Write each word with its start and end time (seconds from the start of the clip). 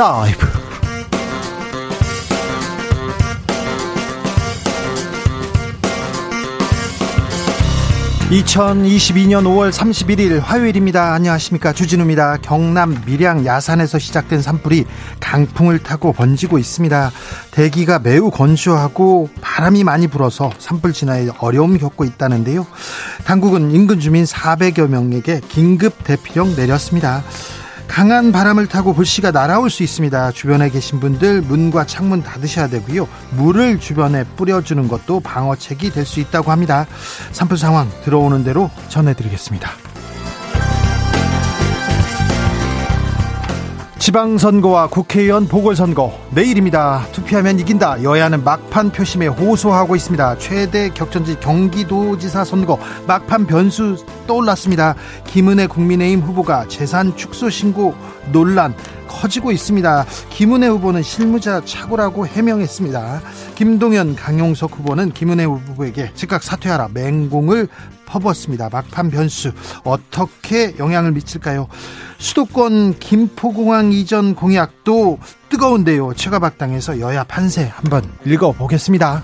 라이브 0.00 0.46
2022년 8.30 9.44
5월 9.44 9.70
31일 9.70 10.40
화요일입니다. 10.40 11.12
안녕하십니까. 11.12 11.74
주진우입니다. 11.74 12.38
경남 12.38 13.02
밀양 13.04 13.44
야산에서 13.44 13.98
시작된 13.98 14.40
산불이 14.40 14.86
강풍을 15.20 15.80
타고 15.80 16.14
번지고 16.14 16.56
있습니다. 16.56 17.10
대기가 17.50 17.98
매우 17.98 18.30
건조하고 18.30 19.28
바람이 19.42 19.84
많이 19.84 20.06
불어서 20.06 20.50
산불 20.56 20.94
진화에 20.94 21.28
어려움 21.40 21.76
겪고 21.76 22.04
있다는데요. 22.04 22.66
당국은 23.26 23.70
인근 23.72 24.00
주민 24.00 24.24
400여 24.24 24.88
명에게 24.88 25.42
긴급 25.50 26.04
대피령 26.04 26.56
내렸습니다. 26.56 27.22
강한 27.90 28.30
바람을 28.30 28.68
타고 28.68 28.94
불씨가 28.94 29.32
날아올 29.32 29.68
수 29.68 29.82
있습니다. 29.82 30.30
주변에 30.30 30.70
계신 30.70 31.00
분들 31.00 31.42
문과 31.42 31.84
창문 31.84 32.22
닫으셔야 32.22 32.68
되고요. 32.68 33.08
물을 33.30 33.80
주변에 33.80 34.22
뿌려주는 34.22 34.86
것도 34.86 35.18
방어책이 35.18 35.90
될 35.90 36.06
수 36.06 36.20
있다고 36.20 36.52
합니다. 36.52 36.86
산불 37.32 37.58
상황 37.58 37.90
들어오는 38.04 38.42
대로 38.44 38.70
전해드리겠습니다. 38.88 39.89
지방선거와 44.00 44.86
국회의원 44.86 45.46
보궐선거 45.46 46.18
내일입니다. 46.30 47.06
투표하면 47.12 47.60
이긴다. 47.60 48.02
여야는 48.02 48.44
막판 48.44 48.92
표심에 48.92 49.26
호소하고 49.26 49.94
있습니다. 49.94 50.38
최대 50.38 50.88
격전지 50.88 51.38
경기도지사 51.40 52.44
선거 52.44 52.78
막판 53.06 53.46
변수 53.46 54.02
떠올랐습니다. 54.26 54.94
김은혜 55.26 55.66
국민의힘 55.66 56.22
후보가 56.22 56.68
재산 56.68 57.14
축소 57.14 57.50
신고 57.50 57.94
논란 58.32 58.74
커지고 59.06 59.52
있습니다. 59.52 60.06
김은혜 60.30 60.68
후보는 60.68 61.02
실무자 61.02 61.60
착오라고 61.62 62.26
해명했습니다. 62.26 63.20
김동연 63.54 64.16
강용석 64.16 64.78
후보는 64.78 65.12
김은혜 65.12 65.44
후보에게 65.44 66.12
즉각 66.14 66.42
사퇴하라 66.42 66.88
맹공을 66.94 67.68
퍼붓습니다. 68.10 68.68
막판 68.70 69.10
변수 69.10 69.52
어떻게 69.84 70.74
영향을 70.78 71.12
미칠까요? 71.12 71.68
수도권 72.18 72.98
김포공항 72.98 73.92
이전 73.92 74.34
공약도 74.34 75.18
뜨거운데요. 75.48 76.14
최가박당에서 76.14 77.00
여야 77.00 77.24
판세 77.24 77.70
한번 77.72 78.02
읽어보겠습니다. 78.24 79.22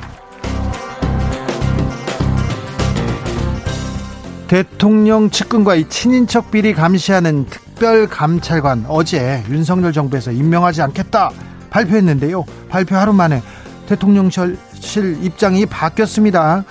대통령 4.47 5.29
측근과 5.29 5.75
이 5.75 5.89
친인척 5.89 6.53
비리 6.53 6.73
감시하는 6.73 7.47
특별 7.47 8.07
감찰관 8.07 8.87
어제 8.89 9.43
윤석열 9.51 9.93
정부에서 9.93 10.31
임명하지 10.31 10.83
않겠다 10.83 11.33
발표했는데요. 11.71 12.45
발표 12.69 12.95
하루 12.95 13.13
만에 13.13 13.43
대통령실 13.87 14.57
입장이 15.23 15.67
바뀌었습니다. 15.67 16.65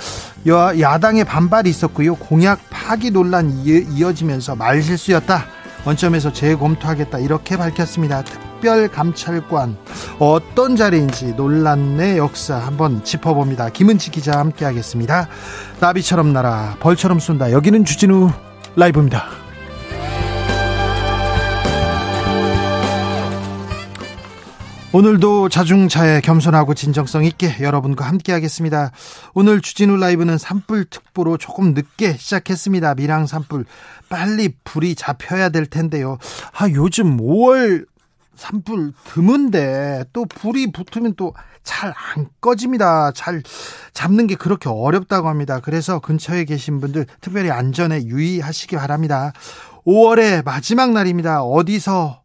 여, 0.48 0.80
야당의 0.80 1.26
반발이 1.26 1.70
있었고요. 1.70 2.16
공약 2.16 2.60
파기 2.70 3.12
논란이 3.12 3.64
이어지면서 3.92 4.56
말실수였다. 4.56 5.46
원점에서 5.86 6.34
재검토하겠다 6.34 7.20
이렇게 7.20 7.58
밝혔습니다. 7.58 8.24
특별감찰관 8.24 9.78
어떤 10.20 10.76
자리인지 10.76 11.34
논란의 11.36 12.18
역사 12.18 12.58
한번 12.58 13.04
짚어봅니다. 13.04 13.70
김은지 13.70 14.10
기자 14.12 14.40
함께하겠습니다. 14.40 15.28
나비처럼 15.80 16.34
날아 16.34 16.78
벌처럼 16.80 17.20
쏜다. 17.20 17.52
여기는 17.52 17.86
주진우 17.86 18.32
라이브입니다. 18.76 19.45
오늘도 24.96 25.50
자중차에 25.50 26.22
겸손하고 26.22 26.74
진정성 26.74 27.26
있게 27.26 27.58
여러분과 27.60 28.06
함께하겠습니다. 28.06 28.92
오늘 29.34 29.60
주진우 29.60 29.98
라이브는 29.98 30.38
산불 30.38 30.86
특보로 30.86 31.36
조금 31.36 31.74
늦게 31.74 32.14
시작했습니다. 32.14 32.96
밀양 32.96 33.28
산불 33.28 33.66
빨리 34.08 34.54
불이 34.64 34.96
잡혀야 34.96 35.50
될 35.50 35.66
텐데요. 35.66 36.18
아 36.58 36.70
요즘 36.70 37.18
5월 37.18 37.86
산불 38.38 38.94
드문데 39.04 40.06
또 40.14 40.24
불이 40.24 40.72
붙으면 40.72 41.16
또 41.16 41.34
잘 41.66 41.94
안 42.16 42.28
꺼집니다. 42.40 43.12
잘 43.12 43.42
잡는 43.92 44.28
게 44.28 44.36
그렇게 44.36 44.70
어렵다고 44.70 45.28
합니다. 45.28 45.60
그래서 45.60 46.00
근처에 46.00 46.46
계신 46.46 46.80
분들 46.80 47.08
특별히 47.20 47.50
안전에 47.50 48.04
유의하시기 48.06 48.78
바랍니다. 48.78 49.34
5월의 49.86 50.46
마지막 50.46 50.92
날입니다. 50.92 51.44
어디서 51.44 52.22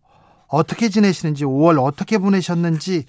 어떻게 0.50 0.88
지내시는지 0.88 1.44
5월 1.44 1.82
어떻게 1.82 2.18
보내셨는지 2.18 3.04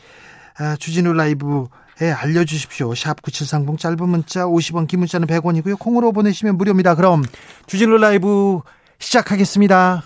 아, 0.57 0.75
주진우 0.78 1.13
라이브 1.13 1.68
에 2.02 2.09
알려주십시오. 2.09 2.96
샵 2.96 3.22
9730 3.22 3.78
짧은 3.78 4.09
문자 4.09 4.46
50원 4.46 4.88
긴 4.88 5.02
문자는 5.02 5.28
100원이고요. 5.28 5.78
콩으로 5.78 6.13
보내시면 6.13 6.57
무료입니다. 6.57 6.96
그럼 6.96 7.24
주진우 7.68 7.97
라이브 7.97 8.62
시작하겠습니다. 8.97 10.03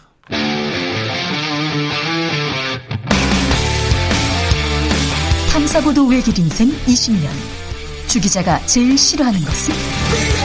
탐사보도 5.53 6.07
외길 6.07 6.38
인생 6.38 6.67
20년 6.85 7.29
주 8.07 8.19
기자가 8.19 8.59
제일 8.66 8.97
싫어하는 8.97 9.40
것은? 9.40 10.44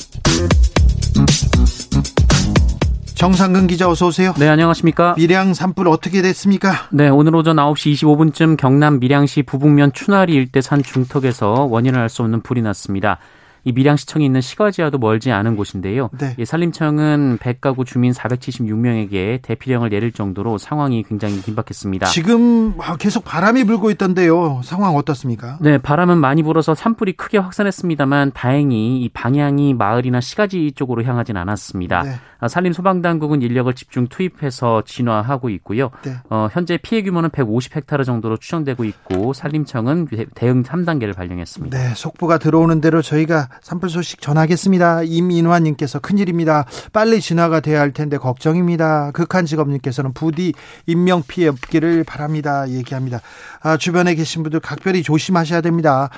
정상근 3.21 3.67
기자 3.67 3.87
어서 3.87 4.07
오세요. 4.07 4.33
네, 4.39 4.49
안녕하십니까? 4.49 5.13
밀양 5.15 5.53
산불 5.53 5.87
어떻게 5.87 6.23
됐습니까? 6.23 6.71
네, 6.89 7.07
오늘 7.07 7.35
오전 7.35 7.57
9시 7.57 7.93
25분쯤 7.93 8.57
경남 8.57 8.99
밀양시 8.99 9.43
부북면 9.43 9.93
추나리 9.93 10.33
일대 10.33 10.59
산 10.59 10.81
중턱에서 10.81 11.67
원인을 11.69 11.99
알 11.99 12.09
수 12.09 12.23
없는 12.23 12.41
불이 12.41 12.63
났습니다. 12.63 13.19
이 13.63 13.73
밀양시청이 13.73 14.25
있는 14.25 14.41
시가지와도 14.41 14.97
멀지 14.97 15.31
않은 15.31 15.55
곳인데요. 15.55 16.09
네. 16.17 16.35
예, 16.39 16.45
산림청은 16.45 17.37
100가구 17.37 17.85
주민 17.85 18.11
476명에게 18.11 19.43
대피령을 19.43 19.91
내릴 19.91 20.11
정도로 20.11 20.57
상황이 20.57 21.03
굉장히 21.03 21.39
긴박했습니다. 21.43 22.07
지금 22.07 22.73
계속 22.97 23.23
바람이 23.23 23.65
불고 23.65 23.91
있던데요. 23.91 24.61
상황 24.63 24.95
어떻습니까? 24.95 25.59
네, 25.61 25.77
바람은 25.77 26.17
많이 26.17 26.41
불어서 26.41 26.73
산불이 26.73 27.13
크게 27.13 27.37
확산했습니다만 27.37 28.31
다행히 28.33 28.99
이 28.99 29.09
방향이 29.09 29.75
마을이나 29.75 30.21
시가지 30.21 30.71
쪽으로 30.75 31.03
향하진 31.03 31.37
않았습니다. 31.37 32.01
네. 32.01 32.15
아, 32.41 32.47
산림 32.47 32.73
소방당국은 32.73 33.43
인력을 33.43 33.71
집중 33.73 34.07
투입해서 34.07 34.81
진화하고 34.85 35.49
있고요. 35.51 35.91
네. 36.03 36.15
어, 36.29 36.47
현재 36.51 36.77
피해 36.77 37.03
규모는 37.03 37.29
150헥타르 37.29 38.03
정도로 38.03 38.37
추정되고 38.37 38.83
있고 38.83 39.31
산림청은 39.33 40.07
대응 40.33 40.63
3단계를 40.63 41.15
발령했습니다. 41.15 41.77
네, 41.77 41.93
속보가 41.93 42.39
들어오는 42.39 42.81
대로 42.81 43.03
저희가 43.03 43.49
산불 43.61 43.91
소식 43.91 44.21
전하겠습니다. 44.21 45.03
임인환님께서 45.03 45.99
큰일입니다. 45.99 46.65
빨리 46.91 47.21
진화가 47.21 47.59
돼야 47.59 47.79
할 47.79 47.91
텐데 47.91 48.17
걱정입니다. 48.17 49.11
극한 49.11 49.45
직업님께서는 49.45 50.13
부디 50.13 50.53
인명 50.87 51.21
피해 51.27 51.47
없기를 51.47 52.03
바랍니다. 52.05 52.67
얘기합니다. 52.69 53.21
아, 53.61 53.77
주변에 53.77 54.15
계신 54.15 54.41
분들 54.41 54.61
각별히 54.61 55.03
조심하셔야 55.03 55.61
됩니다. 55.61 56.09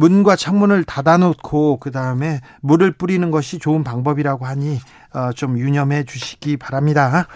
문과 0.00 0.34
창문을 0.34 0.84
닫아놓고 0.84 1.78
그 1.78 1.90
다음에 1.90 2.40
물을 2.62 2.90
뿌리는 2.90 3.30
것이 3.30 3.58
좋은 3.58 3.84
방법이라고 3.84 4.46
하니 4.46 4.80
어, 5.12 5.30
좀 5.34 5.58
유념해 5.58 6.04
주시기 6.04 6.56
바랍니다. 6.56 7.26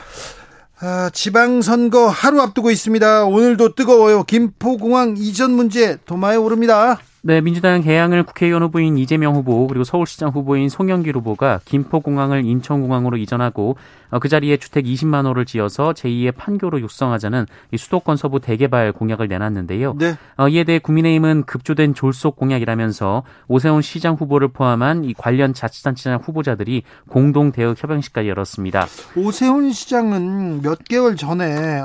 아, 0.81 1.11
지방선거 1.13 2.09
하루 2.09 2.41
앞두고 2.41 2.71
있습니다. 2.71 3.27
오늘도 3.27 3.75
뜨거워요. 3.75 4.25
김포공항 4.25 5.15
이전 5.19 5.51
문제 5.51 5.99
도마에 6.07 6.37
오릅니다. 6.37 6.99
네, 7.27 7.41
민주당 7.41 7.81
개항을 7.81 8.23
국회의원 8.23 8.63
후보인 8.65 8.99
이재명 8.99 9.35
후보 9.35 9.67
그리고 9.67 9.83
서울시장 9.83 10.29
후보인 10.29 10.69
송영길 10.69 11.17
후보가 11.17 11.61
김포공항을 11.65 12.45
인천공항으로 12.45 13.17
이전하고 13.17 13.77
어, 14.11 14.19
그 14.19 14.29
자리에 14.29 14.59
주택 14.59 14.85
20만 14.85 15.25
호를 15.25 15.47
지어서 15.47 15.95
제2의 15.95 16.37
판교로 16.37 16.83
육성하자는 16.83 17.47
수도권 17.75 18.19
서부 18.19 18.41
대개발 18.41 18.93
공약을 18.93 19.29
내놨는데요. 19.29 19.97
네. 19.99 20.19
어, 20.37 20.49
이에 20.49 20.65
대해 20.65 20.79
국민의힘은 20.79 21.45
급조된 21.45 21.95
졸속 21.95 22.37
공약이라면서 22.37 23.23
오세훈 23.49 23.81
시장 23.81 24.17
후보를 24.17 24.49
포함한 24.49 25.07
이 25.07 25.15
관련 25.15 25.55
자치단체장 25.55 26.21
후보자들이 26.23 26.83
공동 27.09 27.53
대응 27.53 27.75
협약식까지 27.75 28.29
열었습니다. 28.29 28.87
오세훈 29.17 29.73
시장은 29.73 30.61
몇 30.61 30.85
개월 30.85 31.17
전에 31.17 31.81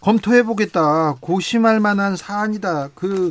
검토해 0.00 0.44
보겠다 0.44 1.16
고심할 1.20 1.80
만한 1.80 2.16
사안이다 2.16 2.88
그 2.94 3.30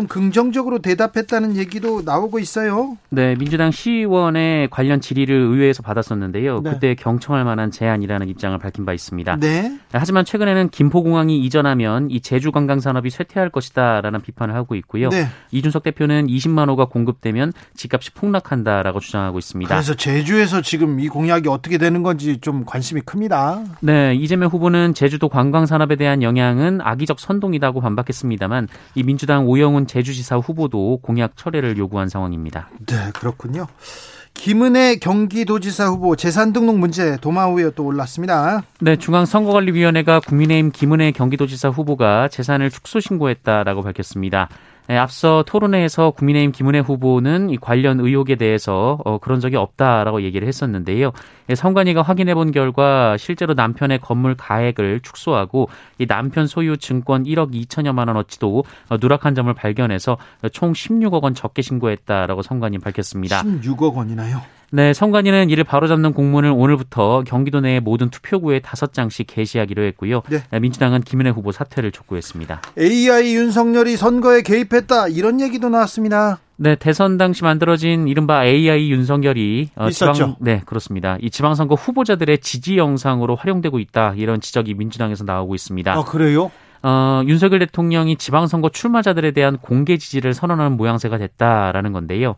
좀 0.00 0.06
긍정적으로 0.06 0.78
대답했다는 0.78 1.56
얘기도 1.56 2.00
나오고 2.00 2.38
있어요. 2.38 2.96
네, 3.10 3.34
민주당 3.34 3.70
시의원의 3.70 4.68
관련 4.70 5.02
질의를 5.02 5.34
의회에서 5.36 5.82
받았었는데요. 5.82 6.62
네. 6.62 6.70
그때 6.70 6.94
경청할 6.94 7.44
만한 7.44 7.70
제안이라는 7.70 8.28
입장을 8.28 8.56
밝힌 8.58 8.86
바 8.86 8.94
있습니다. 8.94 9.36
네. 9.36 9.78
하지만 9.92 10.24
최근에는 10.24 10.70
김포공항이 10.70 11.38
이전하면 11.40 12.10
이 12.10 12.22
제주 12.22 12.50
관광 12.50 12.80
산업이 12.80 13.10
쇠퇴할 13.10 13.50
것이다라는 13.50 14.22
비판을 14.22 14.54
하고 14.54 14.74
있고요. 14.76 15.10
네. 15.10 15.26
이준석 15.50 15.82
대표는 15.82 16.28
20만 16.28 16.70
호가 16.70 16.86
공급되면 16.86 17.52
집값이 17.74 18.12
폭락한다라고 18.12 19.00
주장하고 19.00 19.38
있습니다. 19.38 19.74
그래서 19.74 19.94
제주에서 19.94 20.62
지금 20.62 21.00
이 21.00 21.08
공약이 21.08 21.46
어떻게 21.48 21.76
되는 21.76 22.02
건지 22.02 22.38
좀 22.40 22.64
관심이 22.64 23.02
큽니다. 23.02 23.62
네, 23.80 24.14
이재명 24.14 24.48
후보는 24.48 24.94
제주도 24.94 25.28
관광 25.28 25.66
산업에 25.66 25.96
대한 25.96 26.22
영향은 26.22 26.80
악의적 26.80 27.20
선동이라고 27.20 27.82
반박했습니다만 27.82 28.68
이 28.94 29.02
민주당 29.02 29.46
오영훈 29.46 29.89
제주지사 29.90 30.36
후보도 30.36 31.00
공약 31.02 31.36
철회를 31.36 31.76
요구한 31.76 32.08
상황입니다. 32.08 32.68
네, 32.86 33.10
그렇군요. 33.12 33.66
김은혜 34.34 34.96
경기도지사 34.96 35.88
후보 35.88 36.14
재산 36.14 36.52
등록 36.52 36.78
문제 36.78 37.16
도마 37.16 37.48
위에 37.48 37.72
또 37.74 37.84
올랐습니다. 37.86 38.62
네, 38.80 38.94
중앙선거관리위원회가 38.94 40.20
국민의힘 40.20 40.70
김은혜 40.70 41.10
경기도지사 41.10 41.70
후보가 41.70 42.28
재산을 42.28 42.70
축소 42.70 43.00
신고했다라고 43.00 43.82
밝혔습니다. 43.82 44.48
네, 44.90 44.96
앞서 44.96 45.44
토론회에서 45.46 46.10
국민의힘 46.10 46.50
김은혜 46.50 46.80
후보는 46.80 47.50
이 47.50 47.58
관련 47.58 48.00
의혹에 48.00 48.34
대해서 48.34 48.98
어, 49.04 49.18
그런 49.18 49.38
적이 49.38 49.54
없다라고 49.54 50.22
얘기를 50.22 50.48
했었는데요. 50.48 51.12
예, 51.48 51.54
선관위가 51.54 52.02
확인해 52.02 52.34
본 52.34 52.50
결과 52.50 53.16
실제로 53.16 53.54
남편의 53.54 54.00
건물 54.00 54.34
가액을 54.34 55.02
축소하고 55.04 55.68
이 55.98 56.06
남편 56.08 56.48
소유 56.48 56.76
증권 56.76 57.22
1억 57.22 57.52
2천여만 57.54 58.08
원어치도 58.08 58.64
어, 58.88 58.96
누락한 59.00 59.36
점을 59.36 59.54
발견해서 59.54 60.18
총 60.50 60.72
16억 60.72 61.22
원 61.22 61.34
적게 61.34 61.62
신고했다라고 61.62 62.42
선관위 62.42 62.78
밝혔습니다. 62.78 63.44
16억 63.44 63.94
원이나요? 63.94 64.42
네, 64.72 64.92
선관위는 64.92 65.50
이를 65.50 65.64
바로잡는 65.64 66.12
공문을 66.12 66.50
오늘부터 66.50 67.24
경기도 67.26 67.60
내 67.60 67.80
모든 67.80 68.08
투표구에 68.08 68.60
다섯 68.60 68.92
장씩 68.92 69.26
게시하기로 69.28 69.82
했고요. 69.82 70.22
네. 70.30 70.60
민주당은 70.60 71.00
김은혜 71.00 71.30
후보 71.30 71.50
사퇴를 71.50 71.90
촉구했습니다. 71.90 72.62
AI 72.78 73.34
윤석열이 73.34 73.96
선거에 73.96 74.42
개입했다 74.42 75.08
이런 75.08 75.40
얘기도 75.40 75.68
나왔습니다. 75.68 76.38
네, 76.56 76.76
대선 76.76 77.16
당시 77.18 77.42
만들어진 77.42 78.06
이른바 78.06 78.44
AI 78.44 78.90
윤석열이 78.92 79.70
어, 79.74 79.88
있었죠. 79.88 80.12
지방, 80.12 80.36
네, 80.40 80.62
그렇습니다. 80.66 81.16
이 81.20 81.30
지방선거 81.30 81.74
후보자들의 81.74 82.38
지지 82.38 82.76
영상으로 82.76 83.34
활용되고 83.34 83.78
있다 83.80 84.14
이런 84.16 84.40
지적이 84.40 84.74
민주당에서 84.74 85.24
나오고 85.24 85.54
있습니다. 85.54 85.92
아 85.92 86.04
그래요? 86.04 86.50
어, 86.82 87.22
윤석열 87.26 87.58
대통령이 87.60 88.16
지방선거 88.16 88.70
출마자들에 88.70 89.32
대한 89.32 89.58
공개 89.58 89.96
지지를 89.96 90.32
선언하는 90.32 90.76
모양새가 90.76 91.18
됐다라는 91.18 91.92
건데요. 91.92 92.36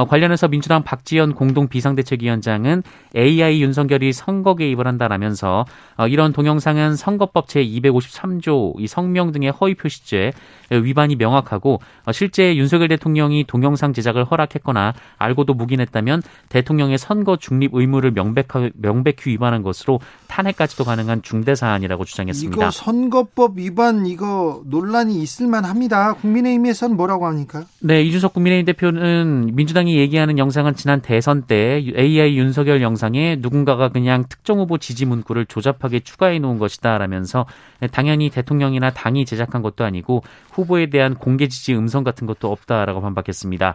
어, 0.00 0.06
관련해서 0.06 0.48
민주당 0.48 0.82
박지원 0.82 1.34
공동 1.34 1.68
비상대책위원장은 1.68 2.82
AI 3.14 3.62
윤석열이 3.62 4.14
선거 4.14 4.54
개입을 4.54 4.86
한다라면서 4.86 5.66
어, 5.98 6.08
이런 6.08 6.32
동영상은 6.32 6.96
선거법 6.96 7.48
제 7.48 7.62
253조 7.62 8.80
이 8.80 8.86
성명 8.86 9.30
등의 9.32 9.50
허위 9.50 9.74
표시죄 9.74 10.32
위반이 10.70 11.16
명확하고 11.16 11.80
어, 12.06 12.12
실제 12.12 12.56
윤석열 12.56 12.88
대통령이 12.88 13.44
동영상 13.44 13.92
제작을 13.92 14.24
허락했거나 14.24 14.94
알고도 15.18 15.52
묵인했다면 15.52 16.22
대통령의 16.48 16.96
선거 16.96 17.36
중립 17.36 17.74
의무를 17.74 18.12
명백하, 18.12 18.70
명백히 18.74 19.30
위반한 19.30 19.62
것으로 19.62 20.00
탄핵까지도 20.28 20.84
가능한 20.84 21.22
중대 21.22 21.54
사안이라고 21.54 22.04
주장했습니다. 22.04 22.56
이거 22.56 22.70
선거법 22.70 23.58
위반 23.58 24.06
이거 24.06 24.62
논란이 24.64 25.20
있을 25.20 25.46
만합니다. 25.48 26.14
국민의힘에서는 26.14 26.96
뭐라고 26.96 27.26
합니까? 27.26 27.64
네, 27.80 28.02
이준석 28.02 28.32
국민의힘 28.32 28.64
대표는 28.64 29.50
민주당이 29.54 29.89
얘기하는 29.96 30.38
영상은 30.38 30.74
지난 30.74 31.00
대선 31.00 31.42
때 31.42 31.82
AI 31.96 32.36
윤석열 32.36 32.82
영상에 32.82 33.36
누군가가 33.40 33.88
그냥 33.88 34.24
특정 34.28 34.58
후보 34.58 34.78
지지 34.78 35.06
문구를 35.06 35.46
조잡하게 35.46 36.00
추가해 36.00 36.38
놓은 36.38 36.58
것이다 36.58 36.98
라면서 36.98 37.46
당연히 37.92 38.30
대통령이나 38.30 38.90
당이 38.90 39.24
제작한 39.24 39.62
것도 39.62 39.84
아니고 39.84 40.22
후보에 40.52 40.90
대한 40.90 41.14
공개 41.14 41.48
지지 41.48 41.74
음성 41.74 42.04
같은 42.04 42.26
것도 42.26 42.50
없다라고 42.50 43.00
반박했습니다. 43.00 43.74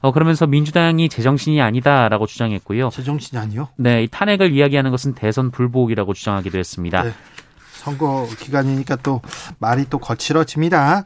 어, 0.00 0.12
그러면서 0.12 0.46
민주당이 0.46 1.08
제정신이 1.08 1.60
아니다라고 1.60 2.26
주장했고요. 2.26 2.90
제정신이 2.90 3.40
아니요. 3.40 3.68
네, 3.76 4.04
이 4.04 4.08
탄핵을 4.08 4.52
이야기하는 4.52 4.90
것은 4.90 5.14
대선 5.14 5.50
불복이라고 5.50 6.14
주장하기도 6.14 6.58
했습니다. 6.58 7.02
네. 7.02 7.12
선거 7.86 8.26
기간이니까 8.38 8.96
또 8.96 9.20
말이 9.58 9.86
또 9.88 9.98
거칠어집니다. 9.98 11.04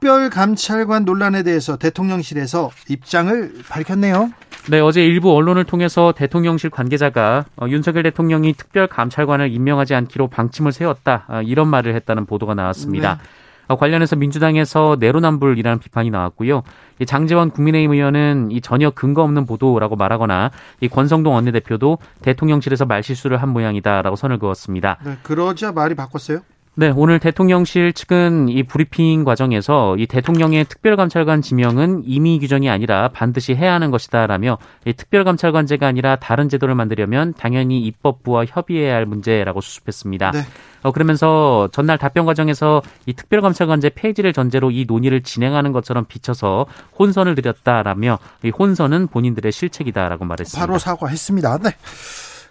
특별감찰관 0.00 1.04
논란에 1.04 1.42
대해서 1.42 1.76
대통령실에서 1.76 2.70
입장을 2.88 3.52
밝혔네요. 3.68 4.30
네, 4.68 4.80
어제 4.80 5.04
일부 5.04 5.34
언론을 5.34 5.64
통해서 5.64 6.12
대통령실 6.12 6.70
관계자가 6.70 7.44
어, 7.56 7.66
윤석열 7.68 8.02
대통령이 8.02 8.52
특별 8.54 8.88
감찰관을 8.88 9.50
임명하지 9.50 9.94
않기로 9.94 10.28
방침을 10.28 10.72
세웠다 10.72 11.24
어, 11.28 11.42
이런 11.42 11.68
말을 11.68 11.94
했다는 11.94 12.26
보도가 12.26 12.54
나왔습니다. 12.54 13.20
어, 13.68 13.76
관련해서 13.76 14.16
민주당에서 14.16 14.96
내로남불이라는 15.00 15.78
비판이 15.78 16.10
나왔고요. 16.10 16.62
이 17.00 17.06
장재원 17.06 17.50
국민의힘 17.50 17.92
의원은 17.92 18.50
이 18.50 18.60
전혀 18.60 18.90
근거 18.90 19.22
없는 19.22 19.46
보도라고 19.46 19.96
말하거나 19.96 20.50
이 20.80 20.88
권성동 20.88 21.34
원내대표도 21.34 21.98
대통령실에서 22.22 22.84
말실수를 22.84 23.40
한 23.40 23.48
모양이다라고 23.48 24.16
선을 24.16 24.38
그었습니다. 24.38 24.98
네, 25.04 25.16
그러자 25.22 25.72
말이 25.72 25.94
바꿨어요. 25.94 26.40
네, 26.78 26.92
오늘 26.94 27.18
대통령실 27.18 27.94
측은 27.94 28.50
이 28.50 28.62
브리핑 28.62 29.24
과정에서 29.24 29.96
이 29.96 30.06
대통령의 30.06 30.66
특별감찰관 30.66 31.40
지명은 31.40 32.02
임의 32.04 32.38
규정이 32.40 32.68
아니라 32.68 33.08
반드시 33.08 33.54
해야 33.54 33.72
하는 33.72 33.90
것이다라며 33.90 34.58
이 34.84 34.92
특별감찰관제가 34.92 35.86
아니라 35.86 36.16
다른 36.16 36.50
제도를 36.50 36.74
만들려면 36.74 37.32
당연히 37.32 37.80
입법부와 37.80 38.44
협의해야 38.44 38.94
할 38.94 39.06
문제라고 39.06 39.62
수습했습니다. 39.62 40.32
네. 40.32 40.40
어, 40.82 40.92
그러면서 40.92 41.70
전날 41.72 41.96
답변 41.96 42.26
과정에서 42.26 42.82
이 43.06 43.14
특별감찰관제 43.14 43.92
폐지를 43.94 44.34
전제로 44.34 44.70
이 44.70 44.84
논의를 44.86 45.22
진행하는 45.22 45.72
것처럼 45.72 46.04
비춰서 46.04 46.66
혼선을 46.98 47.36
드렸다라며 47.36 48.18
이 48.44 48.50
혼선은 48.50 49.06
본인들의 49.06 49.50
실책이다라고 49.50 50.26
말했습니다. 50.26 50.66
바로 50.66 50.78
사과했습니다. 50.78 51.58
네. 51.62 51.70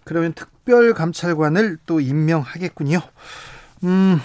그러면 0.03 0.33
특별감찰관을 0.33 1.77
또 1.85 1.99
임명하겠군요. 1.99 3.01
음, 3.85 4.19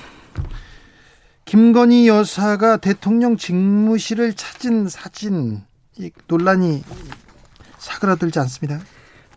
김건희 1.45 2.09
여사가 2.09 2.79
대통령 2.79 3.37
직무실을 3.37 4.33
찾은 4.35 4.89
사진 4.89 5.61
이 5.99 6.11
논란이 6.27 6.83
사그라들지 7.79 8.39
않습니다. 8.41 8.81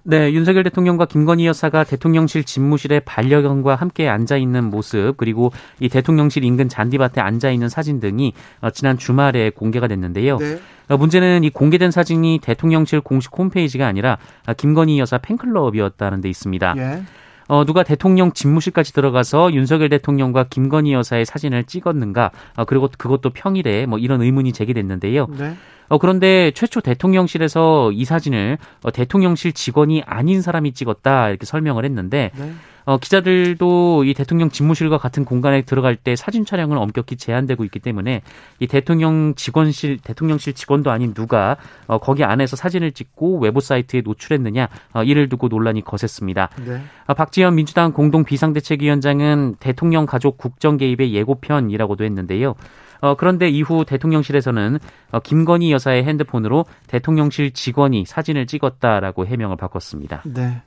네, 0.06 0.34
윤석열 0.34 0.64
대통령과 0.64 1.06
김건희 1.06 1.48
여사가 1.48 1.86
대통령실 1.86 2.44
집무실에 2.44 3.00
반려견과 3.00 3.76
함께 3.76 4.10
앉아 4.10 4.36
있는 4.36 4.66
모습 4.66 5.16
그리고 5.16 5.54
이 5.80 5.88
대통령실 5.88 6.44
인근 6.44 6.68
잔디밭에 6.68 7.22
앉아 7.22 7.52
있는 7.52 7.70
사진 7.70 8.02
등이 8.02 8.34
어, 8.60 8.70
지난 8.70 8.98
주말에 8.98 9.50
공개가 9.50 9.88
됐는데요. 9.88 10.38
네. 10.38 10.60
어, 10.90 10.98
문제는 10.98 11.46
이 11.46 11.50
공개된 11.50 11.92
사진이 11.92 12.40
대통령실 12.44 13.00
공식 13.00 13.32
홈페이지가 13.38 13.88
아니라 13.88 14.18
아, 14.46 14.54
김건희 14.54 15.00
여사 15.00 15.18
팬클럽이었다는 15.18 16.20
데 16.20 16.30
있습니다. 16.30 16.76
예. 16.78 17.04
어, 17.48 17.66
누가 17.66 17.84
대통령 17.84 18.32
집무실까지 18.32 18.94
들어가서 18.94 19.54
윤석열 19.54 19.90
대통령과 19.90 20.46
김건희 20.50 20.94
여사의 20.94 21.26
사진을 21.26 21.66
찍었는가? 21.66 22.32
어, 22.56 22.66
그리고 22.66 22.90
그것도 22.98 23.32
평일에 23.32 23.86
뭐 23.86 24.00
이런 24.00 24.22
의문이 24.22 24.54
제기됐는데요. 24.54 25.28
네. 25.38 25.56
어, 25.90 25.98
그런데 25.98 26.52
최초 26.52 26.82
대통령실에서 26.82 27.92
이 27.92 28.06
사진을 28.06 28.58
어, 28.84 28.92
대통령실 28.92 29.54
직원이 29.54 30.02
아닌 30.06 30.42
사람이 30.42 30.74
찍었다 30.74 31.30
이렇게 31.30 31.46
설명을 31.46 31.86
했는데 31.86 32.32
네. 32.36 32.54
어, 32.86 32.98
기자들도 32.98 34.04
이 34.04 34.14
대통령 34.14 34.50
집무실과 34.50 34.98
같은 34.98 35.26
공간에 35.26 35.62
들어갈 35.62 35.96
때 35.96 36.16
사진 36.16 36.46
촬영은 36.46 36.78
엄격히 36.78 37.16
제한되고 37.16 37.64
있기 37.66 37.80
때문에 37.80 38.22
이 38.60 38.68
대통령 38.68 39.34
직원실 39.36 40.00
대통령실 40.00 40.54
직원도 40.54 40.92
아닌 40.92 41.14
누가 41.14 41.58
어, 41.88 41.98
거기 41.98 42.24
안에서 42.24 42.56
사진을 42.56 42.92
찍고 42.92 43.40
외부 43.40 43.62
사이트에 43.62 44.02
노출했느냐 44.02 44.68
어, 44.94 45.04
이를 45.04 45.30
두고 45.30 45.48
논란이 45.48 45.84
거셌습니다. 45.84 46.50
네. 46.66 46.82
아, 47.06 47.14
박지원 47.14 47.56
민주당 47.56 47.94
공동 47.94 48.24
비상대책위원장은 48.24 49.56
대통령 49.60 50.06
가족 50.06 50.38
국정 50.38 50.78
개입의 50.78 51.14
예고편이라고도 51.14 52.04
했는데요. 52.04 52.56
어, 53.04 53.16
그런데 53.16 53.50
이후 53.50 53.84
대통령실에서는 53.86 54.80
어, 55.12 55.20
김건희 55.20 55.74
여사의 55.74 56.06
핸드폰으로 56.06 56.66
대통령실 56.88 57.52
직원이 57.52 58.06
사진을 58.06 58.48
찍었다라고 58.48 59.26
해명을 59.26 59.58
바꿨습니다. 59.58 60.24
네. 60.26 60.62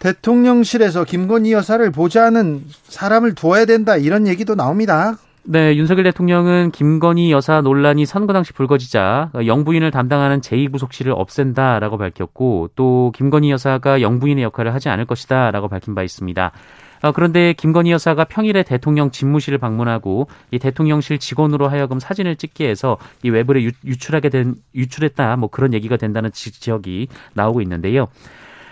대통령실에서 0.00 1.04
김건희 1.04 1.52
여사를 1.52 1.90
보좌하는 1.90 2.62
사람을 2.84 3.34
두어야 3.34 3.64
된다 3.64 3.96
이런 3.96 4.26
얘기도 4.26 4.54
나옵니다. 4.54 5.16
네, 5.50 5.74
윤석열 5.76 6.04
대통령은 6.04 6.72
김건희 6.72 7.32
여사 7.32 7.62
논란이 7.62 8.04
선거 8.04 8.34
당시 8.34 8.52
불거지자 8.52 9.30
영부인을 9.46 9.90
담당하는 9.90 10.40
제2부속실을 10.40 11.12
없앤다라고 11.16 11.96
밝혔고 11.96 12.70
또 12.76 13.12
김건희 13.14 13.50
여사가 13.50 14.02
영부인의 14.02 14.44
역할을 14.44 14.74
하지 14.74 14.90
않을 14.90 15.06
것이다라고 15.06 15.68
밝힌 15.68 15.94
바 15.94 16.02
있습니다. 16.02 16.52
어, 17.00 17.12
그런데 17.12 17.54
김건희 17.54 17.92
여사가 17.92 18.24
평일에 18.24 18.62
대통령 18.62 19.10
집무실을 19.10 19.58
방문하고 19.58 20.28
이 20.50 20.58
대통령실 20.58 21.18
직원으로 21.18 21.68
하여금 21.68 21.98
사진을 21.98 22.36
찍게 22.36 22.68
해서 22.68 22.98
이 23.22 23.30
외부에 23.30 23.62
유, 23.62 23.70
유출하게 23.84 24.28
된 24.28 24.56
유출했다 24.74 25.36
뭐 25.36 25.48
그런 25.48 25.72
얘기가 25.72 25.96
된다는 25.96 26.30
지적이 26.32 27.08
나오고 27.34 27.62
있는데요. 27.62 28.08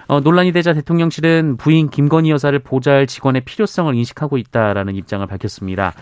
어, 0.08 0.20
논란이 0.20 0.52
되자 0.52 0.72
대통령실은 0.72 1.56
부인 1.56 1.88
김건희 1.88 2.30
여사를 2.30 2.56
보좌할 2.60 3.06
직원의 3.06 3.44
필요성을 3.44 3.94
인식하고 3.94 4.38
있다라는 4.38 4.94
입장을 4.94 5.26
밝혔습니다. 5.26 5.94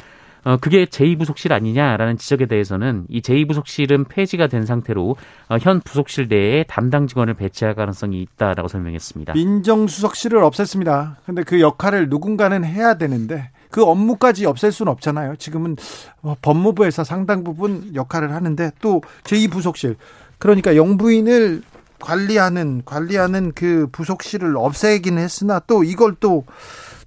어, 0.45 0.59
그게 0.59 0.85
제2부속실 0.85 1.53
아니냐라는 1.53 2.19
지적에 2.19 2.47
대해서는 2.47 3.07
이 3.09 3.23
제2부속실은 3.23 4.07
폐지가 4.09 4.47
된 4.47 4.67
상태로 4.67 5.17
어, 5.49 5.57
현 5.59 5.81
부속실 5.81 6.29
내에 6.29 6.65
담당 6.65 7.07
직원을 7.07 7.35
배치할 7.35 7.75
가능성이 7.75 8.21
있다라고 8.21 8.69
설명했습니다. 8.69 9.33
민정수석실을 9.33 10.43
없앴습니다. 10.43 11.17
근데 11.25 11.43
그 11.43 11.61
역할을 11.61 12.11
누군가는 12.11 12.63
해야 12.63 12.95
되는데 12.95 13.51
그 13.71 13.83
업무까지 13.83 14.45
없앨 14.47 14.71
수는 14.71 14.93
없잖아요. 14.93 15.37
지금은 15.37 15.77
어, 16.23 16.37
법무부에서 16.43 17.05
상당 17.05 17.43
부분 17.43 17.95
역할을 17.95 18.33
하는데 18.33 18.71
또 18.81 19.01
제2부속실 19.25 19.97
그러니까 20.39 20.77
영부인을 20.77 21.63
관리하는 22.05 22.83
관리하는 22.85 23.53
그 23.55 23.89
부속실을 23.91 24.57
없애긴 24.57 25.17
했으나 25.17 25.59
또 25.61 25.83
이걸 25.83 26.15
또 26.21 26.45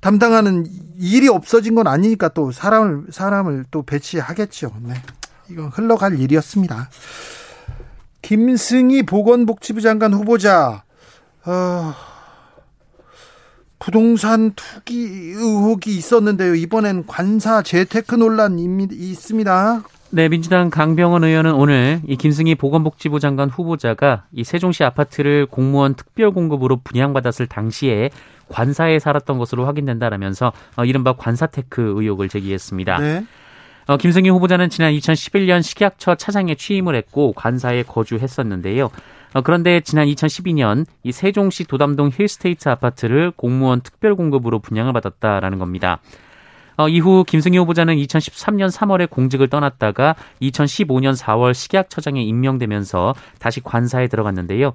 담당하는 0.02 0.66
일이 0.98 1.28
없어진 1.28 1.76
건 1.76 1.86
아니니까 1.86 2.30
또 2.30 2.52
사람을 2.52 3.06
사람을 3.12 3.66
또 3.70 3.84
배치하겠죠. 3.84 4.74
네. 4.82 4.96
이건 5.50 5.68
흘러갈 5.68 6.20
일이었습니다. 6.20 6.90
김승희 8.24 9.04
보건복지부 9.04 9.82
장관 9.82 10.14
후보자 10.14 10.84
어, 11.46 11.94
부동산 13.78 14.54
투기 14.56 15.06
의혹이 15.36 15.96
있었는데요. 15.96 16.56
이번엔 16.56 17.06
관사 17.06 17.62
재테크 17.62 18.16
논란이 18.16 18.88
있습니다. 18.92 19.84
네, 20.10 20.30
민주당 20.30 20.70
강병원 20.70 21.26
의원은 21.26 21.54
오늘 21.54 22.00
이 22.08 22.16
김승희 22.16 22.56
보건복지부 22.56 23.20
장관 23.20 23.50
후보자가 23.50 24.24
이 24.32 24.46
세종시 24.46 24.86
아파트를 24.86 25.46
공무원 25.48 25.96
특별 25.96 26.32
공급으로 26.32 26.78
분양받았을 26.78 27.48
당시에 27.48 28.10
관사에 28.48 29.00
살았던 29.00 29.38
것으로 29.38 29.66
확인된다라면서 29.66 30.54
어, 30.78 30.86
이른바 30.86 31.12
관사테크 31.14 31.96
의혹을 31.98 32.30
제기했습니다. 32.30 32.98
네. 33.00 33.26
어, 33.88 33.98
김승희 33.98 34.30
후보자는 34.30 34.70
지난 34.70 34.94
2011년 34.94 35.62
식약처 35.62 36.16
차장에 36.16 36.56
취임을 36.56 36.96
했고 36.96 37.34
관사에 37.34 37.84
거주했었는데요. 37.84 38.90
어, 39.34 39.42
그런데 39.42 39.82
지난 39.82 40.08
2012년 40.08 40.86
이 41.04 41.12
세종시 41.12 41.66
도담동 41.66 42.12
힐스테이트 42.14 42.70
아파트를 42.70 43.32
공무원 43.32 43.82
특별 43.82 44.16
공급으로 44.16 44.60
분양을 44.60 44.94
받았다라는 44.94 45.60
겁니다. 45.60 46.00
어, 46.78 46.88
이후 46.88 47.24
김승희 47.26 47.58
후보자는 47.58 47.96
2013년 47.96 48.72
3월에 48.72 49.10
공직을 49.10 49.50
떠났다가 49.50 50.16
2015년 50.42 51.18
4월 51.18 51.54
식약처장에 51.54 52.22
임명되면서 52.22 53.16
다시 53.40 53.62
관사에 53.62 54.08
들어갔는데요. 54.08 54.74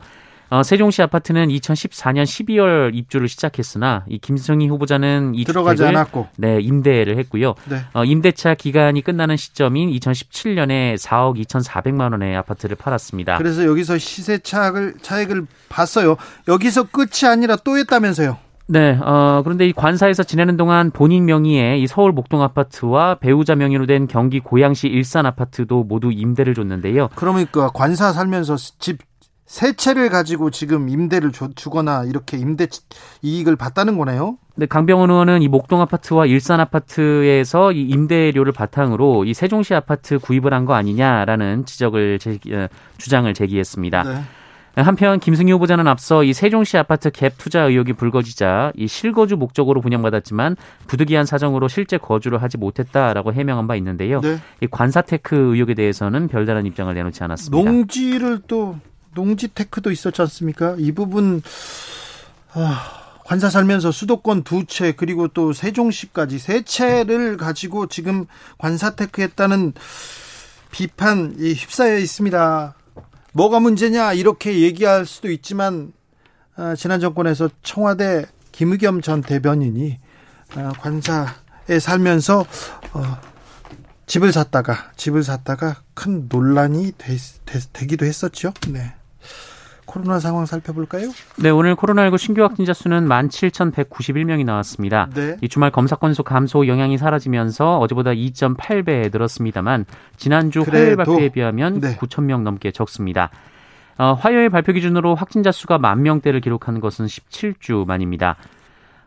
어, 0.52 0.62
세종시 0.62 1.00
아파트는 1.00 1.48
2014년 1.48 2.24
12월 2.24 2.94
입주를 2.94 3.26
시작했으나 3.26 4.04
이 4.06 4.18
김승희 4.18 4.68
후보자는 4.68 5.32
이 5.34 5.44
들어가지 5.44 5.82
않았고 5.82 6.28
네 6.36 6.60
임대를 6.60 7.16
했고요. 7.16 7.54
네. 7.70 7.78
어, 7.94 8.04
임대차 8.04 8.56
기간이 8.56 9.00
끝나는 9.00 9.38
시점인 9.38 9.90
2017년에 9.92 10.98
4억 10.98 11.42
2,400만 11.42 12.12
원의 12.12 12.36
아파트를 12.36 12.76
팔았습니다. 12.76 13.38
그래서 13.38 13.64
여기서 13.64 13.96
시세 13.96 14.36
차익을 14.40 14.96
차익을 15.00 15.46
봤어요. 15.70 16.16
여기서 16.48 16.82
끝이 16.82 17.30
아니라 17.30 17.56
또 17.56 17.78
했다면서요. 17.78 18.36
네, 18.72 18.98
어, 19.02 19.42
그런데 19.44 19.68
이 19.68 19.72
관사에서 19.74 20.22
지내는 20.22 20.56
동안 20.56 20.90
본인 20.90 21.26
명의의 21.26 21.82
이 21.82 21.86
서울 21.86 22.12
목동 22.12 22.40
아파트와 22.40 23.16
배우자 23.16 23.54
명의로 23.54 23.84
된 23.84 24.06
경기 24.06 24.40
고양시 24.40 24.88
일산 24.88 25.26
아파트도 25.26 25.84
모두 25.84 26.10
임대를 26.10 26.54
줬는데요. 26.54 27.10
그러니까 27.14 27.68
관사 27.68 28.12
살면서 28.12 28.56
집 28.56 28.98
세 29.44 29.74
채를 29.74 30.08
가지고 30.08 30.50
지금 30.50 30.88
임대를 30.88 31.30
줘, 31.30 31.50
주거나 31.54 32.04
이렇게 32.04 32.38
임대 32.38 32.68
이익을 33.20 33.56
봤다는 33.56 33.98
거네요. 33.98 34.38
네, 34.54 34.64
강병원 34.64 35.10
의원은 35.10 35.42
이 35.42 35.48
목동 35.48 35.82
아파트와 35.82 36.24
일산 36.24 36.58
아파트에서 36.58 37.72
이 37.72 37.82
임대료를 37.82 38.52
바탕으로 38.52 39.26
이 39.26 39.34
세종시 39.34 39.74
아파트 39.74 40.18
구입을 40.18 40.54
한 40.54 40.64
거 40.64 40.72
아니냐라는 40.72 41.66
지적을 41.66 42.18
제기, 42.18 42.54
어, 42.54 42.68
주장을 42.96 43.34
제기했습니다. 43.34 44.02
네. 44.04 44.22
한편 44.74 45.20
김승희 45.20 45.52
후보자는 45.52 45.86
앞서 45.86 46.24
이 46.24 46.32
세종시 46.32 46.78
아파트 46.78 47.10
갭 47.10 47.32
투자 47.36 47.62
의혹이 47.64 47.92
불거지자 47.92 48.72
이 48.74 48.88
실거주 48.88 49.36
목적으로 49.36 49.80
분양받았지만 49.82 50.56
부득이한 50.86 51.26
사정으로 51.26 51.68
실제 51.68 51.98
거주를 51.98 52.42
하지 52.42 52.56
못했다라고 52.56 53.34
해명한 53.34 53.66
바 53.66 53.76
있는데요. 53.76 54.20
네. 54.20 54.38
이 54.62 54.66
관사테크 54.70 55.36
의혹에 55.54 55.74
대해서는 55.74 56.28
별다른 56.28 56.64
입장을 56.64 56.92
내놓지 56.94 57.22
않았습니다. 57.22 57.70
농지를 57.70 58.40
또 58.46 58.78
농지 59.14 59.48
테크도 59.48 59.90
있었지 59.90 60.22
않습니까? 60.22 60.74
이 60.78 60.92
부분 60.92 61.42
아, 62.54 62.82
관사 63.26 63.50
살면서 63.50 63.92
수도권 63.92 64.42
두 64.42 64.64
채 64.66 64.92
그리고 64.92 65.28
또 65.28 65.52
세종시까지 65.52 66.38
세 66.38 66.62
채를 66.62 67.36
가지고 67.36 67.86
지금 67.88 68.24
관사 68.56 68.94
테크했다는 68.94 69.74
비판 70.70 71.34
이 71.38 71.52
휩싸여 71.52 71.98
있습니다. 71.98 72.74
뭐가 73.32 73.60
문제냐 73.60 74.12
이렇게 74.12 74.60
얘기할 74.60 75.06
수도 75.06 75.30
있지만 75.30 75.92
어, 76.56 76.74
지난 76.76 77.00
정권에서 77.00 77.48
청와대 77.62 78.26
김의겸 78.52 79.00
전 79.00 79.22
대변인이 79.22 79.98
어, 80.56 80.72
관사에 80.78 81.78
살면서 81.80 82.40
어, 82.92 83.02
집을 84.06 84.32
샀다가 84.32 84.92
집을 84.96 85.24
샀다가 85.24 85.82
큰 85.94 86.26
논란이 86.28 86.92
되, 86.98 87.16
되, 87.72 87.86
기도 87.86 88.04
했었죠. 88.04 88.52
네. 88.68 88.92
코로나 89.92 90.18
상황 90.18 90.46
살펴볼까요? 90.46 91.10
네, 91.36 91.50
오늘 91.50 91.76
코로나19 91.76 92.16
신규 92.16 92.42
확진자 92.42 92.72
수는 92.72 93.06
17,191명이 93.06 94.42
나왔습니다. 94.46 95.10
네. 95.14 95.36
이 95.42 95.48
주말 95.50 95.70
검사 95.70 95.96
건수 95.96 96.22
감소 96.22 96.66
영향이 96.66 96.96
사라지면서 96.96 97.78
어제보다 97.78 98.12
2.8배 98.12 99.12
늘었습니다만 99.12 99.84
지난주 100.16 100.62
화요일 100.62 100.96
발표에 100.96 101.28
비하면 101.28 101.80
네. 101.80 101.96
9,000명 101.96 102.40
넘게 102.40 102.70
적습니다. 102.70 103.28
어, 103.98 104.14
화요일 104.14 104.48
발표 104.48 104.72
기준으로 104.72 105.14
확진자 105.14 105.52
수가 105.52 105.76
만 105.76 106.02
명대를 106.02 106.40
기록하는 106.40 106.80
것은 106.80 107.04
17주 107.04 107.86
만입니다. 107.86 108.36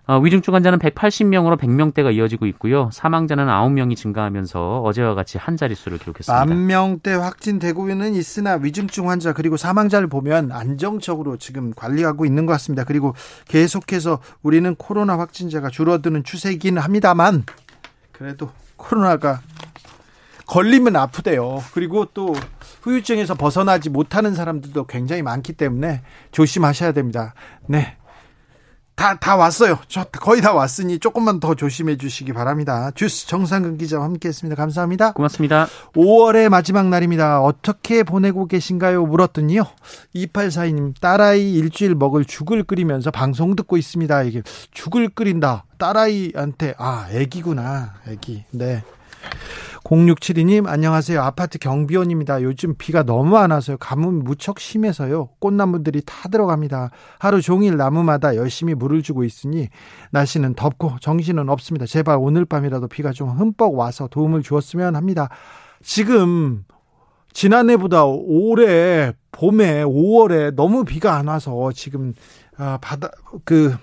어, 0.07 0.19
위중증 0.19 0.53
환자는 0.53 0.77
180명으로 0.77 1.57
100명대가 1.57 2.13
이어지고 2.13 2.45
있고요. 2.47 2.89
사망자는 2.93 3.47
9명이 3.47 3.95
증가하면서 3.95 4.81
어제와 4.81 5.15
같이 5.15 5.39
한 5.39 5.57
자릿수를 5.57 5.97
기록했습니다. 5.97 6.45
만 6.45 6.67
명대 6.67 7.13
확진되고는 7.13 8.13
있으나 8.13 8.59
위중증 8.61 9.09
환자 9.09 9.33
그리고 9.33 9.57
사망자를 9.57 10.07
보면 10.07 10.51
안정적으로 10.51 11.37
지금 11.37 11.73
관리하고 11.73 12.25
있는 12.25 12.45
것 12.45 12.53
같습니다. 12.53 12.83
그리고 12.83 13.15
계속해서 13.47 14.19
우리는 14.43 14.75
코로나 14.75 15.17
확진자가 15.17 15.69
줄어드는 15.69 16.23
추세이긴 16.23 16.77
합니다만 16.77 17.43
그래도 18.11 18.51
코로나가 18.75 19.41
걸리면 20.45 20.95
아프대요. 20.95 21.63
그리고 21.73 22.05
또 22.13 22.35
후유증에서 22.81 23.33
벗어나지 23.33 23.89
못하는 23.89 24.35
사람들도 24.35 24.85
굉장히 24.85 25.23
많기 25.23 25.53
때문에 25.53 26.03
조심하셔야 26.31 26.91
됩니다. 26.91 27.33
네. 27.67 27.97
다, 28.95 29.15
다 29.15 29.35
왔어요. 29.35 29.77
저 29.87 30.05
거의 30.05 30.41
다 30.41 30.53
왔으니 30.53 30.99
조금만 30.99 31.39
더 31.39 31.53
조심해 31.53 31.97
주시기 31.97 32.31
바랍니다. 32.31 32.91
주스 32.95 33.27
정상근 33.27 33.77
기자와 33.77 34.05
함께 34.05 34.29
했습니다. 34.29 34.55
감사합니다. 34.55 35.11
고맙습니다. 35.11 35.67
5월의 35.95 36.49
마지막 36.49 36.87
날입니다. 36.87 37.41
어떻게 37.41 38.03
보내고 38.03 38.47
계신가요? 38.47 39.05
물었더니요. 39.05 39.65
2842님, 40.15 40.93
딸아이 41.01 41.53
일주일 41.53 41.95
먹을 41.95 42.23
죽을 42.23 42.63
끓이면서 42.63 43.11
방송 43.11 43.55
듣고 43.55 43.75
있습니다. 43.75 44.23
이게 44.23 44.41
죽을 44.71 45.09
끓인다. 45.09 45.65
딸아이한테, 45.77 46.75
아, 46.77 47.07
애기구나. 47.11 47.95
애기. 48.07 48.45
네. 48.51 48.81
0672님 49.85 50.65
안녕하세요. 50.65 51.21
아파트 51.21 51.59
경비원입니다. 51.59 52.41
요즘 52.41 52.73
비가 52.75 53.03
너무 53.03 53.37
안 53.37 53.51
와서요. 53.51 53.77
가뭄 53.77 54.23
무척 54.23 54.59
심해서요. 54.59 55.29
꽃나무들이 55.39 56.01
타 56.03 56.27
들어갑니다. 56.27 56.89
하루 57.19 57.39
종일 57.39 57.77
나무마다 57.77 58.35
열심히 58.35 58.73
물을 58.73 59.03
주고 59.03 59.23
있으니 59.23 59.69
날씨는 60.09 60.55
덥고 60.55 60.95
정신은 61.01 61.49
없습니다. 61.49 61.85
제발 61.85 62.17
오늘 62.19 62.45
밤이라도 62.45 62.87
비가 62.87 63.11
좀 63.11 63.29
흠뻑 63.29 63.75
와서 63.75 64.07
도움을 64.07 64.41
주었으면 64.41 64.95
합니다. 64.95 65.29
지금 65.83 66.65
지난해보다 67.33 68.05
올해 68.05 69.13
봄에 69.31 69.83
5월에 69.83 70.55
너무 70.55 70.83
비가 70.83 71.15
안 71.15 71.27
와서 71.27 71.71
지금 71.75 72.13
아, 72.57 72.79
바다 72.81 73.11
그 73.43 73.75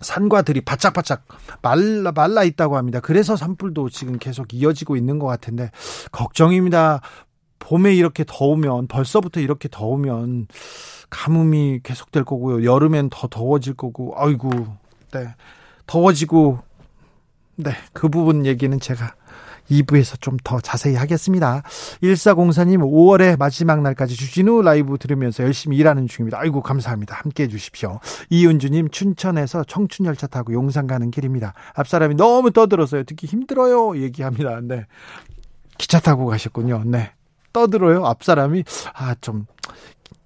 산과 0.00 0.42
들이 0.42 0.60
바짝바짝 0.60 1.24
말라 1.62 2.12
말라 2.12 2.44
있다고 2.44 2.76
합니다. 2.76 3.00
그래서 3.00 3.36
산불도 3.36 3.90
지금 3.90 4.18
계속 4.18 4.52
이어지고 4.54 4.96
있는 4.96 5.18
것 5.18 5.26
같은데 5.26 5.70
걱정입니다. 6.12 7.00
봄에 7.58 7.94
이렇게 7.94 8.24
더우면 8.26 8.88
벌써부터 8.88 9.40
이렇게 9.40 9.68
더우면 9.70 10.48
가뭄이 11.10 11.80
계속될 11.82 12.24
거고요. 12.24 12.64
여름엔 12.64 13.10
더 13.10 13.28
더워질 13.28 13.74
거고. 13.74 14.14
아이고. 14.16 14.50
네. 15.12 15.34
더워지고 15.86 16.60
네, 17.56 17.72
그 17.92 18.08
부분 18.08 18.46
얘기는 18.46 18.78
제가 18.80 19.14
2부에서 19.70 20.20
좀 20.20 20.36
더 20.42 20.58
자세히 20.60 20.94
하겠습니다. 20.94 21.62
1404님 22.02 22.78
5월의 22.78 23.38
마지막 23.38 23.82
날까지 23.82 24.16
주진우 24.16 24.62
라이브 24.62 24.96
들으면서 24.98 25.44
열심히 25.44 25.76
일하는 25.76 26.06
중입니다. 26.08 26.38
아이고 26.38 26.62
감사합니다. 26.62 27.16
함께 27.16 27.44
해 27.44 27.48
주십시오. 27.48 28.00
이은주님 28.30 28.90
춘천에서 28.90 29.64
청춘열차 29.64 30.28
타고 30.28 30.52
용산 30.54 30.86
가는 30.86 31.10
길입니다. 31.10 31.54
앞사람이 31.74 32.14
너무 32.14 32.50
떠들어서요. 32.52 33.04
듣기 33.04 33.26
힘들어요. 33.26 34.00
얘기합니다. 34.02 34.60
네. 34.62 34.86
기차 35.78 36.00
타고 36.00 36.26
가셨군요. 36.26 36.84
네. 36.86 37.12
떠들어요. 37.52 38.06
앞사람이 38.06 38.64
아 38.94 39.14
좀 39.20 39.46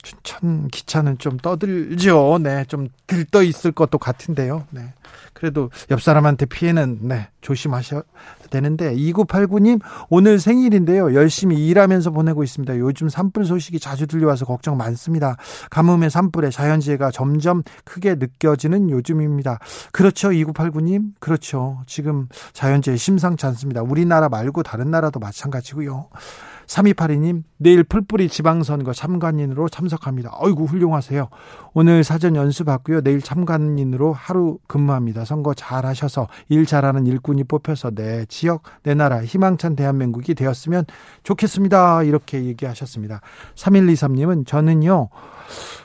춘천 0.02 0.68
기차는 0.68 1.18
좀 1.18 1.38
떠들죠. 1.38 2.38
네. 2.42 2.64
좀 2.66 2.88
들떠 3.06 3.42
있을 3.42 3.72
것도 3.72 3.98
같은데요. 3.98 4.66
네. 4.70 4.92
그래도 5.34 5.70
옆 5.90 6.00
사람한테 6.00 6.46
피해는 6.46 7.00
네, 7.02 7.28
조심하셔야 7.40 8.02
되는데 8.50 8.94
2989님 8.94 9.80
오늘 10.08 10.38
생일인데요. 10.38 11.14
열심히 11.14 11.66
일하면서 11.66 12.10
보내고 12.10 12.44
있습니다. 12.44 12.78
요즘 12.78 13.08
산불 13.08 13.44
소식이 13.44 13.80
자주 13.80 14.06
들려와서 14.06 14.46
걱정 14.46 14.76
많습니다. 14.76 15.36
가뭄의 15.70 16.08
산불에 16.08 16.50
자연재해가 16.50 17.10
점점 17.10 17.62
크게 17.84 18.14
느껴지는 18.14 18.90
요즘입니다. 18.90 19.58
그렇죠. 19.92 20.30
2989님. 20.30 21.12
그렇죠. 21.18 21.82
지금 21.86 22.28
자연재해 22.52 22.96
심상치 22.96 23.44
않습니다. 23.46 23.82
우리나라 23.82 24.28
말고 24.28 24.62
다른 24.62 24.90
나라도 24.90 25.20
마찬가지고요. 25.20 26.08
3282님, 26.66 27.42
내일 27.58 27.84
풀뿌리 27.84 28.28
지방선거 28.28 28.92
참관인으로 28.92 29.68
참석합니다. 29.68 30.32
어이구, 30.38 30.64
훌륭하세요. 30.64 31.28
오늘 31.72 32.04
사전 32.04 32.36
연수받고요. 32.36 33.02
내일 33.02 33.20
참관인으로 33.20 34.12
하루 34.12 34.58
근무합니다. 34.66 35.24
선거 35.24 35.54
잘 35.54 35.86
하셔서 35.86 36.28
일 36.48 36.66
잘하는 36.66 37.06
일꾼이 37.06 37.44
뽑혀서 37.44 37.92
내 37.92 38.24
지역, 38.26 38.62
내 38.82 38.94
나라 38.94 39.24
희망찬 39.24 39.76
대한민국이 39.76 40.34
되었으면 40.34 40.84
좋겠습니다. 41.22 42.02
이렇게 42.04 42.44
얘기하셨습니다. 42.44 43.20
3123님은 43.54 44.46
저는요, 44.46 45.08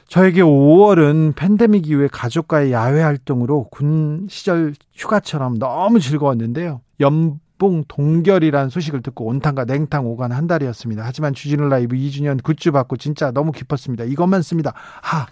저에게 0.07 0.41
5월은 0.41 1.35
팬데믹 1.35 1.87
이후에 1.87 2.07
가족과의 2.11 2.71
야외 2.71 3.01
활동으로 3.01 3.67
군 3.69 4.27
시절 4.29 4.73
휴가처럼 4.93 5.59
너무 5.59 5.99
즐거웠는데요. 5.99 6.81
연봉 6.99 7.83
동결이라는 7.87 8.69
소식을 8.69 9.03
듣고 9.03 9.25
온탕과 9.27 9.65
냉탕 9.65 10.07
오간 10.07 10.31
한 10.31 10.47
달이었습니다. 10.47 11.03
하지만 11.05 11.35
주진우 11.35 11.67
라이브 11.67 11.95
2주년 11.95 12.41
굿즈 12.41 12.71
받고 12.71 12.97
진짜 12.97 13.29
너무 13.31 13.51
기뻤습니다. 13.51 14.05
이것만 14.05 14.41
씁니다. 14.41 14.73
하 14.75 15.27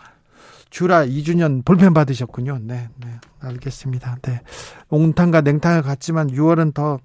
주라 0.70 1.06
2주년 1.06 1.64
볼펜 1.64 1.94
받으셨군요. 1.94 2.60
네, 2.62 2.90
네, 2.98 3.08
알겠습니다. 3.40 4.18
네, 4.22 4.42
온탕과 4.90 5.42
냉탕을 5.42 5.82
갔지만 5.82 6.28
6월은 6.28 6.74
더 6.74 7.00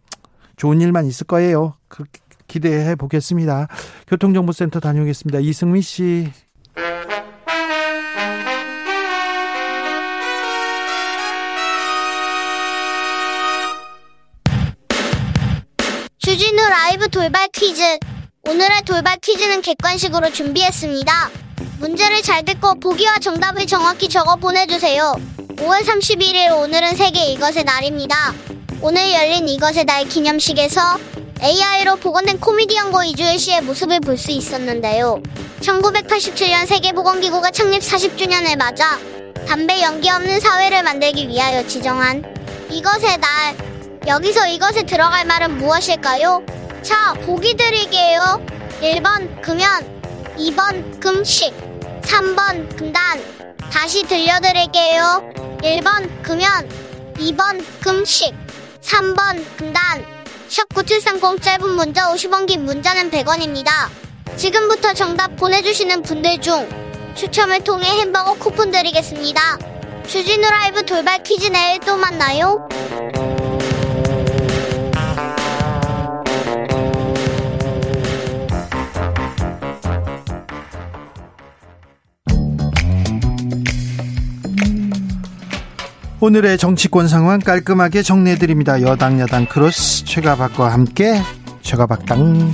좋은 0.57 0.81
일만 0.81 1.07
있을 1.07 1.27
거예요. 1.27 1.75
그 1.89 2.05
기대해 2.49 2.97
보겠습니다. 2.97 3.69
교통정보센터 4.09 4.81
다녀오겠습니다. 4.81 5.39
이승미 5.39 5.81
씨. 5.81 6.29
라이브 16.73 17.07
돌발 17.11 17.49
퀴즈. 17.49 17.83
오늘의 18.49 18.83
돌발 18.87 19.19
퀴즈는 19.19 19.61
객관식으로 19.61 20.33
준비했습니다. 20.33 21.31
문제를 21.79 22.23
잘 22.23 22.47
듣고 22.47 22.81
보기와 22.81 23.19
정답을 23.19 23.67
정확히 23.67 24.09
적어 24.09 24.37
보내주세요. 24.37 25.15
5월 25.57 25.83
31일 25.83 26.57
오늘은 26.57 26.97
세계 26.97 27.27
이것의 27.27 27.65
날입니다. 27.65 28.33
오늘 28.81 29.13
열린 29.13 29.51
이것의 29.51 29.85
날 29.85 30.09
기념식에서 30.09 30.81
AI로 31.43 31.97
복원된 31.97 32.41
코미디 32.41 32.75
연고 32.77 33.03
이주일 33.03 33.39
씨의 33.39 33.61
모습을 33.61 34.01
볼 34.01 34.17
수 34.17 34.31
있었는데요. 34.31 35.23
1987년 35.61 36.67
세계보건기구가 36.67 37.51
창립 37.51 37.83
40주년을 37.83 38.57
맞아 38.57 38.99
담배 39.47 39.83
연기 39.83 40.09
없는 40.09 40.41
사회를 40.41 40.83
만들기 40.85 41.29
위하여 41.29 41.67
지정한 41.67 42.25
이것의 42.71 43.19
날. 43.19 43.57
여기서 44.07 44.49
이것에 44.49 44.83
들어갈 44.83 45.27
말은 45.27 45.59
무엇일까요? 45.59 46.45
자, 46.83 47.15
보기 47.25 47.55
드릴게요. 47.55 48.45
1번 48.81 49.41
금연, 49.41 50.03
2번 50.37 51.01
금식, 51.01 51.55
3번 52.03 52.77
금단. 52.77 53.23
다시 53.71 54.03
들려드릴게요. 54.03 55.33
1번 55.63 56.23
금연, 56.23 56.69
2번 57.15 57.65
금식, 57.81 58.35
3번 58.81 59.45
금단. 59.57 60.05
샵9730 60.49 61.41
짧은 61.41 61.71
문자 61.71 62.13
50원 62.13 62.47
긴 62.47 62.65
문자는 62.65 63.13
100원입니다. 63.13 63.71
지금부터 64.37 64.93
정답 64.93 65.37
보내주시는 65.37 66.03
분들 66.03 66.41
중 66.41 66.69
추첨을 67.15 67.63
통해 67.63 67.87
햄버거 68.01 68.35
쿠폰 68.35 68.73
드리겠습니다. 68.73 69.41
주진우 70.09 70.43
라이브 70.51 70.85
돌발 70.85 71.23
퀴즈 71.23 71.47
내일 71.47 71.79
또 71.81 71.97
만나요. 71.97 72.69
오늘의 86.23 86.57
정치권 86.57 87.09
상황 87.09 87.41
깔끔하게 87.41 88.03
정리해드립니다. 88.03 88.81
여당 88.83 89.19
야당 89.19 89.45
크로스 89.45 90.05
최가박과 90.05 90.73
함께 90.73 91.21
최가박당 91.63 92.49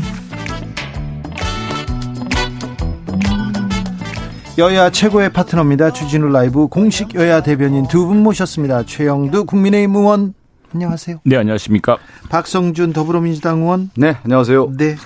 여야 4.56 4.88
최고의 4.88 5.34
파트너입니다. 5.34 5.92
주진우 5.92 6.28
라이브 6.30 6.66
공식 6.68 7.14
여야 7.14 7.42
대변인 7.42 7.86
두 7.88 8.06
분 8.06 8.22
모셨습니다. 8.22 8.84
최영두 8.86 9.44
국민의힘 9.44 9.94
의원 9.96 10.32
안녕하세요. 10.72 11.18
네, 11.24 11.36
안녕하십니까. 11.36 11.98
박성준 12.30 12.94
더불어민주당 12.94 13.58
의원 13.60 13.90
네, 13.96 14.16
안녕하세요. 14.24 14.72
네. 14.78 14.96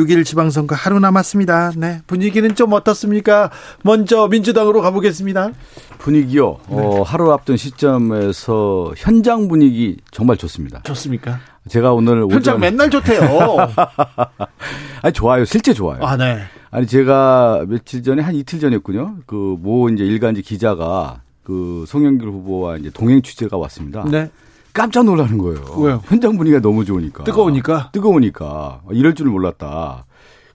6일 0.00 0.24
지방선거 0.24 0.74
하루 0.74 0.98
남았습니다. 0.98 1.72
네. 1.76 2.00
분위기는 2.06 2.54
좀 2.54 2.72
어떻습니까? 2.72 3.50
먼저 3.82 4.28
민주당으로 4.28 4.80
가보겠습니다. 4.80 5.50
분위기요. 5.98 6.58
네. 6.68 6.76
어, 6.76 7.02
하루 7.02 7.32
앞둔 7.32 7.56
시점에서 7.56 8.94
현장 8.96 9.48
분위기 9.48 9.98
정말 10.10 10.36
좋습니다. 10.38 10.80
좋습니까? 10.84 11.40
제가 11.68 11.92
오늘 11.92 12.22
현장 12.22 12.54
오전... 12.56 12.60
맨날 12.60 12.90
좋대요. 12.90 13.20
아니 15.02 15.12
좋아요. 15.12 15.44
실제 15.44 15.74
좋아요. 15.74 16.02
아, 16.02 16.16
네. 16.16 16.38
아니 16.70 16.86
제가 16.86 17.64
며칠 17.68 18.02
전에 18.02 18.22
한 18.22 18.34
이틀 18.34 18.60
전이었군요. 18.60 19.16
그모 19.26 19.90
이제 19.90 20.04
일간지 20.04 20.40
기자가 20.40 21.20
그 21.42 21.84
송영길 21.86 22.28
후보와 22.28 22.78
이제 22.78 22.90
동행 22.90 23.20
취재가 23.20 23.56
왔습니다. 23.58 24.04
네. 24.10 24.30
깜짝 24.72 25.04
놀라는 25.04 25.38
거예요. 25.38 25.64
왜요? 25.78 26.02
현장 26.04 26.36
분위기가 26.36 26.60
너무 26.60 26.84
좋으니까. 26.84 27.24
뜨거우니까? 27.24 27.90
뜨거우니까. 27.92 28.82
이럴 28.92 29.14
줄 29.14 29.26
몰랐다. 29.28 30.06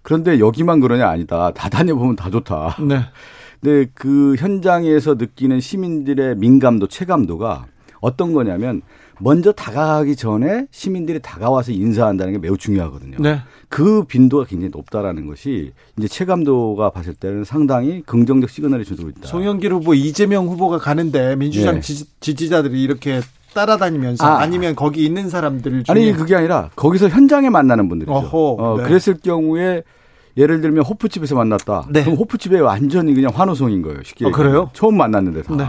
그런데 0.01 0.39
여기만 0.39 0.79
그러냐 0.79 1.09
아니다. 1.09 1.51
다 1.51 1.69
다녀보면 1.69 2.15
다 2.15 2.29
좋다. 2.29 2.77
네. 2.87 3.01
근데 3.61 3.89
그 3.93 4.35
현장에서 4.37 5.15
느끼는 5.15 5.59
시민들의 5.59 6.35
민감도, 6.35 6.87
체감도가 6.87 7.65
어떤 8.01 8.33
거냐면 8.33 8.81
먼저 9.19 9.51
다가가기 9.51 10.15
전에 10.15 10.67
시민들이 10.71 11.19
다가와서 11.21 11.71
인사한다는 11.71 12.33
게 12.33 12.39
매우 12.39 12.57
중요하거든요. 12.57 13.17
네. 13.19 13.39
그 13.69 14.03
빈도가 14.03 14.45
굉장히 14.45 14.71
높다라는 14.71 15.25
것이 15.25 15.71
이제 15.97 16.07
체감도가 16.07 16.91
봤을 16.91 17.13
때는 17.13 17.43
상당히 17.43 18.03
긍정적 18.05 18.49
시그널을 18.49 18.85
주고 18.85 19.09
있다. 19.09 19.27
송영길 19.27 19.73
후보, 19.73 19.93
이재명 19.93 20.47
후보가 20.47 20.77
가는데 20.77 21.35
민주당 21.35 21.79
네. 21.79 22.05
지지, 22.19 22.49
자들이 22.49 22.83
이렇게 22.83 23.21
따라다니면서 23.55 24.23
아. 24.23 24.45
니면 24.45 24.75
거기 24.75 25.03
있는 25.03 25.29
사람들 25.29 25.83
중에 25.85 25.95
아니 25.95 26.11
그게 26.11 26.35
아니라 26.35 26.69
거기서 26.75 27.07
현장에 27.09 27.49
만나는 27.49 27.89
분들이죠. 27.89 28.11
어허, 28.11 28.55
어, 28.59 28.77
네. 28.77 28.83
그랬을 28.83 29.15
경우에 29.23 29.81
예를 30.37 30.61
들면 30.61 30.83
호프집에서 30.83 31.33
만났다. 31.33 31.87
네. 31.89 32.03
그럼 32.03 32.17
호프집에 32.17 32.59
완전히 32.59 33.15
그냥 33.15 33.31
환호성인 33.33 33.81
거예요. 33.81 34.03
쉽게. 34.03 34.25
어, 34.25 34.31
그래요? 34.31 34.69
처음 34.73 34.97
만났는데 34.97 35.43
다. 35.43 35.55
네. 35.55 35.65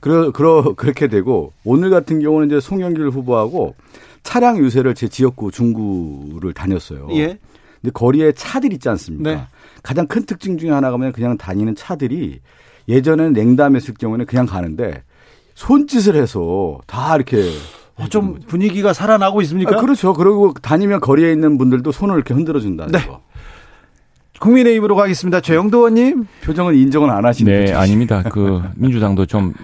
그러, 0.00 0.30
그러, 0.30 0.74
그렇게 0.74 1.08
되고 1.08 1.52
오늘 1.64 1.88
같은 1.88 2.20
경우는 2.20 2.48
이제 2.48 2.60
송영길 2.60 3.08
후보하고 3.08 3.74
차량 4.22 4.58
유세를 4.58 4.94
제 4.94 5.08
지역구 5.08 5.50
중구를 5.50 6.52
다녔어요. 6.52 7.08
예. 7.12 7.38
근데 7.80 7.90
거리에 7.92 8.32
차들 8.32 8.74
있지 8.74 8.88
않습니까? 8.90 9.30
네. 9.30 9.46
가장 9.82 10.06
큰 10.06 10.26
특징 10.26 10.58
중에 10.58 10.70
하나가 10.70 10.98
뭐냐면 10.98 11.12
그냥 11.12 11.38
다니는 11.38 11.74
차들이 11.74 12.40
예전에는 12.86 13.32
냉담했을 13.32 13.94
경우에는 13.94 14.26
그냥 14.26 14.44
가는데 14.44 15.02
손짓을 15.54 16.16
해서 16.16 16.78
다 16.86 17.14
이렇게 17.14 17.50
어, 17.96 18.08
좀 18.08 18.40
분위기가 18.46 18.92
살아나고 18.92 19.40
있습니까? 19.42 19.76
아, 19.76 19.80
그렇죠. 19.80 20.12
그리고 20.14 20.52
다니면 20.52 21.00
거리에 21.00 21.30
있는 21.30 21.58
분들도 21.58 21.92
손을 21.92 22.16
이렇게 22.16 22.34
흔들어 22.34 22.60
준다는 22.60 22.92
네. 22.92 23.06
거. 23.06 23.20
국민의힘으로 24.40 24.96
가겠습니다. 24.96 25.40
최영도 25.40 25.78
의원님. 25.78 26.26
표정은 26.42 26.74
인정은 26.74 27.08
안 27.10 27.24
하시네요. 27.24 27.64
네, 27.66 27.72
아닙니다. 27.72 28.22
그 28.22 28.62
민주당도 28.74 29.26
좀 29.26 29.54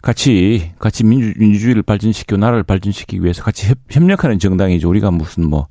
같이 0.00 0.72
같이 0.78 1.04
민주 1.04 1.32
민주주의를 1.38 1.82
발전시키고 1.82 2.36
나라를 2.36 2.62
발전시키기 2.62 3.22
위해서 3.22 3.42
같이 3.42 3.68
협, 3.68 3.78
협력하는 3.90 4.38
정당이죠. 4.38 4.88
우리가 4.88 5.10
무슨 5.10 5.48
뭐 5.48 5.66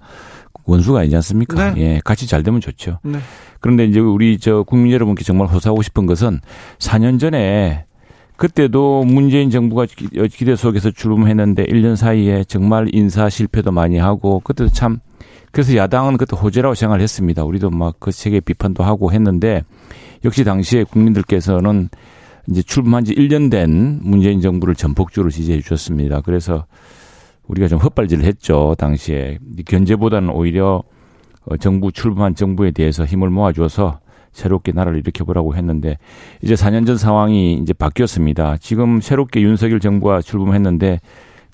원수가 0.66 1.00
아니지 1.00 1.16
않습니까? 1.16 1.74
네. 1.74 1.82
예, 1.82 2.02
같이 2.04 2.28
잘 2.28 2.44
되면 2.44 2.62
좋죠. 2.62 3.00
네. 3.04 3.20
그런데 3.62 3.86
이제 3.86 4.00
우리 4.00 4.38
저 4.38 4.64
국민 4.64 4.92
여러분께 4.92 5.24
정말 5.24 5.48
호소하고 5.48 5.82
싶은 5.82 6.06
것은 6.06 6.40
4년 6.78 7.20
전에 7.20 7.86
그때도 8.42 9.04
문재인 9.04 9.52
정부가 9.52 9.86
기- 9.86 10.08
기대 10.30 10.56
속에서 10.56 10.90
출범했는데 10.90 11.64
1년 11.66 11.96
사이에 11.96 12.44
정말 12.44 12.88
인사 12.92 13.30
실패도 13.30 13.72
많이 13.72 14.00
하고 14.00 14.40
그때도 14.40 14.72
참 14.72 14.98
그래서 15.52 15.76
야당은 15.76 16.18
그때 16.18 16.36
호재라고 16.36 16.74
생각을 16.74 17.02
했습니다. 17.02 17.44
우리도 17.44 17.70
막 17.70 17.98
그 18.00 18.10
세계 18.10 18.40
비판도 18.40 18.84
하고 18.84 19.12
했는데 19.12 19.62
역시 20.26 20.44
당시에 20.44 20.86
국민들께서는 20.86 21.90
이제 22.50 22.64
출범한 22.64 23.06
지 23.06 23.14
1년 23.14 23.52
된 23.52 24.00
문재인 24.02 24.42
정부를 24.42 24.74
전폭적으로 24.74 25.30
지지해 25.30 25.62
주셨습니다. 25.62 26.22
그래서 26.22 26.66
우리가 27.48 27.68
좀 27.68 27.78
헛발질을 27.78 28.24
했죠. 28.24 28.74
당시에 28.80 29.38
견제보다는 29.68 30.30
오히려 30.32 30.82
어, 31.46 31.58
정부 31.58 31.92
출범한 31.92 32.34
정부에 32.34 32.72
대해서 32.72 33.06
힘을 33.06 33.30
모아줘서 33.30 34.00
새롭게 34.32 34.72
나라를 34.72 35.00
일으켜보라고 35.00 35.56
했는데 35.56 35.98
이제 36.42 36.54
4년 36.54 36.86
전 36.86 36.98
상황이 36.98 37.54
이제 37.56 37.74
바뀌었습니다. 37.74 38.58
지금 38.58 39.02
새롭게 39.02 39.42
윤석열 39.42 39.80
정부가 39.80 40.22
출범했는데 40.22 41.00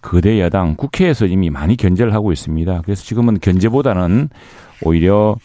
거대 0.02 0.40
야당 0.40 0.76
국회에서 0.76 1.26
이미 1.26 1.50
많이 1.50 1.76
견제를 1.76 2.14
하고 2.14 2.32
있습니다. 2.32 2.82
그래서 2.86 3.04
지금은 3.04 3.40
견제보다는 3.40 4.30
오히려 4.84 5.36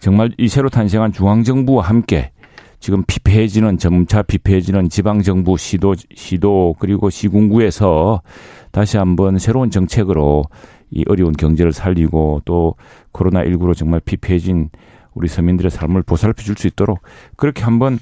정말 0.00 0.30
이 0.36 0.48
새로 0.48 0.68
탄생한 0.68 1.12
중앙정부와 1.12 1.84
함께 1.84 2.30
지금 2.78 3.02
피폐해지는 3.06 3.78
점차 3.78 4.20
피폐해지는 4.20 4.90
지방정부 4.90 5.56
시도 5.56 5.94
시도 6.14 6.74
그리고 6.78 7.08
시군구에서 7.08 8.20
다시 8.70 8.98
한번 8.98 9.38
새로운 9.38 9.70
정책으로 9.70 10.44
이 10.90 11.02
어려운 11.08 11.32
경제를 11.32 11.72
살리고 11.72 12.42
또 12.44 12.74
코로나19로 13.14 13.74
정말 13.74 14.00
피폐해진 14.00 14.68
우리 15.14 15.28
서민들의 15.28 15.70
삶을 15.70 16.02
보살펴 16.02 16.42
줄 16.42 16.56
수 16.56 16.66
있도록 16.66 17.00
그렇게 17.36 17.62
한번 17.64 17.98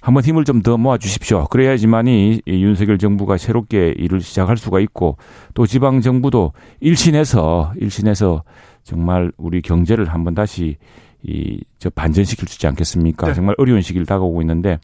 한번 0.00 0.24
힘을 0.24 0.44
좀 0.44 0.62
더 0.62 0.76
모아 0.76 0.98
주십시오. 0.98 1.44
그래야지만이 1.46 2.42
이 2.44 2.64
윤석열 2.64 2.98
정부가 2.98 3.36
새롭게 3.36 3.94
일을 3.96 4.20
시작할 4.20 4.56
수가 4.56 4.80
있고 4.80 5.16
또 5.54 5.64
지방 5.66 6.00
정부도 6.00 6.52
일신해서 6.80 7.72
일신해서 7.76 8.42
정말 8.84 9.30
우리 9.36 9.62
경제를 9.62 10.08
한번 10.08 10.34
다시 10.34 10.76
이 11.24 11.60
저 11.78 11.88
반전시킬 11.90 12.48
수 12.48 12.56
있지 12.56 12.66
않겠습니까? 12.68 13.26
네. 13.28 13.34
정말 13.34 13.54
어려운 13.58 13.80
시기를 13.80 14.06
다가오고 14.06 14.40
있는데 14.42 14.78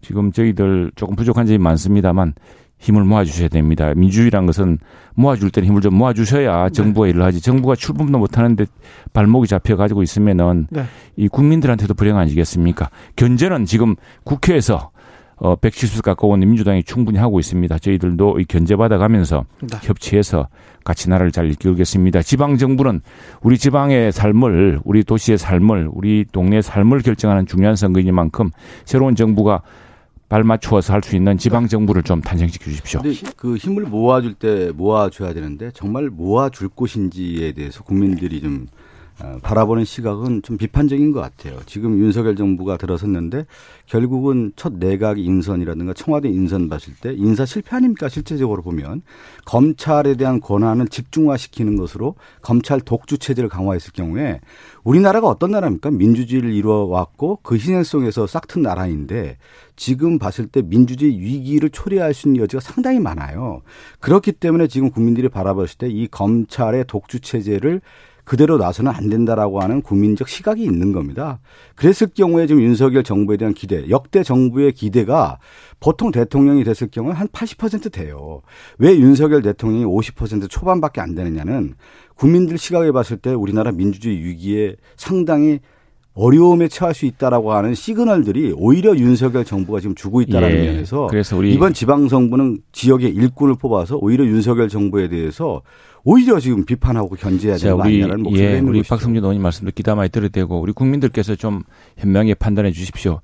지금 0.00 0.30
저희들 0.32 0.92
조금 0.96 1.16
부족한 1.16 1.46
점이 1.46 1.58
많습니다만 1.58 2.34
힘을 2.78 3.04
모아주셔야 3.04 3.48
됩니다. 3.48 3.92
민주주의란 3.94 4.46
것은 4.46 4.78
모아줄 5.14 5.50
때는 5.50 5.68
힘을 5.68 5.80
좀 5.80 5.92
네. 5.92 5.98
모아주셔야 5.98 6.68
정부가 6.70 7.08
일을 7.08 7.22
하지. 7.22 7.40
정부가 7.40 7.74
출범도 7.74 8.18
못하는데 8.18 8.66
발목이 9.12 9.48
잡혀가지고 9.48 10.02
있으면은 10.02 10.66
네. 10.70 10.84
이 11.16 11.28
국민들한테도 11.28 11.94
불행 11.94 12.16
아니겠습니까? 12.16 12.90
견제는 13.16 13.64
지금 13.64 13.96
국회에서 14.24 14.90
어 15.38 15.54
170석 15.56 16.02
가까운 16.02 16.40
민주당이 16.40 16.82
충분히 16.84 17.18
하고 17.18 17.38
있습니다. 17.38 17.78
저희들도 17.78 18.40
이 18.40 18.44
견제받아 18.46 18.96
가면서 18.96 19.44
네. 19.60 19.78
협치해서 19.82 20.48
같이 20.82 21.10
나라를 21.10 21.30
잘 21.30 21.50
이끌겠습니다. 21.50 22.22
지방 22.22 22.56
정부는 22.56 23.02
우리 23.42 23.58
지방의 23.58 24.12
삶을 24.12 24.80
우리 24.84 25.04
도시의 25.04 25.36
삶을 25.36 25.90
우리 25.92 26.24
동네의 26.30 26.62
삶을 26.62 27.00
결정하는 27.00 27.46
중요한 27.46 27.76
선거이니만큼 27.76 28.50
새로운 28.86 29.14
정부가 29.14 29.62
발맞추어서 30.28 30.92
할 30.92 31.02
수 31.02 31.14
있는 31.16 31.38
지방 31.38 31.68
정부를 31.68 32.02
좀 32.02 32.20
탄생시켜 32.20 32.64
주십시오. 32.64 33.00
그 33.36 33.56
힘을 33.56 33.84
모아줄 33.84 34.34
때 34.34 34.72
모아줘야 34.74 35.32
되는데 35.32 35.70
정말 35.72 36.08
모아줄 36.10 36.68
곳인지에 36.68 37.52
대해서 37.52 37.84
국민들이 37.84 38.40
좀 38.40 38.66
어, 38.66 38.76
바라보는 39.42 39.84
시각은 39.84 40.42
좀 40.42 40.58
비판적인 40.58 41.10
것 41.12 41.20
같아요. 41.20 41.58
지금 41.66 41.98
윤석열 41.98 42.36
정부가 42.36 42.76
들어섰는데 42.76 43.46
결국은 43.86 44.52
첫 44.56 44.74
내각 44.74 45.18
인선이라든가 45.18 45.94
청와대 45.94 46.28
인선 46.28 46.68
봤을 46.68 46.92
때 47.00 47.14
인사 47.14 47.46
실패 47.46 47.76
아닙니까? 47.76 48.08
실제적으로 48.08 48.62
보면 48.62 49.02
검찰에 49.46 50.16
대한 50.16 50.40
권한을 50.40 50.88
집중화시키는 50.88 51.76
것으로 51.76 52.14
검찰 52.42 52.80
독주 52.80 53.18
체제를 53.18 53.48
강화했을 53.48 53.92
경우에 53.92 54.40
우리나라가 54.84 55.28
어떤 55.28 55.50
나라입니까? 55.50 55.90
민주주의를 55.90 56.52
이루어왔고 56.52 57.40
그 57.42 57.56
희생 57.56 57.82
속에서 57.82 58.26
싹튼 58.26 58.62
나라인데 58.62 59.38
지금 59.76 60.18
봤을 60.18 60.46
때 60.46 60.62
민주주의 60.62 61.18
위기를 61.18 61.70
초래할 61.70 62.12
수 62.14 62.28
있는 62.28 62.42
여지가 62.42 62.60
상당히 62.60 63.00
많아요. 63.00 63.62
그렇기 64.00 64.32
때문에 64.32 64.68
지금 64.68 64.90
국민들이 64.90 65.28
바라봤을 65.28 65.78
때 65.78 65.86
이 65.86 66.08
검찰의 66.10 66.84
독주 66.88 67.20
체제를 67.20 67.80
그대로 68.26 68.58
놔서는 68.58 68.90
안 68.90 69.08
된다라고 69.08 69.60
하는 69.60 69.80
국민적 69.80 70.28
시각이 70.28 70.62
있는 70.62 70.90
겁니다. 70.90 71.38
그랬을 71.76 72.08
경우에 72.12 72.48
지금 72.48 72.60
윤석열 72.60 73.04
정부에 73.04 73.36
대한 73.36 73.54
기대, 73.54 73.88
역대 73.88 74.24
정부의 74.24 74.72
기대가 74.72 75.38
보통 75.78 76.10
대통령이 76.10 76.64
됐을 76.64 76.88
경우에 76.90 77.12
한 77.12 77.28
80% 77.28 77.92
돼요. 77.92 78.42
왜 78.78 78.96
윤석열 78.96 79.42
대통령이 79.42 79.84
50% 79.84 80.50
초반밖에 80.50 81.00
안 81.00 81.14
되느냐는 81.14 81.74
국민들 82.16 82.58
시각에 82.58 82.90
봤을 82.90 83.16
때 83.16 83.32
우리나라 83.32 83.70
민주주의 83.70 84.20
위기에 84.22 84.74
상당히 84.96 85.60
어려움에 86.16 86.66
처할 86.66 86.94
수 86.94 87.06
있다라고 87.06 87.52
하는 87.52 87.74
시그널들이 87.74 88.54
오히려 88.56 88.96
윤석열 88.96 89.44
정부가 89.44 89.80
지금 89.80 89.94
주고 89.94 90.22
있다라는 90.22 90.56
예, 90.56 90.66
면에서 90.72 91.08
이번 91.52 91.74
지방 91.74 92.08
정부는 92.08 92.58
지역의 92.72 93.10
일꾼을 93.10 93.54
뽑아서 93.56 93.98
오히려 94.00 94.24
윤석열 94.24 94.68
정부에 94.68 95.08
대해서 95.08 95.60
오히려 96.08 96.38
지금 96.38 96.64
비판하고 96.64 97.16
견제해야 97.16 97.58
자, 97.58 97.64
되는 97.64 97.76
거 97.76 97.82
아니냐는 97.82 98.22
목소리가 98.22 98.52
예, 98.52 98.58
있는 98.58 98.68
우리 98.68 98.78
것이죠. 98.78 98.94
박성준 98.94 99.24
의원님 99.24 99.42
말씀도 99.42 99.72
기다마에 99.74 100.06
들어대고 100.06 100.60
우리 100.60 100.72
국민들께서 100.72 101.34
좀 101.34 101.64
현명하게 101.98 102.34
판단해 102.34 102.70
주십시오. 102.70 103.20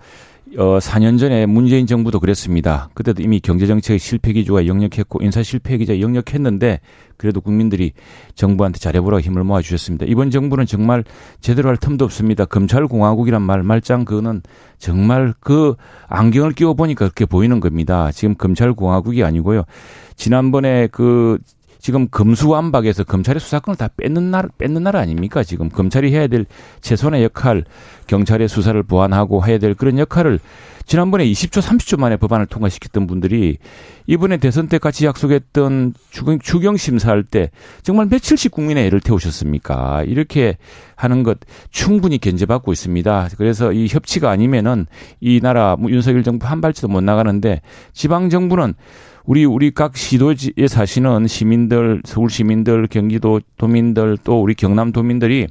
어, 0.58 0.78
4년 0.80 1.16
전에 1.16 1.46
문재인 1.46 1.86
정부도 1.86 2.18
그랬습니다. 2.18 2.90
그때도 2.94 3.22
이미 3.22 3.38
경제정책 3.38 4.00
실패 4.00 4.32
기조가 4.32 4.66
역력했고 4.66 5.20
인사 5.22 5.44
실패 5.44 5.78
기조가 5.78 6.00
역력했는데 6.00 6.80
그래도 7.16 7.40
국민들이 7.40 7.92
정부한테 8.34 8.80
잘해보라고 8.80 9.20
힘을 9.20 9.44
모아주셨습니다. 9.44 10.06
이번 10.08 10.32
정부는 10.32 10.66
정말 10.66 11.04
제대로 11.40 11.68
할 11.68 11.76
틈도 11.76 12.04
없습니다. 12.04 12.46
검찰공화국이란 12.46 13.42
말, 13.42 13.62
말짱 13.62 14.04
그거는 14.04 14.42
정말 14.78 15.32
그 15.38 15.76
안경을 16.08 16.52
끼워 16.52 16.74
보니까 16.74 17.06
그렇게 17.06 17.26
보이는 17.26 17.60
겁니다. 17.60 18.10
지금 18.10 18.34
검찰공화국이 18.34 19.22
아니고요. 19.22 19.62
지난번에 20.16 20.88
그 20.90 21.38
지금 21.82 22.06
검수완박에서 22.08 23.02
검찰의 23.02 23.40
수사권을 23.40 23.76
다 23.76 23.88
뺏는 23.96 24.30
나라, 24.30 24.48
뺏는 24.56 24.84
나라 24.84 25.00
아닙니까? 25.00 25.42
지금 25.42 25.68
검찰이 25.68 26.12
해야 26.12 26.28
될 26.28 26.46
최소한의 26.80 27.24
역할, 27.24 27.64
경찰의 28.06 28.48
수사를 28.48 28.80
보완하고 28.84 29.44
해야 29.44 29.58
될 29.58 29.74
그런 29.74 29.98
역할을 29.98 30.38
지난번에 30.86 31.24
20초, 31.26 31.60
30초 31.60 31.98
만에 31.98 32.16
법안을 32.16 32.46
통과시켰던 32.46 33.08
분들이 33.08 33.58
이번에 34.06 34.36
대선 34.36 34.68
때 34.68 34.78
같이 34.78 35.06
약속했던 35.06 35.94
추경, 36.10 36.38
추경 36.38 36.76
심사할 36.76 37.24
때 37.24 37.50
정말 37.82 38.06
며칠씩 38.06 38.52
국민의 38.52 38.86
애를 38.86 39.00
태우셨습니까? 39.00 40.04
이렇게 40.04 40.58
하는 40.94 41.24
것 41.24 41.38
충분히 41.70 42.18
견제받고 42.18 42.72
있습니다. 42.72 43.30
그래서 43.38 43.72
이 43.72 43.88
협치가 43.88 44.30
아니면은 44.30 44.86
이 45.20 45.40
나라 45.42 45.74
뭐 45.76 45.90
윤석열 45.90 46.22
정부 46.22 46.46
한 46.46 46.60
발치도 46.60 46.86
못 46.86 47.02
나가는데 47.02 47.60
지방 47.92 48.30
정부는 48.30 48.74
우리 49.24 49.44
우리 49.44 49.70
각 49.70 49.96
시도에 49.96 50.34
사시는 50.68 51.26
시민들, 51.26 52.02
서울 52.04 52.30
시민들, 52.30 52.86
경기도 52.88 53.40
도민들 53.56 54.18
또 54.24 54.42
우리 54.42 54.54
경남 54.54 54.92
도민들이 54.92 55.46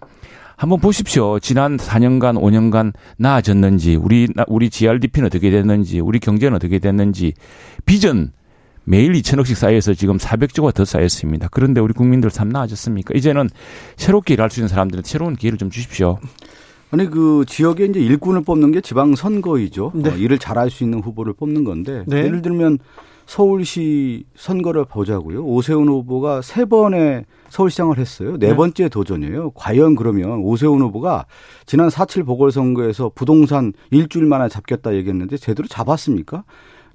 한번 0.58 0.80
보십시오. 0.80 1.40
지난 1.40 1.78
4년간, 1.78 2.40
5년간 2.40 2.94
나아졌는지, 3.18 3.96
우리 3.96 4.28
우리 4.48 4.70
GRDP는 4.70 5.28
어떻게 5.28 5.50
됐는지, 5.50 6.00
우리 6.00 6.20
경제는 6.20 6.56
어떻게 6.56 6.78
됐는지 6.78 7.34
비전 7.86 8.32
매일 8.84 9.14
2천억씩 9.14 9.56
쌓여서 9.56 9.94
지금 9.94 10.18
400조가 10.18 10.74
더 10.74 10.86
쌓였습니다. 10.86 11.48
그런데 11.50 11.80
우리 11.80 11.94
국민들 11.94 12.30
삶 12.30 12.50
나아졌습니까? 12.50 13.14
이제는 13.16 13.50
새롭게 13.96 14.34
일할 14.34 14.50
수 14.50 14.60
있는 14.60 14.68
사람들한테 14.68 15.08
새로운 15.08 15.36
기회를 15.36 15.58
좀 15.58 15.70
주십시오. 15.70 16.20
아니 16.92 17.10
그 17.10 17.46
지역에 17.48 17.86
이제 17.86 18.00
일꾼을 18.00 18.44
뽑는 18.44 18.72
게 18.72 18.82
지방 18.82 19.16
선거이죠. 19.16 19.94
네. 19.96 20.10
어, 20.10 20.14
일을 20.14 20.38
잘할 20.38 20.70
수 20.70 20.84
있는 20.84 21.00
후보를 21.00 21.34
뽑는 21.34 21.64
건데 21.64 22.04
네. 22.06 22.18
예를 22.18 22.42
들면 22.42 22.80
서울시 23.26 24.26
선거를 24.36 24.86
보자고요. 24.86 25.44
오세훈 25.44 25.88
후보가 25.88 26.42
세 26.42 26.66
번의 26.66 27.26
서울시장을 27.50 27.98
했어요. 27.98 28.38
네 28.38 28.50
네. 28.50 28.56
번째 28.56 28.90
도전이에요. 28.90 29.52
과연 29.52 29.96
그러면 29.96 30.40
오세훈 30.40 30.82
후보가 30.82 31.26
지난 31.66 31.90
4.7 31.90 32.26
보궐선거에서 32.26 33.12
부동산 33.14 33.74
일주일 33.90 34.26
만에 34.26 34.50
잡겠다 34.50 34.94
얘기했는데 34.96 35.38
제대로 35.38 35.68
잡았습니까? 35.68 36.44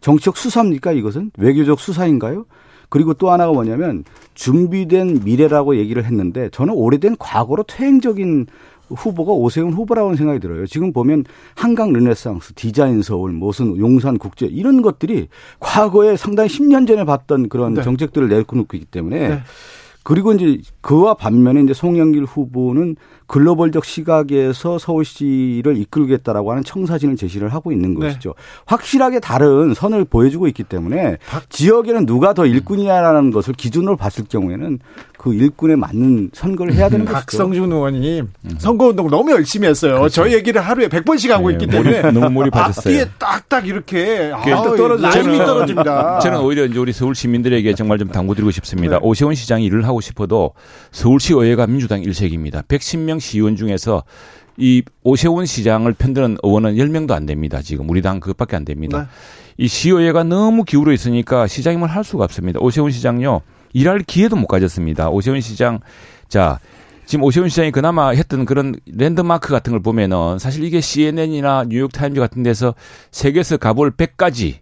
정치적 0.01 0.37
수사입니까 0.37 0.93
이것은? 0.93 1.33
외교적 1.39 1.81
수사인가요? 1.81 2.47
그리고 2.89 3.15
또 3.15 3.31
하나가 3.31 3.53
뭐냐면 3.53 4.05
준비된 4.35 5.23
미래라고 5.25 5.77
얘기를 5.77 6.05
했는데 6.05 6.49
저는 6.51 6.75
오래된 6.75 7.17
과거로 7.19 7.65
퇴행적인 7.65 8.47
후보가 8.89 9.33
오세훈 9.33 9.73
후보라고 9.73 10.11
는 10.11 10.17
생각이 10.17 10.41
들어요. 10.41 10.67
지금 10.67 10.93
보면 10.93 11.25
한강 11.55 11.93
르네상스, 11.93 12.55
디자인 12.55 13.03
서울, 13.03 13.33
무슨 13.33 13.77
용산 13.79 14.19
국제 14.19 14.47
이런 14.47 14.83
것들이 14.83 15.29
과거에 15.61 16.17
상당히 16.17 16.49
10년 16.49 16.87
전에 16.87 17.05
봤던 17.05 17.49
그런 17.49 17.75
네. 17.75 17.83
정책들을 17.83 18.29
내놓고 18.29 18.65
있기 18.75 18.87
때문에 18.87 19.29
네. 19.29 19.43
그리고 20.07 20.33
이제 20.33 20.59
그와 20.83 21.15
반면에 21.15 21.63
이제 21.63 21.75
송영길 21.75 22.27
후보는 22.27 22.95
글로벌적 23.27 23.85
시각에서 23.85 24.79
서울시를 24.79 25.77
이끌겠다라고 25.79 26.53
하는 26.53 26.63
청사진을 26.63 27.17
제시를 27.17 27.49
하고 27.49 27.73
있는 27.73 27.95
네. 27.95 28.07
것이죠. 28.07 28.35
확실하게 28.67 29.19
다른 29.19 29.75
선을 29.75 30.05
보여주고 30.05 30.47
있기 30.47 30.63
때문에 30.63 31.17
지역에는 31.49 32.07
누가 32.07 32.35
더 32.35 32.47
일꾼이냐라는 32.47 33.33
것을 33.33 33.55
기준으로 33.55 33.97
봤을 33.97 34.27
경우에는 34.29 34.79
그 35.27 35.35
일꾼에 35.35 35.75
맞는 35.75 36.31
선거를 36.33 36.73
해야 36.75 36.89
되는 36.89 37.05
것이죠. 37.05 37.21
박성준 37.21 37.73
의원님 37.73 38.29
선거운동 38.59 39.11
너무 39.11 39.33
열심히 39.33 39.67
했어요. 39.67 40.09
저희 40.09 40.35
얘기를 40.35 40.61
하루에 40.61 40.87
100번씩 40.87 41.31
하고 41.31 41.49
네, 41.49 41.55
있기 41.55 41.67
때문에 41.67 42.01
몰입- 42.03 42.13
너무 42.15 42.31
몰입하셨어요. 42.31 42.95
앞뒤에 43.01 43.11
딱딱 43.19 43.67
이렇게 43.67 44.31
아. 44.33 44.39
라임이 44.47 44.53
저는- 45.39 45.45
떨어집니다. 45.45 46.21
저는 46.21 46.39
오히려 46.43 46.65
이제 46.65 46.79
우리 46.79 46.93
서울 46.93 47.17
시민들에게 47.17 47.75
정말 47.75 47.99
좀 47.99 48.07
당부드리고 48.09 48.53
싶습니다. 48.53 49.01
네. 49.01 49.05
오세훈 49.05 49.35
시장이 49.35 49.65
일을 49.65 49.85
하고 49.85 50.01
싶어도 50.01 50.53
서울시 50.93 51.33
의회가 51.35 51.67
민주당 51.67 52.03
일색입니다. 52.05 52.63
110명 52.63 53.19
시의원 53.19 53.57
중에서 53.57 54.05
이 54.57 54.83
오세훈 55.03 55.45
시장을 55.45 55.93
편드는 55.95 56.37
의원은 56.45 56.77
10명도 56.77 57.11
안 57.13 57.27
됩니다. 57.27 57.61
지금 57.63 57.91
우리 57.91 58.01
당 58.01 58.21
그것밖에 58.21 58.55
안 58.55 58.65
됩니다. 58.65 59.01
네. 59.01 59.07
이 59.59 59.67
시의회가 59.67 60.23
너무 60.23 60.63
기울어 60.63 60.93
있으니까 60.93 61.49
시장님을 61.49 61.89
할 61.89 62.05
수가 62.05 62.23
없습니다. 62.23 62.61
오세훈 62.61 62.93
시장요 62.93 63.41
일할 63.77 63.99
기회도 63.99 64.37
못 64.37 64.47
가졌습니다. 64.47 65.11
오세훈 65.11 65.43
시장 65.43 65.81
자 66.29 66.59
지금 67.05 67.25
오세훈 67.25 67.51
시장이 67.51 67.73
그나마 67.73 68.09
했던 68.09 68.47
그런 68.47 68.75
랜드마크 68.87 69.51
같은 69.51 69.73
걸 69.73 69.81
보면은 69.81 70.39
사실 70.39 70.65
이게 70.65 70.81
CNN이나 70.81 71.67
뉴욕 71.69 71.93
타임즈 71.93 72.19
같은 72.19 72.43
데서 72.43 72.75
세계에서 73.11 73.59
가볼 73.59 73.93
100가지 73.93 74.55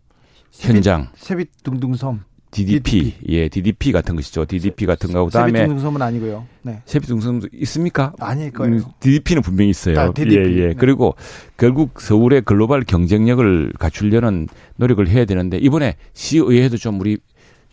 현장 0.51 1.09
세빛 1.15 1.63
둥둥섬. 1.63 2.25
DDP 2.51 3.15
예 3.29 3.49
DDP 3.49 3.93
같은 3.93 4.17
것이죠. 4.17 4.47
DDP 4.47 4.85
같은 4.87 5.13
거고 5.13 5.27
그다음에 5.27 5.65
둥둥섬은 5.65 6.03
아니고요. 6.03 6.47
네. 6.63 6.83
세빛둥성도 6.85 7.49
있습니까? 7.53 8.13
아닐 8.19 8.51
거예요. 8.51 8.81
DDP는 8.99 9.43
분명히 9.43 9.71
있어요. 9.71 10.01
아, 10.01 10.13
DDP. 10.13 10.37
예, 10.37 10.63
예. 10.63 10.67
네. 10.69 10.75
그리고 10.77 11.15
결국 11.57 12.01
서울의 12.01 12.43
글로벌 12.43 12.83
경쟁력을 12.83 13.73
갖추려는 13.79 14.49
노력을 14.77 15.07
해야 15.07 15.25
되는데 15.25 15.57
이번에 15.59 15.95
시의회도 16.15 16.79
좀 16.79 17.01
우리 17.01 17.19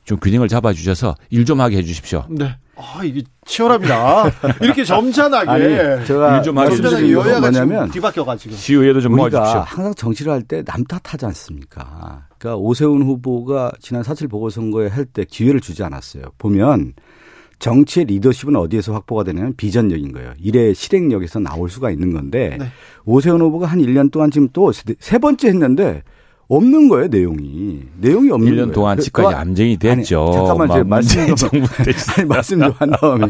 좀 0.04 0.18
균형을 0.20 0.48
잡아주셔서 0.48 1.16
일 1.30 1.46
좀 1.46 1.62
하게 1.62 1.78
해주십시오. 1.78 2.26
네. 2.30 2.56
아 2.76 3.02
이게 3.04 3.22
치열합니다. 3.46 4.32
이렇게 4.62 4.84
점잖하게 4.84 5.50
아니, 5.50 6.06
제가 6.08 6.38
일좀 6.40 6.58
하게 6.58 6.76
여야가 7.12 7.52
지금 7.52 7.68
뭐냐면 7.68 7.92
뒤바뀌어가지고. 7.92 8.56
시의회도 8.56 9.02
좀 9.02 9.14
우리가 9.20 9.40
모아주십시오. 9.40 9.62
항상 9.62 9.94
정치를 9.94 10.32
할 10.32 10.42
때 10.48 10.64
남 10.64 10.84
탓하지 10.86 11.26
않습니까? 11.28 12.26
그러니까 12.40 12.58
오세훈 12.58 13.04
후보가 13.04 13.74
지난 13.80 14.02
사칠 14.04 14.28
보궐선거에 14.28 14.88
할 14.88 15.06
때 15.06 15.26
기회를 15.26 15.60
주지 15.62 15.84
않았어요. 15.84 16.24
보면 16.40 16.94
정치의 17.60 18.06
리더십은 18.08 18.56
어디에서 18.56 18.94
확보가 18.94 19.24
되냐면 19.24 19.54
비전력인 19.56 20.12
거예요. 20.14 20.34
일의 20.40 20.74
실행력에서 20.74 21.40
나올 21.40 21.70
수가 21.70 21.92
있는 21.92 22.12
건데 22.14 22.58
네. 22.60 22.66
오세훈 23.06 23.40
후보가 23.42 23.68
한 23.68 23.80
1년 23.80 24.12
동안 24.12 24.32
지금 24.32 24.48
또 24.54 24.72
세 24.72 25.18
번째 25.20 25.50
했는데 25.50 26.02
없는 26.56 26.90
거예요, 26.90 27.08
내용이. 27.08 27.80
내용이 28.00 28.30
없는 28.30 28.52
1년 28.52 28.56
거예요. 28.58 28.72
동안 28.74 28.98
그- 28.98 29.04
집까지 29.04 29.28
그거- 29.30 29.40
암쟁이 29.40 29.78
됐죠. 29.78 30.24
아니, 30.24 30.34
잠깐만 30.34 30.68
제가 30.68 30.80
막 30.80 30.88
말씀 30.88 31.36
좀 31.36 31.50
아니, 32.18 32.26
말씀 32.28 32.60
좀 32.60 32.74
한 32.78 32.92
다음에. 32.92 33.28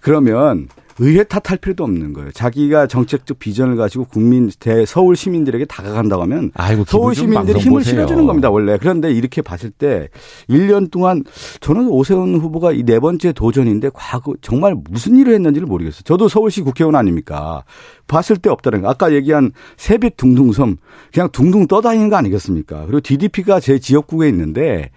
그러면 0.00 0.68
의회 1.00 1.22
탓할 1.22 1.58
필요도 1.58 1.84
없는 1.84 2.12
거예요. 2.12 2.32
자기가 2.32 2.88
정책적 2.88 3.38
비전을 3.38 3.76
가지고 3.76 4.04
국민, 4.06 4.50
대 4.58 4.84
서울 4.84 5.14
시민들에게 5.14 5.64
다가간다고 5.66 6.22
하면 6.22 6.50
아이고, 6.54 6.84
서울 6.86 7.14
시민들이 7.14 7.60
힘을 7.60 7.78
보세요. 7.80 7.94
실어주는 7.94 8.26
겁니다, 8.26 8.50
원래. 8.50 8.76
그런데 8.78 9.12
이렇게 9.12 9.40
봤을 9.40 9.70
때 9.70 10.08
1년 10.48 10.90
동안 10.90 11.22
저는 11.60 11.86
오세훈 11.88 12.36
후보가 12.40 12.72
이 12.72 12.82
네 12.88 13.00
번째 13.00 13.32
도전인데 13.32 13.90
과거 13.92 14.32
정말 14.40 14.74
무슨 14.90 15.16
일을 15.16 15.34
했는지를 15.34 15.66
모르겠어요. 15.66 16.02
저도 16.04 16.28
서울시 16.28 16.62
국회의원 16.62 16.96
아닙니까? 16.96 17.64
봤을 18.06 18.36
때 18.36 18.48
없다는 18.48 18.80
거. 18.82 18.88
아까 18.88 19.12
얘기한 19.12 19.52
세빛 19.76 20.16
둥둥섬 20.16 20.78
그냥 21.12 21.28
둥둥 21.30 21.66
떠다니는 21.66 22.08
거 22.08 22.16
아니겠습니까? 22.16 22.86
그리고 22.86 23.00
DDP가 23.00 23.60
제 23.60 23.78
지역구에 23.78 24.28
있는데 24.30 24.90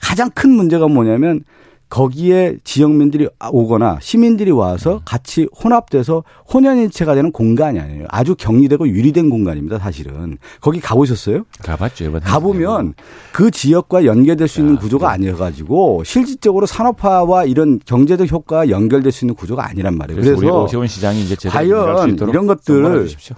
가장 0.00 0.28
큰 0.34 0.50
문제가 0.50 0.88
뭐냐면 0.88 1.44
거기에 1.88 2.56
지역민들이 2.64 3.28
오거나 3.52 3.98
시민들이 4.00 4.50
와서 4.50 5.02
같이 5.04 5.48
혼합돼서 5.62 6.24
혼연일체가 6.52 7.14
되는 7.14 7.30
공간이 7.30 7.78
아니에요. 7.78 8.06
아주 8.08 8.34
격리되고 8.34 8.88
유리된 8.88 9.30
공간입니다, 9.30 9.78
사실은. 9.78 10.38
거기 10.60 10.80
가보셨어요? 10.80 11.44
가봤죠 11.62 12.12
가보면 12.20 12.94
그 13.32 13.50
지역과 13.50 14.04
연계될 14.04 14.48
수 14.48 14.60
있는 14.60 14.76
구조가 14.76 15.10
아니어가지고 15.10 16.02
실질적으로 16.04 16.66
산업화와 16.66 17.44
이런 17.44 17.80
경제적 17.84 18.30
효과가 18.30 18.68
연결될 18.68 19.12
수 19.12 19.24
있는 19.24 19.34
구조가 19.34 19.68
아니란 19.68 19.96
말이에요. 19.96 20.20
그래서, 20.20 20.36
그래서 20.36 20.64
오세훈 20.64 20.86
시장이 20.86 21.22
이제 21.22 21.48
과연 21.48 22.16
이런 22.16 22.46
것들 22.46 22.62
좀 22.64 22.82
몰아주십시오. 22.82 23.36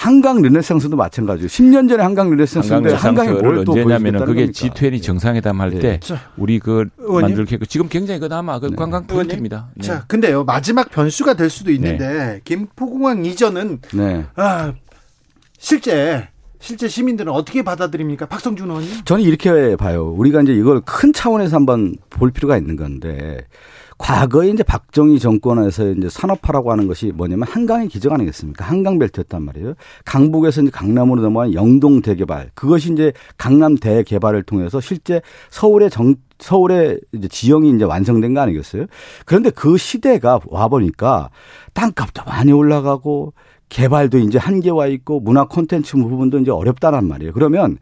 한강 0.00 0.40
르네상스도 0.40 0.96
마찬가지예요. 0.96 1.46
10년 1.46 1.86
전에 1.86 2.02
한강 2.02 2.30
르네상스인데 2.30 2.94
한강을 2.94 3.34
뭘또 3.42 3.72
언제냐면은 3.72 4.20
그게 4.24 4.46
겁니까? 4.46 4.74
G20 4.74 5.02
정상회담 5.02 5.60
할 5.60 5.72
네. 5.72 5.78
때 5.78 6.00
자, 6.00 6.18
우리 6.38 6.58
그 6.58 6.88
의원님? 6.96 7.36
만들게 7.36 7.66
지금 7.66 7.86
굉장히 7.86 8.18
그나마 8.18 8.58
그 8.58 8.70
관광 8.74 9.06
포인트입니다. 9.06 9.68
네. 9.74 9.86
자, 9.86 10.04
근데요 10.06 10.44
마지막 10.44 10.90
변수가 10.90 11.34
될 11.34 11.50
수도 11.50 11.70
있는데 11.72 12.40
김포공항 12.44 13.26
이전은 13.26 13.80
네. 13.92 14.24
아, 14.36 14.72
실제 15.58 16.26
실제 16.60 16.88
시민들은 16.88 17.30
어떻게 17.30 17.62
받아들입니까, 17.62 18.24
박성준 18.24 18.70
의원님? 18.70 19.04
저는 19.04 19.22
이렇게 19.22 19.76
봐요. 19.76 20.14
우리가 20.16 20.40
이제 20.40 20.54
이걸 20.54 20.80
큰 20.80 21.12
차원에서 21.12 21.56
한번 21.56 21.94
볼 22.08 22.30
필요가 22.30 22.56
있는 22.56 22.76
건데 22.76 23.36
과거에 24.00 24.48
이제 24.48 24.62
박정희 24.62 25.18
정권에서 25.18 25.90
이제 25.90 26.08
산업화라고 26.08 26.72
하는 26.72 26.86
것이 26.86 27.12
뭐냐면 27.14 27.46
한강의 27.46 27.88
기적 27.88 28.12
아니겠습니까? 28.12 28.64
한강 28.64 28.98
벨트였단 28.98 29.42
말이에요. 29.42 29.74
강북에서 30.06 30.62
이제 30.62 30.70
강남으로 30.70 31.20
넘어간 31.20 31.52
영동 31.52 32.00
대개발. 32.00 32.50
그것이 32.54 32.92
이제 32.92 33.12
강남 33.36 33.76
대개발을 33.76 34.42
통해서 34.44 34.80
실제 34.80 35.20
서울의 35.50 35.90
정 35.90 36.14
서울의 36.38 36.98
이제 37.12 37.28
지형이 37.28 37.70
이제 37.76 37.84
완성된 37.84 38.32
거 38.32 38.40
아니겠어요? 38.40 38.86
그런데 39.26 39.50
그 39.50 39.76
시대가 39.76 40.40
와 40.46 40.68
보니까 40.68 41.28
땅값도 41.74 42.24
많이 42.24 42.52
올라가고 42.52 43.34
개발도 43.68 44.18
이제 44.18 44.38
한계와 44.38 44.86
있고 44.88 45.20
문화 45.20 45.44
콘텐츠 45.44 45.96
부분도 45.96 46.38
이제 46.38 46.50
어렵다란 46.50 47.06
말이에요. 47.06 47.32
그러면 47.34 47.76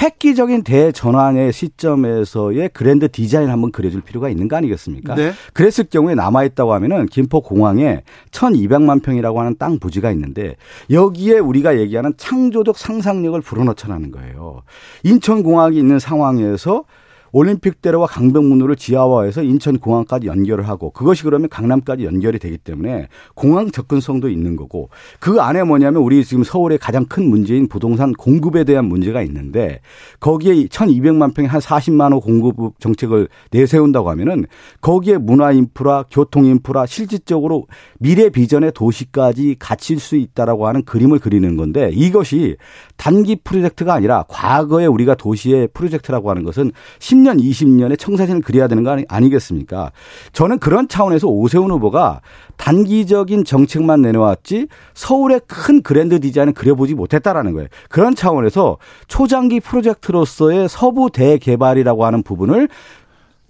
획기적인 0.00 0.62
대전환의 0.62 1.52
시점에서의 1.52 2.70
그랜드 2.72 3.10
디자인 3.10 3.50
한번 3.50 3.72
그려줄 3.72 4.00
필요가 4.00 4.28
있는 4.28 4.46
거 4.46 4.56
아니겠습니까? 4.56 5.14
네. 5.14 5.32
그랬을 5.52 5.84
경우에 5.90 6.14
남아있다고 6.14 6.72
하면은 6.74 7.06
김포 7.06 7.40
공항에 7.40 8.02
1200만 8.30 9.02
평이라고 9.02 9.40
하는 9.40 9.56
땅 9.58 9.78
부지가 9.78 10.10
있는데 10.12 10.56
여기에 10.90 11.38
우리가 11.38 11.78
얘기하는 11.78 12.14
창조적 12.16 12.78
상상력을 12.78 13.40
불어넣자라는 13.40 14.12
거예요. 14.12 14.62
인천공항이 15.02 15.76
있는 15.76 15.98
상황에서 15.98 16.84
올림픽대로와 17.32 18.06
강변문로를 18.06 18.76
지하화해서 18.76 19.42
인천공항까지 19.42 20.26
연결을 20.26 20.68
하고 20.68 20.90
그것이 20.90 21.24
그러면 21.24 21.48
강남까지 21.48 22.04
연결이 22.04 22.38
되기 22.38 22.58
때문에 22.58 23.08
공항 23.34 23.70
접근성도 23.70 24.28
있는 24.28 24.56
거고 24.56 24.88
그 25.20 25.40
안에 25.40 25.62
뭐냐면 25.64 26.02
우리 26.02 26.24
지금 26.24 26.44
서울의 26.44 26.78
가장 26.78 27.04
큰 27.06 27.28
문제인 27.28 27.68
부동산 27.68 28.12
공급에 28.12 28.64
대한 28.64 28.86
문제가 28.86 29.22
있는데 29.22 29.80
거기에 30.20 30.66
1200만 30.66 31.34
평에 31.34 31.46
한 31.48 31.60
40만 31.60 32.12
호 32.12 32.20
공급 32.20 32.80
정책을 32.80 33.28
내세운다고 33.50 34.10
하면은 34.10 34.46
거기에 34.80 35.18
문화 35.18 35.52
인프라, 35.52 36.04
교통 36.10 36.46
인프라 36.46 36.86
실질적으로 36.86 37.66
미래 37.98 38.30
비전의 38.30 38.72
도시까지 38.72 39.56
갖출 39.58 39.98
수 39.98 40.16
있다라고 40.16 40.66
하는 40.66 40.84
그림을 40.84 41.18
그리는 41.18 41.56
건데 41.56 41.90
이것이 41.92 42.56
단기 42.96 43.36
프로젝트가 43.36 43.94
아니라 43.94 44.24
과거에 44.28 44.86
우리가 44.86 45.14
도시의 45.14 45.68
프로젝트라고 45.72 46.30
하는 46.30 46.44
것은 46.44 46.72
10 46.98 47.17
년, 47.22 47.36
20년의 47.38 47.98
청사진을 47.98 48.40
그려야 48.42 48.68
되는 48.68 48.82
거 48.84 48.90
아니, 48.90 49.04
아니 49.08 49.30
겠습니까? 49.30 49.92
저는 50.32 50.58
그런 50.58 50.88
차원에서 50.88 51.26
오세훈 51.28 51.70
후보가 51.70 52.20
단기적인 52.56 53.44
정책만 53.44 54.02
내놓았지 54.02 54.68
서울의 54.94 55.40
큰 55.46 55.82
그랜드 55.82 56.20
디자인을 56.20 56.52
그려보지 56.54 56.94
못했다라는 56.94 57.52
거예요. 57.52 57.68
그런 57.88 58.14
차원에서 58.14 58.78
초장기 59.06 59.60
프로젝트로서의 59.60 60.68
서부 60.68 61.10
대개발이라고 61.12 62.04
하는 62.04 62.22
부분을 62.22 62.68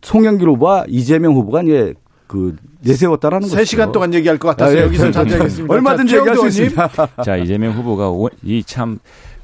송영길 0.02 0.48
후보와 0.48 0.85
이재명 0.88 1.35
후보가 1.35 1.62
이제 1.62 1.94
그 2.26 2.54
내세웠다라는 2.81 3.48
거죠. 3.48 3.61
3시간 3.62 3.90
동안 3.90 4.12
얘기할 4.12 4.38
것 4.38 4.48
같아서 4.48 4.76
아, 4.76 4.78
예. 4.78 4.83
여기서 4.83 5.11
자제하겠습니다. 5.12 5.74
얼마든지 5.74 6.12
자, 6.12 6.18
얘기할 6.18 6.37
수. 6.37 6.46
있습니다. 6.46 6.88
자, 7.24 7.37
이재명 7.37 7.72
후보가 7.72 8.11
이 8.44 8.62
참 8.66 8.98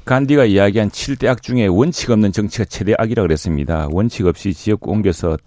간디가 0.05 0.45
이야기한 0.45 0.89
7대 0.89 1.27
악 1.27 1.41
중에 1.41 1.65
원칙 1.65 2.11
없는 2.11 2.31
정치가 2.31 2.65
최대 2.65 2.93
악이라 2.97 3.23
그랬습니다. 3.23 3.87
원칙 3.91 4.27
없이 4.27 4.53
지역구 4.53 4.91
옮겨서 4.91 5.37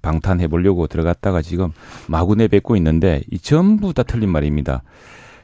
방탄해 0.00 0.48
보려고 0.48 0.86
들어갔다가 0.86 1.42
지금 1.42 1.72
마구 2.06 2.34
내뱉고 2.34 2.76
있는데 2.76 3.22
이 3.30 3.38
전부 3.38 3.92
다 3.92 4.02
틀린 4.02 4.30
말입니다. 4.30 4.82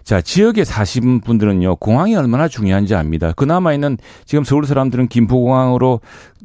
자, 0.05 0.21
지역에 0.21 0.65
사신 0.65 1.21
분들은요, 1.21 1.77
공항이 1.77 2.17
얼마나 2.17 2.49
중요한지 2.49 2.95
압니다. 2.95 3.33
그나마 3.33 3.73
있는 3.73 3.99
지금 4.25 4.43
서울 4.43 4.67
사람들은 4.67 5.09
김포공항으로 5.09 6.01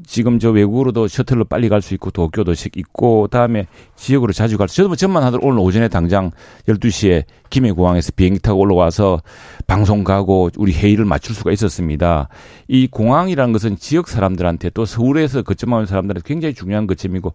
지금 0.05 0.37
저 0.39 0.51
외국으로도 0.51 1.07
셔틀로 1.07 1.45
빨리 1.45 1.69
갈 1.69 1.81
수 1.81 1.93
있고 1.95 2.11
도쿄도 2.11 2.53
있고 2.75 3.27
다음에 3.31 3.67
지역으로 3.95 4.33
자주 4.33 4.57
갈 4.57 4.67
수. 4.67 4.77
저도 4.77 4.89
뭐 4.89 4.95
전만 4.95 5.23
하더라도 5.23 5.47
오늘 5.47 5.59
오전에 5.59 5.87
당장 5.87 6.31
12시에 6.67 7.23
김해공항에서 7.49 8.11
비행기 8.15 8.39
타고 8.39 8.59
올라와서 8.59 9.21
방송 9.65 10.03
가고 10.03 10.49
우리 10.57 10.73
회의를 10.73 11.05
맞출 11.05 11.33
수가 11.33 11.51
있었습니다. 11.51 12.29
이 12.67 12.87
공항이라는 12.87 13.53
것은 13.53 13.77
지역 13.77 14.07
사람들한테 14.07 14.69
또 14.71 14.85
서울에서 14.85 15.41
거점하는 15.41 15.85
사람들한테 15.85 16.27
굉장히 16.27 16.53
중요한 16.53 16.85
거점이고 16.87 17.33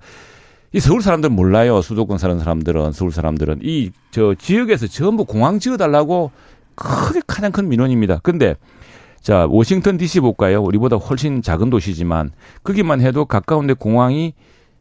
이 0.75 0.81
서울 0.81 1.03
사람들은 1.03 1.35
몰라요. 1.35 1.83
수도권 1.83 2.18
사는 2.18 2.38
사람들은 2.38 2.92
서울 2.92 3.12
사람들은 3.12 3.61
이 3.62 3.90
저 4.12 4.35
지역에서 4.38 4.87
전부 4.87 5.25
공항 5.25 5.59
지어달라고 5.59 6.31
크게 6.75 7.22
가장 7.27 7.51
큰 7.51 7.68
민원입니다. 7.68 8.18
근데 8.22 8.55
자 9.22 9.46
워싱턴 9.48 9.96
D.C. 9.96 10.20
볼까요? 10.20 10.61
우리보다 10.62 10.96
훨씬 10.96 11.42
작은 11.42 11.70
도시지만 11.70 12.32
거기만 12.64 13.00
해도 13.00 13.24
가까운데 13.24 13.72
공항이 13.72 14.35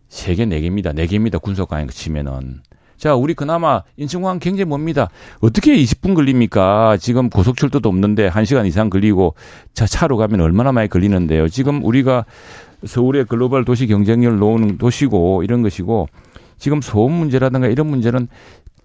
세 0.10 0.36
개, 0.36 0.45
네 0.45 0.60
개입니다. 0.60 0.91
네 0.91 1.06
개입니다. 1.06 1.38
군속강에 1.38 1.88
치면은. 1.88 2.62
자, 2.97 3.15
우리 3.15 3.34
그나마 3.34 3.82
인천공항 3.97 4.39
굉장히 4.39 4.69
멉니다. 4.69 5.10
어떻게 5.39 5.75
20분 5.75 6.13
걸립니까? 6.13 6.97
지금 6.97 7.30
고속철도도 7.30 7.88
없는데 7.88 8.30
1시간 8.30 8.67
이상 8.67 8.89
걸리고 8.89 9.36
자, 9.73 9.88
차로 9.88 10.17
가면 10.17 10.41
얼마나 10.41 10.71
많이 10.71 10.89
걸리는데요. 10.89 11.47
지금 11.47 11.84
우리가 11.84 12.25
서울의 12.86 13.25
글로벌 13.25 13.63
도시 13.63 13.88
경쟁력을 13.88 14.38
놓은 14.38 14.77
도시고 14.77 15.43
이런 15.43 15.62
것이고 15.62 16.10
지금 16.58 16.82
소음 16.82 17.13
문제라든가 17.13 17.67
이런 17.67 17.88
문제는 17.88 18.27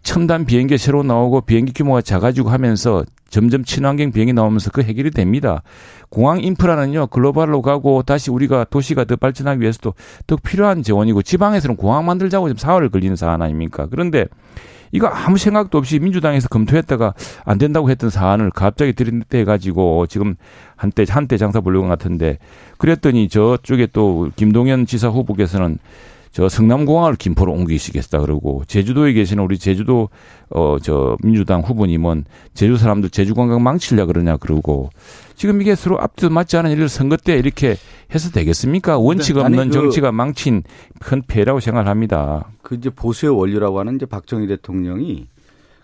첨단 0.06 0.44
비행기 0.44 0.78
새로 0.78 1.02
나오고 1.02 1.40
비행기 1.40 1.72
규모가 1.72 2.00
작아지고 2.00 2.48
하면서 2.48 3.04
점점 3.28 3.64
친환경 3.64 4.12
비행이 4.12 4.32
나오면서 4.32 4.70
그 4.70 4.80
해결이 4.82 5.10
됩니다. 5.10 5.62
공항 6.10 6.40
인프라는요 6.40 7.08
글로벌로 7.08 7.60
가고 7.60 8.04
다시 8.04 8.30
우리가 8.30 8.66
도시가 8.70 9.02
더 9.04 9.16
발전하기 9.16 9.60
위해서도 9.60 9.94
더 10.28 10.36
필요한 10.36 10.84
재원이고 10.84 11.22
지방에서는 11.22 11.74
공항 11.74 12.06
만들자고 12.06 12.46
지금 12.48 12.56
사활을 12.56 12.88
걸리는 12.88 13.16
사안 13.16 13.42
아닙니까? 13.42 13.88
그런데 13.90 14.26
이거 14.92 15.08
아무 15.08 15.38
생각도 15.38 15.76
없이 15.76 15.98
민주당에서 15.98 16.48
검토했다가 16.50 17.14
안 17.44 17.58
된다고 17.58 17.90
했던 17.90 18.08
사안을 18.08 18.52
갑자기 18.52 18.92
들이대 18.92 19.42
가지고 19.42 20.06
지금 20.06 20.36
한때 20.76 21.04
한때 21.08 21.36
장사 21.36 21.60
보려고 21.60 21.88
같은데 21.88 22.38
그랬더니 22.78 23.28
저쪽에 23.28 23.88
또 23.92 24.30
김동연 24.36 24.86
지사 24.86 25.08
후보께서는 25.08 25.78
저 26.32 26.48
성남공항을 26.48 27.16
김포로 27.16 27.52
옮기시겠다 27.52 28.20
그러고 28.20 28.62
제주도에 28.66 29.12
계시는 29.12 29.42
우리 29.42 29.58
제주도 29.58 30.08
어 30.50 30.76
저 30.82 31.16
민주당 31.22 31.60
후보님은 31.62 32.24
제주 32.54 32.76
사람들 32.76 33.10
제주 33.10 33.34
관광 33.34 33.62
망치려 33.62 34.06
그러냐 34.06 34.36
그러고 34.36 34.90
지금 35.34 35.60
이게 35.60 35.74
서로 35.74 36.00
앞뒤 36.00 36.28
맞지 36.28 36.56
않은 36.58 36.70
일을 36.70 36.88
선거 36.88 37.16
때 37.16 37.36
이렇게 37.36 37.76
해서 38.14 38.30
되겠습니까? 38.30 38.98
원칙 38.98 39.36
없는 39.36 39.58
네. 39.58 39.64
그 39.66 39.70
정치가 39.72 40.12
망친 40.12 40.62
큰 41.00 41.22
폐라고 41.26 41.60
생각합니다. 41.60 42.46
그 42.62 42.76
이제 42.76 42.90
보수의 42.90 43.36
원리라고 43.36 43.80
하는 43.80 43.96
이제 43.96 44.06
박정희 44.06 44.46
대통령이 44.46 45.26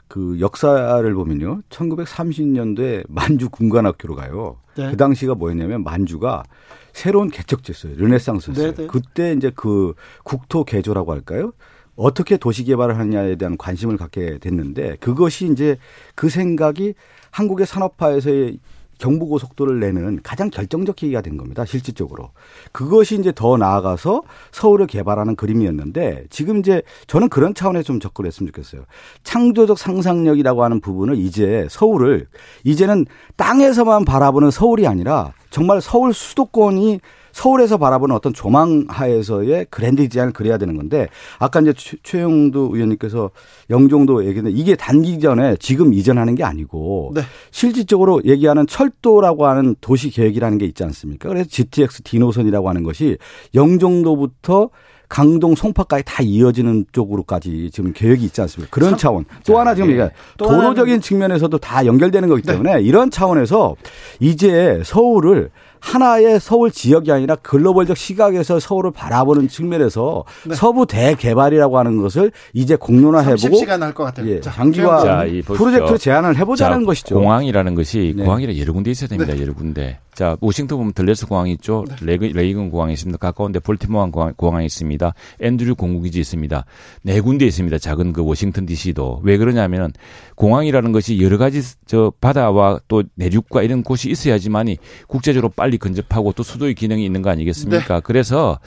그 0.09 0.39
역사를 0.41 1.15
보면요. 1.15 1.63
1930년도에 1.71 3.05
만주 3.09 3.49
군관학교로 3.49 4.15
가요. 4.15 4.57
네. 4.77 4.91
그 4.91 4.97
당시가 4.97 5.35
뭐였냐면 5.35 5.83
만주가 5.83 6.45
새로운 6.93 7.31
개척지였어요. 7.31 7.97
르네상스였어요. 7.97 8.75
네네. 8.75 8.89
그때 8.89 9.33
이제 9.33 9.51
그 9.55 9.95
국토 10.25 10.65
개조라고 10.65 11.13
할까요? 11.13 11.53
어떻게 11.97 12.37
도시 12.37 12.65
개발을 12.65 12.99
하느냐에 12.99 13.37
대한 13.37 13.57
관심을 13.57 13.97
갖게 13.97 14.39
됐는데 14.39 14.97
그것이 14.97 15.51
이제 15.51 15.77
그 16.15 16.29
생각이 16.29 16.95
한국의 17.31 17.67
산업화에서의 17.67 18.59
경부고속도를 19.03 19.81
내는 19.81 20.21
가장 20.23 20.49
결정적 20.49 20.97
계기가 20.97 21.21
된 21.21 21.37
겁니다. 21.37 21.65
실질적으로. 21.65 22.31
그것이 22.71 23.19
이제 23.19 23.33
더 23.35 23.57
나아가서 23.57 24.23
서울을 24.53 24.87
개발하는 24.87 25.35
그림이었는데 25.35 26.27
지금 26.31 26.59
이제 26.59 26.83
저는 27.09 27.29
그런 27.29 27.53
차원에서 27.55 27.83
좀 27.83 28.01
접근했으면 28.01 28.53
좋겠어요. 28.53 28.85
창조적 29.25 29.79
상상력이라고 29.79 30.63
하는 30.63 30.81
부분을 30.81 31.17
이제 31.17 31.67
서울을 31.69 32.29
이제는 32.65 33.07
땅에서만 33.37 34.05
바라보는 34.05 34.51
서울이 34.51 34.87
아니라 34.87 35.33
정말 35.51 35.81
서울 35.81 36.15
수도권이 36.15 37.01
서울에서 37.33 37.79
바라보는 37.79 38.15
어떤 38.15 38.33
조망하에서의 38.33 39.67
그랜드 39.71 40.03
디자인을 40.03 40.33
그려야 40.33 40.59
되는 40.59 40.77
건데 40.77 41.09
아까 41.39 41.61
이제 41.61 41.73
최영도 42.03 42.71
의원님께서 42.73 43.31
영종도 43.71 44.25
얘기했는데 44.27 44.57
이게 44.57 44.77
단기 44.77 45.19
전에 45.19 45.57
지금 45.59 45.93
이전하는 45.93 46.35
게 46.35 46.45
아니고 46.45 47.13
네. 47.15 47.23
실질적으로 47.51 48.23
얘기하는 48.25 48.67
철도라고 48.67 49.47
하는 49.47 49.75
도시 49.81 50.11
계획이라는 50.11 50.59
게 50.59 50.67
있지 50.67 50.85
않습니까? 50.85 51.29
그래서 51.29 51.49
GTX 51.49 52.03
디노선이라고 52.03 52.69
하는 52.69 52.83
것이 52.83 53.19
영종도부터 53.55 54.71
강동 55.13 55.55
송파까지 55.55 56.05
다 56.07 56.23
이어지는 56.23 56.87
쪽으로까지 56.91 57.71
지금 57.71 57.93
계획이 57.93 58.25
있지 58.25 58.41
않습니까? 58.41 58.75
그런 58.75 58.97
차원. 58.97 59.27
또 59.47 59.59
하나 59.59 59.75
지금 59.75 59.91
예. 59.91 60.11
도로적인 60.39 61.03
측면에서도 61.03 61.59
다 61.59 61.85
연결되는 61.85 62.31
거기 62.31 62.41
네. 62.41 62.53
때문에 62.53 62.77
네. 62.77 62.81
이런 62.81 63.11
차원에서 63.11 63.77
이제 64.21 64.81
서울을 64.83 65.51
하나의 65.83 66.39
서울 66.39 66.71
지역이 66.71 67.11
아니라 67.11 67.35
글로벌적 67.37 67.97
시각에서 67.97 68.61
서울을 68.61 68.93
바라보는 68.93 69.49
측면에서 69.49 70.25
네. 70.47 70.55
서부 70.55 70.87
대개발이라고 70.87 71.77
하는 71.77 72.01
것을 72.01 72.31
이제 72.53 72.77
공론화해보고 72.77 73.57
30시간 73.57 73.81
할 73.81 73.93
것 73.93 74.05
같아요. 74.05 74.31
예, 74.31 74.41
장기화 74.41 75.25
프로젝트 75.45 75.99
제안을 75.99 76.37
해보자는 76.39 76.81
자, 76.81 76.87
것이죠. 76.87 77.15
공항이라는 77.17 77.75
것이 77.75 78.15
네. 78.17 78.25
공항이라 78.25 78.57
여러 78.59 78.73
군데 78.73 78.91
있어야 78.93 79.09
됩니다. 79.09 79.35
네. 79.35 79.43
여러 79.43 79.53
군데. 79.53 79.99
자, 80.15 80.37
워싱턴 80.41 80.79
보면 80.79 80.93
덜레스 80.93 81.27
공항이 81.27 81.53
있죠. 81.53 81.85
네. 82.03 82.17
레이건 82.19 82.71
공항이 82.71 82.93
있습니다. 82.93 83.17
가까운데 83.19 83.61
볼티모어 83.61 84.11
공항, 84.11 84.35
공항이 84.37 84.67
있습니다. 84.67 85.15
앤드류 85.41 85.75
공군기지 85.75 86.21
있습니다. 86.21 86.65
네 87.03 87.21
군데 87.21 87.47
있습니다. 87.47 87.79
작은 87.79 88.13
그 88.13 88.23
워싱턴 88.23 88.67
DC도. 88.67 89.23
왜 89.25 89.39
그러냐면은 89.39 89.91
공항이라는 90.35 90.93
것이 90.93 91.21
여러 91.23 91.39
가지 91.39 91.63
저 91.87 92.13
바다와 92.21 92.81
또 92.89 93.03
내륙과 93.15 93.63
이런 93.63 93.83
곳이 93.83 94.11
있어야지만이 94.11 94.77
국제적으로 95.07 95.49
빨리 95.49 95.79
근접하고 95.79 96.33
또 96.33 96.43
수도의 96.43 96.75
기능이 96.75 97.05
있는 97.07 97.23
거 97.23 97.31
아니겠습니까? 97.31 97.95
네. 97.95 98.01
그래서 98.05 98.59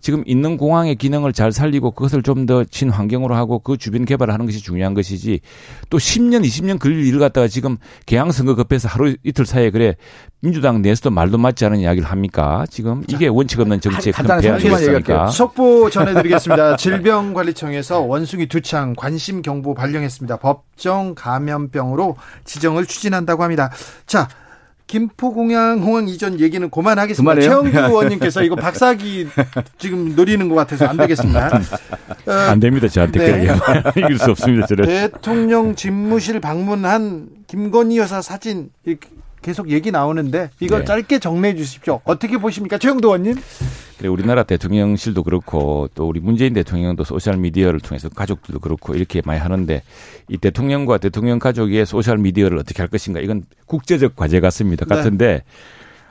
지금 0.00 0.22
있는 0.26 0.56
공항의 0.56 0.96
기능을 0.96 1.32
잘 1.32 1.52
살리고 1.52 1.92
그것을 1.92 2.22
좀 2.22 2.40
더 2.46 2.64
친환경으로 2.64 3.34
하고 3.34 3.58
그 3.58 3.76
주변 3.76 4.06
개발을 4.06 4.32
하는 4.32 4.46
것이 4.46 4.60
중요한 4.62 4.94
것이지 4.94 5.40
또 5.90 5.98
10년, 5.98 6.42
20년 6.42 6.78
걸릴 6.78 7.06
일을 7.06 7.18
갖다가 7.18 7.48
지금 7.48 7.76
개항 8.06 8.32
선거 8.32 8.54
급해서 8.54 8.88
하루 8.88 9.14
이틀 9.24 9.44
사이에 9.44 9.70
그래 9.70 9.94
민주당 10.40 10.80
내에서도 10.80 11.10
말도 11.10 11.36
맞지 11.36 11.66
않은 11.66 11.80
이야기를 11.80 12.08
합니까? 12.08 12.64
지금 12.70 13.04
이게 13.08 13.26
원칙 13.28 13.60
없는 13.60 13.82
정치의 13.82 14.14
큰 14.14 14.24
폐해아니겠습니까? 14.40 15.26
속보 15.28 15.90
전해드리겠습니다. 15.90 16.76
질병관리청에서 16.78 18.00
원숭이 18.00 18.46
두창 18.46 18.94
관심 18.96 19.42
경보 19.42 19.74
발령했습니다. 19.74 20.38
법정 20.38 21.14
감염병으로 21.14 22.16
지정을 22.44 22.86
추진한다고 22.86 23.42
합니다. 23.42 23.70
자, 24.06 24.28
김포공항 24.90 25.78
홍항 25.84 26.08
이전 26.08 26.40
얘기는 26.40 26.68
그만하겠습니다. 26.68 27.34
그만해요? 27.34 27.62
최영두 27.62 27.78
의원님께서 27.94 28.42
이거 28.42 28.56
박사기 28.56 29.28
지금 29.78 30.16
노리는 30.16 30.48
것 30.48 30.56
같아서 30.56 30.86
안 30.86 30.96
되겠습니다. 30.96 31.60
어, 32.26 32.32
안 32.32 32.58
됩니다. 32.58 32.88
저한테 32.88 33.20
네. 33.20 33.54
이길 33.96 34.18
수 34.18 34.32
없습니다. 34.32 34.66
저는. 34.66 34.84
대통령 34.84 35.76
집무실 35.76 36.40
방문한 36.40 37.28
김건희 37.46 37.98
여사 37.98 38.20
사진 38.20 38.70
계속 39.42 39.70
얘기 39.70 39.90
나오는데 39.90 40.50
이거 40.60 40.78
네. 40.78 40.84
짧게 40.84 41.18
정리해 41.18 41.54
주십시오. 41.54 42.00
어떻게 42.04 42.38
보십니까? 42.38 42.78
최영도 42.78 43.08
의원님? 43.08 43.36
그래 43.98 44.08
우리나라 44.08 44.42
대통령실도 44.42 45.22
그렇고 45.22 45.88
또 45.94 46.08
우리 46.08 46.20
문재인 46.20 46.54
대통령도 46.54 47.04
소셜 47.04 47.36
미디어를 47.36 47.80
통해서 47.80 48.08
가족들도 48.08 48.58
그렇고 48.60 48.94
이렇게 48.94 49.20
많이 49.24 49.38
하는데 49.40 49.82
이 50.28 50.38
대통령과 50.38 50.98
대통령 50.98 51.38
가족의 51.38 51.84
소셜 51.86 52.18
미디어를 52.18 52.58
어떻게 52.58 52.82
할 52.82 52.88
것인가 52.88 53.20
이건 53.20 53.44
국제적 53.66 54.16
과제 54.16 54.40
같습니다. 54.40 54.86
네. 54.86 54.94
같은데 54.94 55.42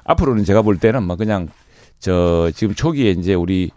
앞으로는 0.03 0.43
제가 0.43 0.61
볼 0.61 0.77
때는 0.77 1.03
뭐 1.03 1.15
그냥 1.15 1.49
저 1.99 2.51
지금 2.55 2.73
초기에 2.73 3.11
이제 3.11 3.33
우리 3.33 3.71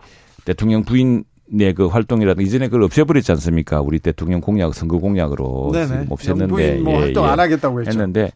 대통령 0.45 0.85
부인 0.85 1.25
네, 1.55 1.75
그 1.75 1.87
활동이라든 1.87 2.45
이전에 2.45 2.69
그걸 2.69 2.83
없애버렸지 2.85 3.31
않습니까? 3.33 3.83
우리 3.83 3.99
대통령 3.99 4.41
공약, 4.41 4.75
선거 4.75 4.99
공약으로. 4.99 5.71
없앴는데. 6.09 6.81
뭐 6.81 6.93
예, 6.95 6.99
활동 6.99 7.27
예, 7.27 7.29
안 7.29 7.41
하겠다고 7.41 7.81
했죠. 7.81 7.91
했는데 7.91 8.33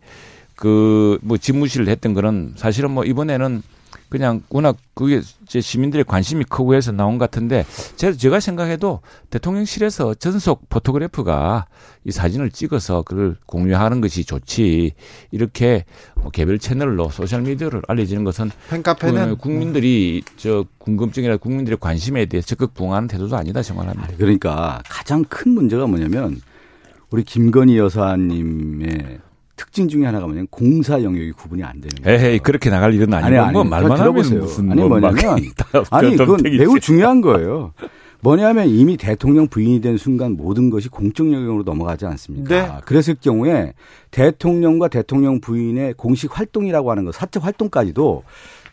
그 0.56 0.96
뭐 1.22 1.36
집무실을 1.36 1.88
했던 1.88 2.14
거는 2.14 2.54
사실은 2.56 2.90
뭐 2.90 3.04
이번에는 3.04 3.62
그냥 4.08 4.42
워낙 4.50 4.76
그게 4.94 5.20
제 5.48 5.60
시민들의 5.60 6.04
관심이 6.04 6.44
크고 6.44 6.74
해서 6.74 6.92
나온 6.92 7.18
것 7.18 7.28
같은데 7.28 7.64
제가, 7.96 8.16
제가 8.16 8.38
생각해도 8.40 9.00
대통령실에서 9.30 10.14
전속 10.14 10.68
photograph가 10.68 11.66
이 12.04 12.12
사진을 12.12 12.50
찍어서 12.50 13.02
그걸 13.02 13.36
공유하는 13.46 14.00
것이 14.00 14.24
좋지 14.24 14.92
이렇게 15.32 15.84
뭐 16.14 16.30
개별 16.30 16.58
채널로 16.60 17.10
소셜 17.10 17.42
미디어를 17.42 17.82
알려지는 17.88 18.22
것은 18.22 18.50
팬카페는 18.70 19.38
국민들이 19.38 20.22
저 20.36 20.64
궁금증이나 20.78 21.36
국민들의 21.36 21.78
관심에 21.80 22.26
대해 22.26 22.40
적극 22.42 22.74
부응하는 22.74 23.08
태도도 23.08 23.36
아니다 23.36 23.62
생각합니다. 23.62 24.12
그러니까 24.18 24.82
가장 24.88 25.24
큰 25.24 25.52
문제가 25.52 25.86
뭐냐면 25.86 26.40
우리 27.10 27.24
김건희 27.24 27.78
여사님의 27.78 29.18
특징 29.56 29.88
중에 29.88 30.04
하나가 30.04 30.26
뭐냐면 30.26 30.46
공사 30.50 31.02
영역이 31.02 31.32
구분이 31.32 31.62
안 31.64 31.80
되는 31.80 32.02
거예요. 32.02 32.18
에헤이 32.18 32.38
그렇게 32.40 32.70
나갈 32.70 32.94
일은 32.94 33.12
아니고 33.12 33.42
아니, 33.42 33.52
뭐 33.52 33.64
말만 33.64 33.92
하면 33.92 33.96
들어보세요. 33.96 34.40
무슨 34.40 34.70
아니, 34.70 34.80
뭐 34.80 34.88
뭐냐면, 34.88 35.38
아니 35.90 36.16
그건. 36.16 36.40
매우 36.42 36.78
중요한 36.78 37.20
거예요. 37.20 37.72
뭐냐면 38.20 38.68
이미 38.68 38.96
대통령 38.96 39.46
부인이 39.46 39.80
된 39.80 39.96
순간 39.96 40.36
모든 40.36 40.70
것이 40.70 40.88
공적 40.88 41.32
영역으로 41.32 41.62
넘어가지 41.62 42.06
않습니까? 42.06 42.48
네. 42.48 42.80
그랬을 42.84 43.16
경우에 43.20 43.74
대통령과 44.10 44.88
대통령 44.88 45.40
부인의 45.40 45.94
공식 45.94 46.38
활동이라고 46.38 46.90
하는 46.90 47.04
것, 47.04 47.14
사적 47.14 47.44
활동까지도 47.44 48.24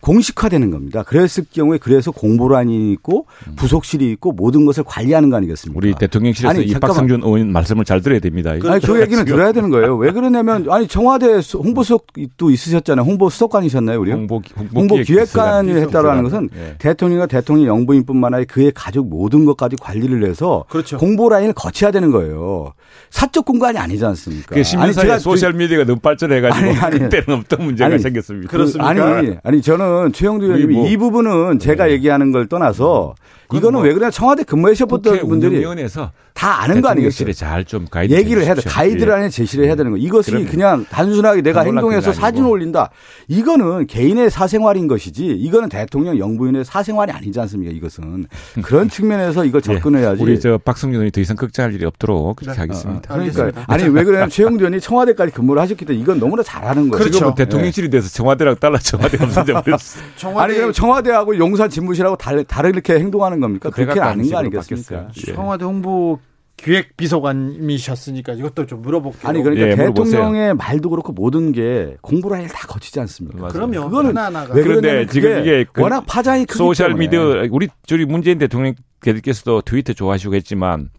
공식화되는 0.03 0.69
겁니다. 0.69 1.01
그랬을 1.03 1.45
경우에 1.51 1.77
그래서 1.77 2.11
공보란이 2.11 2.91
있고 2.91 3.25
부속실이 3.55 4.11
있고 4.11 4.33
모든 4.33 4.65
것을 4.65 4.83
관리하는 4.85 5.29
거 5.29 5.37
아니겠습니까? 5.37 5.77
우리 5.77 5.95
대통령실에서 5.95 6.49
아니, 6.49 6.65
이 6.65 6.71
잠깐만. 6.71 6.89
박성준 6.95 7.23
의원 7.23 7.51
말씀을 7.53 7.85
잘 7.85 8.01
들어야 8.01 8.19
됩니다. 8.19 8.51
아니 8.51 8.59
그 8.81 9.01
얘기는 9.01 9.23
들어야 9.23 9.53
되는 9.53 9.69
거예요. 9.69 9.95
왜 9.95 10.11
그러냐면 10.11 10.65
아니 10.69 10.87
청와대 10.87 11.39
수- 11.41 11.59
홍보수석도 11.59 12.51
있으셨잖아요. 12.51 13.05
홍보수석관이셨나요, 13.05 13.99
우리요? 14.01 14.15
홍보 14.15 14.41
홍보 14.75 14.95
기획관이 14.97 15.69
기획 15.69 15.83
했다라는 15.83 16.23
것은 16.23 16.49
예. 16.55 16.75
대통령과 16.79 17.27
대통령 17.27 17.67
영부인뿐만 17.67 18.33
아니라 18.33 18.45
그의 18.53 18.71
가족 18.75 19.07
모든 19.07 19.45
것까지 19.45 19.77
관리를 19.79 20.25
해서 20.29 20.65
그렇죠. 20.69 20.97
공보 20.97 21.29
라인을 21.29 21.53
거쳐야 21.53 21.91
되는 21.91 22.11
거예요. 22.11 22.73
사적 23.09 23.45
공간이 23.45 23.77
아니지 23.77 24.03
않습니까? 24.05 24.53
그 24.55 24.61
10년 24.61 24.91
사이에 24.93 25.17
소셜 25.19 25.53
미디어가 25.53 25.85
너무 25.85 25.99
발전해가지고 25.99 26.65
아니, 26.69 26.77
아니. 26.77 26.99
그때는 26.99 27.39
없던 27.39 27.63
문제가 27.63 27.89
아니, 27.93 27.99
생겼습니다. 27.99 28.49
그렇습니까? 28.49 28.87
아니 28.89 29.37
아니 29.43 29.61
저는 29.61 29.85
최영두 30.13 30.45
의원님이 30.45 30.73
뭐- 30.75 30.87
이 30.87 30.97
부분은 30.97 31.59
제가 31.59 31.91
얘기하는 31.91 32.31
걸 32.31 32.47
떠나서 32.47 33.15
이거는 33.57 33.73
뭐 33.79 33.83
왜 33.83 33.93
그러냐 33.93 34.11
청와대 34.11 34.43
근무하셨던 34.43 35.01
분들이 35.27 35.51
운영위원회에서 35.51 36.11
다 36.33 36.63
아는 36.63 36.81
거 36.81 36.89
아니겠어요? 36.89 37.31
잘좀 37.31 37.85
가이드 37.91 38.13
얘기를 38.13 38.43
해야 38.43 38.55
돼. 38.55 38.61
가이드라인에 38.61 39.29
제시를 39.29 39.65
해야 39.65 39.75
되는 39.75 39.91
거. 39.91 39.97
이것이 39.97 40.31
그럼요. 40.31 40.47
그냥 40.49 40.85
단순하게 40.89 41.41
내가 41.41 41.61
행동해서. 41.61 42.11
사진 42.13 42.45
올린다. 42.45 42.89
이거는 43.27 43.87
개인의 43.87 44.29
사생활인 44.31 44.87
것이지. 44.87 45.25
이거는 45.27 45.69
대통령 45.69 46.17
영부인의 46.17 46.65
사생활이 46.65 47.11
아니지 47.11 47.39
않습니까? 47.41 47.71
이것은 47.73 48.25
그런 48.63 48.89
측면에서 48.89 49.45
이걸 49.45 49.61
예. 49.69 49.73
접근해야지. 49.75 50.21
우리 50.23 50.39
저 50.39 50.57
박성준 50.57 50.95
의원이 50.95 51.11
더 51.11 51.21
이상 51.21 51.35
걱정할 51.35 51.73
일이 51.73 51.85
없도록 51.85 52.35
그렇게 52.37 52.55
네. 52.55 52.61
하겠습니다. 52.61 53.01
그러니까 53.13 53.43
알겠습니다. 53.43 53.65
아니 53.67 53.83
왜 53.83 54.03
그러냐면 54.03 54.29
최영두 54.29 54.63
의원이 54.63 54.81
청와대까지 54.81 55.31
근무를 55.33 55.61
하셨기 55.61 55.85
때문에 55.85 56.01
이건 56.01 56.19
너무나 56.19 56.41
잘하는 56.43 56.89
거예요. 56.89 56.97
그렇죠. 56.99 57.11
지금은 57.19 57.35
대통령실이 57.35 57.89
돼서 57.89 58.09
청와대랑 58.09 58.55
달라 58.59 58.79
청와대가 58.79 59.25
문제 59.27 59.53
버렸어. 59.53 59.99
청와대 60.17 60.43
아니 60.43 60.55
그럼 60.55 60.73
청와대하고 60.73 61.37
용산 61.37 61.69
집무실하고 61.69 62.15
달, 62.17 62.43
다르게 62.43 62.95
행동하는 62.95 63.39
겁니까? 63.43 63.69
그렇게 63.69 63.99
아는 63.99 64.27
거 64.27 64.37
아니겠습니까? 64.37 65.07
바뀌었어요. 65.07 65.29
예. 65.29 65.35
청와대 65.35 65.65
홍보 65.65 66.19
기획 66.57 66.95
비서관이셨으니까 66.97 68.33
이것도 68.33 68.65
좀 68.65 68.81
물어볼게요. 68.81 69.29
아니 69.29 69.43
그러니까 69.43 69.67
예. 69.67 69.75
대통령의 69.75 70.55
말도 70.55 70.89
그렇고 70.89 71.11
모든 71.11 71.51
게 71.51 71.97
공보라인 72.01 72.47
다 72.47 72.67
거치지 72.67 72.99
않습니까? 73.01 73.39
맞아요. 73.39 73.53
그럼요. 73.53 73.89
그거는 73.89 74.09
하나하나가 74.11 74.53
왜 74.53 74.63
그런데 74.63 75.05
지금 75.07 75.39
이게 75.41 75.65
그 75.71 75.81
워낙 75.81 76.05
파장이 76.07 76.45
크기 76.45 76.57
소셜 76.57 76.89
때문에. 76.89 77.05
미디어 77.05 77.47
우리 77.51 77.67
저희 77.85 78.05
문재인 78.05 78.37
대통령께서도 78.37 79.61
트위터 79.61 79.93
좋아하시고 79.93 80.35
했지만 80.35 80.89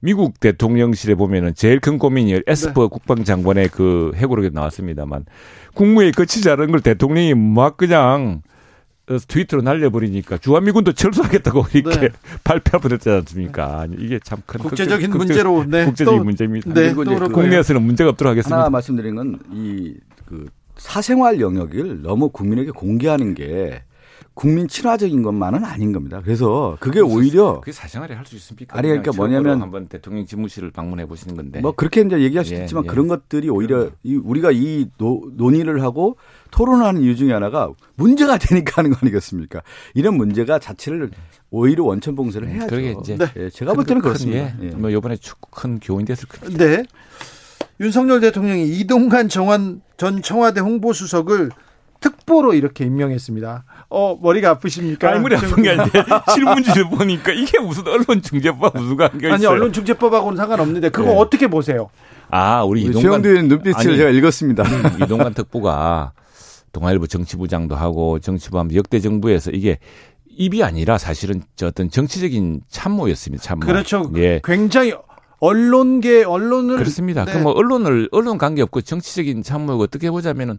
미국 0.00 0.38
대통령실에 0.40 1.14
보면은 1.14 1.54
제일 1.54 1.80
큰 1.80 1.98
고민이 1.98 2.40
에스퍼 2.46 2.88
국방장관의 2.88 3.68
그 3.68 4.12
회고록에 4.16 4.50
나왔습니다만 4.52 5.26
국무회의 5.74 6.12
거치지 6.12 6.48
않은 6.50 6.70
걸 6.70 6.80
대통령이 6.80 7.34
막 7.34 7.76
그냥 7.76 8.42
어, 8.42 8.50
트위터로 9.18 9.62
날려버리니까 9.62 10.38
주한미군도 10.38 10.92
철수하겠다고 10.92 11.66
이렇게 11.74 12.00
네. 12.00 12.08
발표할 12.44 12.80
뻔했지 12.80 13.10
않습니까? 13.10 13.80
아니, 13.80 13.96
이게 13.98 14.18
참 14.22 14.40
큰 14.46 14.60
국제적인 14.60 15.10
걱정- 15.10 15.18
문제로 15.26 15.64
네. 15.66 15.84
국제적인 15.86 16.20
또- 16.20 16.24
문제입니다. 16.24 16.72
네, 16.74 16.94
그리고 16.94 17.04
또 17.04 17.18
그. 17.18 17.28
국내에서는 17.28 17.82
문제가 17.82 18.10
없도록 18.10 18.30
하겠습니다. 18.32 18.56
하나 18.58 18.70
말씀드린 18.70 19.14
건 19.16 19.38
이 19.52 19.94
그 20.26 20.46
사생활 20.76 21.40
영역을 21.40 22.02
너무 22.02 22.28
국민에게 22.30 22.70
공개하는 22.70 23.34
게 23.34 23.82
국민 24.32 24.68
친화적인 24.68 25.22
것만은 25.22 25.64
아닌 25.64 25.92
겁니다. 25.92 26.20
그래서 26.24 26.76
그게 26.80 27.00
오히려 27.00 27.60
그게 27.60 27.72
사생활에 27.72 28.14
할 28.14 28.24
수 28.24 28.36
있습니까? 28.36 28.78
아니, 28.78 28.88
그러니까 28.88 29.10
뭐냐면- 29.12 29.60
한번 29.60 29.88
대통령 29.88 30.24
집무실을 30.24 30.70
방문해 30.70 31.04
보시는 31.06 31.36
건데. 31.36 31.60
뭐 31.60 31.72
그렇게 31.72 32.00
이제 32.02 32.20
얘기할 32.20 32.44
수 32.44 32.54
예, 32.54 32.60
있지만 32.62 32.84
예. 32.84 32.88
그런 32.88 33.08
것들이 33.08 33.50
오히려 33.50 33.90
이 34.04 34.14
우리가 34.14 34.52
이 34.52 34.86
노, 34.98 35.20
논의를 35.36 35.82
하고 35.82 36.16
토론하는 36.50 37.02
이유 37.02 37.16
중에 37.16 37.32
하나가 37.32 37.70
문제가 37.94 38.38
되니까 38.38 38.74
하는 38.76 38.90
거 38.90 38.98
아니겠습니까? 39.02 39.62
이런 39.94 40.16
문제가 40.16 40.58
자체를 40.58 41.10
오히려 41.50 41.84
원천 41.84 42.14
봉쇄를 42.14 42.48
해야죠. 42.48 42.66
그러게 42.68 42.96
이제 43.00 43.18
예, 43.36 43.50
제가 43.50 43.74
볼 43.74 43.84
때는 43.84 44.02
큰, 44.02 44.10
그렇습니다. 44.10 44.54
예. 44.62 44.66
예. 44.66 44.70
뭐 44.70 44.90
이번에 44.90 45.16
축구 45.16 45.50
큰 45.50 45.80
교훈이 45.80 46.04
됐을 46.04 46.28
겁니다. 46.28 46.64
네. 46.64 46.82
윤석열 47.80 48.20
대통령이 48.20 48.68
이동관 48.78 49.28
정원 49.28 49.80
전 49.96 50.22
청와대 50.22 50.60
홍보수석을 50.60 51.50
특보로 52.00 52.54
이렇게 52.54 52.84
임명했습니다. 52.84 53.64
어 53.90 54.18
머리가 54.20 54.50
아프십니까? 54.50 55.12
아무리 55.12 55.36
아픈 55.36 55.62
게 55.62 55.70
아닌데 55.70 56.02
실문지를 56.32 56.88
보니까 56.90 57.32
이게 57.32 57.58
무슨 57.58 57.86
언론중재법 57.86 58.74
무슨 58.76 58.96
관계가 58.96 59.34
아니 59.34 59.42
있어요? 59.42 59.54
언론중재법하고는 59.54 60.36
상관없는데 60.36 60.88
그거 60.90 61.10
네. 61.10 61.16
어떻게 61.18 61.46
보세요? 61.46 61.90
아 62.30 62.62
우리 62.64 62.82
이동관 62.82 63.02
최영두 63.02 63.28
의원 63.28 63.48
눈빛을 63.48 63.74
아니, 63.76 63.96
제가 63.96 64.10
읽었습니다. 64.10 64.64
이동관 65.04 65.34
특보가 65.34 66.12
동아일보 66.72 67.06
정치부장도 67.06 67.74
하고 67.74 68.18
정치부 68.18 68.58
하면 68.58 68.74
역대 68.74 69.00
정부에서 69.00 69.50
이게 69.50 69.78
입이 70.28 70.62
아니라 70.62 70.98
사실은 70.98 71.42
저 71.56 71.66
어떤 71.66 71.90
정치적인 71.90 72.62
참모였습니다. 72.68 73.42
참모. 73.42 73.66
그렇죠. 73.66 74.10
예. 74.16 74.40
굉장히 74.44 74.94
언론계 75.40 76.24
언론을 76.24 76.76
그렇습니다. 76.76 77.24
네. 77.24 77.32
그뭐 77.32 77.52
언론을 77.52 78.08
언론 78.12 78.38
관계 78.38 78.62
없고 78.62 78.82
정치적인 78.82 79.42
참모고 79.42 79.82
어떻게 79.82 80.10
보자면은 80.10 80.58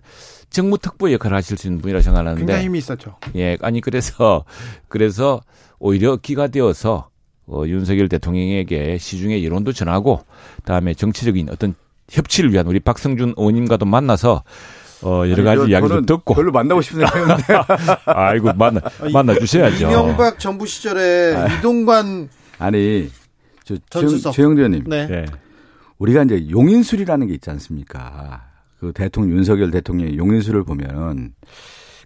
정무 0.50 0.80
특보 0.80 1.12
역할을 1.12 1.38
하실 1.38 1.58
수 1.58 1.68
있는 1.68 1.82
분이라 1.82 2.02
생각하는데 2.02 2.40
굉장히 2.40 2.66
힘이 2.66 2.80
있었죠. 2.80 3.16
예, 3.36 3.58
아니 3.62 3.80
그래서 3.80 4.44
그래서 4.88 5.42
오히려 5.80 6.18
기가 6.18 6.48
되어서 6.48 7.10
어, 7.46 7.64
윤석열 7.68 8.10
대통령에게 8.10 8.98
시중의 8.98 9.46
여론도 9.46 9.74
전하고 9.74 10.22
다음에 10.66 10.94
정치적인 10.94 11.50
어떤 11.50 11.76
협치를 12.10 12.52
위한 12.52 12.68
우리 12.68 12.80
박성준 12.80 13.36
의원님과도 13.38 13.86
만나서 13.86 14.44
어, 15.04 15.24
여러 15.28 15.44
가지 15.44 15.70
이야기도 15.70 16.06
듣고 16.06 16.36
별로 16.36 16.52
만나고 16.52 16.82
싶은 16.82 17.06
생각인데 17.06 17.44
아이고 18.06 18.54
만나 18.54 18.82
만나 19.12 19.34
주셔야죠. 19.34 19.88
이명박 19.88 20.40
정부 20.40 20.66
시절에 20.66 21.36
이동관 21.58 22.30
아니 22.60 23.10
저전 23.64 24.32
최영, 24.32 24.58
의원님 24.58 24.84
네. 24.88 25.08
예. 25.10 25.26
우리가 25.98 26.24
이제 26.24 26.50
용인술이라는 26.50 27.28
게 27.28 27.34
있지 27.34 27.50
않습니까? 27.50 28.44
그 28.80 28.92
대통령 28.94 29.38
윤석열 29.38 29.72
대통령의 29.72 30.18
용인술을 30.18 30.64
보면 30.64 31.34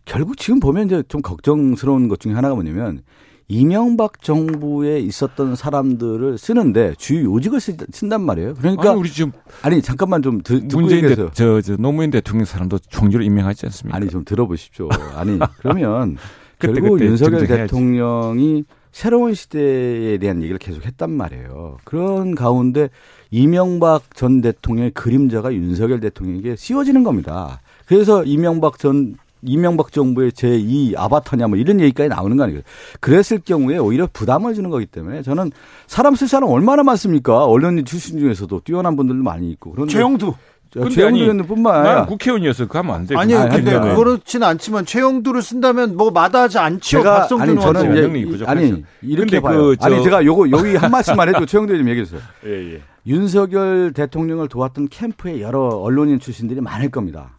결국 0.03 0.37
지금 0.37 0.59
보면 0.59 0.85
이제 0.85 1.03
좀 1.07 1.21
걱정스러운 1.21 2.07
것 2.07 2.19
중에 2.19 2.33
하나가 2.33 2.55
뭐냐면 2.55 3.01
이명박 3.47 4.21
정부에 4.21 4.99
있었던 4.99 5.55
사람들을 5.55 6.37
쓰는데 6.37 6.95
주요 6.97 7.33
요직을 7.35 7.59
쓰, 7.59 7.77
쓴단 7.91 8.21
말이에요. 8.21 8.55
그러니까 8.55 8.91
아니 8.91 8.99
우리 8.99 9.11
지금 9.11 9.31
아니 9.61 9.81
잠깐만 9.81 10.21
좀 10.21 10.41
듣, 10.41 10.67
듣고 10.67 10.81
문재인 10.81 11.01
대, 11.01 11.09
얘기해서 11.09 11.31
저, 11.33 11.61
저 11.61 11.77
노무현 11.77 12.09
대통령 12.09 12.45
사람도 12.45 12.79
총리로 12.89 13.23
임명하지 13.23 13.67
않습니까? 13.67 13.95
아니 13.95 14.09
좀 14.09 14.25
들어보십시오. 14.25 14.89
아니 15.15 15.37
그러면 15.59 16.17
그때, 16.57 16.73
결국 16.73 16.93
그때 16.93 17.05
윤석열. 17.05 17.45
대통령이 17.45 18.63
새로운 18.91 19.33
시대에 19.33 20.17
대한 20.17 20.41
얘기를 20.41 20.57
계속 20.57 20.85
했단 20.85 21.11
말이에요. 21.11 21.77
그런 21.83 22.33
가운데 22.33 22.89
이명박 23.29 24.15
전 24.15 24.41
대통령의 24.41 24.91
그림자가 24.91 25.53
윤석열 25.53 25.99
대통령에게 25.99 26.55
씌워지는 26.55 27.03
겁니다. 27.03 27.59
그래서 27.85 28.23
이명박 28.23 28.79
전 28.79 29.17
이명박 29.41 29.91
정부의 29.91 30.31
제2 30.31 30.95
아바타냐 30.97 31.47
뭐 31.47 31.57
이런 31.57 31.79
얘기까지 31.79 32.09
나오는 32.09 32.35
거 32.37 32.43
아니에요. 32.43 32.61
그랬을 32.99 33.39
경우에 33.45 33.77
오히려 33.77 34.07
부담을 34.11 34.53
주는 34.53 34.69
거기 34.69 34.85
때문에 34.85 35.21
저는 35.21 35.51
사람 35.87 36.15
쓸 36.15 36.27
사람 36.27 36.49
얼마나 36.49 36.83
많습니까? 36.83 37.45
언론인 37.45 37.85
출신 37.85 38.19
중에서도 38.19 38.61
뛰어난 38.63 38.95
분들도 38.95 39.23
많이 39.23 39.51
있고. 39.51 39.71
그런데 39.71 39.93
최영두. 39.93 40.33
최영두 40.73 41.05
아니, 41.05 41.21
의원뿐만 41.21 41.73
나는 41.73 41.89
아니라 41.89 42.05
국회의원이어서 42.07 42.67
가면 42.67 42.95
안 42.95 43.07
돼. 43.07 43.15
아니요, 43.15 43.39
아니, 43.39 43.55
근데 43.55 43.75
아니, 43.75 43.87
아니. 43.89 43.95
그렇지는 43.95 44.45
않지만 44.47 44.85
최영두를 44.85 45.41
쓴다면 45.41 45.95
뭐 45.95 46.11
마다하지 46.11 46.57
않죠. 46.57 46.81
제가 46.97 47.19
박성준 47.21 47.49
아니 47.49 47.61
저는 47.61 48.25
이제. 48.27 48.45
아니 48.45 48.83
이렇게 49.01 49.39
봐요. 49.39 49.57
그 49.67 49.77
저- 49.77 49.85
아니 49.87 50.03
제가 50.03 50.25
요거 50.25 50.49
여기 50.51 50.75
한 50.75 50.91
말씀만 50.91 51.29
해도 51.29 51.45
최영도 51.45 51.77
좀 51.77 51.87
얘기해 51.87 52.03
주세요. 52.05 52.19
예, 52.45 52.73
예. 52.75 52.81
윤석열 53.07 53.93
대통령을 53.93 54.49
도왔던 54.49 54.87
캠프에 54.89 55.39
여러 55.39 55.67
언론인 55.67 56.19
출신들이 56.19 56.59
많을 56.59 56.89
겁니다. 56.89 57.34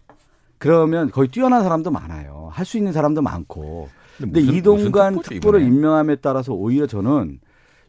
그러면 0.66 1.10
거의 1.10 1.28
뛰어난 1.28 1.62
사람도 1.62 1.90
많아요. 1.90 2.48
할 2.52 2.64
수 2.66 2.76
있는 2.78 2.92
사람도 2.92 3.22
많고. 3.22 3.88
근데 4.18 4.40
무슨- 4.40 4.54
이동관 4.54 5.20
특보를? 5.22 5.62
임명함에 5.62 6.16
따라서 6.16 6.52
오히려 6.54 6.86
저는 6.86 7.38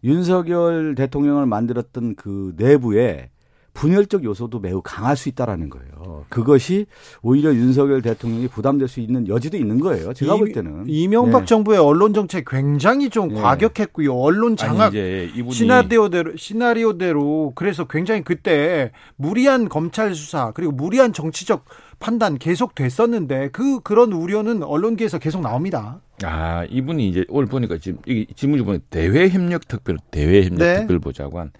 윤석열 0.04 0.96
대통령을 0.96 1.46
만들었던 1.46 2.16
그 2.16 2.54
내부에 2.58 3.30
분열적 3.74 4.24
요소도 4.24 4.60
매우 4.60 4.82
강할 4.84 5.16
수 5.16 5.30
있다라는 5.30 5.70
거예요. 5.70 6.26
그것이 6.30 6.88
오히려 7.22 7.54
윤석열 7.54 8.02
대통령이 8.02 8.48
부담될 8.48 8.88
수 8.88 9.00
있는 9.00 9.28
여지도 9.28 9.56
있는 9.56 9.80
거예요. 9.80 10.14
제가 10.14 10.34
이, 10.34 10.38
볼 10.40 10.52
때는 10.52 10.86
이명박 10.88 11.42
네. 11.42 11.46
정부의 11.46 11.78
언론 11.80 12.12
정책 12.12 12.46
굉장히 12.48 13.12
좀 13.12 13.28
네. 13.30 13.36
과격했고요. 13.40 14.12
언론 14.16 14.56
장악 14.56 14.96
아니, 14.96 15.30
시나리오대로 15.52 16.36
시나리오대로 16.38 17.52
그래서 17.54 17.86
굉장히 17.86 18.24
그때 18.24 18.92
무리한 19.16 19.70
검찰 19.70 20.16
수사 20.16 20.52
그리고 20.54 20.72
무리한 20.72 21.14
정치적 21.14 21.66
판단 22.00 22.38
계속 22.38 22.76
됐었는데 22.76 23.50
그 23.52 23.80
그런 23.82 24.14
우려는 24.14 24.64
언론계에서 24.64 25.20
계속 25.20 25.42
나옵니다. 25.42 26.00
아 26.24 26.66
이분이 26.66 27.10
이제 27.10 27.26
오늘 27.30 27.48
보니까 27.48 27.78
지금 27.78 28.00
이 28.08 28.26
질문을 28.36 28.66
보니 28.66 28.80
대외 28.90 29.30
협력 29.30 29.68
특별 29.68 29.98
대외 30.12 30.44
협력 30.44 30.60
네. 30.60 30.80
특별 30.80 31.00
보좌관. 31.00 31.52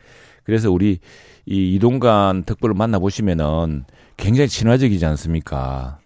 그래서 0.44 0.72
우리 0.72 1.00
이 1.46 1.76
이동관 1.76 2.44
특별을 2.44 2.76
만나 2.76 3.00
보시면은 3.00 3.86
굉장히 4.16 4.48
친화적이지 4.48 5.06
않습니까? 5.06 5.97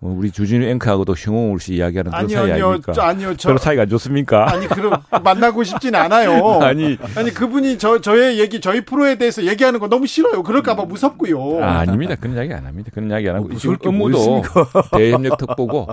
어, 0.00 0.14
우리 0.16 0.30
주진우 0.30 0.64
앵커하고도 0.64 1.14
형홍울 1.16 1.58
씨 1.58 1.74
이야기하는 1.74 2.12
그런 2.12 2.24
아니요, 2.24 2.38
사이 2.38 2.52
아니요, 2.52 2.66
아닙니까? 2.66 2.92
저, 2.92 3.02
아니요, 3.02 3.36
저 3.36 3.48
별로 3.48 3.58
사이가 3.58 3.82
안 3.82 3.88
좋습니까? 3.88 4.48
아니 4.48 4.68
그럼 4.68 5.02
만나고 5.24 5.64
싶진 5.64 5.94
않아요. 5.96 6.60
아니 6.62 6.96
아니 7.16 7.34
그분이 7.34 7.78
저 7.78 8.00
저의 8.00 8.38
얘기 8.38 8.60
저희 8.60 8.80
프로에 8.84 9.16
대해서 9.16 9.42
얘기하는 9.44 9.80
거 9.80 9.88
너무 9.88 10.06
싫어요. 10.06 10.44
그럴까봐 10.44 10.84
무섭고요. 10.84 11.64
아, 11.64 11.78
아닙니다. 11.80 12.14
그런 12.14 12.36
이야기 12.36 12.52
안 12.54 12.64
합니다. 12.64 12.90
그런 12.94 13.10
이야기 13.10 13.28
안 13.28 13.36
하고 13.36 13.48
뭐 13.48 13.56
지금 13.58 13.76
업무도 13.84 14.42
대협력 14.96 15.36
특보고 15.36 15.88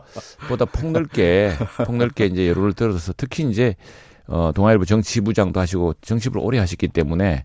보다 0.48 0.66
폭넓게 0.66 1.54
폭넓게 1.86 2.28
이제 2.28 2.46
예로를 2.46 2.74
들어서 2.74 3.12
특히 3.18 3.44
이제 3.50 3.76
어 4.28 4.52
동아일보 4.54 4.86
정치부장도 4.86 5.60
하시고 5.60 5.96
정치부를 6.02 6.46
오래 6.46 6.60
하셨기 6.60 6.90
때문에 6.90 7.44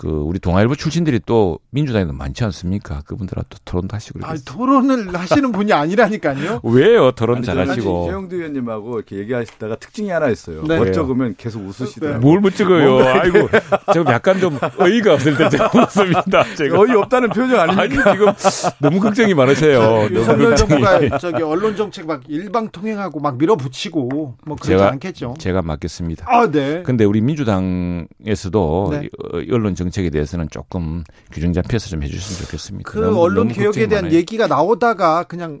그 0.00 0.08
우리 0.08 0.38
동아일보 0.38 0.76
출신들이 0.76 1.20
또 1.26 1.58
민주당에도 1.68 2.14
많지 2.14 2.42
않습니까? 2.44 3.02
그분들하고 3.04 3.46
또 3.50 3.58
토론도 3.66 3.94
하시고 3.94 4.20
아, 4.22 4.34
토론을 4.46 5.14
하시는 5.14 5.52
분이 5.52 5.74
아니라니까요. 5.74 6.60
왜요? 6.64 7.10
토론 7.12 7.36
아니, 7.36 7.44
잘하시고 7.46 8.06
최영두 8.06 8.36
의원님하고 8.36 8.96
이렇게 8.96 9.16
얘기하시다가 9.18 9.76
특징이 9.76 10.08
하나 10.08 10.30
있어요. 10.30 10.62
네. 10.66 10.78
멋쩍으면 10.78 11.34
계속 11.36 11.66
웃으시더라고요. 11.66 12.20
뭘못 12.22 12.56
찍어요? 12.56 12.98
아이고, 13.08 13.48
좀 13.92 14.06
약간 14.06 14.40
좀 14.40 14.58
어이가 14.78 15.12
없을 15.12 15.36
때 15.36 15.50
제가 15.50 15.70
웃습니다. 15.74 16.44
제가. 16.56 16.80
어이 16.80 16.92
없다는 16.92 17.28
표정 17.28 17.60
아니, 17.60 17.72
아닙니까? 17.78 18.12
지금 18.14 18.32
너무 18.78 19.00
걱정이 19.00 19.34
많으세요. 19.34 19.82
너무 19.82 20.14
윤석열 20.14 20.54
걱정이. 20.56 21.10
저기 21.20 21.42
언론 21.42 21.76
정책 21.76 22.06
막 22.06 22.22
일방 22.26 22.70
통행하고 22.70 23.20
막 23.20 23.36
밀어붙이고 23.36 24.08
뭐 24.46 24.56
그러지 24.56 24.82
제가- 24.82 24.92
않겠죠. 24.92 25.34
제가 25.38 25.60
맡겠습니다. 25.60 26.24
아, 26.26 26.50
네. 26.50 26.82
근데 26.84 27.04
우리 27.04 27.20
민주당에서도 27.20 28.88
네. 28.92 29.08
이 29.46 29.52
언론 29.52 29.74
정책 29.74 29.89
에 29.98 30.10
대해서는 30.10 30.48
조금 30.50 31.04
규정 31.32 31.52
잡혀서 31.52 31.88
좀 31.88 32.02
해주셨으면 32.02 32.40
좋겠습니다. 32.46 32.90
그 32.90 32.98
너무- 32.98 33.20
언론 33.20 33.48
너무 33.48 33.54
개혁에 33.54 33.86
대한 33.86 34.04
많아요. 34.04 34.16
얘기가 34.18 34.46
나오다가 34.46 35.24
그냥 35.24 35.60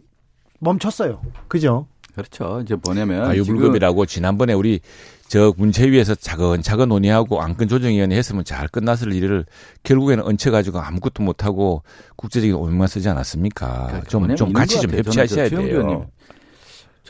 멈췄어요. 0.60 1.20
그죠? 1.48 1.86
그렇죠. 2.14 2.60
이제 2.64 2.76
뭐냐면 2.84 3.24
아유불급이라고 3.24 4.04
지난번에 4.06 4.52
우리 4.52 4.80
저 5.28 5.54
문체위에서 5.56 6.16
차근차근 6.16 6.88
논의하고 6.88 7.40
안건 7.40 7.68
조정위원회 7.68 8.16
했으면 8.16 8.44
잘 8.44 8.66
끝났을 8.66 9.12
일을 9.12 9.46
결국에는 9.84 10.24
얹혀가지고 10.24 10.80
아무것도 10.80 11.22
못하고 11.22 11.82
국제적인 12.16 12.54
오명만 12.56 12.88
쓰지 12.88 13.08
않았습니까? 13.08 13.86
그러니까 13.86 14.08
좀, 14.34 14.52
같이 14.52 14.74
것 14.76 14.82
좀. 14.82 14.90
협치하셔야 14.98 15.48
돼요. 15.48 16.10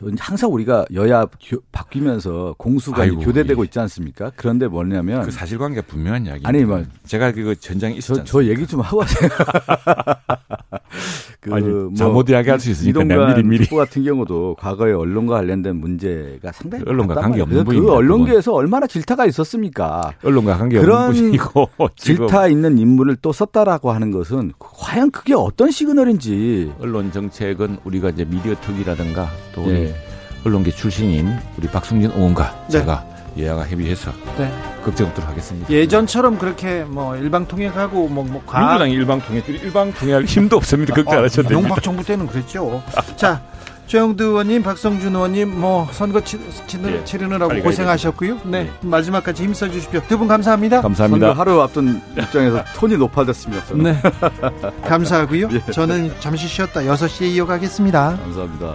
저 0.01 0.07
항상 0.19 0.51
우리가 0.55 0.87
여야 0.95 1.27
교- 1.43 1.61
바뀌면서 1.73 2.55
공수가 2.57 3.03
아이고, 3.03 3.21
교대되고 3.21 3.63
예. 3.63 3.65
있지 3.67 3.79
않습니까? 3.81 4.33
그런데 4.35 4.67
뭐냐면 4.67 5.23
그 5.25 5.31
사실관계가 5.31 5.87
분명한 5.87 6.25
이야기. 6.25 6.41
아니, 6.47 6.65
뭐, 6.65 6.83
제가 7.05 7.33
그 7.33 7.55
전장에 7.61 7.93
저, 7.95 7.99
있었잖아요. 7.99 8.25
저 8.25 8.45
얘기 8.45 8.67
좀 8.67 8.81
하고 8.81 9.03
하세요. 9.03 9.29
그 11.41 11.55
아니, 11.55 11.67
뭐 11.67 11.91
잘못 11.95 12.29
이야기할 12.29 12.61
수 12.61 12.71
있으니까 12.71 13.03
미리 13.05 13.43
미리. 13.43 13.67
같은 13.67 14.05
경우도 14.05 14.57
과거에 14.59 14.93
언론과 14.93 15.37
관련된 15.37 15.77
문제가 15.77 16.53
상당히 16.53 16.85
언론과 16.87 17.15
관계. 17.15 17.41
없는 17.41 17.59
그 17.59 17.65
분입니다, 17.65 17.93
언론계에서 17.95 18.53
얼마나 18.53 18.87
질타가 18.87 19.27
있었습니까? 19.27 20.13
언론과 20.23 20.57
관계 20.59 20.79
없는 20.79 21.13
분이고 21.13 21.71
질타 21.97 22.49
있는 22.49 22.79
인물을 22.79 23.17
또 23.23 23.33
썼다라고 23.33 23.91
하는 23.93 24.11
것은 24.11 24.53
과연 24.59 25.11
그게 25.11 25.35
어떤 25.35 25.71
시그널인지 25.71 26.73
언론 26.81 27.11
정책은 27.13 27.79
우리가 27.85 28.11
이제 28.11 28.25
미디어 28.25 28.55
특위라든가 28.61 29.29
또 29.55 29.65
예. 29.71 29.90
언론계 30.45 30.71
출신인 30.73 31.37
우리 31.59 31.69
박승진 31.69 32.11
의원과 32.11 32.65
네. 32.69 32.79
제가 32.79 33.05
여야가 33.39 33.67
협의해서 33.69 34.11
네. 34.39 34.53
걱정토록 34.85 35.29
하겠습니다. 35.29 35.71
예전처럼 35.71 36.39
그렇게 36.39 36.83
뭐 36.85 37.17
일방 37.17 37.47
통행하고 37.47 38.09
뭐, 38.09 38.25
뭐 38.25 38.43
과학 38.47 38.79
민주당 38.79 38.91
일방 38.91 39.21
통해 39.21 39.43
일방 39.47 39.93
통해할 39.93 40.25
힘도 40.25 40.57
없습니다. 40.57 40.95
걱정 40.95 41.19
안 41.19 41.25
하셔도 41.25 41.49
됩니다. 41.49 41.69
용박 41.69 41.83
정부 41.83 42.03
때는 42.05 42.27
그랬죠. 42.27 42.83
자, 43.17 43.41
최영두 43.87 44.25
의원님, 44.25 44.63
박성준 44.63 45.15
의원님, 45.15 45.61
뭐 45.61 45.87
선거 45.93 46.21
치, 46.21 46.39
치, 46.67 46.79
예. 46.85 47.05
치르느라고 47.05 47.61
고생하셨고요. 47.63 48.39
네, 48.45 48.65
네. 48.65 48.71
마지막까지 48.83 49.43
힘써 49.45 49.69
주십시오. 49.71 50.01
두 50.09 50.17
분 50.19 50.27
감사합니다. 50.29 50.77
선거 50.77 50.89
감사합니다. 50.89 51.33
하루 51.33 51.61
앞둔 51.61 52.01
입장에서 52.17 52.65
톤이 52.77 52.97
높아졌습니다. 52.97 53.65
저는. 53.67 53.83
네, 53.85 54.01
감사하고요. 54.89 55.49
예. 55.53 55.73
저는 55.73 56.13
잠시 56.21 56.47
쉬었다 56.49 56.81
6시에 56.81 57.31
이어가겠습니다. 57.33 58.17
감사합니다. 58.23 58.75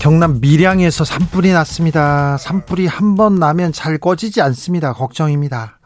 경남 0.00 0.40
밀양에서 0.40 1.04
산불이 1.04 1.52
났습니다. 1.52 2.38
산불이 2.38 2.86
한 2.86 3.16
번 3.16 3.34
나면 3.34 3.70
잘 3.72 3.98
꺼지지 3.98 4.40
않습니다. 4.40 4.94
걱정입니다. 4.94 5.78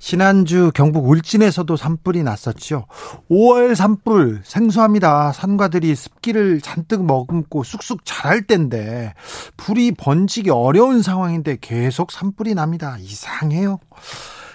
지난주 0.00 0.72
경북 0.74 1.08
울진에서도 1.08 1.76
산불이 1.76 2.24
났었죠. 2.24 2.86
5월 3.30 3.76
산불 3.76 4.40
생소합니다. 4.42 5.30
산과들이 5.32 5.94
습기를 5.94 6.60
잔뜩 6.62 7.04
머금고 7.04 7.62
쑥쑥 7.62 8.00
자랄 8.04 8.42
때인데 8.42 9.14
불이 9.56 9.92
번지기 9.92 10.50
어려운 10.50 11.00
상황인데 11.02 11.58
계속 11.60 12.10
산불이 12.10 12.54
납니다. 12.54 12.96
이상해요. 12.98 13.78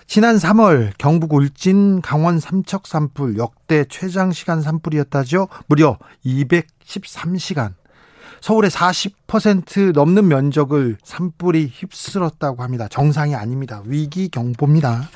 지난 0.08 0.36
3월 0.36 0.92
경북 0.98 1.34
울진 1.34 2.02
강원 2.02 2.42
삼척 2.42 2.86
산불 2.86 3.38
역대 3.38 3.86
최장 3.86 4.34
시간 4.34 4.62
산불이었다죠. 4.62 5.48
무려 5.68 5.98
213시간. 6.26 7.76
서울의 8.42 8.70
40% 8.72 9.94
넘는 9.94 10.28
면적을 10.28 10.98
산불이 11.04 11.72
휩쓸었다고 11.74 12.64
합니다. 12.64 12.88
정상이 12.88 13.36
아닙니다. 13.36 13.82
위기 13.86 14.30
경보입니다. 14.30 15.10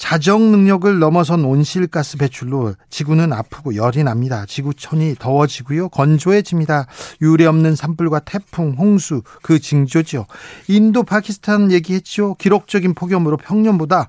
자정 0.00 0.50
능력을 0.50 0.98
넘어선 0.98 1.44
온실가스 1.44 2.16
배출로 2.16 2.74
지구는 2.88 3.34
아프고 3.34 3.76
열이 3.76 4.02
납니다. 4.02 4.46
지구촌이 4.46 5.16
더워지고요. 5.18 5.90
건조해집니다. 5.90 6.86
유례 7.20 7.44
없는 7.44 7.76
산불과 7.76 8.20
태풍, 8.20 8.76
홍수 8.78 9.20
그 9.42 9.58
징조죠. 9.58 10.26
인도 10.68 11.02
파키스탄 11.02 11.70
얘기했죠. 11.70 12.34
기록적인 12.36 12.94
폭염으로 12.94 13.36
평년보다 13.36 14.08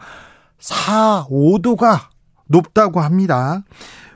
4, 0.59 1.25
5도가 1.29 1.99
높다고 2.47 3.01
합니다. 3.01 3.63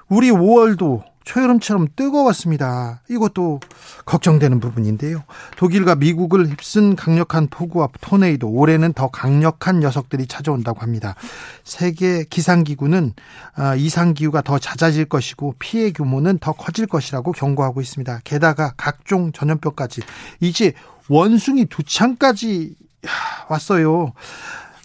우리 0.07 0.31
5월도 0.31 1.03
초여름처럼 1.25 1.87
뜨거웠습니다. 1.95 3.01
이것도 3.09 3.59
걱정되는 4.05 4.59
부분인데요. 4.59 5.23
독일과 5.57 5.95
미국을 5.95 6.47
휩쓴 6.47 6.95
강력한 6.95 7.47
폭우와 7.47 7.89
토네이도 7.99 8.47
올해는 8.47 8.93
더 8.93 9.09
강력한 9.09 9.79
녀석들이 9.79 10.27
찾아온다고 10.27 10.79
합니다. 10.81 11.15
세계 11.63 12.23
기상기구는 12.23 13.13
아, 13.55 13.75
이상 13.75 14.13
기후가 14.13 14.43
더 14.43 14.59
잦아질 14.59 15.05
것이고 15.05 15.55
피해 15.59 15.91
규모는 15.91 16.37
더 16.37 16.53
커질 16.53 16.85
것이라고 16.85 17.31
경고하고 17.31 17.81
있습니다. 17.81 18.21
게다가 18.23 18.73
각종 18.77 19.31
전염병까지 19.31 20.01
이제 20.39 20.73
원숭이 21.09 21.65
두 21.65 21.83
창까지 21.83 22.75
왔어요. 23.49 24.13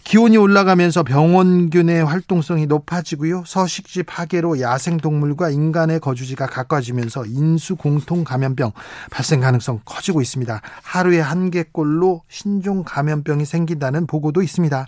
기온이 0.03 0.35
올라가면서 0.37 1.03
병원균의 1.03 2.03
활동성이 2.03 2.65
높아지고요. 2.65 3.43
서식지 3.45 4.03
파괴로 4.03 4.59
야생동물과 4.59 5.51
인간의 5.51 5.99
거주지가 5.99 6.47
가까워지면서 6.47 7.25
인수 7.27 7.75
공통 7.75 8.23
감염병 8.23 8.71
발생 9.09 9.39
가능성 9.39 9.81
커지고 9.85 10.21
있습니다. 10.21 10.61
하루에 10.83 11.19
한 11.19 11.51
개꼴로 11.51 12.23
신종 12.27 12.83
감염병이 12.83 13.45
생긴다는 13.45 14.07
보고도 14.07 14.41
있습니다. 14.41 14.87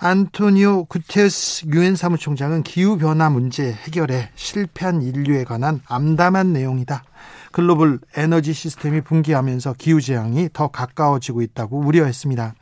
안토니오 0.00 0.86
구테스 0.86 1.66
유엔 1.72 1.96
사무총장은 1.96 2.62
기후 2.62 2.98
변화 2.98 3.30
문제 3.30 3.72
해결에 3.72 4.30
실패한 4.34 5.02
인류에 5.02 5.44
관한 5.44 5.80
암담한 5.86 6.52
내용이다. 6.52 7.04
글로벌 7.52 8.00
에너지 8.16 8.52
시스템이 8.52 9.02
붕괴하면서 9.02 9.76
기후 9.78 10.00
재앙이 10.00 10.48
더 10.52 10.68
가까워지고 10.68 11.40
있다고 11.42 11.78
우려했습니다. 11.78 12.54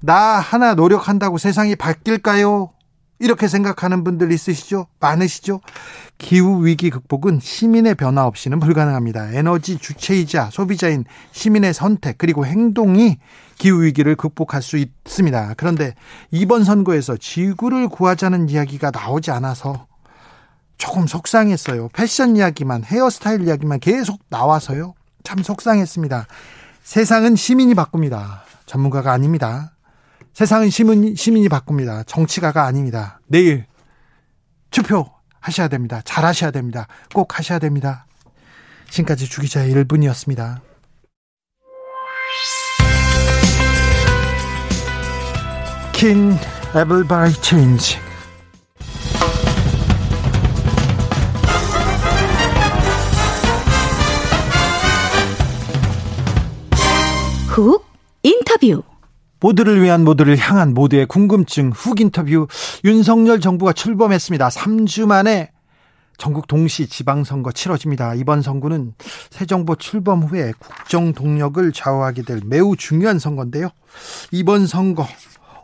나 0.00 0.14
하나 0.40 0.74
노력한다고 0.74 1.38
세상이 1.38 1.76
바뀔까요? 1.76 2.70
이렇게 3.18 3.48
생각하는 3.48 4.02
분들 4.02 4.32
있으시죠? 4.32 4.86
많으시죠? 4.98 5.60
기후 6.16 6.64
위기 6.64 6.88
극복은 6.88 7.38
시민의 7.40 7.94
변화 7.94 8.24
없이는 8.24 8.58
불가능합니다. 8.60 9.32
에너지 9.32 9.76
주체이자 9.76 10.48
소비자인 10.50 11.04
시민의 11.32 11.74
선택 11.74 12.16
그리고 12.16 12.46
행동이 12.46 13.18
기후 13.58 13.82
위기를 13.82 14.16
극복할 14.16 14.62
수 14.62 14.78
있습니다. 14.78 15.54
그런데 15.58 15.94
이번 16.30 16.64
선거에서 16.64 17.18
지구를 17.18 17.88
구하자는 17.88 18.48
이야기가 18.48 18.90
나오지 18.90 19.30
않아서 19.32 19.86
조금 20.78 21.06
속상했어요. 21.06 21.90
패션 21.92 22.36
이야기만 22.36 22.84
헤어스타일 22.84 23.46
이야기만 23.46 23.80
계속 23.80 24.18
나와서요. 24.30 24.94
참 25.24 25.42
속상했습니다. 25.42 26.26
세상은 26.82 27.36
시민이 27.36 27.74
바꿉니다. 27.74 28.44
전문가가 28.64 29.12
아닙니다. 29.12 29.72
세상은 30.32 30.70
시민, 30.70 31.14
시민이 31.14 31.48
바꿉니다. 31.48 32.02
정치가가 32.04 32.64
아닙니다. 32.64 33.20
내일 33.26 33.66
투표 34.70 35.06
하셔야 35.40 35.68
됩니다. 35.68 36.00
잘 36.04 36.24
하셔야 36.24 36.50
됩니다. 36.50 36.86
꼭 37.14 37.38
하셔야 37.38 37.58
됩니다. 37.58 38.06
지금까지 38.88 39.28
주기자의 39.28 39.74
1분이었습니다. 39.74 40.60
킨 45.92 46.32
에블 46.74 47.04
바이 47.04 47.32
체인지 47.34 47.98
훅 57.48 57.84
인터뷰 58.22 58.82
모두를 59.40 59.82
위한 59.82 60.04
모두를 60.04 60.36
향한 60.36 60.74
모두의 60.74 61.06
궁금증 61.06 61.70
훅 61.70 62.00
인터뷰 62.00 62.46
윤석열 62.84 63.40
정부가 63.40 63.72
출범했습니다. 63.72 64.48
3주 64.48 65.06
만에 65.06 65.50
전국 66.18 66.46
동시 66.46 66.86
지방선거 66.86 67.50
치러집니다. 67.52 68.14
이번 68.14 68.42
선거는 68.42 68.92
새 69.30 69.46
정부 69.46 69.74
출범 69.76 70.22
후에 70.22 70.52
국정 70.58 71.14
동력을 71.14 71.72
좌우하게 71.72 72.22
될 72.22 72.40
매우 72.44 72.76
중요한 72.76 73.18
선거인데요. 73.18 73.70
이번 74.30 74.66
선거 74.66 75.08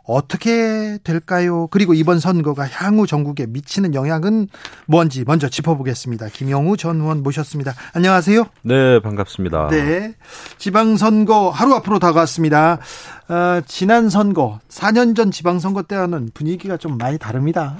어떻게 0.07 0.97
될까요? 1.03 1.67
그리고 1.67 1.93
이번 1.93 2.19
선거가 2.19 2.65
향후 2.67 3.05
전국에 3.05 3.45
미치는 3.45 3.93
영향은 3.93 4.47
뭔지 4.85 5.25
먼저 5.25 5.49
짚어보겠습니다. 5.49 6.29
김영우 6.29 6.77
전 6.77 7.01
의원 7.01 7.21
모셨습니다. 7.21 7.73
안녕하세요. 7.93 8.45
네, 8.61 9.01
반갑습니다. 9.01 9.67
네. 9.67 10.15
지방선거 10.57 11.49
하루 11.49 11.73
앞으로 11.75 11.99
다가왔습니다. 11.99 12.79
어, 13.27 13.61
지난 13.67 14.09
선거, 14.09 14.59
4년 14.69 15.13
전 15.13 15.29
지방선거 15.29 15.83
때와는 15.83 16.29
분위기가 16.33 16.77
좀 16.77 16.97
많이 16.97 17.17
다릅니다. 17.17 17.77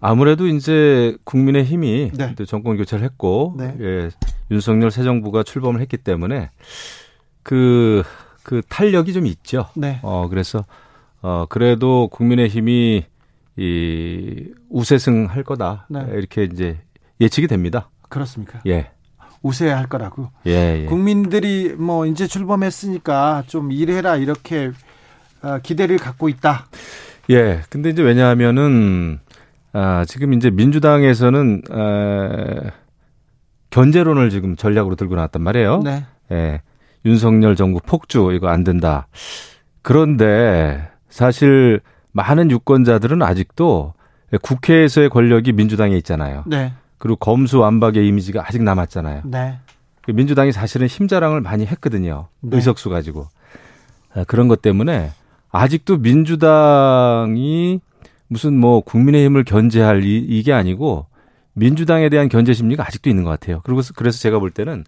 아무래도 0.00 0.46
이제 0.46 1.16
국민의 1.24 1.64
힘이 1.64 2.12
네. 2.14 2.32
정권 2.46 2.76
교체를 2.76 3.04
했고, 3.04 3.56
네. 3.58 3.76
예, 3.80 4.10
윤석열 4.52 4.92
새 4.92 5.02
정부가 5.02 5.42
출범을 5.42 5.80
했기 5.80 5.96
때문에 5.96 6.50
그, 7.42 8.04
그 8.44 8.62
탄력이 8.68 9.12
좀 9.12 9.26
있죠. 9.26 9.66
네. 9.74 9.98
어, 10.02 10.28
그래서, 10.28 10.64
어, 11.22 11.46
그래도 11.48 12.08
국민의 12.08 12.48
힘이 12.48 13.04
이 13.56 14.52
우세승 14.70 15.26
할 15.26 15.42
거다. 15.42 15.86
네. 15.90 16.06
이렇게 16.12 16.44
이제 16.44 16.78
예측이 17.20 17.48
됩니다. 17.48 17.90
그렇습니까? 18.08 18.60
예. 18.66 18.90
우세야 19.42 19.76
할 19.76 19.86
거라고. 19.86 20.30
예, 20.46 20.82
예. 20.82 20.84
국민들이 20.86 21.74
뭐 21.76 22.06
이제 22.06 22.26
출범했으니까 22.26 23.44
좀 23.46 23.72
일해라 23.72 24.16
이렇게 24.16 24.72
어, 25.42 25.58
기대를 25.62 25.98
갖고 25.98 26.28
있다. 26.28 26.66
예. 27.30 27.62
근데 27.70 27.90
이제 27.90 28.02
왜냐하면은 28.02 29.20
아, 29.72 30.04
지금 30.06 30.32
이제 30.32 30.50
민주당에서는 30.50 31.62
에, 31.70 32.70
견제론을 33.70 34.30
지금 34.30 34.56
전략으로 34.56 34.96
들고 34.96 35.14
나왔단 35.14 35.42
말이에요. 35.42 35.82
네. 35.84 36.04
예. 36.32 36.62
윤석열 37.04 37.54
정부 37.54 37.80
폭주 37.84 38.32
이거 38.34 38.48
안 38.48 38.64
된다. 38.64 39.06
그런데 39.82 40.90
사실 41.08 41.80
많은 42.12 42.50
유권자들은 42.50 43.22
아직도 43.22 43.94
국회에서의 44.42 45.08
권력이 45.08 45.52
민주당에 45.52 45.96
있잖아요. 45.98 46.44
네. 46.46 46.72
그리고 46.98 47.16
검수완박의 47.16 48.06
이미지가 48.06 48.44
아직 48.46 48.62
남았잖아요. 48.62 49.22
네. 49.24 49.58
민주당이 50.06 50.52
사실은 50.52 50.86
힘자랑을 50.86 51.40
많이 51.40 51.66
했거든요. 51.66 52.28
네. 52.40 52.56
의석수 52.56 52.90
가지고. 52.90 53.28
아, 54.14 54.24
그런 54.24 54.48
것 54.48 54.62
때문에 54.62 55.10
아직도 55.50 55.98
민주당이 55.98 57.80
무슨 58.26 58.58
뭐 58.58 58.80
국민의힘을 58.80 59.44
견제할 59.44 60.04
이, 60.04 60.18
이게 60.18 60.52
아니고 60.52 61.06
민주당에 61.54 62.08
대한 62.08 62.28
견제 62.28 62.52
심리가 62.52 62.84
아직도 62.86 63.10
있는 63.10 63.24
것 63.24 63.30
같아요. 63.30 63.60
그리고 63.64 63.80
그래서 63.96 64.18
제가 64.18 64.38
볼 64.38 64.50
때는 64.50 64.84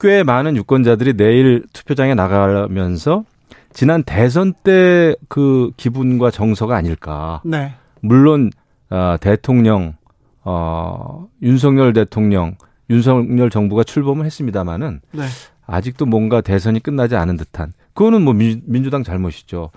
꽤 0.00 0.22
많은 0.22 0.56
유권자들이 0.56 1.14
내일 1.14 1.64
투표장에 1.72 2.14
나가면서 2.14 3.24
지난 3.72 4.02
대선 4.02 4.54
때 4.64 5.14
그 5.28 5.70
기분과 5.76 6.30
정서가 6.30 6.76
아닐까. 6.76 7.40
네. 7.44 7.74
물론 8.00 8.50
어, 8.90 9.16
대통령 9.20 9.94
어, 10.44 11.28
윤석열 11.42 11.92
대통령 11.92 12.56
윤석열 12.90 13.50
정부가 13.50 13.84
출범을 13.84 14.24
했습니다마는 14.26 15.00
네. 15.12 15.24
아직도 15.66 16.06
뭔가 16.06 16.40
대선이 16.40 16.80
끝나지 16.80 17.16
않은 17.16 17.36
듯한 17.36 17.72
그거는 17.92 18.22
뭐 18.22 18.32
민, 18.32 18.62
민주당 18.64 19.02
잘못이죠. 19.02 19.70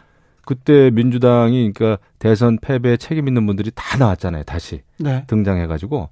그때 0.45 0.89
민주당이 0.91 1.73
그러니까 1.73 2.01
대선 2.19 2.57
패배에 2.59 2.97
책임 2.97 3.27
있는 3.27 3.45
분들이 3.45 3.71
다 3.75 3.97
나왔잖아요. 3.97 4.43
다시 4.43 4.81
네. 4.97 5.25
등장해가지고 5.27 6.09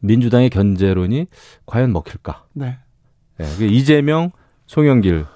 민주당의 0.00 0.50
견제론이 0.50 1.26
과연 1.64 1.92
먹힐까? 1.92 2.44
네. 2.52 2.78
예, 3.40 3.44
그 3.58 3.64
이재명, 3.64 4.30
송영길, 4.66 5.26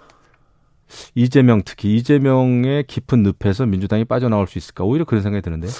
이재명 1.14 1.62
특히 1.64 1.96
이재명의 1.96 2.84
깊은 2.86 3.22
늪에서 3.42 3.66
민주당이 3.66 4.04
빠져나올 4.04 4.46
수 4.46 4.58
있을까? 4.58 4.84
오히려 4.84 5.04
그런 5.04 5.22
생각이 5.22 5.42
드는데요. 5.42 5.70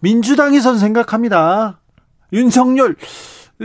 민주당에선 0.00 0.78
생각합니다. 0.78 1.80
윤석열 2.32 2.96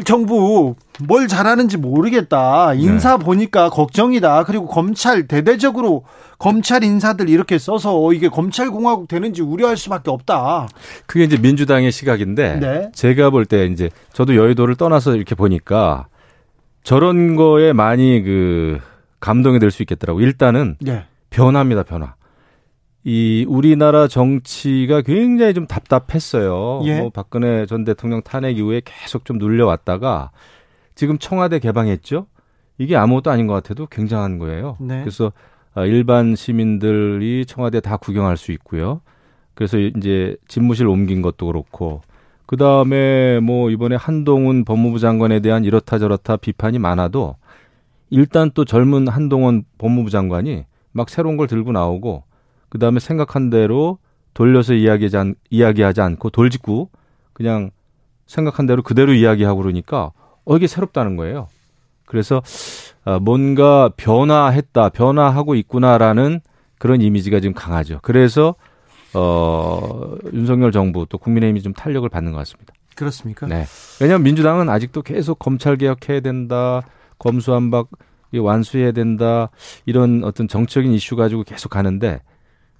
정부 0.03 0.75
뭘 1.07 1.27
잘하는지 1.29 1.77
모르겠다. 1.77 2.73
인사 2.73 3.15
보니까 3.15 3.69
걱정이다. 3.69 4.43
그리고 4.43 4.65
검찰 4.67 5.25
대대적으로 5.25 6.03
검찰 6.37 6.83
인사들 6.83 7.29
이렇게 7.29 7.57
써서 7.57 8.11
이게 8.11 8.27
검찰 8.27 8.69
공화국 8.69 9.07
되는지 9.07 9.41
우려할 9.41 9.77
수밖에 9.77 10.11
없다. 10.11 10.67
그게 11.05 11.23
이제 11.23 11.37
민주당의 11.37 11.93
시각인데 11.93 12.59
네. 12.59 12.91
제가 12.93 13.29
볼 13.29 13.45
때 13.45 13.67
이제 13.67 13.89
저도 14.11 14.35
여의도를 14.35 14.75
떠나서 14.75 15.15
이렇게 15.15 15.33
보니까 15.33 16.07
저런 16.83 17.37
거에 17.37 17.71
많이 17.71 18.21
그 18.21 18.79
감동이 19.25 19.57
될 19.57 19.71
수 19.71 19.81
있겠더라고. 19.81 20.21
일단은 20.21 20.75
네. 20.79 21.03
변화입니다, 21.31 21.81
변화. 21.81 22.13
이 23.03 23.43
우리나라 23.47 24.07
정치가 24.07 25.01
굉장히 25.01 25.53
좀 25.55 25.65
답답했어요. 25.65 26.81
예. 26.85 26.99
뭐 26.99 27.09
박근혜 27.09 27.65
전 27.65 27.83
대통령 27.83 28.21
탄핵 28.21 28.57
이후에 28.57 28.81
계속 28.85 29.25
좀 29.25 29.37
눌려왔다가 29.39 30.29
지금 30.93 31.17
청와대 31.17 31.57
개방했죠. 31.59 32.27
이게 32.77 32.95
아무것도 32.95 33.31
아닌 33.31 33.47
것 33.47 33.53
같아도 33.53 33.87
굉장한 33.87 34.37
거예요. 34.37 34.77
네. 34.79 34.99
그래서 35.01 35.31
아, 35.73 35.85
일반 35.85 36.35
시민들이 36.35 37.45
청와대 37.47 37.79
다 37.79 37.97
구경할 37.97 38.37
수 38.37 38.51
있고요. 38.51 39.01
그래서 39.55 39.77
이제 39.79 40.35
집무실 40.47 40.87
옮긴 40.87 41.21
것도 41.21 41.47
그렇고 41.47 42.01
그 42.45 42.57
다음에 42.57 43.39
뭐 43.39 43.71
이번에 43.71 43.95
한동훈 43.95 44.65
법무부 44.65 44.99
장관에 44.99 45.39
대한 45.39 45.63
이렇다 45.65 45.97
저렇다 45.97 46.37
비판이 46.37 46.77
많아도 46.79 47.35
일단 48.15 48.49
또 48.53 48.63
젊은 48.63 49.09
한동훈 49.09 49.65
법무부 49.77 50.09
장관이 50.09 50.63
막 50.93 51.09
새로운 51.09 51.35
걸 51.35 51.47
들고 51.47 51.73
나오고 51.73 52.23
그 52.69 52.79
다음에 52.79 53.01
생각한 53.01 53.49
대로 53.49 53.97
돌려서 54.33 54.73
이야기하지, 54.73 55.17
않, 55.17 55.35
이야기하지 55.49 55.99
않고 55.99 56.29
돌직구 56.29 56.87
그냥 57.33 57.71
생각한 58.25 58.67
대로 58.67 58.83
그대로 58.83 59.13
이야기하고 59.13 59.61
그러니까 59.61 60.13
어 60.45 60.55
이게 60.55 60.65
새롭다는 60.65 61.17
거예요. 61.17 61.49
그래서 62.05 62.41
아, 63.03 63.19
뭔가 63.19 63.89
변화했다, 63.97 64.89
변화하고 64.89 65.55
있구나라는 65.55 66.39
그런 66.77 67.01
이미지가 67.01 67.41
지금 67.41 67.53
강하죠. 67.53 67.99
그래서 68.01 68.55
어, 69.13 70.15
윤석열 70.31 70.71
정부 70.71 71.05
또 71.09 71.17
국민의힘이 71.17 71.61
좀 71.61 71.73
탄력을 71.73 72.07
받는 72.07 72.31
것 72.31 72.37
같습니다. 72.37 72.73
그렇습니까? 72.95 73.45
네. 73.47 73.65
왜냐하면 73.99 74.23
민주당은 74.23 74.69
아직도 74.69 75.01
계속 75.01 75.37
검찰 75.37 75.75
개혁해야 75.75 76.21
된다, 76.21 76.81
검수한박 77.19 77.89
완수해야 78.37 78.91
된다 78.91 79.49
이런 79.85 80.23
어떤 80.23 80.47
정치적인 80.47 80.91
이슈 80.93 81.15
가지고 81.15 81.43
계속 81.43 81.69
가는데 81.69 82.21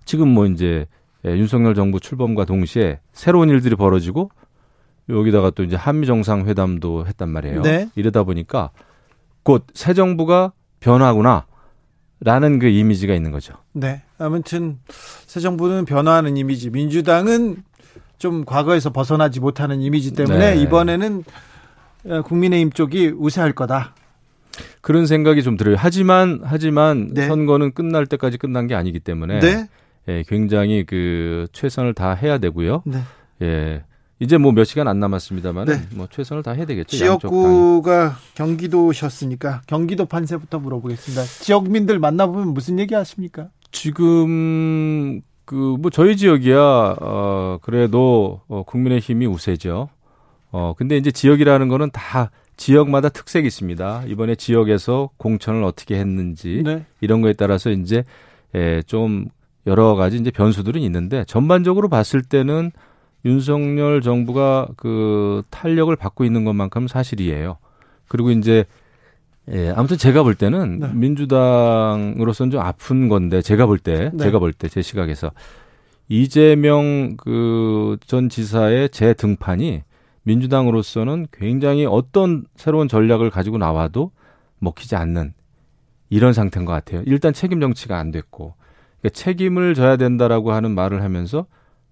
지금 0.03 0.27
뭐 0.27 0.45
이제 0.45 0.85
예, 1.25 1.31
윤석열 1.31 1.75
정부 1.75 1.99
출범과 1.99 2.45
동시에 2.45 2.99
새로운 3.13 3.49
일들이 3.49 3.75
벌어지고 3.75 4.31
여기다가 5.09 5.49
또 5.51 5.63
이제 5.63 5.75
한미 5.75 6.07
정상 6.07 6.45
회담도 6.47 7.07
했단 7.07 7.29
말이에요. 7.29 7.61
네. 7.61 7.89
이러다 7.95 8.23
보니까 8.23 8.71
곧 9.43 9.65
새 9.73 9.93
정부가 9.93 10.51
변화구나. 10.79 11.45
라는 12.21 12.59
그 12.59 12.67
이미지가 12.67 13.13
있는 13.13 13.31
거죠. 13.31 13.53
네. 13.73 14.01
아무튼 14.17 14.79
새 15.27 15.39
정부는 15.41 15.85
변화하는 15.85 16.37
이미지, 16.37 16.69
민주당은 16.69 17.57
좀 18.17 18.45
과거에서 18.45 18.91
벗어나지 18.91 19.39
못하는 19.41 19.81
이미지 19.81 20.13
때문에 20.13 20.55
네. 20.55 20.61
이번에는 20.61 21.23
어, 22.05 22.21
국민의힘 22.21 22.71
쪽이 22.71 23.09
우세할 23.17 23.51
거다. 23.53 23.93
그런 24.81 25.05
생각이 25.07 25.43
좀 25.43 25.57
들어요. 25.57 25.75
하지만 25.77 26.41
하지만 26.43 27.09
네. 27.13 27.27
선거는 27.27 27.73
끝날 27.73 28.05
때까지 28.05 28.37
끝난 28.37 28.67
게 28.67 28.75
아니기 28.75 28.99
때문에 28.99 29.39
네. 29.39 29.67
예, 30.07 30.23
굉장히 30.27 30.83
그 30.85 31.47
최선을 31.51 31.93
다 31.93 32.13
해야 32.13 32.37
되고요. 32.37 32.83
네. 32.85 32.99
예. 33.41 33.83
이제 34.19 34.37
뭐 34.37 34.53
몇 34.53 34.63
시간 34.63 34.87
안 34.87 34.99
남았습니다만 35.01 35.65
네. 35.65 35.81
뭐 35.91 36.07
최선을 36.09 36.41
다 36.41 36.51
해야 36.51 36.65
되겠죠. 36.65 36.95
지역구가 36.95 38.17
경기도셨으니까 38.35 39.61
경기도 39.67 40.05
판세부터 40.05 40.59
물어보겠습니다. 40.59 41.23
지역민들 41.43 41.99
만나보면 41.99 42.53
무슨 42.53 42.79
얘기 42.79 42.93
하십니까? 42.95 43.49
지금 43.71 45.21
그 45.45 45.75
뭐 45.77 45.91
저희 45.91 46.17
지역이야 46.17 46.57
어 47.01 47.59
그래도 47.61 48.41
어 48.47 48.63
국민의 48.63 48.99
힘이 48.99 49.25
우세죠. 49.27 49.89
어 50.51 50.73
근데 50.77 50.97
이제 50.97 51.11
지역이라는 51.11 51.67
거는 51.67 51.89
다 51.91 52.31
지역마다 52.57 53.09
특색이 53.09 53.47
있습니다. 53.47 54.03
이번에 54.07 54.35
지역에서 54.35 55.09
공천을 55.17 55.63
어떻게 55.63 55.97
했는지 55.97 56.61
네. 56.63 56.85
이런 57.01 57.21
거에 57.21 57.33
따라서 57.33 57.69
이제 57.71 58.03
예, 58.55 58.81
좀 58.85 59.27
여러 59.67 59.95
가지 59.95 60.17
이제 60.17 60.31
변수들은 60.31 60.81
있는데 60.81 61.23
전반적으로 61.25 61.89
봤을 61.89 62.21
때는 62.21 62.71
윤석열 63.25 64.01
정부가 64.01 64.67
그 64.77 65.41
탄력을 65.49 65.93
받고 65.95 66.23
있는 66.25 66.45
것만큼 66.45 66.87
사실이에요. 66.87 67.57
그리고 68.07 68.31
이제 68.31 68.65
예, 69.51 69.71
아무튼 69.75 69.97
제가 69.97 70.23
볼 70.23 70.35
때는 70.35 70.79
네. 70.79 70.89
민주당으로서는 70.93 72.51
좀 72.51 72.61
아픈 72.61 73.09
건데 73.09 73.41
제가 73.41 73.65
볼 73.65 73.77
때, 73.79 74.09
네. 74.13 74.23
제가 74.25 74.39
볼 74.39 74.53
때 74.53 74.67
제 74.69 74.81
시각에서 74.81 75.31
이재명 76.09 77.17
그 77.17 77.97
전 78.05 78.29
지사의 78.29 78.89
재등판이 78.89 79.81
민주당으로서는 80.25 81.27
굉장히 81.31 81.85
어떤 81.85 82.45
새로운 82.55 82.87
전략을 82.87 83.29
가지고 83.29 83.57
나와도 83.57 84.11
먹히지 84.59 84.95
않는 84.95 85.33
이런 86.09 86.33
상태인 86.33 86.65
것 86.65 86.71
같아요. 86.73 87.03
일단 87.05 87.33
책임 87.33 87.59
정치가 87.59 87.97
안 87.97 88.11
됐고 88.11 88.55
그러니까 88.99 89.09
책임을 89.17 89.75
져야 89.75 89.97
된다라고 89.97 90.51
하는 90.51 90.71
말을 90.71 91.03
하면서 91.03 91.45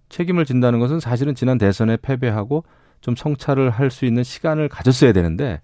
책임을 0.09 0.45
진다는 0.45 0.79
것은 0.79 0.99
사실은 0.99 1.33
지난 1.35 1.57
대선에 1.57 1.97
패배하고 1.97 2.63
좀 3.01 3.15
성찰을 3.15 3.69
할 3.69 3.89
수 3.89 4.05
있는 4.05 4.23
시간을 4.23 4.69
가졌어야 4.69 5.13
되는데 5.13 5.61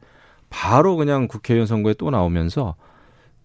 바로 0.50 0.96
그냥 0.96 1.28
국회의원 1.28 1.68
선거에 1.68 1.94
또 1.94 2.10
나오면서 2.10 2.76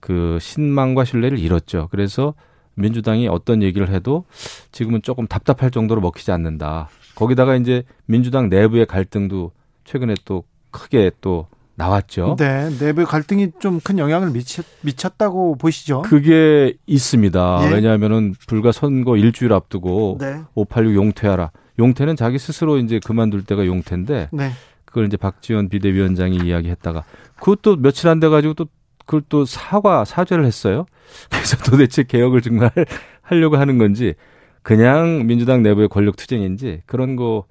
그 0.00 0.38
신망과 0.40 1.04
신뢰를 1.04 1.38
잃었죠. 1.38 1.88
그래서 1.90 2.34
민주당이 2.74 3.28
어떤 3.28 3.62
얘기를 3.62 3.88
해도 3.88 4.24
지금은 4.72 5.02
조금 5.02 5.26
답답할 5.26 5.70
정도로 5.70 6.00
먹히지 6.00 6.32
않는다. 6.32 6.88
거기다가 7.14 7.56
이제 7.56 7.84
민주당 8.06 8.48
내부의 8.48 8.86
갈등도 8.86 9.52
최근에 9.84 10.14
또 10.24 10.44
크게 10.70 11.10
또 11.20 11.46
나왔죠. 11.76 12.36
네, 12.38 12.68
내부 12.78 13.04
갈등이 13.04 13.52
좀 13.58 13.80
큰 13.82 13.98
영향을 13.98 14.30
미쳤, 14.30 14.64
미쳤다고 14.82 15.56
보시죠? 15.56 16.02
그게 16.02 16.74
있습니다. 16.86 17.60
예. 17.68 17.74
왜냐하면은 17.74 18.34
불과 18.46 18.70
선거 18.72 19.16
일주일 19.16 19.52
앞두고 19.52 20.18
네, 20.20 20.40
586 20.54 20.94
용퇴하라. 20.94 21.50
용퇴는 21.80 22.14
자기 22.16 22.38
스스로 22.38 22.78
이제 22.78 23.00
그만둘 23.04 23.44
때가 23.44 23.66
용퇴인데 23.66 24.28
네, 24.32 24.50
그걸 24.84 25.06
이제 25.06 25.16
박지원 25.16 25.68
비대위원장이 25.68 26.36
이야기했다가 26.44 27.02
그것도 27.40 27.76
며칠 27.76 28.08
안 28.08 28.20
돼 28.20 28.28
가지고 28.28 28.54
또 28.54 28.66
그걸 29.04 29.22
또 29.28 29.44
사과 29.44 30.04
사죄를 30.04 30.44
했어요. 30.46 30.86
그래서 31.30 31.56
도대체 31.58 32.04
개혁을 32.04 32.40
정말 32.40 32.70
하려고 33.22 33.56
하는 33.56 33.78
건지 33.78 34.14
그냥 34.64 35.26
민주당 35.26 35.62
내부의 35.62 35.88
권력 35.88 36.16
투쟁인지 36.16 36.82
그런 36.86 37.14
거 37.16 37.44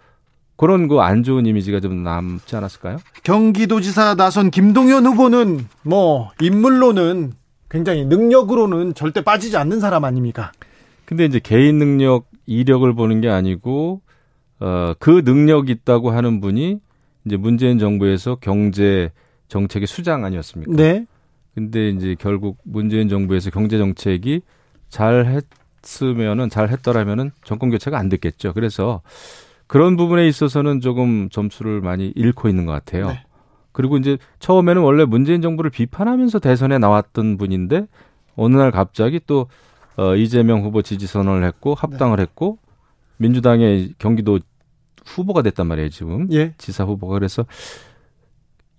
그런 0.57 0.88
거 0.88 1.01
안 1.01 1.24
좋은 1.24 1.45
이미지가 1.45 1.80
좀 1.80 2.03
남지 2.03 2.55
않았을까요? 2.55 2.97
경기도지사 3.24 4.16
나선 4.16 4.49
김동연 4.51 5.05
후보는 5.05 5.66
뭐 5.84 6.32
인물로는 6.41 7.34
굉장히 7.70 8.05
능력으로는 8.05 8.93
절대 8.95 9.22
빠지지 9.24 9.57
않는 9.57 9.80
사람 9.80 10.03
아닙니까? 10.05 10.51
근데 11.05 11.26
이제 11.26 11.39
개인 11.39 11.78
능력 11.80 12.26
이력을 12.45 12.91
보는 12.93 13.22
게 13.22 13.30
아니고 13.30 14.01
어 14.59 14.93
그 14.99 15.24
능력 15.24 15.70
있다고 15.70 16.11
하는 16.11 16.39
분이 16.41 16.80
이제 17.26 17.38
문재인 17.38 17.78
정부에서 17.80 18.38
경제 18.41 19.11
정책의 19.49 19.88
수장 19.88 20.26
아니었습니까? 20.26 20.72
네, 20.74 21.05
근데 21.53 21.89
이제 21.89 22.16
결국 22.20 22.57
문재인 22.64 23.07
정부에서 23.09 23.49
경제 23.51 23.78
정책이 23.78 24.41
잘 24.89 25.26
했 25.28 25.43
으면은 26.01 26.49
잘 26.49 26.69
했더라면은 26.69 27.31
정권 27.43 27.69
교체가 27.69 27.97
안 27.97 28.09
됐겠죠. 28.09 28.53
그래서 28.53 29.01
그런 29.67 29.97
부분에 29.97 30.27
있어서는 30.27 30.81
조금 30.81 31.29
점수를 31.29 31.81
많이 31.81 32.11
잃고 32.15 32.47
있는 32.47 32.65
것 32.65 32.71
같아요. 32.71 33.07
네. 33.07 33.23
그리고 33.71 33.97
이제 33.97 34.17
처음에는 34.39 34.81
원래 34.81 35.03
문재인 35.03 35.41
정부를 35.41 35.71
비판하면서 35.71 36.39
대선에 36.39 36.77
나왔던 36.77 37.38
분인데 37.38 37.88
어느 38.36 38.55
날 38.55 38.71
갑자기 38.71 39.19
또 39.25 39.47
어, 39.97 40.15
이재명 40.15 40.63
후보 40.63 40.81
지지 40.81 41.07
선언을 41.07 41.43
했고 41.43 41.75
합당을 41.75 42.19
했고 42.19 42.57
민주당의 43.17 43.93
경기도 43.99 44.39
후보가 45.05 45.41
됐단 45.41 45.67
말이에요 45.67 45.89
지금 45.89 46.27
예, 46.31 46.53
지사 46.57 46.84
후보가 46.84 47.13
그래서 47.15 47.45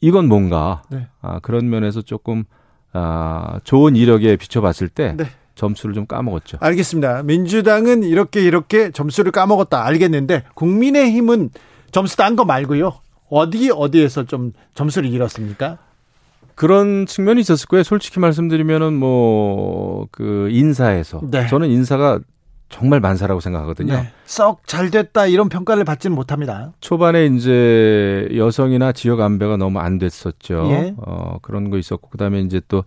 이건 0.00 0.28
뭔가 0.28 0.82
네. 0.90 1.08
아, 1.20 1.38
그런 1.40 1.68
면에서 1.70 2.02
조금 2.02 2.44
아, 2.92 3.60
좋은 3.64 3.96
이력에 3.96 4.36
비춰봤을 4.36 4.88
때 4.88 5.14
네. 5.16 5.24
점수를 5.54 5.94
좀 5.94 6.06
까먹었죠. 6.06 6.58
알겠습니다. 6.60 7.22
민주당은 7.22 8.02
이렇게 8.02 8.42
이렇게 8.42 8.90
점수를 8.90 9.32
까먹었다 9.32 9.84
알겠는데 9.84 10.44
국민의힘은 10.54 11.50
점수 11.92 12.16
딴 12.16 12.36
거 12.36 12.44
말고요. 12.44 12.92
어디 13.30 13.70
어디에서 13.70 14.24
좀 14.24 14.52
점수를 14.74 15.08
잃었습니까? 15.10 15.78
그런 16.54 17.06
측면이 17.06 17.40
있었을 17.40 17.66
거예요. 17.66 17.82
솔직히 17.82 18.20
말씀드리면은 18.20 18.94
뭐 18.94 20.06
그 20.10 20.48
인사에서 20.50 21.20
네. 21.24 21.46
저는 21.48 21.68
인사가 21.70 22.20
정말 22.68 23.00
만사라고 23.00 23.40
생각하거든요. 23.40 23.92
네. 23.94 24.08
썩잘 24.26 24.90
됐다 24.90 25.26
이런 25.26 25.48
평가를 25.48 25.84
받지는 25.84 26.14
못합니다. 26.14 26.72
초반에 26.80 27.26
이제 27.26 28.28
여성이나 28.34 28.92
지역 28.92 29.20
안배가 29.20 29.56
너무 29.56 29.78
안 29.78 29.98
됐었죠. 29.98 30.66
예. 30.70 30.94
어, 30.98 31.38
그런 31.42 31.70
거 31.70 31.78
있었고 31.78 32.08
그다음에 32.10 32.40
이제 32.40 32.60
또 32.68 32.84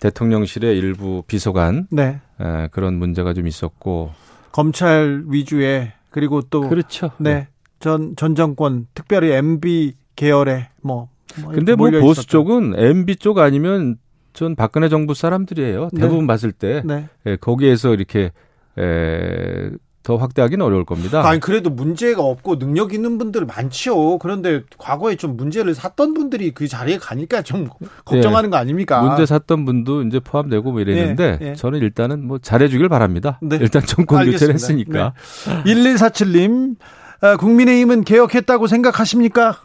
대통령실의 0.00 0.76
일부 0.78 1.22
비서관 1.26 1.86
네. 1.90 2.20
에, 2.40 2.68
그런 2.70 2.94
문제가 2.94 3.34
좀 3.34 3.46
있었고 3.46 4.12
검찰 4.52 5.24
위주의 5.26 5.92
그리고 6.10 6.42
또 6.42 6.68
그렇죠. 6.68 7.10
네. 7.18 7.48
전, 7.80 8.16
전 8.16 8.34
정권, 8.34 8.86
특별히 8.94 9.30
MB 9.32 9.94
계열의 10.16 10.68
뭐. 10.82 11.08
뭐 11.42 11.52
근데 11.52 11.74
뭐 11.74 11.90
보수 11.90 12.22
있었던. 12.22 12.24
쪽은 12.28 12.74
MB 12.76 13.16
쪽 13.16 13.38
아니면 13.38 13.98
전 14.32 14.56
박근혜 14.56 14.88
정부 14.88 15.14
사람들이에요. 15.14 15.90
네. 15.92 16.00
대부분 16.00 16.26
봤을 16.26 16.52
때 16.52 16.82
네. 16.84 17.08
예, 17.26 17.36
거기에서 17.36 17.94
이렇게 17.94 18.32
에, 18.78 19.70
더 20.02 20.16
확대하기는 20.16 20.64
어려울 20.64 20.84
겁니다. 20.84 21.26
아니, 21.28 21.40
그래도 21.40 21.70
문제가 21.70 22.22
없고 22.22 22.58
능력 22.58 22.94
있는 22.94 23.18
분들 23.18 23.44
많지요. 23.44 24.18
그런데 24.18 24.62
과거에 24.78 25.16
좀 25.16 25.36
문제를 25.36 25.74
샀던 25.74 26.14
분들이 26.14 26.52
그 26.52 26.66
자리에 26.68 26.98
가니까 26.98 27.42
좀 27.42 27.68
걱정하는 28.04 28.48
거 28.50 28.56
아닙니까? 28.56 29.02
문제 29.02 29.26
샀던 29.26 29.64
분도 29.64 30.02
이제 30.02 30.20
포함되고 30.20 30.72
뭐 30.72 30.80
이랬는데 30.80 31.38
예, 31.42 31.46
예. 31.48 31.54
저는 31.54 31.80
일단은 31.80 32.26
뭐 32.26 32.38
잘해주길 32.38 32.88
바랍니다. 32.88 33.38
네. 33.42 33.58
일단 33.60 33.82
정권 33.84 34.24
교체를. 34.24 34.54
했으니까 34.54 35.12
네. 35.64 35.72
1147님, 35.72 36.76
아, 37.20 37.36
국민의힘은 37.36 38.04
개혁했다고 38.04 38.66
생각하십니까? 38.66 39.58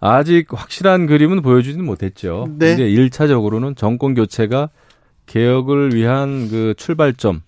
아직 0.00 0.48
확실한 0.50 1.06
그림은 1.06 1.42
보여주지는 1.42 1.84
못했죠. 1.84 2.46
네. 2.58 2.76
근데 2.76 2.90
1차적으로는 2.90 3.76
정권 3.76 4.14
교체가 4.14 4.70
개혁을 5.26 5.94
위한 5.94 6.48
그 6.50 6.74
출발점, 6.76 7.36
아, 7.36 7.40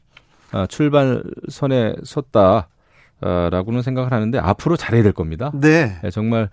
출발선에 0.66 1.96
섰다라고는 2.04 3.82
생각을 3.82 4.12
하는데 4.12 4.38
앞으로 4.38 4.76
잘해야 4.76 5.02
될 5.02 5.12
겁니다. 5.12 5.52
네. 5.54 5.98
네, 6.02 6.10
정말 6.10 6.48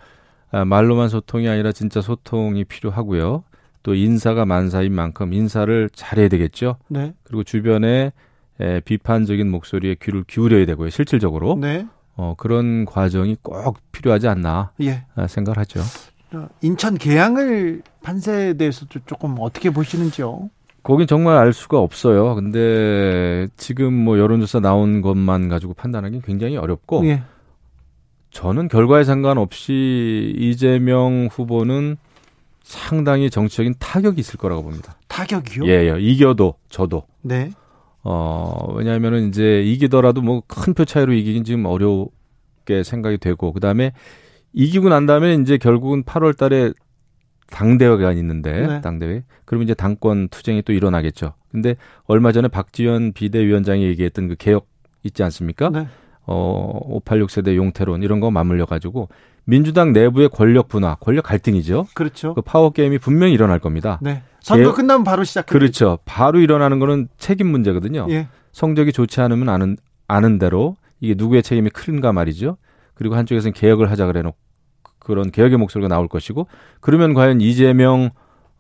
아, 0.52 0.66
말로만 0.66 1.10
소통이 1.10 1.48
아니라 1.48 1.72
진짜 1.72 2.02
소통이 2.02 2.66
필요하고요. 2.66 3.44
또 3.84 3.96
인사가 3.96 4.46
만사인 4.46 4.94
만큼 4.94 5.34
인사를 5.34 5.90
잘해야 5.94 6.28
되겠죠. 6.30 6.78
네. 6.88 7.14
그리고 7.24 7.44
주변에 7.44 8.12
에, 8.60 8.80
비판적인 8.82 9.50
목소리에 9.50 9.96
귀를 10.02 10.24
기울여야 10.24 10.66
되고요. 10.66 10.90
실질적으로 10.90 11.58
네. 11.60 11.88
어, 12.16 12.36
그런 12.38 12.86
과정이 12.86 13.36
꼭 13.42 13.80
필요하지 13.92 14.28
않나 14.28 14.72
예. 14.82 15.06
아, 15.16 15.28
생각하죠. 15.28 15.82
어, 16.34 16.48
인천 16.62 16.98
계양을 16.98 17.82
판세에 18.04 18.54
대해서도 18.54 19.00
조금 19.06 19.36
어떻게 19.40 19.70
보시는지요? 19.70 20.50
거긴 20.84 21.08
정말 21.08 21.38
알 21.38 21.54
수가 21.54 21.80
없어요. 21.80 22.36
근데 22.36 23.48
지금 23.58 23.94
뭐 23.94 24.20
여론조사 24.20 24.60
나온 24.60 25.02
것만 25.02 25.48
가지고 25.50 25.74
판단하기 25.74 26.22
굉장히 26.26 26.58
어렵고 26.58 27.06
예. 27.08 27.24
저는 28.32 28.68
결과에 28.68 29.04
상관없이 29.04 30.34
이재명 30.38 31.28
후보는 31.32 31.98
상당히 32.64 33.30
정치적인 33.30 33.76
타격이 33.80 34.20
있을 34.20 34.38
거라고 34.38 34.64
봅니다. 34.64 34.96
타격이요? 35.08 35.66
예, 35.68 35.94
예. 35.94 36.00
이겨도 36.00 36.56
저도. 36.70 37.04
네. 37.22 37.52
어, 38.04 38.74
왜냐하면은 38.76 39.30
이제 39.30 39.62
이기더라도 39.64 40.22
뭐 40.22 40.42
큰 40.48 40.74
표 40.74 40.84
차이로 40.84 41.14
이기긴 41.14 41.44
지금 41.44 41.66
어렵게 41.66 42.84
생각이 42.84 43.18
되고, 43.20 43.54
그 43.54 43.60
다음에 43.60 43.94
이기고 44.54 44.90
난 44.90 45.06
다음에 45.06 45.36
이제 45.36 45.58
결국은 45.58 46.04
8월 46.04 46.36
달에 46.38 46.72
당대회가 47.54 48.12
있는데, 48.14 48.68
네. 48.68 48.82
당대회. 48.82 49.24
그러면 49.46 49.64
이제 49.66 49.74
당권 49.74 50.28
투쟁이 50.30 50.62
또 50.64 50.74
일어나겠죠. 50.74 51.34
근데 51.52 51.76
얼마 52.06 52.32
전에 52.32 52.48
박지원 52.48 53.14
비대위원장이 53.14 53.84
얘기했던 53.84 54.28
그 54.28 54.36
개혁 54.38 54.68
있지 55.04 55.22
않습니까? 55.24 55.70
네. 55.70 55.88
어, 56.26 56.80
586 56.86 57.30
세대 57.30 57.56
용태론 57.56 58.02
이런 58.02 58.20
거 58.20 58.32
맞물려 58.32 58.66
가지고 58.66 59.10
민주당 59.46 59.92
내부의 59.94 60.30
권력 60.30 60.68
분화, 60.70 60.96
권력 60.96 61.24
갈등이죠. 61.26 61.88
그렇죠. 61.94 62.34
그 62.34 62.42
파워 62.42 62.72
게임이 62.72 62.98
분명히 62.98 63.34
일어날 63.34 63.60
겁니다. 63.60 64.00
네. 64.02 64.24
선거 64.40 64.64
개혁- 64.72 64.76
끝나면 64.78 65.04
바로 65.04 65.24
시작. 65.24 65.46
그렇죠. 65.46 66.00
바로 66.06 66.40
일어나는 66.40 66.80
거는 66.80 67.08
책임 67.18 67.48
문제거든요. 67.48 68.08
예. 68.10 68.28
성적이 68.54 68.94
좋지 68.94 69.20
않으면 69.22 69.50
아는 69.50 69.78
아는 70.08 70.40
대로 70.40 70.76
이게 71.02 71.14
누구의 71.18 71.44
책임이 71.44 71.70
큰가 71.72 72.14
말이죠. 72.14 72.58
그리고 72.94 73.16
한쪽에서는 73.16 73.54
개혁을 73.54 73.92
하자 73.92 74.06
그래 74.08 74.22
놓고 74.22 74.38
그런 75.04 75.32
개혁의 75.32 75.58
목소리가 75.58 75.88
나올 75.88 76.08
것이고 76.08 76.48
그러면 76.80 77.14
과연 77.14 77.42
이재명 77.42 78.12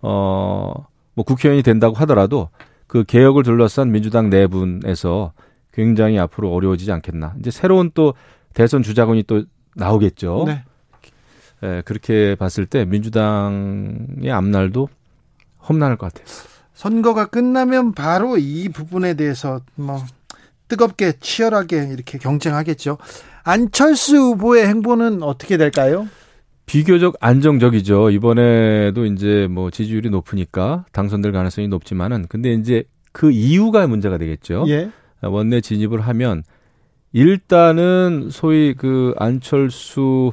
어뭐 0.01 1.23
국회의원이 1.25 1.63
된다고 1.63 1.95
하더라도 1.95 2.49
그 2.87 3.03
개혁을 3.03 3.43
둘러싼 3.43 3.91
민주당 3.91 4.29
내분에서 4.29 5.33
굉장히 5.71 6.19
앞으로 6.19 6.53
어려워지지 6.53 6.91
않겠나. 6.91 7.33
이제 7.39 7.49
새로운 7.49 7.91
또 7.93 8.13
대선 8.53 8.83
주자군이 8.83 9.23
또 9.23 9.43
나오겠죠. 9.75 10.43
네. 10.47 10.63
예, 11.63 11.81
그렇게 11.85 12.35
봤을 12.35 12.65
때 12.65 12.85
민주당의 12.85 14.31
앞날도 14.31 14.89
험난할 15.67 15.97
것 15.97 16.13
같아요. 16.13 16.27
선거가 16.73 17.27
끝나면 17.27 17.93
바로 17.93 18.37
이 18.37 18.69
부분에 18.69 19.13
대해서 19.13 19.61
뭐 19.75 20.03
뜨겁게 20.67 21.13
치열하게 21.19 21.89
이렇게 21.91 22.17
경쟁하겠죠. 22.17 22.97
안철수 23.43 24.17
후보의 24.17 24.67
행보는 24.67 25.23
어떻게 25.23 25.57
될까요? 25.57 26.07
비교적 26.65 27.15
안정적이죠. 27.19 28.09
이번에도 28.09 29.05
이제 29.05 29.47
뭐 29.49 29.69
지지율이 29.69 30.09
높으니까 30.09 30.85
당선될 30.91 31.31
가능성이 31.31 31.67
높지만은 31.67 32.25
근데 32.29 32.53
이제 32.53 32.83
그 33.11 33.31
이유가 33.31 33.85
문제가 33.87 34.17
되겠죠. 34.17 34.65
예. 34.67 34.89
원내 35.21 35.61
진입을 35.61 36.01
하면 36.01 36.43
일단은 37.11 38.29
소위 38.31 38.73
그 38.73 39.13
안철수 39.17 40.31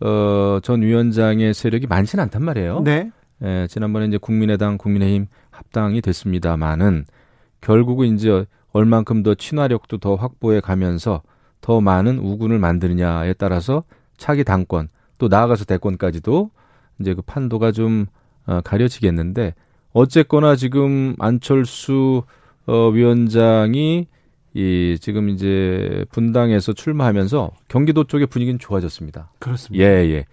어, 0.00 0.60
전 0.62 0.82
위원장의 0.82 1.52
세력이 1.52 1.86
많지는 1.86 2.24
않단 2.24 2.44
말이에요. 2.44 2.80
네. 2.84 3.10
예, 3.42 3.66
지난번에 3.68 4.06
이제 4.06 4.18
국민의당, 4.18 4.78
국민의힘 4.78 5.26
합당이 5.50 6.00
됐습니다만은 6.00 7.04
결국은 7.60 8.14
이제 8.14 8.46
얼만큼 8.72 9.22
더 9.22 9.34
친화력도 9.34 9.98
더 9.98 10.14
확보해 10.14 10.60
가면서 10.60 11.22
더 11.60 11.80
많은 11.80 12.18
우군을 12.18 12.58
만드느냐에 12.58 13.34
따라서 13.34 13.84
차기 14.16 14.44
당권 14.44 14.88
또 15.20 15.28
나아가서 15.28 15.66
대권까지도 15.66 16.50
이제 16.98 17.14
그 17.14 17.22
판도가 17.22 17.70
좀 17.70 18.06
어, 18.46 18.60
가려지겠는데 18.64 19.54
어쨌거나 19.92 20.56
지금 20.56 21.14
안철수 21.18 22.22
어, 22.66 22.88
위원장이 22.88 24.08
이 24.54 24.98
지금 25.00 25.28
이제 25.28 26.04
분당에서 26.10 26.72
출마하면서 26.72 27.52
경기도 27.68 28.04
쪽의 28.04 28.26
분위기는 28.26 28.58
좋아졌습니다. 28.58 29.30
그렇습니다. 29.38 29.84
예, 29.84 29.88
예. 30.08 30.24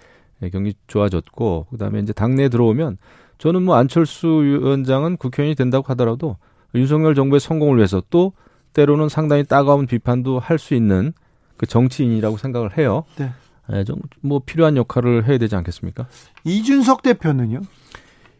예, 0.42 0.50
경기 0.50 0.74
좋아졌고 0.88 1.68
그다음에 1.72 2.00
이제 2.00 2.14
당내에 2.14 2.50
들어오면 2.50 2.98
저는 3.38 3.64
뭐 3.64 3.76
안철수 3.76 4.28
위원장은 4.28 5.18
국회의원이 5.18 5.56
된다고 5.56 5.86
하더라도 5.90 6.38
윤석열 6.74 7.14
정부의 7.14 7.40
성공을 7.40 7.78
위해서 7.78 8.02
또 8.10 8.34
때로는 8.74 9.10
상당히 9.10 9.44
따가운 9.44 9.86
비판도 9.86 10.40
할 10.40 10.58
수 10.60 10.74
있는 10.76 11.14
그 11.58 11.66
정치인이라고 11.66 12.38
생각을 12.38 12.78
해요. 12.78 13.04
네. 13.18 13.32
예, 13.74 13.84
좀뭐 13.84 14.42
필요한 14.46 14.78
역할을 14.78 15.28
해야 15.28 15.38
되지 15.38 15.56
않겠습니까? 15.56 16.08
이준석 16.44 17.02
대표는요? 17.02 17.62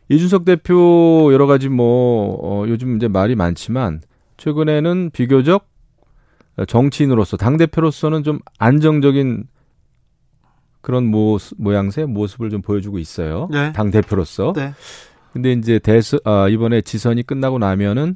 이준석 0.10 0.46
대표 0.46 1.30
여러 1.34 1.48
가지 1.48 1.70
뭐 1.70 2.38
어, 2.42 2.68
요즘 2.68 2.96
이제 2.96 3.08
말이 3.08 3.36
많지만 3.36 4.02
최근에는 4.38 5.12
비교적 5.12 5.68
정치인으로서 6.68 7.38
당 7.38 7.58
대표로서는 7.58 8.24
좀 8.24 8.40
안정적인 8.58 9.46
그런 10.82 11.06
모습, 11.06 11.62
모양새 11.62 12.06
모습을 12.06 12.50
좀 12.50 12.62
보여주고 12.62 12.98
있어요. 12.98 13.50
네. 13.52 13.74
당 13.74 13.92
대표로서. 13.92 14.54
네. 14.56 14.74
근데 15.34 15.52
이제 15.52 15.80
대선 15.80 16.20
아, 16.24 16.48
이번에 16.48 16.82
지선이 16.82 17.24
끝나고 17.24 17.60
나면은 17.60 18.16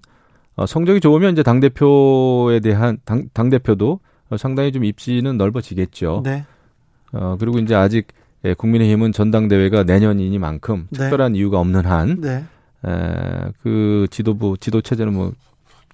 어, 0.56 0.66
성적이 0.66 1.02
좋으면 1.02 1.34
이제 1.34 1.44
당 1.44 1.60
대표에 1.60 2.62
대한 2.62 2.98
당, 3.04 3.26
당 3.34 3.50
대표도 3.50 4.00
어, 4.30 4.38
상당히 4.38 4.72
좀 4.72 4.86
입지는 4.86 5.38
넓어지겠죠. 5.38 6.22
네. 6.24 6.46
어, 7.14 7.36
그리고 7.40 7.60
이제 7.60 7.76
아직 7.76 8.08
예, 8.44 8.54
국민의힘은 8.56 9.12
전당대회가 9.12 9.84
내년이니만큼 9.84 10.88
네. 10.90 10.98
특별한 11.00 11.36
이유가 11.36 11.60
없는 11.60 11.86
한, 11.86 12.20
네. 12.22 12.44
에, 12.86 13.52
그 13.62 14.08
지도부, 14.10 14.58
지도 14.60 14.82
체제는 14.82 15.14
뭐 15.14 15.34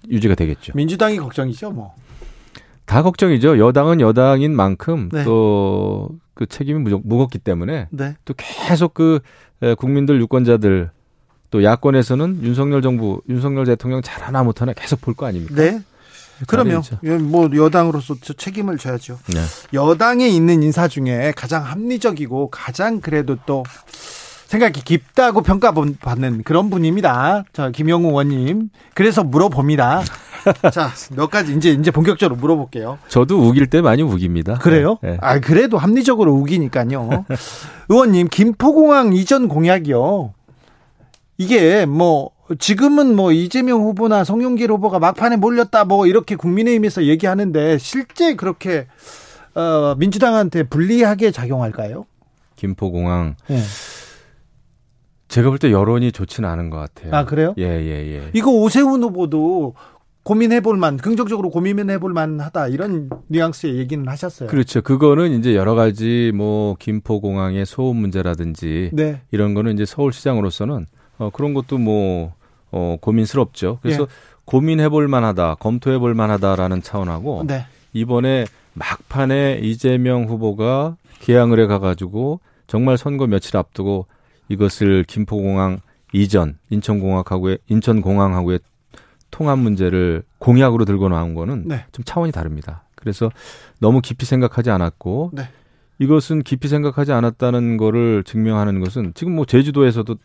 유지가 0.08 0.34
되겠죠. 0.34 0.72
민주당이 0.74 1.18
걱정이죠, 1.18 1.70
뭐. 1.72 1.94
다 2.86 3.02
걱정이죠. 3.02 3.58
여당은 3.58 4.00
여당인 4.00 4.56
만큼 4.56 5.10
네. 5.12 5.24
또그 5.24 6.46
책임이 6.48 6.78
무적, 6.80 7.02
무겁기 7.04 7.38
때문에 7.38 7.88
네. 7.90 8.16
또 8.24 8.32
계속 8.36 8.94
그 8.94 9.18
에, 9.60 9.74
국민들 9.74 10.18
유권자들 10.20 10.90
또 11.50 11.62
야권에서는 11.64 12.40
윤석열 12.42 12.80
정부, 12.80 13.20
윤석열 13.28 13.66
대통령 13.66 14.00
잘하나 14.00 14.42
못하나 14.42 14.72
계속 14.72 15.00
볼 15.02 15.14
거 15.14 15.26
아닙니까? 15.26 15.54
네. 15.54 15.80
그러면. 16.46 16.82
예, 17.04 17.16
뭐 17.16 17.48
여당으로서 17.52 18.16
저 18.22 18.32
책임을 18.32 18.78
져야죠. 18.78 19.18
네. 19.34 19.40
여당에 19.72 20.28
있는 20.28 20.62
인사 20.62 20.88
중에 20.88 21.32
가장 21.36 21.64
합리적이고 21.64 22.50
가장 22.50 23.00
그래도 23.00 23.36
또 23.46 23.64
생각이 24.46 24.82
깊다고 24.82 25.42
평가받는 25.42 26.42
그런 26.42 26.70
분입니다. 26.70 27.44
자, 27.52 27.70
김영우 27.70 28.08
의원님. 28.08 28.70
그래서 28.94 29.22
물어봅니다. 29.22 30.02
자, 30.72 30.90
몇 31.14 31.30
가지 31.30 31.54
이제 31.54 31.70
이제 31.70 31.90
본격적으로 31.90 32.36
물어볼게요. 32.36 32.98
저도 33.08 33.38
우길 33.38 33.66
때 33.66 33.82
많이 33.82 34.02
우깁니다. 34.02 34.54
그래요? 34.54 34.98
네. 35.02 35.18
아, 35.20 35.38
그래도 35.38 35.76
합리적으로 35.76 36.32
우기니까요. 36.32 37.26
의원님, 37.90 38.28
김포공항 38.28 39.12
이전 39.12 39.48
공약이요. 39.48 40.32
이게 41.36 41.84
뭐 41.84 42.30
지금은 42.58 43.14
뭐 43.14 43.32
이재명 43.32 43.80
후보나 43.82 44.24
송영길 44.24 44.70
후보가 44.72 44.98
막판에 44.98 45.36
몰렸다 45.36 45.84
뭐 45.84 46.06
이렇게 46.06 46.34
국민의힘에서 46.36 47.04
얘기하는데 47.04 47.78
실제 47.78 48.34
그렇게 48.34 48.86
어, 49.54 49.94
민주당한테 49.98 50.62
불리하게 50.62 51.30
작용할까요? 51.30 52.06
김포공항 52.56 53.36
예. 53.50 53.60
제가 55.28 55.50
볼 55.50 55.58
때 55.58 55.70
여론이 55.70 56.12
좋지는 56.12 56.48
않은 56.48 56.70
것 56.70 56.78
같아요. 56.78 57.14
아, 57.14 57.24
그래요? 57.26 57.54
예, 57.58 57.64
예, 57.64 58.16
예. 58.16 58.30
이거 58.32 58.50
오세훈 58.50 59.02
후보도 59.02 59.74
고민해볼 60.22 60.76
만, 60.78 60.96
긍정적으로 60.96 61.50
고민해볼 61.50 62.12
만하다 62.12 62.68
이런 62.68 63.10
뉘앙스의 63.28 63.76
얘기는 63.76 64.06
하셨어요. 64.08 64.48
그렇죠. 64.48 64.80
그거는 64.80 65.38
이제 65.38 65.54
여러 65.54 65.74
가지 65.74 66.32
뭐 66.34 66.76
김포공항의 66.78 67.66
소음 67.66 67.96
문제라든지 67.98 68.90
네, 68.92 69.20
이런 69.30 69.54
거는 69.54 69.74
이제 69.74 69.84
서울시장으로서는 69.84 70.86
어, 71.18 71.30
그런 71.32 71.52
것도 71.54 71.78
뭐 71.78 72.34
어, 72.70 72.96
고민스럽죠. 73.00 73.78
그래서 73.82 74.02
예. 74.02 74.06
고민해볼 74.44 75.08
만하다, 75.08 75.56
검토해볼 75.56 76.14
만하다라는 76.14 76.82
차원하고 76.82 77.44
네, 77.46 77.66
이번에 77.92 78.46
막판에 78.74 79.60
이재명 79.62 80.24
후보가 80.24 80.96
개항을 81.20 81.60
해가가지고 81.60 82.40
정말 82.66 82.96
선거 82.96 83.26
며칠 83.26 83.56
앞두고 83.56 84.06
이것을 84.48 85.04
김포공항 85.04 85.80
이전 86.12 86.58
인천공항하고의 86.70 87.58
인천공항하고의 87.68 88.60
통합 89.30 89.58
문제를 89.58 90.22
공약으로 90.38 90.84
들고 90.84 91.08
나온 91.08 91.34
거는 91.34 91.68
네. 91.68 91.84
좀 91.92 92.04
차원이 92.04 92.32
다릅니다. 92.32 92.84
그래서 92.94 93.30
너무 93.78 94.00
깊이 94.00 94.24
생각하지 94.24 94.70
않았고 94.70 95.32
네. 95.34 95.48
이것은 95.98 96.42
깊이 96.42 96.68
생각하지 96.68 97.12
않았다는 97.12 97.76
거를 97.76 98.24
증명하는 98.24 98.80
것은 98.80 99.12
지금 99.14 99.34
뭐 99.34 99.44
제주도에서도 99.44 100.16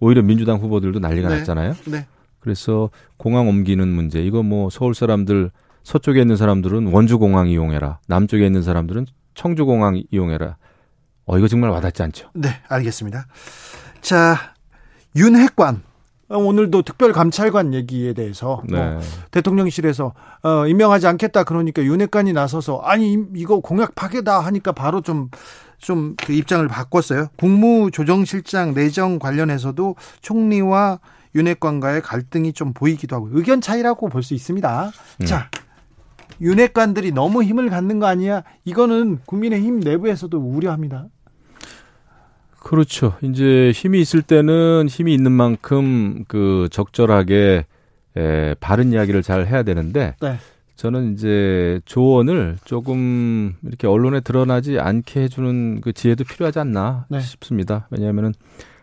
오히려 0.00 0.22
민주당 0.22 0.58
후보들도 0.58 0.98
난리가 0.98 1.28
네. 1.28 1.38
났잖아요. 1.38 1.74
네. 1.86 2.06
그래서 2.40 2.90
공항 3.16 3.48
옮기는 3.48 3.86
문제 3.88 4.20
이거 4.22 4.42
뭐 4.42 4.68
서울 4.70 4.94
사람들 4.94 5.50
서쪽에 5.82 6.20
있는 6.20 6.36
사람들은 6.36 6.88
원주 6.88 7.18
공항 7.18 7.48
이용해라. 7.48 7.98
남쪽에 8.06 8.44
있는 8.46 8.62
사람들은 8.62 9.06
청주 9.34 9.64
공항 9.66 10.02
이용해라. 10.10 10.56
어 11.26 11.38
이거 11.38 11.48
정말 11.48 11.70
와닿지 11.70 12.02
않죠. 12.02 12.30
네, 12.34 12.48
알겠습니다. 12.68 13.26
자, 14.02 14.36
윤핵관. 15.16 15.82
어, 16.30 16.38
오늘도 16.38 16.82
특별감찰관 16.82 17.74
얘기에 17.74 18.14
대해서 18.14 18.62
네. 18.66 18.78
뭐 18.78 19.00
대통령실에서 19.30 20.14
어, 20.42 20.66
임명하지 20.66 21.06
않겠다 21.06 21.44
그러니까 21.44 21.82
윤핵관이 21.82 22.32
나서서 22.32 22.78
아니 22.78 23.12
임- 23.12 23.28
이거 23.36 23.60
공약 23.60 23.94
파괴다 23.94 24.40
하니까 24.40 24.72
바로 24.72 25.02
좀 25.02 25.28
좀 25.84 26.16
그 26.16 26.32
입장을 26.32 26.66
바꿨어요. 26.66 27.28
국무조정실장 27.36 28.72
내정 28.74 29.18
관련해서도 29.18 29.96
총리와 30.22 30.98
윤핵관과의 31.34 32.00
갈등이 32.00 32.52
좀 32.54 32.72
보이기도 32.72 33.16
하고 33.16 33.28
의견 33.32 33.60
차이라고 33.60 34.08
볼 34.08 34.22
수 34.22 34.34
있습니다. 34.34 34.92
자, 35.26 35.50
윤핵관들이 36.40 37.12
너무 37.12 37.42
힘을 37.42 37.68
갖는 37.68 37.98
거 37.98 38.06
아니야? 38.06 38.42
이거는 38.64 39.18
국민의힘 39.26 39.80
내부에서도 39.80 40.38
우려합니다. 40.38 41.06
그렇죠. 42.60 43.16
이제 43.20 43.72
힘이 43.74 44.00
있을 44.00 44.22
때는 44.22 44.86
힘이 44.88 45.12
있는 45.12 45.32
만큼 45.32 46.24
그 46.28 46.68
적절하게 46.70 47.66
에, 48.16 48.54
바른 48.60 48.92
이야기를 48.92 49.22
잘 49.22 49.46
해야 49.46 49.62
되는데 49.64 50.14
네. 50.22 50.38
저는 50.76 51.14
이제 51.14 51.80
조언을 51.84 52.58
조금 52.64 53.54
이렇게 53.62 53.86
언론에 53.86 54.20
드러나지 54.20 54.78
않게 54.78 55.22
해주는 55.22 55.80
그 55.80 55.92
지혜도 55.92 56.24
필요하지 56.24 56.58
않나 56.58 57.06
네. 57.08 57.20
싶습니다. 57.20 57.86
왜냐하면은 57.90 58.34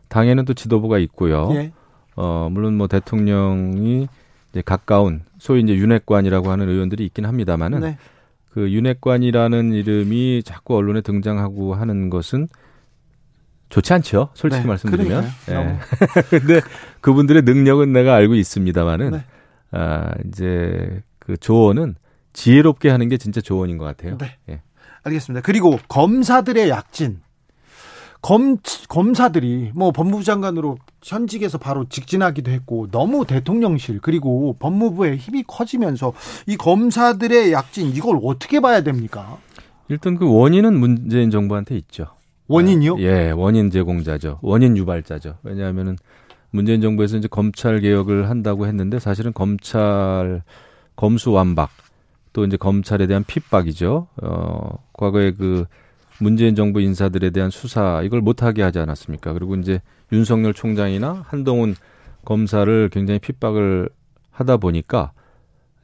당에는 0.07 0.45
또 0.45 0.53
지도부가 0.53 0.99
있고요. 0.99 1.49
예. 1.53 1.71
어 2.15 2.49
물론 2.51 2.75
뭐 2.77 2.87
대통령이 2.87 4.07
이제 4.51 4.61
가까운 4.61 5.21
소위 5.37 5.61
이제 5.61 5.73
윤핵관이라고 5.75 6.49
하는 6.49 6.69
의원들이 6.69 7.05
있긴 7.05 7.25
합니다만은 7.25 7.79
네. 7.81 7.97
그 8.51 8.69
윤핵관이라는 8.71 9.73
이름이 9.73 10.43
자꾸 10.43 10.75
언론에 10.75 11.01
등장하고 11.01 11.73
하는 11.73 12.09
것은 12.09 12.47
좋지 13.69 13.93
않죠. 13.93 14.29
솔직히 14.33 14.63
네, 14.63 14.67
말씀드리면. 14.67 15.25
그러니까요. 15.45 15.79
예. 15.79 15.79
근데 16.39 16.61
그분들의 16.99 17.43
능력은 17.43 17.93
내가 17.93 18.15
알고 18.15 18.35
있습니다만은 18.35 19.11
네. 19.11 19.23
아 19.71 20.11
이제 20.27 21.01
그 21.21 21.37
조언은 21.37 21.95
지혜롭게 22.33 22.89
하는 22.89 23.07
게 23.07 23.17
진짜 23.17 23.39
조언인 23.39 23.77
것 23.77 23.85
같아요. 23.85 24.17
네. 24.17 24.37
예. 24.49 24.61
알겠습니다. 25.03 25.41
그리고 25.41 25.79
검사들의 25.87 26.69
약진. 26.69 27.21
검, 28.21 28.57
검사들이 28.87 29.71
뭐 29.73 29.91
법무부 29.91 30.23
장관으로 30.23 30.77
현직에서 31.03 31.57
바로 31.57 31.85
직진하기도 31.89 32.51
했고 32.51 32.87
너무 32.91 33.25
대통령실 33.25 33.99
그리고 33.99 34.55
법무부의 34.59 35.17
힘이 35.17 35.43
커지면서 35.47 36.13
이 36.45 36.55
검사들의 36.55 37.51
약진 37.51 37.87
이걸 37.87 38.19
어떻게 38.23 38.59
봐야 38.59 38.81
됩니까? 38.81 39.37
일단 39.89 40.17
그 40.17 40.31
원인은 40.31 40.79
문재인 40.79 41.31
정부한테 41.31 41.75
있죠. 41.77 42.07
원인이요? 42.47 42.97
예, 42.99 43.31
원인 43.31 43.71
제공자죠. 43.71 44.39
원인 44.41 44.77
유발자죠. 44.77 45.37
왜냐하면은 45.41 45.97
문재인 46.51 46.81
정부에서 46.81 47.17
이제 47.17 47.27
검찰 47.27 47.79
개혁을 47.79 48.29
한다고 48.29 48.67
했는데 48.67 48.99
사실은 48.99 49.33
검찰 49.33 50.43
검수 50.95 51.31
완박 51.31 51.69
또 52.33 52.45
이제 52.45 52.57
검찰에 52.57 53.07
대한 53.07 53.23
핍박이죠. 53.25 54.07
어, 54.21 54.83
과거에 54.93 55.31
그 55.31 55.65
문재인 56.19 56.55
정부 56.55 56.79
인사들에 56.81 57.31
대한 57.31 57.49
수사 57.49 58.01
이걸 58.03 58.21
못하게 58.21 58.61
하지 58.61 58.79
않았습니까? 58.79 59.33
그리고 59.33 59.55
이제 59.55 59.81
윤석열 60.11 60.53
총장이나 60.53 61.25
한동훈 61.27 61.75
검사를 62.23 62.89
굉장히 62.89 63.19
핍박을 63.19 63.89
하다 64.29 64.57
보니까 64.57 65.11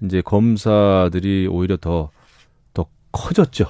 이제 0.02 0.22
검사들이 0.22 1.48
오히려 1.48 1.78
더 1.78 2.12
더 2.78 2.86
커졌죠. 3.12 3.66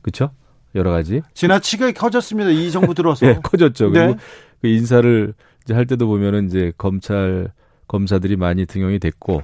그렇죠? 0.00 0.30
여러 0.74 0.90
가지 0.90 1.20
지나치게 1.34 1.92
커졌습니다. 1.92 2.50
이 2.50 2.70
정부 2.70 2.94
들어서. 2.94 3.26
예, 3.28 3.34
커졌죠. 3.34 3.90
그리고 3.90 4.14
네. 4.14 4.18
그 4.62 4.68
인사를 4.68 5.34
이제 5.64 5.74
할 5.74 5.84
때도 5.86 6.06
보면은 6.06 6.46
이제 6.46 6.72
검찰 6.78 7.52
검사들이 7.86 8.36
많이 8.36 8.64
등용이 8.64 8.98
됐고 8.98 9.42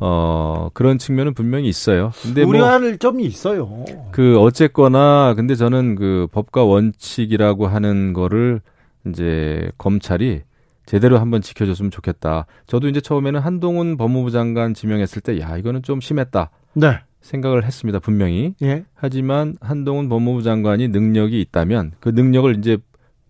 어 0.00 0.68
그런 0.74 0.98
측면은 0.98 1.34
분명히 1.34 1.68
있어요. 1.68 2.10
근데 2.22 2.42
뭐 2.42 2.50
우려할 2.50 2.98
점이 2.98 3.24
있어요. 3.24 3.84
그 4.10 4.38
어쨌거나 4.40 5.34
근데 5.36 5.54
저는 5.54 5.94
그 5.94 6.26
법과 6.32 6.64
원칙이라고 6.64 7.66
하는 7.66 8.12
거를 8.12 8.60
이제 9.06 9.70
검찰이 9.78 10.42
제대로 10.86 11.18
한번 11.18 11.40
지켜줬으면 11.42 11.90
좋겠다. 11.90 12.46
저도 12.66 12.88
이제 12.88 13.00
처음에는 13.00 13.38
한동훈 13.40 13.96
법무부 13.96 14.30
장관 14.30 14.74
지명했을 14.74 15.22
때 15.22 15.38
야 15.38 15.56
이거는 15.56 15.82
좀 15.82 16.00
심했다 16.00 16.50
네. 16.74 16.98
생각을 17.20 17.64
했습니다 17.64 18.00
분명히. 18.00 18.54
예. 18.62 18.84
하지만 18.94 19.54
한동훈 19.60 20.08
법무부 20.08 20.42
장관이 20.42 20.88
능력이 20.88 21.40
있다면 21.40 21.92
그 22.00 22.08
능력을 22.08 22.56
이제 22.58 22.78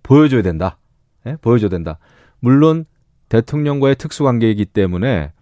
보여줘야 0.02 0.40
된다. 0.42 0.78
예? 1.26 1.36
보여줘야 1.42 1.68
된다. 1.68 1.98
물론 2.40 2.86
대통령과의 3.28 3.96
특수관계이기 3.96 4.64
때문에 4.66 5.32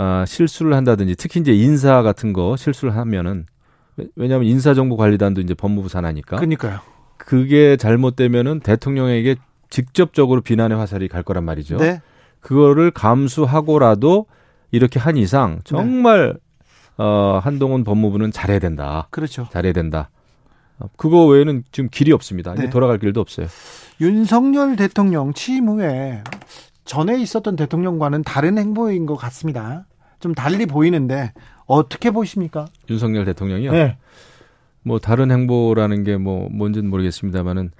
아, 0.00 0.24
실수를 0.26 0.74
한다든지 0.74 1.16
특히 1.16 1.40
이제 1.40 1.52
인사 1.52 2.02
같은 2.02 2.32
거 2.32 2.56
실수를 2.56 2.94
하면은 2.96 3.46
왜- 3.96 4.06
왜냐하면 4.14 4.46
인사정보관리단도 4.46 5.40
이제 5.40 5.54
법무부 5.54 5.88
산하니까 5.88 6.36
그러니까요. 6.36 6.78
그게 7.16 7.76
잘못되면은 7.76 8.60
대통령에게 8.60 9.34
직접적으로 9.70 10.40
비난의 10.40 10.78
화살이 10.78 11.08
갈 11.08 11.24
거란 11.24 11.42
말이죠. 11.44 11.78
네. 11.78 12.00
그거를 12.40 12.92
감수하고라도 12.92 14.26
이렇게 14.70 15.00
한 15.00 15.16
이상 15.16 15.58
정말 15.64 16.36
어, 16.96 17.40
한동훈 17.42 17.82
법무부는 17.82 18.30
잘해야 18.30 18.60
된다. 18.60 19.08
그렇죠. 19.10 19.48
잘해야 19.52 19.72
된다. 19.72 20.10
어, 20.78 20.86
그거 20.96 21.26
외에는 21.26 21.64
지금 21.72 21.88
길이 21.90 22.12
없습니다. 22.12 22.54
네. 22.54 22.62
이제 22.62 22.70
돌아갈 22.70 22.98
길도 22.98 23.20
없어요. 23.20 23.48
윤석열 24.00 24.76
대통령 24.76 25.32
취임 25.32 25.66
후에 25.68 26.22
전에 26.84 27.20
있었던 27.20 27.56
대통령과는 27.56 28.22
다른 28.22 28.58
행보인 28.58 29.06
것 29.06 29.16
같습니다. 29.16 29.86
좀 30.20 30.34
달리 30.34 30.66
보이는데 30.66 31.32
어떻게 31.66 32.10
보십니까? 32.10 32.66
윤석열 32.90 33.24
대통령이요. 33.24 33.72
네. 33.72 33.96
뭐 34.82 34.98
다른 34.98 35.30
행보라는 35.30 36.04
게 36.04 36.16
뭐 36.16 36.48
뭔지는 36.50 36.88
모르겠습니다만은 36.90 37.70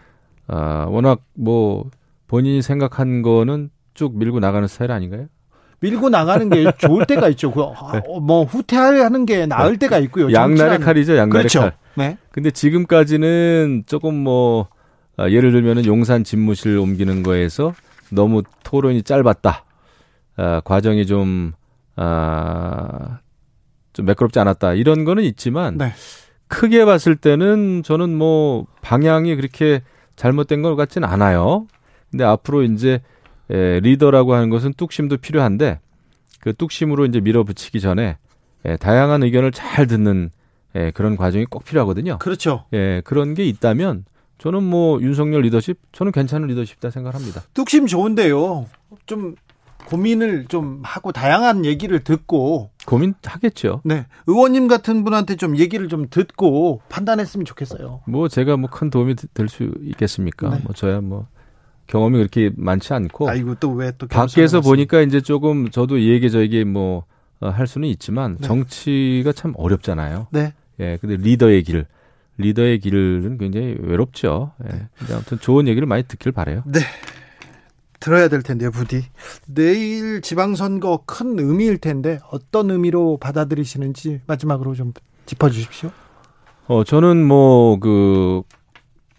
아, 0.49 0.87
워낙 0.89 1.21
뭐 1.35 1.85
본인이 2.27 2.63
생각한 2.63 3.23
거는 3.23 3.71
쭉 3.95 4.17
밀고 4.19 4.41
나가는 4.41 4.67
스타일 4.69 4.93
아닌가요? 4.93 5.27
밀고 5.81 6.09
나가는 6.11 6.49
게 6.51 6.71
좋을 6.79 7.07
때가 7.07 7.29
있죠. 7.31 7.51
그, 7.53 7.63
아, 7.63 8.03
뭐 8.21 8.45
후퇴하는 8.45 9.27
게 9.27 9.47
나을 9.47 9.77
때가 9.79 9.99
있고요. 9.99 10.27
네. 10.27 10.35
양날의 10.35 10.81
칼이죠, 10.81 11.17
양날의 11.17 11.43
그렇죠. 11.49 11.61
칼. 11.61 11.73
네. 11.97 12.19
근데 12.31 12.51
지금까지는 12.51 13.85
조금 13.87 14.15
뭐 14.15 14.69
아, 15.17 15.29
예를 15.31 15.53
들면은 15.53 15.85
용산 15.87 16.25
집무실 16.25 16.79
옮기는 16.79 17.23
거에서 17.23 17.75
너무 18.11 18.43
토론이 18.65 19.03
짧았다. 19.03 19.65
아, 20.37 20.61
과정이 20.65 21.07
좀 21.07 21.53
아, 22.01 23.19
좀 23.93 24.07
매끄럽지 24.07 24.39
않았다. 24.39 24.75
이런 24.75 25.05
거는 25.05 25.25
있지만 25.25 25.77
네. 25.79 25.93
크게 26.47 26.85
봤을 26.85 27.17
때는 27.17 27.83
저는 27.83 28.17
뭐 28.17 28.67
방향이 28.83 29.35
그렇게 29.35 29.83
잘못된 30.17 30.63
것 30.63 30.77
같지는 30.77 31.09
않아요. 31.09 31.67
근데 32.11 32.25
앞으로 32.25 32.63
이제 32.63 33.01
에, 33.51 33.81
리더라고 33.81 34.35
하는 34.35 34.49
것은 34.49 34.75
뚝심도 34.75 35.17
필요한데 35.19 35.81
그 36.41 36.55
뚝심으로 36.55 37.07
이제 37.07 37.21
밀어붙이기 37.21 37.81
전에 37.81 38.17
에, 38.65 38.77
다양한 38.77 39.25
의견을 39.25 39.53
잘 39.53 39.87
듣는 39.87 40.31
에, 40.75 40.91
그런 40.93 41.17
과정이 41.17 41.45
꼭 41.47 41.65
필요하거든요. 41.65 42.19
그렇죠. 42.19 42.65
예, 42.73 43.03
그런 43.05 43.35
게 43.35 43.45
있다면 43.45 44.05
저는 44.39 44.63
뭐 44.63 45.01
윤석열 45.03 45.43
리더십 45.43 45.77
저는 45.93 46.13
괜찮은 46.13 46.47
리더십이다 46.47 46.91
생각합니다. 46.91 47.43
뚝심 47.55 47.87
좋은데요. 47.87 48.67
좀 49.07 49.35
고민을 49.89 50.45
좀 50.49 50.81
하고 50.85 51.13
다양한 51.13 51.65
얘기를 51.65 52.01
듣고 52.05 52.71
고민하겠죠. 52.87 53.81
네. 53.85 54.07
의원님 54.27 54.69
같은 54.69 55.03
분한테 55.05 55.37
좀 55.37 55.57
얘기를 55.57 55.89
좀 55.89 56.07
듣고 56.11 56.83
판단했으면 56.91 57.45
좋겠어요. 57.47 58.01
뭐 58.07 58.29
제가 58.29 58.57
뭐 58.59 58.69
큰 58.71 58.91
도움이 58.91 59.15
될 59.33 59.49
수 59.49 59.71
있겠습니까? 59.83 60.51
네. 60.51 60.61
뭐 60.63 60.75
저야 60.75 61.01
뭐 61.01 61.27
경험이 61.87 62.19
그렇게 62.19 62.51
많지 62.55 62.93
않고 62.93 63.31
아이고 63.31 63.55
또 63.55 63.71
왜 63.75 63.93
또 63.97 64.07
밖에서 64.09 64.61
보니까 64.61 65.01
이제 65.01 65.23
조금 65.23 65.71
저도 65.71 65.97
이 65.97 66.11
얘기 66.11 66.31
저 66.31 66.41
얘기 66.41 66.65
뭐 66.65 67.05
어, 67.41 67.49
할 67.49 67.67
수는 67.67 67.89
있지만 67.89 68.37
네. 68.41 68.47
정치가 68.47 69.33
참 69.33 69.55
어렵잖아요. 69.57 70.27
네. 70.33 70.53
예, 70.81 70.99
근데 71.01 71.17
리더의 71.17 71.63
길, 71.63 71.87
리더의 72.37 72.81
길은 72.81 73.39
굉장히 73.39 73.75
외롭죠. 73.81 74.53
예. 74.65 74.89
근데 74.99 75.15
아무튼 75.15 75.39
좋은 75.41 75.67
얘기를 75.67 75.87
많이 75.87 76.03
듣길 76.03 76.31
바래요. 76.33 76.63
네. 76.67 76.81
들어야 78.01 78.29
될 78.29 78.43
텐데요, 78.43 78.71
부디. 78.71 79.05
내일 79.47 80.21
지방선거 80.23 81.03
큰 81.07 81.39
의미일 81.39 81.79
텐데 81.79 82.19
어떤 82.31 82.71
의미로 82.71 83.17
받아들이시는지 83.19 84.21
마지막으로 84.27 84.75
좀 84.75 84.93
짚어 85.27 85.51
주십시오. 85.51 85.91
어, 86.67 86.85
저는 86.85 87.25
뭐 87.27 87.79
그 87.81 88.43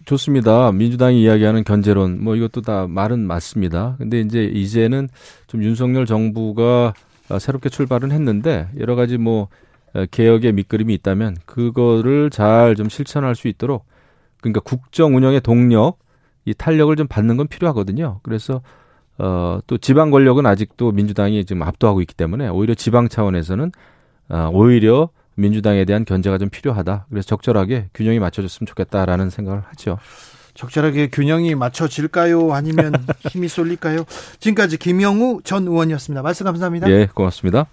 좋습니다. 0.06 0.72
민주당이 0.72 1.22
이야기하는 1.22 1.62
견제론 1.62 2.22
뭐 2.24 2.34
이것도 2.34 2.62
다 2.62 2.86
말은 2.88 3.20
맞습니다. 3.20 3.96
근데 3.98 4.20
이제 4.20 4.44
이제는 4.44 5.08
좀 5.46 5.62
윤석열 5.62 6.06
정부가 6.06 6.94
아, 7.28 7.38
새롭게 7.38 7.68
출발은 7.68 8.10
했는데 8.10 8.68
여러 8.78 8.96
가지 8.96 9.18
뭐 9.18 9.48
어, 9.94 10.04
개혁의 10.10 10.52
밑그림이 10.54 10.94
있다면 10.94 11.36
그거를 11.46 12.30
잘 12.30 12.74
좀 12.76 12.88
실천할 12.88 13.34
수 13.36 13.46
있도록 13.48 13.84
그러니까 14.40 14.60
국정 14.60 15.14
운영의 15.16 15.42
동력 15.42 15.98
이 16.44 16.54
탄력을 16.54 16.94
좀 16.96 17.06
받는 17.06 17.36
건 17.36 17.48
필요하거든요. 17.48 18.20
그래서 18.22 18.62
어, 19.18 19.60
또 19.66 19.76
지방 19.78 20.10
권력은 20.10 20.46
아직도 20.46 20.92
민주당이 20.92 21.44
지금 21.44 21.62
압도하고 21.62 22.00
있기 22.00 22.14
때문에 22.14 22.48
오히려 22.48 22.74
지방 22.74 23.08
차원에서는 23.08 23.72
어, 24.30 24.50
오히려 24.52 25.10
민주당에 25.34 25.84
대한 25.84 26.04
견제가 26.04 26.38
좀 26.38 26.48
필요하다. 26.48 27.06
그래서 27.10 27.26
적절하게 27.26 27.90
균형이 27.94 28.18
맞춰졌으면 28.18 28.66
좋겠다라는 28.66 29.30
생각을 29.30 29.62
하죠. 29.68 29.98
적절하게 30.54 31.08
균형이 31.10 31.54
맞춰질까요? 31.54 32.52
아니면 32.52 32.92
힘이 33.30 33.48
쏠릴까요? 33.48 34.04
지금까지 34.40 34.78
김영우 34.78 35.40
전 35.44 35.66
의원이었습니다. 35.66 36.22
말씀 36.22 36.44
감사합니다. 36.44 36.90
예, 36.90 37.06
고맙습니다. 37.06 37.66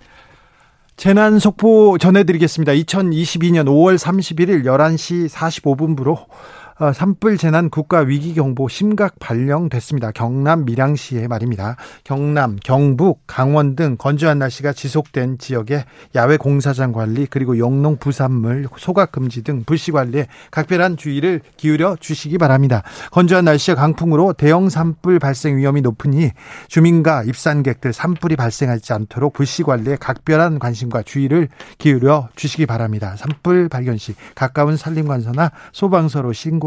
재난 0.95 1.37
속보 1.37 1.97
전해드리겠습니다. 1.99 2.71
2022년 2.73 3.65
5월 3.65 3.97
31일 3.97 4.65
11시 4.65 5.29
45분부로 5.29 6.25
어, 6.79 6.93
산불 6.93 7.37
재난 7.37 7.71
국가 7.71 8.01
위기 8.01 8.35
경보 8.35 8.67
심각 8.67 9.17
발령됐습니다. 9.19 10.11
경남 10.11 10.65
밀양시에 10.65 11.27
말입니다. 11.27 11.75
경남, 12.03 12.55
경북, 12.63 13.21
강원 13.25 13.75
등 13.75 13.95
건조한 13.97 14.37
날씨가 14.37 14.73
지속된 14.73 15.39
지역에 15.39 15.85
야외 16.13 16.37
공사장 16.37 16.91
관리 16.91 17.25
그리고 17.25 17.57
영농 17.57 17.97
부산물 17.97 18.67
소각 18.77 19.11
금지 19.11 19.41
등 19.41 19.63
불씨 19.65 19.91
관리에 19.91 20.27
각별한 20.51 20.97
주의를 20.97 21.41
기울여 21.57 21.95
주시기 21.99 22.37
바랍니다. 22.37 22.83
건조한 23.09 23.45
날씨와 23.45 23.75
강풍으로 23.75 24.33
대형 24.33 24.69
산불 24.69 25.17
발생 25.17 25.57
위험이 25.57 25.81
높으니 25.81 26.29
주민과 26.67 27.23
입산객들 27.23 27.91
산불이 27.91 28.35
발생하지 28.35 28.93
않도록 28.93 29.33
불씨 29.33 29.63
관리에 29.63 29.95
각별한 29.95 30.59
관심과 30.59 31.01
주의를 31.01 31.49
기울여 31.79 32.29
주시기 32.35 32.67
바랍니다. 32.67 33.15
산불 33.17 33.67
발견 33.67 33.97
시 33.97 34.13
가까운 34.35 34.77
산림관서나 34.77 35.51
소방서로 35.71 36.33
신고 36.33 36.66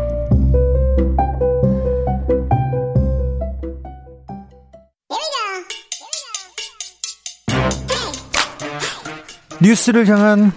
뉴스를 9.61 10.07
향한 10.07 10.51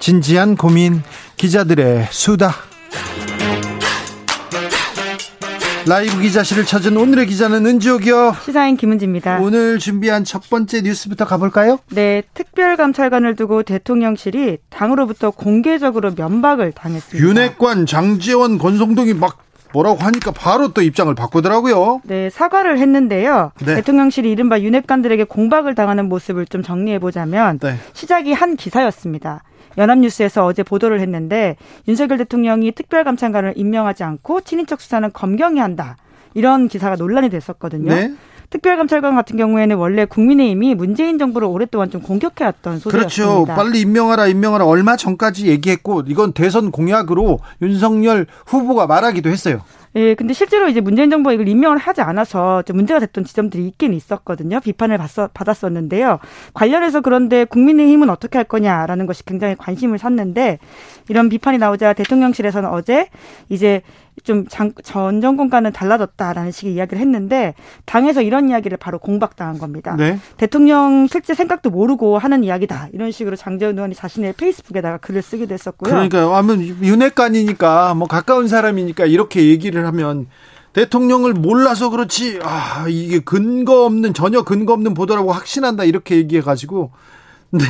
진지한 0.00 0.56
고민 0.56 1.02
기자들의 1.36 2.08
수다 2.10 2.52
라이브 5.86 6.18
기자실을 6.20 6.64
찾은 6.64 6.96
오늘의 6.96 7.26
기자는 7.26 7.66
은지옥이요. 7.66 8.36
시사인 8.42 8.78
김은지입니다. 8.78 9.38
오늘 9.40 9.78
준비한 9.78 10.24
첫 10.24 10.48
번째 10.48 10.80
뉴스부터 10.80 11.26
가볼까요? 11.26 11.78
네, 11.90 12.22
특별감찰관을 12.32 13.36
두고 13.36 13.62
대통령실이 13.64 14.58
당으로부터 14.70 15.30
공개적으로 15.30 16.12
면박을 16.16 16.72
당했습니다. 16.72 17.28
윤핵관, 17.28 17.84
장재원, 17.84 18.56
권성동이 18.56 19.12
막 19.12 19.44
뭐라고 19.74 19.98
하니까 19.98 20.30
바로 20.30 20.68
또 20.68 20.80
입장을 20.80 21.12
바꾸더라고요. 21.14 22.00
네, 22.04 22.30
사과를 22.30 22.78
했는데요. 22.78 23.50
네. 23.66 23.74
대통령실이 23.74 24.30
이른바 24.30 24.60
윤핵관들에게 24.60 25.24
공박을 25.24 25.74
당하는 25.74 26.08
모습을 26.08 26.46
좀 26.46 26.62
정리해 26.62 27.00
보자면 27.00 27.58
네. 27.58 27.74
시작이 27.92 28.32
한 28.32 28.54
기사였습니다. 28.56 29.42
연합뉴스에서 29.76 30.46
어제 30.46 30.62
보도를 30.62 31.00
했는데 31.00 31.56
윤석열 31.88 32.18
대통령이 32.18 32.70
특별감찰관을 32.72 33.54
임명하지 33.56 34.04
않고 34.04 34.42
친인척 34.42 34.80
수사는 34.80 35.10
검경이 35.12 35.58
한다. 35.58 35.96
이런 36.34 36.68
기사가 36.68 36.94
논란이 36.94 37.28
됐었거든요. 37.30 37.92
네. 37.92 38.14
특별감찰관 38.54 39.16
같은 39.16 39.36
경우에는 39.36 39.76
원래 39.76 40.04
국민의힘이 40.04 40.76
문재인 40.76 41.18
정부를 41.18 41.48
오랫동안 41.48 41.90
좀 41.90 42.00
공격해왔던 42.02 42.78
소리였습니다. 42.78 43.34
그렇죠. 43.34 43.44
빨리 43.46 43.80
임명하라 43.80 44.28
임명하라 44.28 44.64
얼마 44.64 44.96
전까지 44.96 45.48
얘기했고 45.48 46.04
이건 46.06 46.32
대선 46.32 46.70
공약으로 46.70 47.40
윤석열 47.62 48.26
후보가 48.46 48.86
말하기도 48.86 49.28
했어요. 49.28 49.62
예, 49.96 50.14
근데 50.14 50.34
실제로 50.34 50.68
이제 50.68 50.80
문재인 50.80 51.10
정부가 51.10 51.32
이걸 51.32 51.48
임명을 51.48 51.78
하지 51.78 52.00
않아서 52.00 52.62
좀 52.62 52.76
문제가 52.76 53.00
됐던 53.00 53.24
지점들이 53.24 53.66
있긴 53.68 53.92
있었거든요. 53.92 54.60
비판을 54.60 54.98
받았, 54.98 55.30
받았었는데요. 55.34 56.18
관련해서 56.52 57.00
그런데 57.00 57.44
국민의힘은 57.44 58.08
어떻게 58.08 58.38
할 58.38 58.44
거냐라는 58.44 59.06
것이 59.06 59.24
굉장히 59.24 59.56
관심을 59.56 59.98
샀는데 59.98 60.58
이런 61.08 61.28
비판이 61.28 61.58
나오자 61.58 61.92
대통령실에서는 61.92 62.68
어제 62.70 63.08
이제 63.48 63.82
좀전 64.22 64.74
정권과는 65.20 65.72
달라졌다라는 65.72 66.52
식의 66.52 66.74
이야기를 66.74 67.00
했는데 67.00 67.54
당에서 67.84 68.22
이런 68.22 68.48
이야기를 68.48 68.78
바로 68.78 68.98
공박당한 68.98 69.58
겁니다. 69.58 69.96
네. 69.96 70.18
대통령 70.36 71.06
실제 71.08 71.34
생각도 71.34 71.70
모르고 71.70 72.18
하는 72.18 72.44
이야기다 72.44 72.88
이런 72.92 73.10
식으로 73.10 73.36
장재훈 73.36 73.74
의원이 73.76 73.94
자신의 73.94 74.34
페이스북에다가 74.34 74.98
글을 74.98 75.22
쓰기도 75.22 75.52
했었고요. 75.52 75.90
그러니까요. 75.92 76.32
아무 76.32 76.54
윤핵관이니까 76.56 77.94
뭐 77.94 78.06
가까운 78.06 78.46
사람이니까 78.48 79.06
이렇게 79.06 79.48
얘기를 79.48 79.84
하면 79.86 80.28
대통령을 80.72 81.34
몰라서 81.34 81.90
그렇지 81.90 82.40
아 82.42 82.86
이게 82.88 83.20
근거 83.20 83.84
없는 83.84 84.14
전혀 84.14 84.42
근거 84.42 84.72
없는 84.72 84.94
보도라고 84.94 85.32
확신한다 85.32 85.84
이렇게 85.84 86.16
얘기해 86.16 86.42
가지고 86.42 86.92
네. 87.50 87.64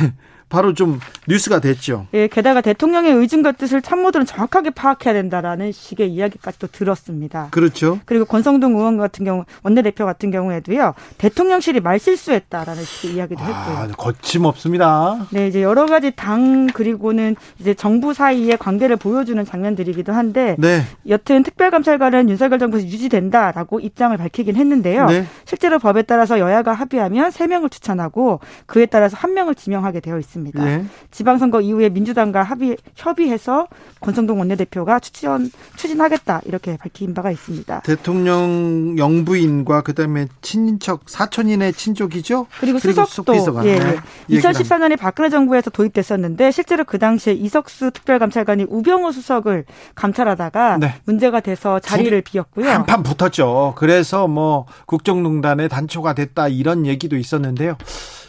바로 0.55 0.73
좀 0.73 1.01
뉴스가 1.27 1.59
됐죠. 1.59 2.07
예, 2.13 2.27
게다가 2.27 2.61
대통령의 2.61 3.13
의중과 3.13 3.51
뜻을 3.53 3.81
참모들은 3.81 4.25
정확하게 4.25 4.69
파악해야 4.69 5.13
된다라는 5.13 5.73
식의 5.73 6.09
이야기까지 6.13 6.59
도 6.59 6.67
들었습니다. 6.67 7.49
그렇죠. 7.51 7.99
그리고 8.05 8.23
권성동 8.23 8.77
의원 8.77 8.95
같은 8.95 9.25
경우 9.25 9.43
원내대표 9.63 10.05
같은 10.05 10.31
경우에도요. 10.31 10.93
대통령실이 11.17 11.81
말실수했다라는 11.81 12.83
식의 12.85 13.15
이야기도 13.17 13.43
아, 13.43 13.47
했고요. 13.47 13.77
아, 13.77 13.87
거침없습니다. 13.97 15.27
네, 15.31 15.49
이제 15.49 15.61
여러 15.61 15.87
가지 15.87 16.11
당 16.15 16.67
그리고는 16.67 17.35
이제 17.59 17.73
정부 17.73 18.13
사이의 18.13 18.57
관계를 18.57 18.95
보여주는 18.95 19.43
장면들이기도 19.43 20.13
한데 20.13 20.55
네. 20.57 20.83
여튼 21.09 21.43
특별감찰관은 21.43 22.29
윤석열 22.29 22.59
정부에서 22.59 22.87
유지된다라고 22.87 23.81
입장을 23.81 24.15
밝히긴 24.15 24.55
했는데요. 24.55 25.07
네. 25.07 25.25
실제로 25.43 25.79
법에 25.79 26.03
따라서 26.03 26.39
여야가 26.39 26.71
합의하면 26.71 27.31
3명을 27.31 27.69
추천하고 27.69 28.39
그에 28.67 28.85
따라서 28.85 29.17
1명을 29.17 29.57
지명하게 29.57 29.99
되어 29.99 30.17
있습니다. 30.17 30.44
있습니다. 30.45 30.63
네. 30.63 30.85
지방선거 31.11 31.61
이후에 31.61 31.89
민주당과 31.89 32.43
합의 32.43 32.77
협의해서 32.95 33.67
권성동 34.01 34.39
원내대표가 34.39 34.99
추진 34.99 35.51
추진하겠다 35.75 36.41
이렇게 36.45 36.77
밝힌 36.77 37.13
바가 37.13 37.31
있습니다. 37.31 37.81
대통령 37.81 38.95
영부인과 38.97 39.81
그다음에 39.81 40.27
친인척 40.41 41.01
사촌인의 41.07 41.73
친족이죠. 41.73 42.47
그리고, 42.59 42.79
그리고 42.79 43.05
수석도 43.05 43.35
예, 43.65 43.79
네. 43.79 43.95
2014년에 44.29 44.97
박근혜 44.97 45.29
정부에서 45.29 45.69
도입됐었는데 45.69 46.51
실제로 46.51 46.83
그 46.83 46.99
당시에 46.99 47.33
이석수 47.33 47.91
특별감찰관이 47.91 48.65
우병우 48.69 49.11
수석을 49.11 49.65
감찰하다가 49.95 50.77
네. 50.77 50.95
문제가 51.05 51.39
돼서 51.39 51.79
자리를 51.79 52.21
비웠고요. 52.21 52.69
한판 52.69 53.03
붙었죠. 53.03 53.73
그래서 53.77 54.27
뭐 54.27 54.65
국정농단의 54.85 55.69
단초가 55.69 56.13
됐다 56.13 56.47
이런 56.47 56.85
얘기도 56.85 57.17
있었는데요. 57.17 57.77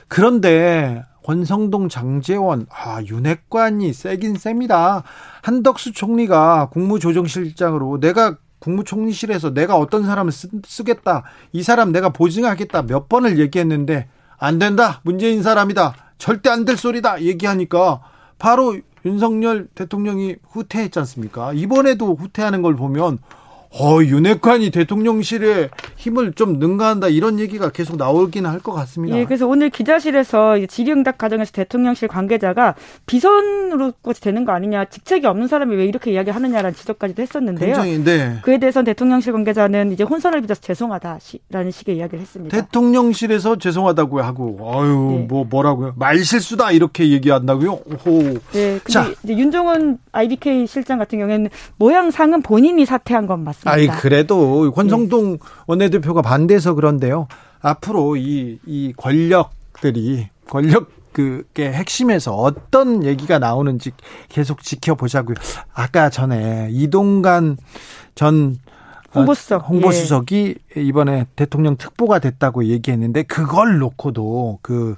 그런데 0.09 1.05
권성동, 1.27 1.89
장재원, 1.89 2.67
아, 2.71 3.03
윤핵관이 3.03 3.93
세긴 3.93 4.37
셉니다. 4.37 5.03
한덕수 5.43 5.93
총리가 5.93 6.69
국무조정실장으로 6.71 7.99
내가 7.99 8.37
국무총리실에서 8.61 9.53
내가 9.53 9.77
어떤 9.77 10.07
사람을 10.07 10.31
쓰, 10.31 10.49
쓰겠다. 10.65 11.25
이 11.51 11.65
사람 11.65 11.91
내가 11.91 12.11
보증하겠다. 12.11 12.83
몇 12.83 13.09
번을 13.09 13.41
얘기했는데 13.41 14.07
안 14.39 14.61
된다. 14.61 15.01
문재인 15.03 15.43
사람이다. 15.43 15.95
절대 16.19 16.49
안 16.49 16.65
될 16.65 16.77
소리다. 16.77 17.21
얘기하니까 17.23 18.01
바로 18.39 18.77
윤석열 19.05 19.67
대통령이 19.75 20.37
후퇴했지 20.49 20.97
않습니까? 21.01 21.53
이번에도 21.55 22.15
후퇴하는 22.15 22.63
걸 22.63 22.77
보면 22.77 23.19
어, 23.79 24.03
윤핵관이 24.03 24.71
대통령실에 24.71 25.69
힘을 25.97 26.33
좀 26.33 26.59
능가한다 26.59 27.09
이런 27.09 27.39
얘기가 27.39 27.71
계속 27.71 27.97
나오긴 27.97 28.47
할것 28.47 28.75
같습니다. 28.75 29.19
예, 29.19 29.25
그래서 29.25 29.47
오늘 29.47 29.71
기자실에서 29.71 30.67
질의응답 30.67 31.19
과정에서 31.19 31.53
대통령실 31.53 32.09
관계자가 32.09 32.75
비선으로까지 33.07 34.21
되는 34.21 34.45
거 34.45 34.53
아니냐, 34.53 34.87
직책이 34.87 35.27
없는 35.27 35.49
사람이 35.49 35.77
왜 35.77 35.85
이렇게 35.85 36.13
이야기하느냐라는 36.13 36.75
지적까지도 36.75 37.21
했었는데요. 37.23 37.75
굉장히 37.75 38.03
네. 38.03 38.39
그에 38.43 38.59
대해서 38.59 38.83
대통령실 38.83 39.33
관계자는 39.33 39.93
이제 39.93 40.05
혼선을 40.05 40.41
빚어서 40.41 40.61
죄송하다라는 40.61 41.71
식의 41.71 41.97
이야기를 41.97 42.21
했습니다. 42.21 42.57
대통령실에서 42.57 43.57
죄송하다고 43.57 44.23
하고, 44.23 44.59
어유 44.63 45.19
네. 45.21 45.27
뭐 45.29 45.45
뭐라고요? 45.45 45.95
말실수다 45.97 46.71
이렇게 46.71 47.11
얘기한다고요? 47.11 47.73
오. 47.73 48.23
네, 48.53 48.79
근데 48.83 48.93
자. 48.93 49.13
이제 49.23 49.37
윤종원 49.37 49.99
IBK 50.13 50.67
실장 50.67 50.99
같은 50.99 51.19
경우에는 51.19 51.51
모양상은 51.77 52.43
본인이 52.43 52.85
사퇴한 52.87 53.27
건 53.27 53.45
맞습니다. 53.45 53.66
아이 53.67 53.87
그래도 53.89 54.71
권성동 54.73 55.39
원내대표가 55.67 56.23
반대해서 56.23 56.75
그런데요. 56.75 57.29
앞으로 57.61 58.17
이 58.17 58.59
이 58.67 58.93
권력들이 58.97 60.29
권력 60.49 60.91
그게 61.13 61.73
핵심에서 61.73 62.35
어떤 62.35 63.03
얘기가 63.05 63.39
나오는지 63.39 63.93
계속 64.29 64.63
지켜보자고요. 64.63 65.35
아까 65.73 66.11
전에 66.11 66.69
이동관 66.71 67.57
전 68.15 68.59
어, 69.15 69.21
홍보수석. 69.21 69.67
홍보수석이 69.67 70.57
이번에 70.77 71.25
대통령 71.35 71.77
특보가 71.79 72.19
됐다고 72.19 72.67
얘기했는데 72.67 73.23
그걸 73.23 73.79
놓고도 73.79 74.59
그 74.61 74.97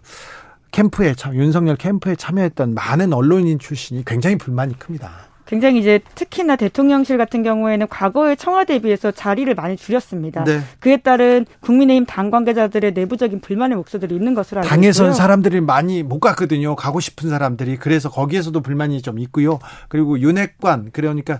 캠프에 0.72 1.14
참 1.14 1.36
윤석열 1.36 1.76
캠프에 1.76 2.16
참여했던 2.16 2.74
많은 2.74 3.12
언론인 3.12 3.60
출신이 3.60 4.04
굉장히 4.04 4.36
불만이 4.36 4.76
큽니다. 4.78 5.27
굉장히 5.48 5.80
이제 5.80 5.98
특히나 6.14 6.54
대통령실 6.54 7.18
같은 7.18 7.42
경우에는 7.42 7.88
과거의 7.88 8.36
청와대에 8.36 8.78
비해서 8.78 9.10
자리를 9.10 9.52
많이 9.56 9.76
줄였습니다. 9.76 10.44
네. 10.44 10.60
그에 10.78 10.98
따른 10.98 11.44
국민의힘 11.60 12.06
당 12.06 12.30
관계자들의 12.30 12.92
내부적인 12.92 13.40
불만의 13.40 13.76
목소들이 13.76 14.14
있는 14.14 14.34
것으로 14.34 14.60
알고 14.60 14.68
당에선 14.68 15.06
있고요. 15.06 15.14
사람들이 15.16 15.60
많이 15.60 16.02
못 16.02 16.20
갔거든요. 16.20 16.76
가고 16.76 17.00
싶은 17.00 17.30
사람들이 17.30 17.78
그래서 17.78 18.08
거기에서도 18.10 18.60
불만이 18.60 19.02
좀 19.02 19.18
있고요. 19.18 19.58
그리고 19.88 20.20
윤핵관 20.20 20.90
그러니까 20.92 21.38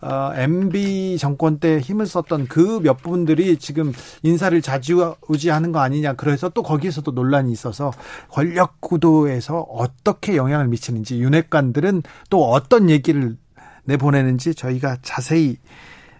어, 0.00 0.32
MB 0.34 1.18
정권 1.18 1.58
때 1.58 1.78
힘을 1.80 2.06
썼던 2.06 2.46
그 2.46 2.78
몇 2.88 3.02
분들이 3.02 3.56
지금 3.58 3.92
인사를 4.22 4.60
자주우지하는 4.62 5.72
거 5.72 5.80
아니냐. 5.80 6.14
그래서 6.14 6.48
또 6.48 6.62
거기에서도 6.62 7.10
논란이 7.10 7.52
있어서 7.52 7.92
권력 8.30 8.80
구도에서 8.80 9.60
어떻게 9.60 10.36
영향을 10.36 10.68
미치는지 10.68 11.20
윤핵관들은 11.20 12.02
또 12.30 12.50
어떤 12.50 12.90
얘기를 12.90 13.36
내보내는지 13.88 14.54
저희가 14.54 14.98
자세히 15.02 15.56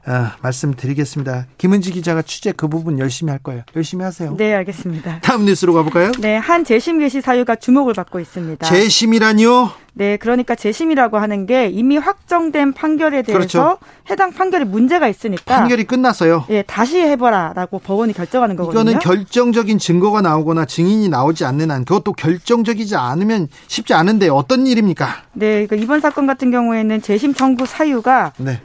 어, 0.08 0.30
말씀드리겠습니다. 0.40 1.46
김은지 1.58 1.92
기자가 1.92 2.22
취재 2.22 2.52
그 2.52 2.66
부분 2.66 2.98
열심히 2.98 3.30
할 3.30 3.38
거예요. 3.38 3.62
열심히 3.76 4.04
하세요. 4.04 4.34
네, 4.38 4.54
알겠습니다. 4.54 5.20
다음 5.20 5.44
뉴스로 5.44 5.74
가볼까요? 5.74 6.12
네, 6.18 6.36
한 6.36 6.64
재심 6.64 6.98
개시 6.98 7.20
사유가 7.20 7.56
주목을 7.56 7.92
받고 7.92 8.18
있습니다. 8.18 8.66
재심이라니요? 8.66 9.70
네, 9.92 10.16
그러니까 10.16 10.54
재심이라고 10.54 11.18
하는 11.18 11.44
게 11.44 11.66
이미 11.66 11.98
확정된 11.98 12.72
판결에 12.72 13.22
대해서 13.22 13.38
그렇죠. 13.38 13.78
해당 14.08 14.32
판결에 14.32 14.64
문제가 14.64 15.08
있으니까 15.08 15.56
판결이 15.56 15.84
끝났어요. 15.84 16.46
예, 16.50 16.62
다시 16.62 17.00
해봐라라고 17.00 17.80
법원이 17.80 18.12
결정하는 18.14 18.56
거거든요. 18.56 18.80
이거는 18.80 19.00
결정적인 19.00 19.78
증거가 19.78 20.22
나오거나 20.22 20.64
증인이 20.64 21.08
나오지 21.08 21.44
않는 21.44 21.70
한 21.70 21.84
그것도 21.84 22.12
결정적이지 22.12 22.96
않으면 22.96 23.48
쉽지 23.66 23.92
않은데 23.92 24.28
어떤 24.28 24.66
일입니까? 24.66 25.08
네, 25.32 25.66
그러니까 25.66 25.76
이번 25.76 26.00
사건 26.00 26.26
같은 26.26 26.50
경우에는 26.50 27.02
재심 27.02 27.34
청구 27.34 27.66
사유가 27.66 28.32
네. 28.38 28.60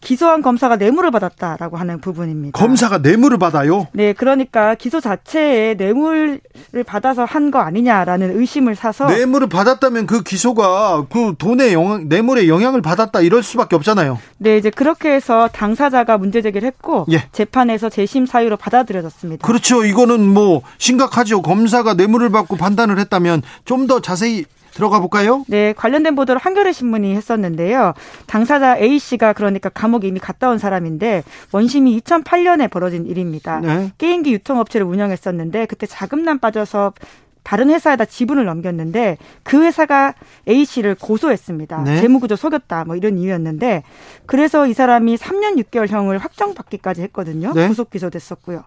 기소한 0.00 0.42
검사가 0.42 0.76
뇌물을 0.76 1.10
받았다라고 1.10 1.76
하는 1.76 2.00
부분입니다. 2.00 2.58
검사가 2.58 2.98
뇌물을 2.98 3.36
받아요. 3.38 3.88
네, 3.92 4.12
그러니까 4.12 4.74
기소 4.76 5.00
자체에 5.00 5.74
뇌물을 5.74 6.40
받아서 6.86 7.24
한 7.24 7.48
거 7.48 7.60
아니냐라는 7.60 8.38
의심을 8.38 8.74
사서 8.76 9.06
뇌물을 9.06 9.48
받았다면 9.48 10.06
그 10.06 10.22
기소가 10.22 11.06
그 11.10 11.34
돈의 11.38 11.72
영향, 11.72 12.08
뇌물의 12.08 12.46
영향을 12.48 12.82
받았다 12.82 13.22
이럴 13.22 13.42
수밖에 13.42 13.74
없잖아요. 13.76 14.18
네, 14.36 14.58
이제 14.58 14.68
그렇게 14.68 15.10
해서 15.14 15.48
당사자가 15.50 16.18
문제 16.18 16.42
제기를 16.42 16.66
했고 16.66 17.06
예. 17.10 17.24
재판에서 17.32 17.88
재심 17.88 18.26
사유로 18.26 18.58
받아들여졌습니다. 18.58 19.46
그렇죠. 19.46 19.82
이거는 19.84 20.20
뭐 20.28 20.60
심각하죠. 20.76 21.40
검사가 21.42 21.94
뇌물을 21.94 22.28
받고 22.30 22.56
판단을 22.56 22.98
했다면 22.98 23.42
좀 23.64 23.86
더 23.88 24.00
자세히 24.00 24.44
들어가 24.78 25.00
볼까요? 25.00 25.44
네, 25.48 25.72
관련된 25.72 26.14
보도를 26.14 26.40
한겨레 26.40 26.70
신문이 26.70 27.12
했었는데요. 27.16 27.94
당사자 28.28 28.78
A 28.78 29.00
씨가 29.00 29.32
그러니까 29.32 29.68
감옥에 29.70 30.06
이미 30.06 30.20
갔다 30.20 30.48
온 30.48 30.58
사람인데 30.58 31.24
원심이 31.50 32.00
2008년에 32.00 32.70
벌어진 32.70 33.04
일입니다. 33.04 33.58
네. 33.58 33.90
게임기 33.98 34.32
유통업체를 34.34 34.86
운영했었는데 34.86 35.66
그때 35.66 35.86
자금난 35.86 36.38
빠져서 36.38 36.92
다른 37.48 37.70
회사에다 37.70 38.04
지분을 38.04 38.44
넘겼는데 38.44 39.16
그 39.42 39.62
회사가 39.62 40.12
A 40.46 40.66
씨를 40.66 40.94
고소했습니다. 40.94 41.82
네. 41.82 41.98
재무구조 41.98 42.36
속였다 42.36 42.84
뭐 42.84 42.94
이런 42.94 43.16
이유였는데 43.16 43.84
그래서 44.26 44.66
이 44.66 44.74
사람이 44.74 45.16
3년 45.16 45.56
6개월형을 45.64 46.18
확정받기까지 46.18 47.00
했거든요. 47.04 47.54
네. 47.54 47.66
구속 47.66 47.88
기소됐었고요. 47.88 48.64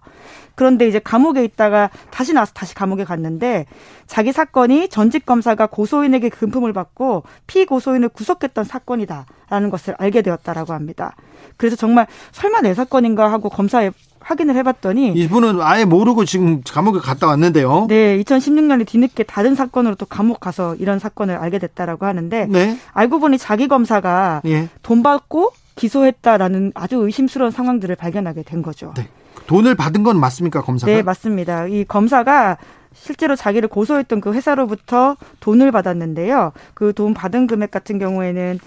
그런데 0.56 0.88
이제 0.88 0.98
감옥에 0.98 1.44
있다가 1.44 1.90
다시 2.10 2.32
나와서 2.32 2.54
다시 2.54 2.74
감옥에 2.74 3.04
갔는데 3.04 3.66
자기 4.08 4.32
사건이 4.32 4.88
전직 4.88 5.26
검사가 5.26 5.68
고소인에게 5.68 6.28
금품을 6.30 6.72
받고 6.72 7.22
피고소인을 7.46 8.08
구속했던 8.08 8.64
사건이다라는 8.64 9.70
것을 9.70 9.94
알게 9.96 10.22
되었다라고 10.22 10.72
합니다. 10.72 11.14
그래서 11.56 11.76
정말 11.76 12.08
설마 12.32 12.62
내 12.62 12.74
사건인가 12.74 13.30
하고 13.30 13.48
검사에 13.48 13.92
확인을 14.24 14.54
해봤더니 14.56 15.12
이분은 15.14 15.60
아예 15.60 15.84
모르고 15.84 16.24
지금 16.24 16.62
감옥에 16.62 16.98
갔다 17.00 17.26
왔는데요. 17.26 17.86
네, 17.88 18.18
2016년에 18.22 18.86
뒤늦게 18.86 19.24
다른 19.24 19.54
사건으로 19.54 19.94
또 19.96 20.06
감옥 20.06 20.40
가서 20.40 20.74
이런 20.76 20.98
사건을 20.98 21.36
알게 21.36 21.58
됐다라고 21.58 22.06
하는데 22.06 22.46
네. 22.48 22.76
알고 22.92 23.18
보니 23.20 23.38
자기 23.38 23.68
검사가 23.68 24.42
예. 24.46 24.68
돈 24.82 25.02
받고 25.02 25.52
기소했다라는 25.76 26.72
아주 26.74 26.96
의심스러운 26.96 27.50
상황들을 27.50 27.94
발견하게 27.96 28.42
된 28.42 28.62
거죠. 28.62 28.92
네. 28.96 29.08
돈을 29.46 29.74
받은 29.74 30.02
건 30.02 30.20
맞습니까, 30.20 30.62
검사가? 30.62 30.92
네, 30.92 31.02
맞습니다. 31.02 31.66
이 31.66 31.84
검사가 31.84 32.58
실제로 32.94 33.34
자기를 33.36 33.68
고소했던 33.68 34.20
그 34.20 34.32
회사로부터 34.34 35.16
돈을 35.40 35.72
받았는데요. 35.72 36.52
그 36.74 36.92
돈 36.92 37.14
받은 37.14 37.46
금액 37.46 37.70
같은 37.70 37.98
경우에는 37.98 38.58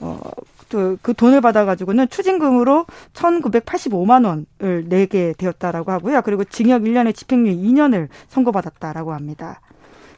어, 0.00 0.18
그, 0.68 0.98
그 1.02 1.14
돈을 1.14 1.40
받아가지고는 1.40 2.08
추징금으로 2.08 2.86
1,985만 3.14 4.24
원을 4.24 4.88
내게 4.88 5.34
되었다라고 5.36 5.92
하고요. 5.92 6.22
그리고 6.22 6.44
징역 6.44 6.82
1년에 6.82 7.14
집행유예 7.14 7.54
2년을 7.54 8.08
선고받았다라고 8.28 9.12
합니다. 9.12 9.60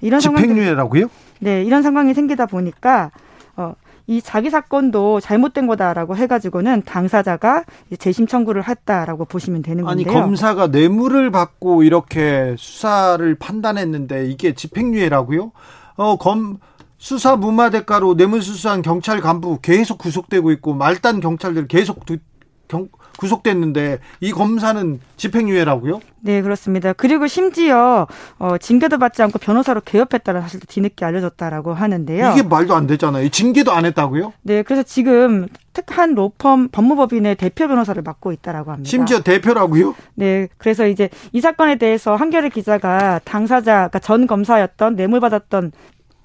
이런 0.00 0.20
상황 0.20 0.42
집행유예라고요? 0.42 1.08
네, 1.40 1.62
이런 1.64 1.82
상황이 1.82 2.14
생기다 2.14 2.46
보니까 2.46 3.10
어, 3.56 3.74
이 4.06 4.22
자기 4.22 4.48
사건도 4.48 5.20
잘못된 5.20 5.66
거다라고 5.66 6.16
해가지고는 6.16 6.82
당사자가 6.82 7.64
재심 7.98 8.26
청구를 8.26 8.66
했다라고 8.66 9.26
보시면 9.26 9.62
되는 9.62 9.86
아니 9.86 10.04
건데요. 10.04 10.22
검사가 10.22 10.68
뇌물을 10.68 11.30
받고 11.30 11.82
이렇게 11.82 12.54
수사를 12.56 13.34
판단했는데 13.34 14.26
이게 14.26 14.54
집행유예라고요? 14.54 15.52
어, 15.96 16.16
검 16.16 16.58
수사 16.98 17.36
무마 17.36 17.70
대가로 17.70 18.16
뇌물 18.16 18.42
수수한 18.42 18.82
경찰 18.82 19.20
간부 19.20 19.60
계속 19.62 19.98
구속되고 19.98 20.50
있고 20.52 20.74
말단 20.74 21.20
경찰들 21.20 21.68
계속 21.68 22.04
두- 22.04 22.18
경- 22.66 22.88
구속됐는데 23.18 23.98
이 24.20 24.30
검사는 24.30 25.00
집행유예라고요? 25.16 26.00
네, 26.20 26.40
그렇습니다. 26.42 26.92
그리고 26.92 27.26
심지어 27.26 28.06
어, 28.38 28.58
징계도 28.58 28.98
받지 28.98 29.22
않고 29.22 29.38
변호사로 29.38 29.80
개업했다는 29.84 30.40
사실도 30.42 30.66
뒤늦게 30.68 31.04
알려졌다라고 31.04 31.72
하는데요. 31.72 32.32
이게 32.32 32.42
말도 32.42 32.74
안 32.76 32.86
되잖아요. 32.86 33.28
징계도 33.30 33.72
안 33.72 33.86
했다고요? 33.86 34.32
네, 34.42 34.62
그래서 34.62 34.82
지금 34.84 35.48
특한 35.72 36.14
로펌 36.14 36.68
법무법인의 36.70 37.36
대표 37.36 37.66
변호사를 37.66 38.00
맡고 38.02 38.30
있다라고 38.32 38.70
합니다. 38.72 38.88
심지어 38.88 39.20
대표라고요? 39.20 39.94
네, 40.14 40.48
그래서 40.58 40.86
이제 40.86 41.08
이 41.32 41.40
사건에 41.40 41.76
대해서 41.76 42.14
한겨레 42.16 42.50
기자가 42.50 43.20
당사자, 43.24 43.72
그러니까 43.88 43.98
전 44.00 44.26
검사였던 44.28 44.94
뇌물 44.96 45.18
받았던 45.20 45.72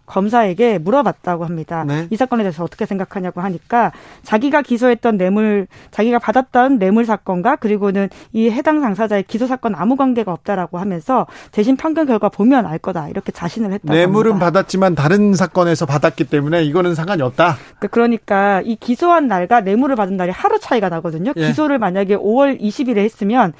검사에게 0.05 0.77
물어봤다고 0.79 1.45
합니다. 1.45 1.83
네. 1.87 2.07
이 2.09 2.15
사건에 2.15 2.43
대해서 2.43 2.63
어떻게 2.63 2.85
생각하냐고 2.85 3.41
하니까 3.41 3.91
자기가 4.23 4.61
기소했던 4.61 5.17
뇌물, 5.17 5.67
자기가 5.91 6.19
받았던 6.19 6.77
뇌물 6.79 7.05
사건과 7.05 7.55
그리고는 7.55 8.09
이 8.33 8.49
해당 8.49 8.81
당사자의 8.81 9.23
기소 9.23 9.47
사건 9.47 9.75
아무 9.75 9.95
관계가 9.95 10.31
없다라고 10.31 10.77
하면서 10.77 11.25
재심 11.51 11.77
판결 11.77 12.05
결과 12.05 12.29
보면 12.29 12.65
알 12.65 12.77
거다 12.79 13.07
이렇게 13.09 13.31
자신을 13.31 13.71
했다고 13.73 13.93
뇌물은 13.93 14.31
합니다. 14.33 14.45
받았지만 14.47 14.95
다른 14.95 15.33
사건에서 15.33 15.85
받았기 15.85 16.25
때문에 16.25 16.63
이거는 16.63 16.95
상관이 16.95 17.21
없다. 17.21 17.55
그- 17.79 17.87
그러니까 17.87 18.61
이 18.65 18.75
기소한 18.75 19.27
날과 19.27 19.61
뇌물을 19.61 19.95
받은 19.95 20.17
날이 20.17 20.31
하루 20.31 20.59
차이가 20.59 20.89
나거든요. 20.89 21.31
예. 21.35 21.47
기소를 21.47 21.79
만약에 21.79 22.15
5월 22.17 22.59
20일에 22.59 22.97
했으면 22.97 23.53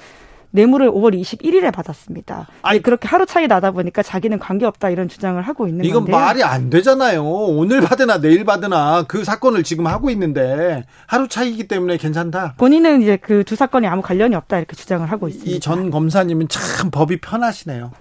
뇌물을 0.56 0.92
5월 0.92 1.20
21일에 1.20 1.74
받았습니다. 1.74 2.48
아니, 2.62 2.80
그렇게 2.82 3.08
하루 3.08 3.26
차이 3.26 3.48
나다 3.48 3.72
보니까 3.72 4.04
자기는 4.04 4.38
관계 4.38 4.66
없다 4.68 4.92
이런 4.92 5.10
주장을 5.10 5.42
하고 5.42 5.68
있는 5.68 5.84
이건 5.84 6.04
건데요. 6.04 6.16
말이 6.16 6.44
안 6.44 6.70
되잖아요. 6.70 7.24
오늘 7.26 7.82
받으나 7.82 8.22
내일 8.22 8.46
받으나 8.46 9.04
그 9.08 9.24
사건을 9.24 9.64
지금 9.64 9.88
하고 9.88 10.12
있는데 10.12 10.86
하루 11.08 11.28
차이기 11.28 11.68
때문에 11.68 11.98
괜찮다. 11.98 12.54
본인은 12.58 13.02
이제 13.02 13.18
그 13.18 13.44
두 13.44 13.56
사건이 13.58 13.88
아무 13.88 14.02
관련이 14.02 14.36
없다 14.36 14.58
이렇게 14.60 14.76
주장을 14.76 15.06
하고 15.12 15.28
있습니다. 15.28 15.52
이 15.52 15.60
전 15.60 15.90
검사님은 15.90 16.48
참 16.50 16.92
법이 16.92 17.20
편하시네요. 17.20 17.92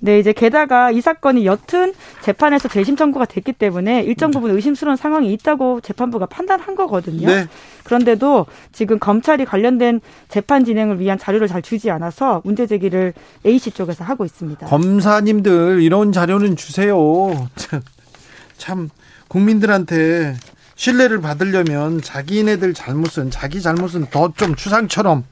네, 0.00 0.18
이제 0.20 0.32
게다가 0.32 0.90
이 0.92 1.00
사건이 1.00 1.44
여튼 1.44 1.92
재판에서 2.22 2.68
재심 2.68 2.94
청구가 2.96 3.24
됐기 3.24 3.52
때문에 3.54 4.02
일정 4.02 4.30
부분 4.30 4.52
의심스러운 4.52 4.96
상황이 4.96 5.32
있다고 5.32 5.80
재판부가 5.80 6.26
판단한 6.26 6.76
거거든요. 6.76 7.26
네. 7.26 7.46
그런데도 7.82 8.46
지금 8.72 8.98
검찰이 9.00 9.44
관련된 9.44 10.00
재판 10.28 10.64
진행을 10.64 11.00
위한 11.00 11.18
자료를 11.18 11.48
잘 11.48 11.62
주지 11.62 11.90
않아서 11.90 12.42
문제 12.44 12.66
제기를 12.66 13.12
A씨 13.44 13.72
쪽에서 13.72 14.04
하고 14.04 14.24
있습니다. 14.24 14.66
검사님들 14.66 15.82
이런 15.82 16.12
자료는 16.12 16.54
주세요. 16.54 16.96
참, 17.56 17.80
참 18.56 18.90
국민들한테 19.26 20.36
신뢰를 20.76 21.20
받으려면 21.20 22.00
자기네들 22.02 22.72
잘못은 22.72 23.30
자기 23.30 23.60
잘못은 23.60 24.06
더 24.10 24.32
좀 24.36 24.54
추상처럼 24.54 25.24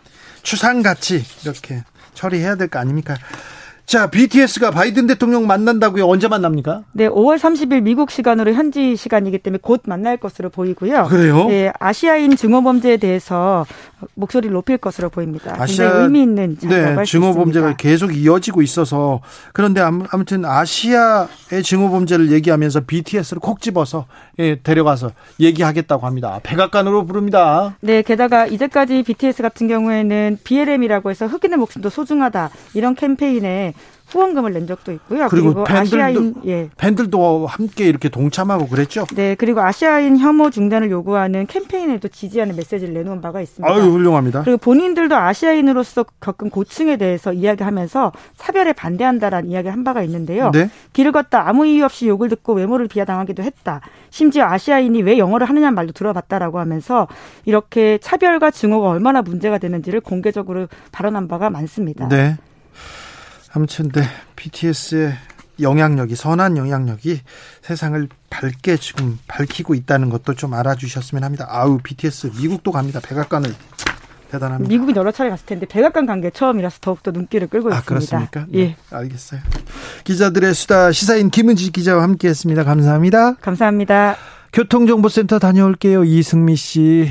추상같이 0.43 1.23
이렇게 1.45 1.85
처리해야 2.15 2.57
될 2.57 2.69
거 2.69 2.79
아닙니까? 2.81 3.15
자, 3.87 4.11
BTS가 4.11 4.73
바이든 4.73 5.07
대통령 5.07 5.47
만난다고요? 5.47 6.09
언제 6.09 6.27
만납니까? 6.27 6.83
네, 6.91 7.09
5월 7.09 7.39
30일 7.39 7.83
미국 7.83 8.11
시간으로 8.11 8.53
현지 8.53 8.97
시간이기 8.97 9.39
때문에 9.39 9.61
곧 9.63 9.83
만날 9.87 10.17
것으로 10.17 10.51
보이고요. 10.51 11.05
그래요? 11.05 11.47
네, 11.47 11.73
아시아인 11.79 12.35
증오 12.35 12.63
범죄에 12.65 12.97
대해서 12.97 13.65
목소리를 14.15 14.53
높일 14.53 14.79
것으로 14.79 15.09
보입니다. 15.11 15.55
아시아- 15.59 16.03
의미 16.03 16.23
있는 16.23 16.57
네, 16.63 17.05
증오. 17.05 17.35
범죄가 17.35 17.77
계속 17.77 18.17
이어지고 18.17 18.63
있어서 18.63 19.21
그런데 19.53 19.81
아무- 19.81 20.05
아무튼 20.11 20.45
아시아의 20.45 21.63
증오 21.65 21.91
범죄를 21.91 22.31
얘기하면서 22.33 22.83
BTS를 22.87 23.41
콕 23.41 23.61
집어서 23.61 24.07
예, 24.39 24.57
데려가서 24.61 25.13
얘기하겠다고 25.41 26.07
합니다. 26.07 26.41
백악관으로 26.43 27.07
부릅니다. 27.07 27.75
네, 27.81 28.03
게다가 28.03 28.47
이제까지 28.47 29.03
BTS 29.03 29.43
같은 29.43 29.69
경우에는 29.69 30.39
BLM이라고 30.45 31.11
해서 31.11 31.27
흑인의 31.27 31.59
목숨도 31.59 31.89
소중하다 31.91 32.51
이런 32.75 32.95
캠페인에 32.95 33.75
후원금을 34.09 34.53
낸 34.53 34.67
적도 34.67 34.93
있고요. 34.93 35.27
그리고 35.29 35.65
팬들도- 35.65 35.71
아시아인 35.71 36.35
예. 36.47 36.71
팬들도 36.77 37.47
함께 37.47 37.87
이렇게 37.87 38.09
동참하고 38.09 38.69
그랬죠. 38.69 39.05
네, 39.15 39.35
그리고 39.35 39.61
아시아인 39.61 40.17
혐오 40.19 40.51
중단을 40.51 40.91
요구하는 40.91 41.47
캠페인에도 41.47 42.09
지지하는 42.09 42.55
메시지를 42.57 42.95
내놓은 42.95 43.21
바가 43.21 43.41
있습니다. 43.41 43.73
아유 43.73 43.83
훌륭합니다. 43.91 44.43
그리고 44.43 44.59
본인들도 44.59 45.17
아시아인으로서 45.17 46.05
겪은 46.21 46.51
고충에 46.51 46.97
대해서 46.97 47.33
이야기하면서 47.33 48.13
차별에 48.37 48.73
반대한다라는 48.73 49.51
이야기를 49.51 49.73
한 49.73 49.83
바가 49.85 50.03
있는데요. 50.03 50.51
네. 50.53 50.71
길을 50.93 51.13
걷다 51.13 51.49
아무 51.49 51.67
이유 51.67 51.85
없이 51.85 52.07
욕을 52.09 52.29
듣고 52.29 52.55
외모를 52.55 52.89
비하당하기도 52.89 53.43
했다. 53.43 53.81
심지어 54.11 54.45
아시아인이 54.47 55.03
왜 55.03 55.19
영어를 55.19 55.49
하느냐는 55.49 55.75
말도 55.75 55.93
들어봤다라고 55.93 56.59
하면서 56.61 57.09
이렇게 57.45 57.99
차별과 57.99 58.51
증오가 58.53 58.89
얼마나 58.89 59.23
문제가 59.23 59.59
되는지를 59.59 60.01
공개적으로 60.01 60.69
발언한 60.93 61.29
바가 61.29 61.51
많습니다. 61.51 62.09
네. 62.09 62.37
아무튼 63.57 63.89
네. 63.91 64.03
BTS의 64.37 65.15
영향력이 65.61 66.15
선한 66.15 66.59
영향력이 66.59 67.23
세상을 67.63 68.07
밝게 68.29 68.77
지금 68.77 69.19
밝히고 69.29 69.75
있다는 69.75 70.11
것도 70.11 70.35
좀 70.35 70.53
알아주셨으면 70.53 71.25
합니다. 71.25 71.47
아우 71.49 71.79
BTS 71.83 72.33
미국도 72.39 72.71
갑니다. 72.71 73.01
백악관을 73.03 73.55
대단합니다. 74.31 74.69
미국은 74.69 74.95
여러 74.97 75.11
차례 75.11 75.31
갔을 75.31 75.47
텐데 75.47 75.65
백악관 75.67 76.05
간 76.05 76.21
게 76.21 76.29
처음이라서 76.31 76.79
더욱더 76.83 77.13
눈길을 77.13 77.49
끌고 77.49 77.73
아 77.73 77.79
있습니다. 77.79 77.87
그렇습니까? 77.89 78.47
예, 78.53 78.65
네, 78.67 78.77
알겠어요. 78.91 79.41
기자들의 80.05 80.53
수다 80.55 80.93
시사인 80.93 81.31
김은지 81.31 81.71
기자와 81.73 82.03
함께했습니다. 82.03 82.63
감사합니다. 82.63 83.35
감사합니다. 83.37 84.17
교통정보센터 84.53 85.39
다녀올게요. 85.39 86.05
이승미 86.05 86.57
씨. 86.57 87.11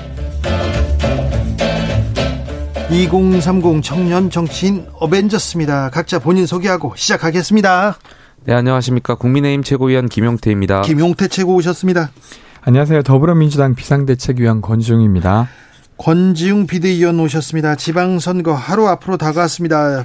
2030 2.91 3.81
청년 3.81 4.29
정치인 4.29 4.85
어벤져스입니다. 4.99 5.89
각자 5.91 6.19
본인 6.19 6.45
소개하고 6.45 6.93
시작하겠습니다. 6.97 7.95
네, 8.43 8.53
안녕하십니까. 8.53 9.15
국민의힘 9.15 9.63
최고위원 9.63 10.09
김용태입니다. 10.09 10.81
김용태 10.81 11.29
최고 11.29 11.55
오셨습니다. 11.55 12.11
안녕하세요. 12.63 13.03
더불어민주당 13.03 13.75
비상대책위원 13.75 14.61
권지웅입니다. 14.61 15.47
권지웅 15.97 16.67
비대위원 16.67 17.19
오셨습니다. 17.21 17.75
지방선거 17.75 18.53
하루 18.53 18.87
앞으로 18.89 19.17
다가왔습니다. 19.17 20.03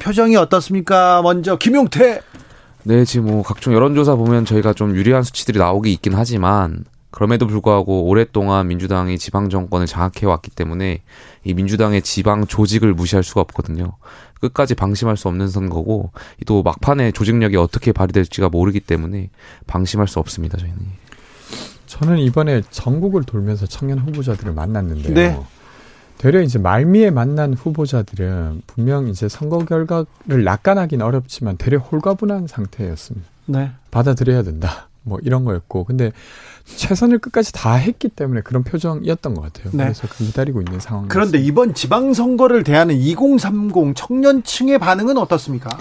표정이 0.00 0.36
어떻습니까? 0.36 1.20
먼저 1.22 1.56
김용태. 1.58 2.22
네, 2.84 3.04
지금 3.04 3.26
뭐 3.26 3.42
각종 3.42 3.74
여론조사 3.74 4.14
보면 4.14 4.46
저희가 4.46 4.72
좀 4.72 4.96
유리한 4.96 5.22
수치들이 5.22 5.58
나오기 5.58 5.92
있긴 5.92 6.14
하지만 6.14 6.84
그럼에도 7.16 7.46
불구하고 7.46 8.04
오랫동안 8.04 8.68
민주당이 8.68 9.16
지방 9.16 9.48
정권을 9.48 9.86
장악해 9.86 10.26
왔기 10.26 10.50
때문에 10.50 11.00
이 11.44 11.54
민주당의 11.54 12.02
지방 12.02 12.46
조직을 12.46 12.92
무시할 12.92 13.24
수가 13.24 13.40
없거든요. 13.40 13.92
끝까지 14.38 14.74
방심할 14.74 15.16
수 15.16 15.26
없는 15.28 15.48
선거고 15.48 16.10
또 16.44 16.62
막판에 16.62 17.12
조직력이 17.12 17.56
어떻게 17.56 17.92
발휘될지가 17.92 18.50
모르기 18.50 18.80
때문에 18.80 19.30
방심할 19.66 20.08
수 20.08 20.18
없습니다. 20.18 20.58
저희는. 20.58 20.76
저는 21.86 22.18
이번에 22.18 22.60
전국을 22.68 23.24
돌면서 23.24 23.64
청년 23.64 23.98
후보자들을 24.00 24.52
만났는데요. 24.52 25.14
네. 25.14 25.40
되려 26.18 26.42
이제 26.42 26.58
말미에 26.58 27.08
만난 27.12 27.54
후보자들은 27.54 28.60
분명 28.66 29.08
이제 29.08 29.26
선거 29.26 29.60
결과를 29.60 30.44
낙관하기는 30.44 31.02
어렵지만 31.02 31.56
되려 31.56 31.78
홀가분한 31.78 32.46
상태였습니다. 32.46 33.26
네. 33.46 33.70
받아들여야 33.90 34.42
된다. 34.42 34.85
뭐 35.06 35.18
이런 35.22 35.44
거였고. 35.44 35.84
근데 35.84 36.12
최선을 36.64 37.18
끝까지 37.18 37.52
다 37.52 37.74
했기 37.74 38.08
때문에 38.08 38.40
그런 38.42 38.64
표정이었던 38.64 39.34
것 39.34 39.40
같아요. 39.40 39.70
네. 39.72 39.84
그래서 39.84 40.08
그 40.08 40.24
기다리고 40.24 40.60
있는 40.60 40.80
상황. 40.80 41.08
그런데 41.08 41.38
이번 41.38 41.74
지방선거를 41.74 42.64
대하는 42.64 42.96
2030 42.96 43.94
청년층의 43.94 44.78
반응은 44.78 45.16
어떻습니까? 45.16 45.78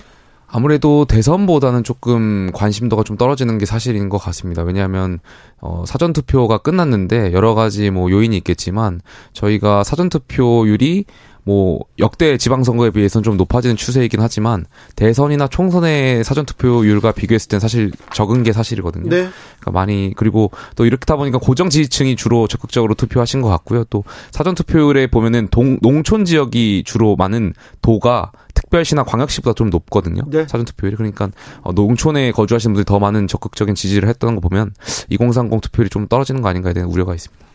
아무래도 0.48 1.06
대선보다는 1.06 1.84
조금 1.84 2.52
관심도가 2.54 3.04
좀 3.04 3.18
떨어지는 3.18 3.58
게 3.58 3.66
사실인 3.66 4.10
것 4.10 4.20
같습니다. 4.20 4.62
왜냐하면 4.62 5.20
어, 5.60 5.84
사전 5.88 6.14
투표가 6.14 6.60
끝났는데 6.60 7.34
여러 7.34 7.56
가지 7.56 7.90
뭐 7.90 8.12
요인이 8.12 8.38
있겠지만 8.38 9.02
저희가 9.34 9.84
사전 9.84 10.08
투표율이 10.08 11.06
뭐 11.46 11.80
역대 12.00 12.38
지방선거에 12.38 12.90
비해서는 12.90 13.24
좀 13.24 13.38
높아지는 13.38 13.76
추세이긴 13.76 14.20
하지만 14.20 14.66
대선이나 14.96 15.48
총선의 15.48 16.24
사전 16.24 16.46
투표율과 16.46 17.12
비교했을 17.12 17.50
땐 17.50 17.60
사실 17.60 17.92
적은 18.14 18.42
게 18.42 18.52
사실이거든요. 18.52 19.10
네. 19.10 19.30
그러니까 19.60 19.72
많이 19.72 20.12
그리고 20.18 20.50
또 20.76 20.86
이렇다 20.86 21.16
보니까 21.16 21.38
고정 21.38 21.70
지지층이 21.70 22.16
주로 22.16 22.48
적극적으로 22.48 22.96
투표하신 22.96 23.42
것 23.42 23.50
같고요. 23.50 23.84
또 23.86 24.04
사전 24.32 24.56
투표율에 24.56 25.08
보면은 25.08 25.48
동, 25.52 25.78
농촌 25.82 26.26
지역이 26.26 26.84
주로 26.84 27.16
많은 27.16 27.54
도가 27.84 28.32
특별시나 28.56 29.04
광역시보다 29.04 29.54
좀 29.54 29.70
높거든요. 29.70 30.24
네. 30.28 30.48
사전 30.48 30.66
투표율이 30.66 30.98
그러니까 30.98 31.30
어, 31.62 31.74
농촌에 31.74 32.32
거주하시는 32.32 32.74
분들이 32.74 32.86
더 32.86 32.98
많은 32.98 33.28
적극적인 33.28 33.76
지지를 33.76 34.10
했던 34.10 34.34
거 34.34 34.42
보면 34.42 34.74
2030 35.10 35.62
투표율이 35.62 35.90
좀 35.92 36.08
떨어지는 36.08 36.42
거 36.42 36.50
아닌가에 36.50 36.74
대한 36.74 36.90
우려가 36.90 37.14
있습니다. 37.14 37.46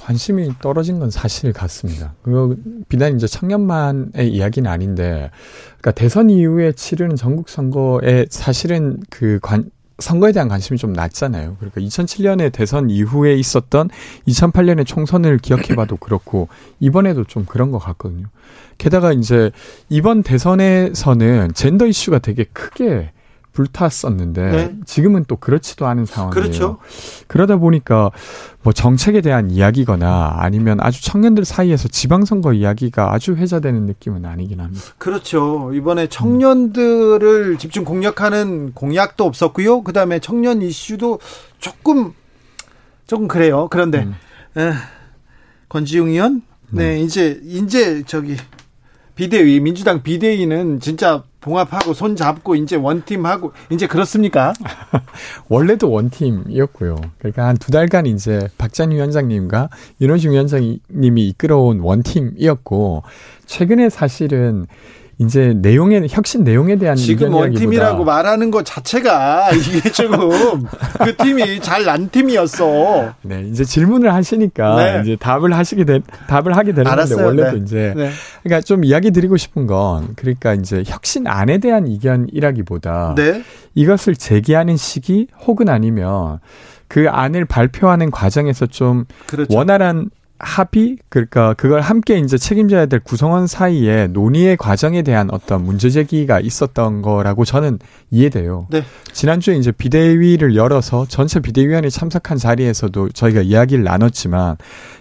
관심이 0.00 0.50
떨어진 0.60 0.98
건 0.98 1.10
사실 1.10 1.52
같습니다. 1.52 2.14
그거 2.22 2.56
비단 2.88 3.14
이제 3.14 3.26
청년만의 3.26 4.28
이야기는 4.30 4.70
아닌데, 4.70 5.30
그러니까 5.78 5.92
대선 5.92 6.30
이후에 6.30 6.72
치르는 6.72 7.16
전국 7.16 7.48
선거에 7.48 8.26
사실은 8.30 9.00
그 9.10 9.38
관, 9.42 9.70
선거에 9.98 10.32
대한 10.32 10.48
관심이 10.48 10.78
좀 10.78 10.92
낮잖아요. 10.92 11.56
그러니까 11.58 11.80
2007년에 11.80 12.52
대선 12.52 12.90
이후에 12.90 13.34
있었던 13.34 13.90
2008년의 14.26 14.86
총선을 14.86 15.38
기억해봐도 15.38 15.96
그렇고 16.00 16.48
이번에도 16.80 17.24
좀 17.24 17.44
그런 17.44 17.70
것 17.70 17.78
같거든요. 17.78 18.26
게다가 18.78 19.12
이제 19.12 19.50
이번 19.88 20.22
대선에서는 20.22 21.52
젠더 21.54 21.86
이슈가 21.86 22.18
되게 22.18 22.44
크게 22.44 23.12
불탔었는데 23.52 24.50
네. 24.50 24.74
지금은 24.86 25.24
또 25.26 25.36
그렇지도 25.36 25.86
않은 25.86 26.06
상황이에요. 26.06 26.30
그렇죠. 26.30 26.78
그러다 27.26 27.56
보니까 27.56 28.10
뭐 28.62 28.72
정책에 28.72 29.20
대한 29.20 29.50
이야기거나 29.50 30.36
아니면 30.38 30.78
아주 30.80 31.02
청년들 31.02 31.44
사이에서 31.44 31.88
지방선거 31.88 32.52
이야기가 32.52 33.12
아주 33.12 33.34
회자되는 33.34 33.86
느낌은 33.86 34.24
아니긴 34.24 34.60
합니다. 34.60 34.84
그렇죠. 34.98 35.72
이번에 35.74 36.08
청년들을 36.08 37.58
집중 37.58 37.84
공략하는 37.84 38.72
공약도 38.74 39.24
없었고요. 39.24 39.82
그다음에 39.82 40.18
청년 40.18 40.62
이슈도 40.62 41.18
조금 41.58 42.12
조금 43.06 43.26
그래요. 43.26 43.68
그런데 43.70 44.06
에, 44.56 44.72
권지웅 45.68 46.08
의원, 46.10 46.42
네, 46.70 47.00
이제 47.00 47.40
이제 47.44 48.02
저기 48.06 48.36
비대위 49.16 49.60
민주당 49.60 50.02
비대위는 50.02 50.80
진짜 50.80 51.24
봉합하고 51.40 51.94
손 51.94 52.16
잡고 52.16 52.54
이제 52.56 52.76
원팀 52.76 53.24
하고 53.26 53.52
이제 53.70 53.86
그렇습니까? 53.86 54.52
원래도 55.48 55.90
원팀이었고요. 55.90 56.96
그러니까 57.18 57.46
한 57.46 57.56
두 57.60 57.70
달간 57.70 58.06
이제 58.06 58.48
박찬 58.58 58.90
위원장님과 58.90 59.68
윤호중 60.00 60.32
위원장님이 60.32 61.28
이끌어온 61.28 61.80
원팀이었고 61.80 63.02
최근에 63.46 63.90
사실은 63.90 64.66
이제 65.20 65.52
내용에 65.54 66.06
혁신 66.08 66.44
내용에 66.44 66.76
대한 66.76 66.96
지금 66.96 67.34
원팀이라고 67.34 68.04
말하는 68.04 68.50
것 68.50 68.64
자체가 68.64 69.50
이게 69.52 69.90
조금 69.90 70.64
그 71.04 71.14
팀이 71.14 71.60
잘 71.60 71.84
난 71.84 72.08
팀이었어. 72.08 73.14
네, 73.22 73.42
이제 73.50 73.64
질문을 73.64 74.14
하시니까 74.14 74.76
네. 74.76 75.00
이제 75.02 75.16
답을 75.16 75.52
하시게 75.52 75.84
되, 75.84 76.00
답을 76.28 76.56
하게 76.56 76.72
되는 76.72 76.84
건데 76.84 76.90
알았어요. 76.90 77.26
원래도 77.26 77.52
네. 77.52 77.62
이제 77.62 77.94
네. 77.96 78.10
그러니까 78.42 78.64
좀 78.64 78.84
이야기 78.84 79.10
드리고 79.10 79.36
싶은 79.36 79.66
건 79.66 80.08
그러니까 80.16 80.54
이제 80.54 80.82
혁신 80.86 81.26
안에 81.26 81.58
대한 81.58 81.86
이견이라기보다 81.86 83.14
네. 83.16 83.42
이것을 83.74 84.14
제기하는 84.14 84.76
시기 84.76 85.26
혹은 85.46 85.68
아니면 85.68 86.38
그 86.88 87.08
안을 87.08 87.44
발표하는 87.44 88.10
과정에서 88.10 88.66
좀 88.66 89.04
그렇죠. 89.26 89.54
원활한 89.54 90.10
합의 90.40 90.96
그러니까 91.08 91.54
그걸 91.54 91.80
함께 91.82 92.18
이제 92.18 92.38
책임져야 92.38 92.86
될 92.86 93.00
구성원 93.00 93.46
사이에 93.46 94.06
논의의 94.08 94.56
과정에 94.56 95.02
대한 95.02 95.30
어떤 95.30 95.62
문제 95.62 95.90
제기가 95.90 96.40
있었던 96.40 97.02
거라고 97.02 97.44
저는 97.44 97.78
이해돼요. 98.10 98.66
네. 98.70 98.82
지난주에 99.12 99.56
이제 99.56 99.70
비대위를 99.70 100.56
열어서 100.56 101.06
전체 101.08 101.40
비대위원이 101.40 101.90
참석한 101.90 102.38
자리에서도 102.38 103.10
저희가 103.10 103.42
이야기를 103.42 103.84
나눴지만 103.84 104.56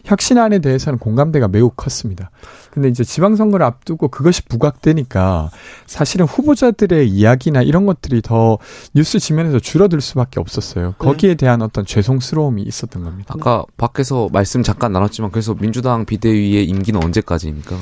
혁신안에 0.05 0.59
대해서는 0.59 0.99
공감대가 0.99 1.47
매우 1.47 1.69
컸습니다. 1.69 2.31
근데 2.71 2.87
이제 2.87 3.03
지방선거를 3.03 3.65
앞두고 3.65 4.09
그것이 4.09 4.43
부각되니까 4.45 5.49
사실은 5.85 6.25
후보자들의 6.25 7.07
이야기나 7.09 7.61
이런 7.61 7.85
것들이 7.85 8.21
더 8.21 8.57
뉴스 8.93 9.19
지면에서 9.19 9.59
줄어들 9.59 10.01
수밖에 10.01 10.39
없었어요. 10.39 10.93
거기에 10.99 11.35
대한 11.35 11.61
어떤 11.61 11.85
죄송스러움이 11.85 12.61
있었던 12.61 13.03
겁니다. 13.03 13.33
아까 13.37 13.63
밖에서 13.77 14.29
말씀 14.31 14.63
잠깐 14.63 14.91
나눴지만 14.91 15.31
그래서 15.31 15.55
민주당 15.55 16.05
비대위의 16.05 16.65
임기는 16.65 17.03
언제까지입니까? 17.03 17.75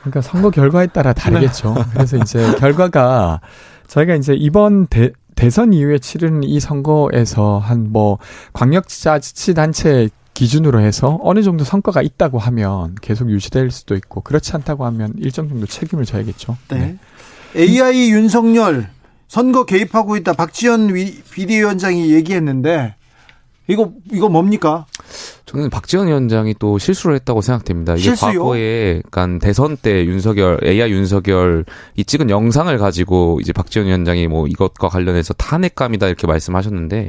그러니까 0.00 0.20
선거 0.22 0.50
결과에 0.50 0.86
따라 0.86 1.12
다르겠죠. 1.12 1.74
네. 1.74 1.82
그래서 1.92 2.16
이제 2.18 2.54
결과가 2.58 3.40
저희가 3.86 4.14
이제 4.14 4.34
이번 4.34 4.86
대, 4.86 5.12
대선 5.34 5.72
이후에 5.72 5.98
치르는 5.98 6.44
이 6.44 6.60
선거에서 6.60 7.58
한 7.58 7.88
뭐 7.90 8.18
광역자치단체 8.52 10.08
기준으로 10.34 10.80
해서 10.80 11.18
어느 11.22 11.42
정도 11.42 11.64
성과가 11.64 12.02
있다고 12.02 12.38
하면 12.38 12.96
계속 13.00 13.30
유지될 13.30 13.70
수도 13.70 13.94
있고 13.94 14.20
그렇지 14.20 14.52
않다고 14.52 14.84
하면 14.86 15.14
일정 15.18 15.48
정도 15.48 15.66
책임을 15.66 16.04
져야겠죠. 16.04 16.56
네. 16.70 16.96
AI 17.56 18.10
윤석열 18.10 18.88
선거 19.28 19.64
개입하고 19.64 20.16
있다. 20.16 20.32
박지원 20.32 20.94
위- 20.94 21.22
비대위원장이 21.30 22.12
얘기했는데 22.12 22.96
이거 23.66 23.92
이거 24.12 24.28
뭡니까? 24.28 24.84
저는 25.46 25.70
박지원 25.70 26.08
위원장이 26.08 26.54
또 26.58 26.78
실수를 26.78 27.14
했다고 27.16 27.40
생각됩니다. 27.40 27.94
이게 27.94 28.02
실수요? 28.02 28.40
과거에 28.42 29.00
그러니까 29.10 29.38
대선 29.46 29.76
때 29.76 30.04
윤석열 30.04 30.58
AI 30.64 30.90
윤석열 30.90 31.64
이 31.96 32.04
찍은 32.04 32.28
영상을 32.28 32.76
가지고 32.76 33.38
이제 33.40 33.52
박지원 33.52 33.86
위원장이 33.86 34.26
뭐 34.26 34.46
이것과 34.48 34.88
관련해서 34.88 35.32
탄핵감이다 35.34 36.08
이렇게 36.08 36.26
말씀하셨는데 36.26 37.08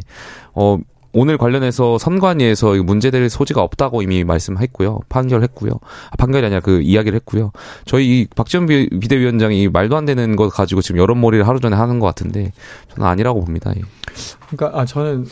어 0.53 0.77
오늘 1.15 1.37
관련해서 1.37 1.97
선관위에서 1.97 2.73
문제될 2.83 3.29
소지가 3.29 3.61
없다고 3.61 4.01
이미 4.01 4.23
말씀했고요. 4.23 4.99
판결했고요. 5.09 5.71
아, 6.11 6.15
판결이 6.17 6.45
아니라 6.45 6.59
그 6.59 6.81
이야기를 6.81 7.15
했고요. 7.17 7.51
저희 7.85 8.21
이 8.21 8.27
박지원 8.35 8.65
비- 8.67 8.89
비대위원장이 8.89 9.69
말도 9.69 9.95
안 9.95 10.05
되는 10.05 10.35
것 10.35 10.49
가지고 10.49 10.81
지금 10.81 10.99
여론몰이를 10.99 11.47
하루 11.47 11.59
전에 11.59 11.75
하는 11.75 11.99
것 11.99 12.05
같은데 12.07 12.51
저는 12.93 13.07
아니라고 13.07 13.43
봅니다. 13.43 13.71
예. 13.77 13.81
그러니까 14.49 14.79
아 14.79 14.85
저는 14.85 15.25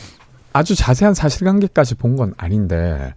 아주 0.54 0.74
자세한 0.74 1.14
사실관계까지 1.14 1.96
본 1.96 2.16
건 2.16 2.32
아닌데 2.36 3.12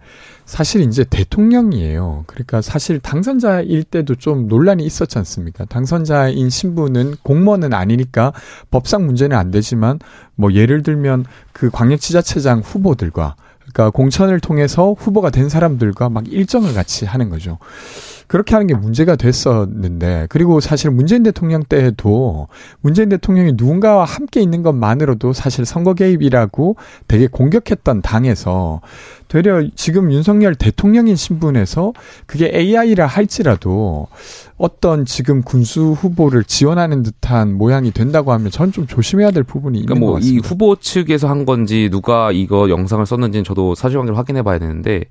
사실 0.48 0.80
이제 0.80 1.04
대통령이에요. 1.04 2.24
그러니까 2.26 2.62
사실 2.62 3.00
당선자일 3.00 3.84
때도 3.84 4.14
좀 4.14 4.48
논란이 4.48 4.82
있었지 4.82 5.18
않습니까? 5.18 5.66
당선자인 5.66 6.48
신분은 6.48 7.16
공무원은 7.22 7.74
아니니까 7.74 8.32
법상 8.70 9.04
문제는 9.04 9.36
안 9.36 9.50
되지만 9.50 9.98
뭐 10.36 10.54
예를 10.54 10.82
들면 10.82 11.26
그 11.52 11.68
광역지자체장 11.68 12.60
후보들과 12.60 13.36
그러니까 13.58 13.90
공천을 13.90 14.40
통해서 14.40 14.94
후보가 14.94 15.28
된 15.28 15.50
사람들과 15.50 16.08
막 16.08 16.26
일정을 16.26 16.72
같이 16.72 17.04
하는 17.04 17.28
거죠. 17.28 17.58
그렇게 18.28 18.54
하는 18.54 18.66
게 18.68 18.74
문제가 18.74 19.16
됐었는데 19.16 20.26
그리고 20.30 20.60
사실 20.60 20.90
문재인 20.90 21.22
대통령 21.24 21.64
때에도 21.64 22.46
문재인 22.80 23.08
대통령이 23.08 23.54
누군가와 23.56 24.04
함께 24.04 24.40
있는 24.40 24.62
것만으로도 24.62 25.32
사실 25.32 25.64
선거 25.66 25.94
개입이라고 25.94 26.76
되게 27.08 27.26
공격했던 27.26 28.02
당에서 28.02 28.80
되려 29.26 29.66
지금 29.74 30.10
윤석열 30.10 30.54
대통령인 30.54 31.14
신분에서 31.16 31.92
그게 32.26 32.50
AI라 32.54 33.06
할지라도 33.06 34.06
어떤 34.56 35.04
지금 35.04 35.42
군수 35.42 35.92
후보를 35.92 36.44
지원하는 36.44 37.02
듯한 37.02 37.52
모양이 37.54 37.90
된다고 37.90 38.32
하면 38.32 38.50
전 38.50 38.68
좀 38.68 38.86
조심해야 38.86 39.30
될 39.30 39.44
부분이 39.44 39.78
있는 39.78 39.86
그러니까 39.86 40.06
것뭐이 40.06 40.20
같습니다. 40.20 40.48
후보 40.48 40.76
측에서 40.76 41.28
한 41.28 41.46
건지 41.46 41.88
누가 41.90 42.30
이거 42.32 42.68
영상을 42.68 43.04
썼는지는 43.04 43.44
저도 43.44 43.74
사실관계를 43.74 44.18
확인해 44.18 44.42
봐야 44.42 44.58
되는데 44.58 45.04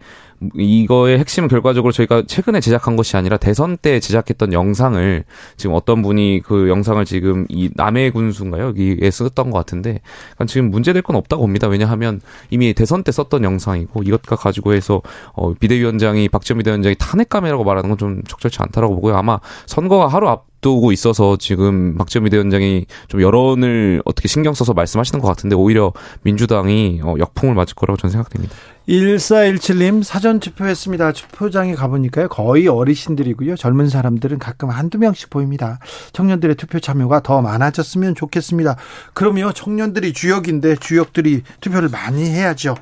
이거의 0.56 1.18
핵심은 1.18 1.49
결과적으로 1.49 1.91
저희가 1.91 2.23
최근에 2.27 2.60
제작한 2.60 2.95
것이 2.95 3.07
아니라 3.16 3.38
대선 3.38 3.78
때 3.78 4.00
제작했던 4.00 4.54
영상을 4.54 5.24
지금 5.58 5.76
어떤 5.76 6.02
분이 6.02 6.42
그 6.44 6.70
영상을 6.70 7.04
지금 7.06 7.46
이 7.50 7.70
남해 7.76 8.12
군수인가요? 8.12 8.68
여기에 8.68 9.12
썼던 9.12 9.52
것 9.52 9.58
같은데 9.58 10.00
그러니까 10.36 10.46
지금 10.46 10.72
문제될 10.72 11.02
건 11.02 11.16
없다고 11.16 11.42
봅니다. 11.44 11.68
왜냐하면 11.68 12.22
이미 12.50 12.74
대선 12.74 13.04
때 13.04 13.12
썼던 13.12 13.44
영상이고 13.44 14.04
이것과 14.04 14.38
가지고 14.38 14.74
해서 14.74 15.02
어, 15.34 15.54
비대위원장이 15.54 16.30
박지원 16.30 16.58
비대위원장이 16.60 16.96
탄핵감이라고 16.98 17.64
말하는 17.64 17.90
건 17.90 17.98
좀 17.98 18.22
적절치 18.28 18.60
않다라고 18.62 18.96
보고요. 18.96 19.16
아마 19.18 19.40
선거가 19.66 20.08
하루 20.08 20.30
앞 20.30 20.46
두고 20.62 20.92
있어서 20.92 21.36
지금 21.38 21.96
박지원 21.98 22.24
비대위원장이 22.26 22.86
좀 23.08 23.22
여론을 23.22 24.02
어떻게 24.06 24.28
신경 24.28 24.54
써서 24.54 24.74
말씀하시는 24.74 25.22
것 25.22 25.28
같은데 25.28 25.56
오히려 25.56 25.94
민주당이 26.24 27.02
어, 27.04 27.16
역풍을 27.20 27.54
맞을 27.56 27.76
거라고 27.76 27.98
저는 27.98 28.12
생각됩니다. 28.12 28.56
1417님 28.88 30.01
사전 30.01 30.39
투표했습니다. 30.39 31.11
투표장에 31.11 31.76
가보니까요. 31.76 32.30
거의 32.30 32.68
어르신들이고요. 32.68 33.57
젊은 33.57 33.89
사람들은 33.89 34.39
가끔 34.39 34.69
한두 34.69 34.97
명씩 34.97 35.30
보입니다. 35.30 35.80
청년들의 36.14 36.55
투표 36.55 36.80
참여가 36.80 37.22
더 37.22 37.41
많아졌으면 37.41 38.15
좋겠습니다. 38.15 38.77
그러면 39.14 39.53
청년들이 39.53 40.14
주역인데 40.14 40.77
주역들이 40.77 41.43
투표를 41.59 41.89
많이 41.89 42.26
해야죠. 42.30 42.76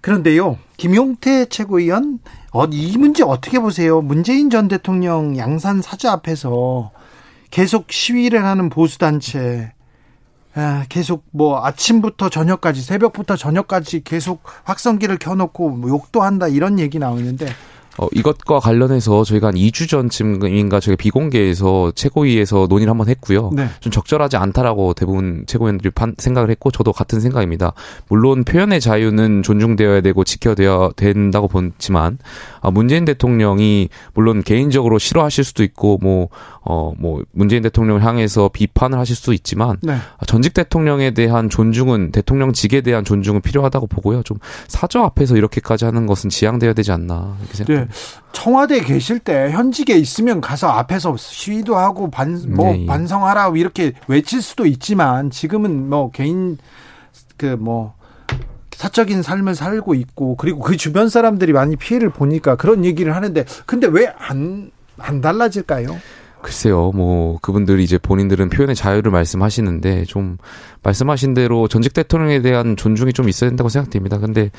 그런데요. 0.00 0.58
김용태 0.76 1.46
최고위원 1.46 2.18
어, 2.52 2.64
이 2.64 2.96
문제 2.98 3.22
어떻게 3.22 3.60
보세요? 3.60 4.00
문재인 4.00 4.50
전 4.50 4.66
대통령 4.66 5.36
양산 5.36 5.82
사주 5.82 6.08
앞에서 6.08 6.90
계속 7.50 7.92
시위를 7.92 8.44
하는 8.44 8.68
보수단체 8.68 9.72
아, 10.54 10.84
계속 10.88 11.24
뭐 11.30 11.64
아침부터 11.64 12.28
저녁까지 12.28 12.82
새벽부터 12.82 13.36
저녁까지 13.36 14.02
계속 14.02 14.42
확성기를 14.64 15.18
켜놓고 15.18 15.70
뭐 15.70 15.90
욕도 15.90 16.22
한다 16.22 16.48
이런 16.48 16.78
얘기 16.78 16.98
나오는데 16.98 17.46
어, 17.98 18.06
이것과 18.12 18.60
관련해서 18.60 19.24
저희가 19.24 19.48
한 19.48 19.54
2주 19.56 19.86
전쯤인가 19.88 20.80
저희가 20.80 20.96
비공개에서 20.96 21.92
최고위에서 21.94 22.66
논의를 22.70 22.90
한번 22.90 23.08
했고요. 23.08 23.50
네. 23.52 23.66
좀 23.80 23.90
적절하지 23.92 24.36
않다라고 24.38 24.94
대부분 24.94 25.44
최고위원들이 25.46 25.90
판- 25.90 26.14
생각을 26.16 26.50
했고 26.50 26.70
저도 26.70 26.92
같은 26.92 27.20
생각입니다. 27.20 27.72
물론 28.08 28.44
표현의 28.44 28.80
자유는 28.80 29.42
존중되어야 29.42 30.00
되고 30.00 30.24
지켜야 30.24 30.54
된다고 30.96 31.46
보지만 31.48 32.18
아, 32.62 32.70
문재인 32.70 33.04
대통령이 33.04 33.88
물론 34.14 34.42
개인적으로 34.44 34.98
싫어하실 34.98 35.44
수도 35.44 35.62
있고 35.64 35.98
뭐 36.00 36.28
어, 36.62 36.92
뭐, 36.98 37.22
문재인 37.32 37.62
대통령을 37.62 38.04
향해서 38.04 38.50
비판을 38.52 38.98
하실 38.98 39.16
수 39.16 39.32
있지만, 39.32 39.78
네. 39.82 39.94
아, 39.94 40.26
전직 40.26 40.52
대통령에 40.54 41.12
대한 41.12 41.48
존중은, 41.48 42.12
대통령직에 42.12 42.82
대한 42.82 43.02
존중은 43.04 43.40
필요하다고 43.40 43.86
보고요. 43.86 44.22
좀 44.22 44.38
사저 44.68 45.00
앞에서 45.00 45.36
이렇게까지 45.36 45.86
하는 45.86 46.06
것은 46.06 46.28
지양되어야 46.30 46.74
되지 46.74 46.92
않나, 46.92 47.36
이렇게 47.40 47.54
생각합니다. 47.56 47.94
청와대에 48.32 48.80
계실 48.80 49.18
때 49.18 49.50
현직에 49.50 49.94
있으면 49.94 50.40
가서 50.40 50.68
앞에서 50.68 51.16
시위도 51.16 51.76
하고 51.76 52.10
반 52.10 52.44
뭐 52.48 52.72
네, 52.72 52.82
예. 52.82 52.86
반성하라 52.86 53.52
이렇게 53.56 53.92
외칠 54.06 54.40
수도 54.42 54.66
있지만 54.66 55.30
지금은 55.30 55.88
뭐 55.88 56.10
개인 56.10 56.58
그 57.36 57.56
뭐 57.58 57.94
사적인 58.76 59.22
삶을 59.22 59.54
살고 59.54 59.94
있고 59.94 60.36
그리고 60.36 60.60
그 60.60 60.76
주변 60.76 61.08
사람들이 61.10 61.52
많이 61.52 61.76
피해를 61.76 62.08
보니까 62.10 62.56
그런 62.56 62.84
얘기를 62.84 63.14
하는데 63.14 63.44
근데 63.66 63.86
왜 63.86 64.06
안 64.18 64.70
안 64.98 65.20
달라질까요? 65.22 65.96
글쎄요, 66.42 66.90
뭐, 66.94 67.38
그분들이 67.42 67.84
이제 67.84 67.98
본인들은 67.98 68.48
표현의 68.48 68.74
자유를 68.74 69.12
말씀하시는데, 69.12 70.06
좀, 70.06 70.38
말씀하신 70.82 71.34
대로 71.34 71.68
전직 71.68 71.92
대통령에 71.92 72.40
대한 72.40 72.74
존중이 72.76 73.12
좀 73.12 73.28
있어야 73.28 73.50
된다고 73.50 73.68
생각됩니다. 73.68 74.18
근데, 74.18 74.50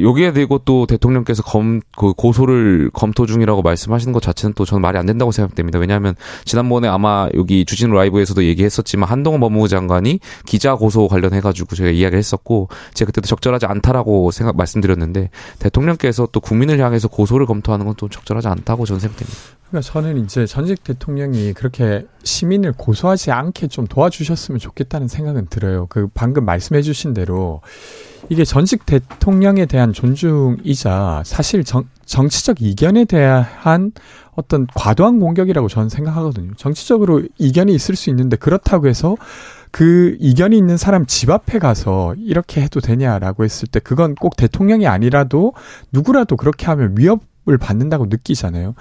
여기에 0.00 0.32
대고 0.32 0.62
또 0.64 0.86
대통령께서 0.86 1.42
검, 1.42 1.80
그 1.96 2.14
고소를 2.14 2.90
검토 2.94 3.26
중이라고 3.26 3.60
말씀하시는 3.60 4.12
것 4.12 4.22
자체는 4.22 4.54
또 4.54 4.64
저는 4.64 4.80
말이 4.80 4.96
안 4.96 5.04
된다고 5.04 5.30
생각됩니다. 5.30 5.78
왜냐하면, 5.78 6.14
지난번에 6.44 6.88
아마 6.88 7.28
여기 7.34 7.64
주진우 7.66 7.94
라이브에서도 7.94 8.42
얘기했었지만, 8.44 9.08
한동훈 9.08 9.40
법무부 9.40 9.68
장관이 9.68 10.20
기자 10.46 10.74
고소 10.74 11.06
관련해가지고 11.06 11.76
제가 11.76 11.90
이야기를 11.90 12.18
했었고, 12.18 12.68
제가 12.94 13.08
그때도 13.08 13.26
적절하지 13.26 13.66
않다라고 13.66 14.30
생각, 14.30 14.56
말씀드렸는데, 14.56 15.28
대통령께서 15.58 16.28
또 16.32 16.40
국민을 16.40 16.80
향해서 16.80 17.08
고소를 17.08 17.46
검토하는 17.46 17.86
건 17.86 17.90
또 18.00 18.08
적절하지 18.08 18.48
않다고 18.48 18.86
저는 18.86 19.00
생각됩니다. 19.00 19.59
그러니까 19.70 19.92
저는 19.92 20.24
이제 20.24 20.46
전직 20.46 20.82
대통령이 20.82 21.52
그렇게 21.52 22.04
시민을 22.24 22.72
고소하지 22.76 23.30
않게 23.30 23.68
좀 23.68 23.86
도와주셨으면 23.86 24.58
좋겠다는 24.58 25.06
생각은 25.06 25.46
들어요. 25.46 25.86
그 25.88 26.08
방금 26.12 26.44
말씀해 26.44 26.82
주신 26.82 27.14
대로 27.14 27.60
이게 28.28 28.44
전직 28.44 28.84
대통령에 28.84 29.66
대한 29.66 29.92
존중이자 29.92 31.22
사실 31.24 31.62
정, 31.62 31.84
정치적 32.04 32.62
이견에 32.62 33.04
대한 33.04 33.92
어떤 34.34 34.66
과도한 34.74 35.20
공격이라고 35.20 35.68
저는 35.68 35.88
생각하거든요. 35.88 36.52
정치적으로 36.56 37.22
이견이 37.38 37.72
있을 37.72 37.94
수 37.94 38.10
있는데 38.10 38.36
그렇다고 38.36 38.88
해서 38.88 39.16
그 39.70 40.16
이견이 40.18 40.58
있는 40.58 40.76
사람 40.76 41.06
집 41.06 41.30
앞에 41.30 41.60
가서 41.60 42.14
이렇게 42.18 42.60
해도 42.60 42.80
되냐라고 42.80 43.44
했을 43.44 43.68
때 43.68 43.78
그건 43.78 44.16
꼭 44.16 44.36
대통령이 44.36 44.88
아니라도 44.88 45.54
누구라도 45.92 46.36
그렇게 46.36 46.66
하면 46.66 46.94
위협 46.96 47.29
을 47.48 47.56
받는다고 47.56 48.06
느끼잖아요. 48.06 48.74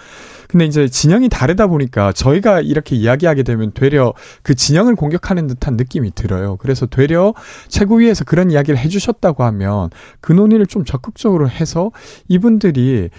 근데 0.49 0.65
이제 0.65 0.89
진영이 0.89 1.29
다르다 1.29 1.67
보니까 1.67 2.11
저희가 2.11 2.59
이렇게 2.59 2.97
이야기하게 2.97 3.43
되면 3.43 3.71
되려 3.73 4.13
그 4.43 4.53
진영을 4.53 4.95
공격하는 4.95 5.47
듯한 5.47 5.77
느낌이 5.77 6.11
들어요. 6.13 6.57
그래서 6.57 6.85
되려 6.85 7.33
최고위에서 7.69 8.25
그런 8.25 8.51
이야기를 8.51 8.77
해주셨다고 8.77 9.45
하면 9.45 9.91
그 10.19 10.33
논의를 10.33 10.65
좀 10.65 10.83
적극적으로 10.83 11.49
해서 11.49 11.91
이분들이 12.27 13.09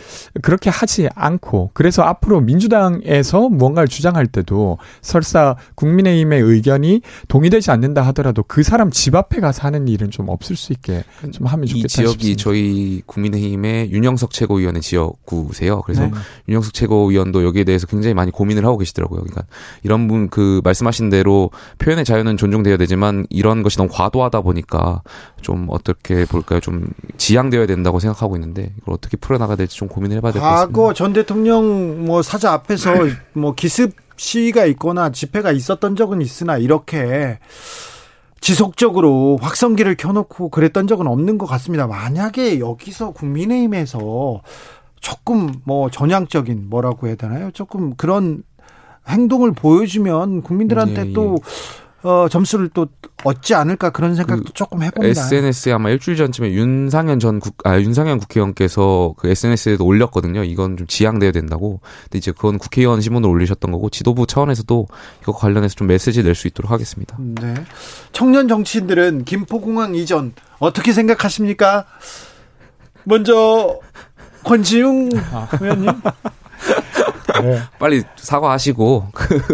그렇게 0.43 0.69
하지 0.69 1.09
않고 1.15 1.71
그래서 1.73 2.03
앞으로 2.03 2.43
민주당에서 2.43 3.49
무언가를 3.49 3.89
주장할 3.89 4.27
때도 4.27 4.77
설사 5.01 5.57
국민의힘의 5.77 6.43
의견이 6.43 7.01
동의되지 7.29 7.71
않는다 7.71 8.03
하더라도 8.09 8.43
그 8.43 8.63
사람 8.63 8.91
집 8.91 9.15
앞에 9.15 9.41
가서 9.41 9.63
하는 9.63 9.89
일은 9.89 10.11
좀 10.11 10.29
없을 10.29 10.55
수 10.55 10.75
있게 10.75 11.05
좀 11.33 11.47
하면 11.47 11.67
좋겠다 11.67 11.87
이 11.87 11.89
지역이 11.89 12.13
싶습니다. 12.13 12.43
저희 12.43 13.03
국민의힘의 13.07 13.91
윤영석 13.91 14.33
최고위원의 14.33 14.83
지역 14.83 15.25
구세요. 15.31 15.83
그래서 15.83 16.03
네. 16.03 16.13
윤영석 16.49 16.75
최고위원도 16.75 17.45
여기에 17.45 17.65
대해서 17.65 17.87
굉장히 17.87 18.15
많이 18.15 18.31
고민을 18.31 18.65
하고 18.65 18.79
계시더라고요. 18.79 19.21
그러니까 19.21 19.43
이런 19.83 20.09
분 20.09 20.29
그 20.31 20.61
말씀하신 20.65 21.11
대로 21.11 21.51
표현의 21.79 22.05
자유는 22.05 22.37
존중돼야 22.37 22.77
되지만 22.77 23.27
이런 23.31 23.63
것이 23.63 23.79
너무 23.79 23.89
과도하다 23.93 24.43
보니까 24.43 25.03
좀 25.41 25.67
어떻게 25.71 26.25
볼까요? 26.25 26.61
좀 26.61 26.87
지양되어야 27.17 27.67
된다고 27.67 27.99
생각하고 28.01 28.37
있는데 28.37 28.73
이걸 28.81 28.95
어떻게 28.95 29.17
풀어나가야 29.17 29.57
될지 29.57 29.77
좀 29.77 29.89
고민을 29.89 30.19
해봐야 30.19 30.33
될 30.33 30.41
것 30.43 30.49
같습니다. 30.49 30.67
과거 30.79 30.93
전 30.95 31.13
대통령 31.13 32.05
뭐 32.05 32.23
사자 32.23 32.53
앞에서 32.53 32.93
뭐 33.33 33.55
기습 33.55 33.93
시위가 34.17 34.67
있거나 34.67 35.11
집회가 35.11 35.51
있었던 35.53 35.97
적은 35.97 36.21
있으나 36.21 36.59
이렇게 36.59 37.39
지속적으로 38.41 39.39
확성기를 39.41 39.97
켜놓고 39.97 40.49
그랬던 40.51 40.87
적은 40.87 41.07
없는 41.07 41.39
것 41.39 41.47
같습니다. 41.47 41.87
만약에 41.87 42.59
여기서 42.59 43.11
국민의힘에서 43.13 44.41
조금 45.01 45.53
뭐 45.65 45.91
전향적인 45.91 46.69
뭐라고 46.69 47.07
해야 47.09 47.17
되나요? 47.17 47.51
조금 47.53 47.95
그런 47.97 48.43
행동을 49.09 49.53
보여주면 49.53 50.43
국민들한테 50.43 51.03
예, 51.03 51.09
예. 51.09 51.13
또 51.13 51.39
어, 52.03 52.29
점수를 52.31 52.71
또 52.73 52.87
얻지 53.25 53.55
않을까 53.55 53.91
그런 53.91 54.15
생각도 54.15 54.45
그 54.45 54.53
조금 54.55 54.83
해봅니다. 54.83 55.21
SNS에 55.21 55.73
아마 55.73 55.91
일주일 55.91 56.17
전쯤에 56.17 56.51
윤상현 56.53 57.19
전 57.19 57.41
국, 57.41 57.57
아, 57.65 57.79
윤상현 57.79 58.21
국회의원께서 58.21 59.15
그 59.19 59.29
SNS에도 59.29 59.85
올렸거든요. 59.85 60.43
이건 60.45 60.79
좀 60.79 60.87
지양돼야 60.87 61.31
된다고. 61.31 61.81
근데 62.05 62.17
이제 62.17 62.33
그건 62.33 62.57
국회의원 62.57 63.03
신문을 63.03 63.29
올리셨던 63.29 63.71
거고 63.71 63.91
지도부 63.91 64.27
차원에서도 64.27 64.87
이거 65.23 65.33
관련해서 65.33 65.75
좀 65.75 65.89
메시지 65.89 66.23
낼 66.23 66.35
수 66.35 66.47
있도록 66.47 66.71
하겠습니다. 66.71 67.17
네. 67.19 67.53
청년 68.13 68.49
정치인들은 68.49 69.25
김포공항 69.27 69.95
이전 69.95 70.33
어떻게 70.59 70.95
생각하십니까? 70.95 71.85
먼저 73.05 73.79
권지웅 74.45 75.11
의원님. 75.61 75.91
네. 77.43 77.61
빨리 77.79 78.03
사과하시고 78.17 79.07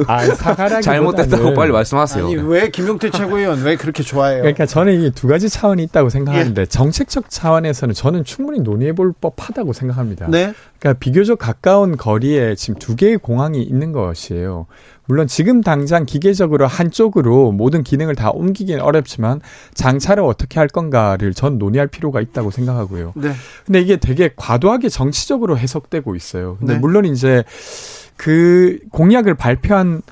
아, 0.08 0.80
잘못됐다고 0.80 1.54
빨리 1.54 1.72
말씀하세요. 1.72 2.24
아니 2.24 2.36
왜 2.36 2.70
김용태 2.70 3.10
최고위원 3.10 3.62
왜 3.62 3.76
그렇게 3.76 4.02
좋아해요? 4.02 4.40
그러니까 4.40 4.66
저는 4.66 4.98
이게 5.00 5.10
두 5.10 5.28
가지 5.28 5.48
차원이 5.48 5.82
있다고 5.84 6.08
생각하는데 6.08 6.66
정책적 6.66 7.30
차원에서는 7.30 7.94
저는 7.94 8.24
충분히 8.24 8.60
논의해 8.60 8.92
볼 8.92 9.12
법하다고 9.20 9.72
생각합니다. 9.72 10.26
네. 10.28 10.52
그러니까 10.78 10.98
비교적 10.98 11.38
가까운 11.38 11.96
거리에 11.96 12.54
지금 12.54 12.78
두 12.78 12.96
개의 12.96 13.18
공항이 13.18 13.62
있는 13.62 13.92
것이에요. 13.92 14.66
물론 15.06 15.26
지금 15.26 15.60
당장 15.60 16.04
기계적으로 16.04 16.66
한쪽으로 16.66 17.52
모든 17.52 17.82
기능을 17.82 18.14
다 18.14 18.30
옮기기는 18.30 18.80
어렵지만 18.80 19.40
장차를 19.74 20.22
어떻게 20.22 20.58
할 20.58 20.68
건가를 20.68 21.32
전 21.34 21.58
논의할 21.58 21.86
필요가 21.86 22.20
있다고 22.20 22.50
생각하고요. 22.50 23.12
네. 23.16 23.32
근데 23.64 23.80
이게 23.80 23.96
되게 23.96 24.30
과도하게 24.34 24.88
정치적으로 24.88 25.58
해석되고 25.58 26.14
있어요. 26.14 26.56
근데 26.58 26.74
네. 26.74 26.78
물론 26.78 27.04
이제 27.04 27.44
그 28.16 28.78
공약을 28.90 29.34
발표한 29.34 30.02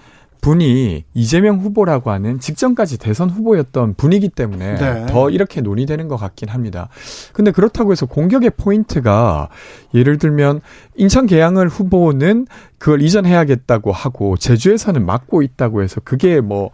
분이 0.44 1.04
이재명 1.14 1.58
후보라고 1.58 2.10
하는 2.10 2.38
직전까지 2.38 2.98
대선 2.98 3.30
후보였던 3.30 3.94
분이기 3.94 4.28
때문에 4.28 4.74
네. 4.74 5.06
더 5.06 5.30
이렇게 5.30 5.62
논의되는 5.62 6.06
것 6.06 6.18
같긴 6.18 6.50
합니다. 6.50 6.90
근데 7.32 7.50
그렇다고 7.50 7.92
해서 7.92 8.04
공격의 8.04 8.50
포인트가 8.58 9.48
예를 9.94 10.18
들면 10.18 10.60
인천 10.96 11.24
계양을 11.24 11.68
후보는 11.68 12.46
그걸 12.76 13.00
이전해야겠다고 13.00 13.90
하고 13.90 14.36
제주에서는 14.36 15.06
막고 15.06 15.40
있다고 15.40 15.82
해서 15.82 16.02
그게 16.04 16.42
뭐 16.42 16.72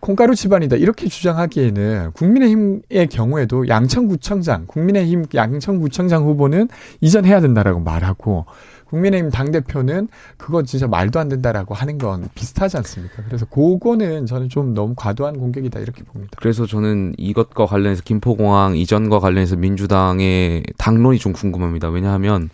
콩가루 0.00 0.34
집안이다 0.34 0.76
이렇게 0.76 1.08
주장하기에는 1.08 2.12
국민의힘의 2.12 3.06
경우에도 3.10 3.66
양천구청장 3.66 4.66
국민의힘 4.66 5.24
양천구청장 5.34 6.24
후보는 6.24 6.68
이전해야 7.00 7.40
된다라고 7.40 7.80
말하고 7.80 8.44
국민의힘 8.88 9.30
당대표는 9.30 10.08
그건 10.36 10.64
진짜 10.64 10.86
말도 10.86 11.18
안 11.18 11.28
된다라고 11.28 11.74
하는 11.74 11.98
건 11.98 12.28
비슷하지 12.34 12.76
않습니까? 12.78 13.22
그래서 13.26 13.44
그거는 13.46 14.26
저는 14.26 14.48
좀 14.48 14.74
너무 14.74 14.94
과도한 14.96 15.38
공격이다 15.38 15.80
이렇게 15.80 16.02
봅니다. 16.04 16.36
그래서 16.40 16.66
저는 16.66 17.14
이것과 17.18 17.66
관련해서 17.66 18.02
김포공항 18.02 18.76
이전과 18.76 19.18
관련해서 19.18 19.56
민주당의 19.56 20.64
당론이 20.78 21.18
좀 21.18 21.32
궁금합니다. 21.32 21.88
왜냐하면 21.88 22.50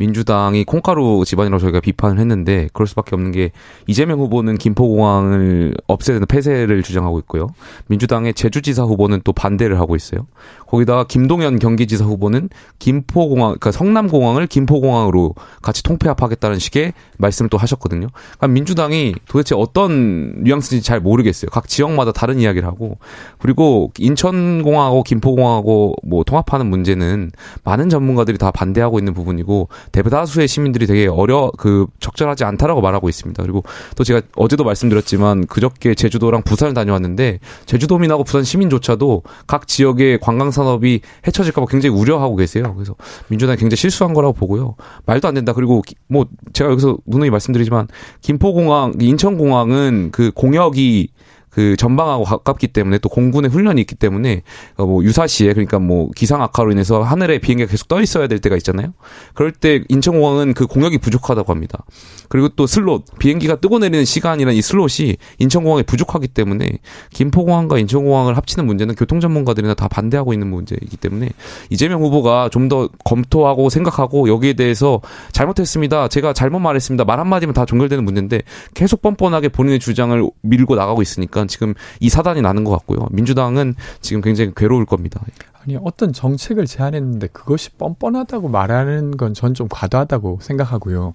민주당이 0.00 0.64
콩가루 0.64 1.24
집안이라고 1.26 1.60
저희가 1.60 1.80
비판을 1.80 2.18
했는데 2.18 2.70
그럴 2.72 2.86
수밖에 2.86 3.14
없는 3.14 3.32
게 3.32 3.52
이재명 3.86 4.18
후보는 4.20 4.56
김포공항을 4.56 5.74
없애야 5.86 6.14
되는 6.14 6.26
폐쇄를 6.26 6.82
주장하고 6.82 7.18
있고요. 7.20 7.48
민주당의 7.88 8.32
제주지사 8.32 8.84
후보는 8.84 9.20
또 9.24 9.34
반대를 9.34 9.78
하고 9.78 9.96
있어요. 9.96 10.26
거기다가 10.70 11.04
김동연 11.04 11.58
경기지사 11.58 12.04
후보는 12.04 12.48
김포공항, 12.78 13.48
그러니까 13.48 13.72
성남공항을 13.72 14.46
김포공항으로 14.46 15.34
같이 15.62 15.82
통폐합하겠다는 15.82 16.58
식의 16.58 16.92
말씀을 17.18 17.48
또 17.50 17.58
하셨거든요. 17.58 18.06
그러니까 18.12 18.48
민주당이 18.48 19.14
도대체 19.28 19.56
어떤 19.56 20.44
뉘앙스인지 20.44 20.86
잘 20.86 21.00
모르겠어요. 21.00 21.50
각 21.50 21.68
지역마다 21.68 22.12
다른 22.12 22.38
이야기를 22.38 22.66
하고 22.66 22.98
그리고 23.38 23.90
인천공항하고 23.98 25.02
김포공항하고 25.02 25.96
뭐 26.04 26.22
통합하는 26.22 26.66
문제는 26.66 27.32
많은 27.64 27.88
전문가들이 27.88 28.38
다 28.38 28.52
반대하고 28.52 28.98
있는 28.98 29.12
부분이고 29.12 29.68
대다수의 29.90 30.46
시민들이 30.46 30.86
되게 30.86 31.08
어려 31.08 31.50
그 31.58 31.86
적절하지 31.98 32.44
않다라고 32.44 32.80
말하고 32.80 33.08
있습니다. 33.08 33.42
그리고 33.42 33.64
또 33.96 34.04
제가 34.04 34.22
어제도 34.36 34.62
말씀드렸지만 34.62 35.46
그저께 35.46 35.94
제주도랑 35.96 36.42
부산을 36.42 36.74
다녀왔는데 36.74 37.40
제주도민하고 37.66 38.22
부산 38.22 38.44
시민조차도 38.44 39.24
각 39.48 39.66
지역의 39.66 40.20
관광 40.20 40.52
산업이 40.64 41.00
해쳐질까봐 41.26 41.66
굉장히 41.68 41.96
우려하고 41.96 42.36
계세요. 42.36 42.72
그래서 42.74 42.94
민주당이 43.28 43.56
굉장히 43.58 43.76
실수한 43.76 44.14
거라고 44.14 44.32
보고요. 44.34 44.74
말도 45.06 45.26
안 45.28 45.34
된다. 45.34 45.52
그리고 45.52 45.82
기- 45.82 45.94
뭐 46.08 46.26
제가 46.52 46.70
여기서 46.70 46.98
누누이 47.06 47.30
말씀드리지만 47.30 47.88
김포공항, 48.20 48.94
인천공항은 49.00 50.10
그 50.12 50.30
공역이 50.34 51.08
그 51.50 51.76
전방하고 51.76 52.24
가깝기 52.24 52.68
때문에 52.68 52.98
또 52.98 53.08
공군의 53.08 53.50
훈련이 53.50 53.80
있기 53.82 53.96
때문에 53.96 54.42
어, 54.76 54.86
뭐 54.86 55.04
유사시에 55.04 55.52
그러니까 55.52 55.78
뭐 55.78 56.10
기상 56.14 56.42
악화로 56.42 56.72
인해서 56.72 57.02
하늘에 57.02 57.38
비행기가 57.38 57.70
계속 57.70 57.88
떠 57.88 58.00
있어야 58.00 58.26
될 58.26 58.38
때가 58.38 58.56
있잖아요. 58.56 58.94
그럴 59.34 59.52
때 59.52 59.82
인천공항은 59.88 60.54
그 60.54 60.66
공역이 60.66 60.98
부족하다고 60.98 61.52
합니다. 61.52 61.84
그리고 62.28 62.48
또 62.48 62.66
슬롯 62.66 63.04
비행기가 63.18 63.56
뜨고 63.56 63.78
내리는 63.78 64.04
시간이나 64.04 64.52
이 64.52 64.62
슬롯이 64.62 65.16
인천공항에 65.38 65.82
부족하기 65.82 66.28
때문에 66.28 66.78
김포공항과 67.12 67.78
인천공항을 67.78 68.36
합치는 68.36 68.64
문제는 68.64 68.94
교통 68.94 69.20
전문가들이나 69.20 69.74
다 69.74 69.88
반대하고 69.88 70.32
있는 70.32 70.48
문제이기 70.48 70.96
때문에 70.96 71.28
이재명 71.68 72.00
후보가 72.02 72.48
좀 72.50 72.70
더 72.70 72.88
검토하고 73.04 73.68
생각하고 73.68 74.28
여기에 74.28 74.54
대해서 74.54 75.00
잘못했습니다. 75.32 76.08
제가 76.08 76.32
잘못 76.32 76.60
말했습니다. 76.60 77.04
말 77.04 77.18
한마디면 77.20 77.52
다 77.52 77.66
종결되는 77.66 78.02
문제인데 78.02 78.40
계속 78.72 79.02
뻔뻔하게 79.02 79.48
본인의 79.48 79.80
주장을 79.80 80.30
밀고 80.40 80.76
나가고 80.76 81.02
있으니까 81.02 81.39
지금 81.48 81.74
이 82.00 82.08
사단이 82.08 82.42
나는 82.42 82.64
것 82.64 82.70
같고요. 82.72 83.08
민주당은 83.10 83.74
지금 84.00 84.20
굉장히 84.22 84.52
괴로울 84.56 84.86
겁니다. 84.86 85.20
아니 85.62 85.76
어떤 85.82 86.12
정책을 86.12 86.66
제안했는데 86.66 87.28
그것이 87.28 87.70
뻔뻔하다고 87.72 88.48
말하는 88.48 89.16
건 89.16 89.34
전 89.34 89.54
좀 89.54 89.68
과도하다고 89.70 90.38
생각하고요. 90.42 91.12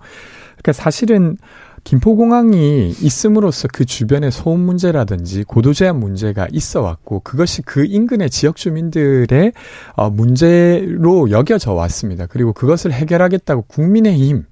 그러니까 0.58 0.74
사실은 0.74 1.38
김포공항이 1.84 2.90
있음으로써 3.00 3.68
그 3.72 3.86
주변의 3.86 4.32
소음 4.32 4.60
문제라든지 4.62 5.44
고도 5.44 5.74
제한 5.74 6.00
문제가 6.00 6.48
있어 6.52 6.82
왔고 6.82 7.20
그것이 7.20 7.62
그 7.62 7.86
인근의 7.86 8.30
지역 8.32 8.56
주민들의 8.56 9.52
어, 9.96 10.10
문제로 10.10 11.30
여겨져 11.30 11.74
왔습니다. 11.74 12.26
그리고 12.26 12.54
그것을 12.54 12.92
해결하겠다고 12.92 13.64
국민의힘 13.68 14.46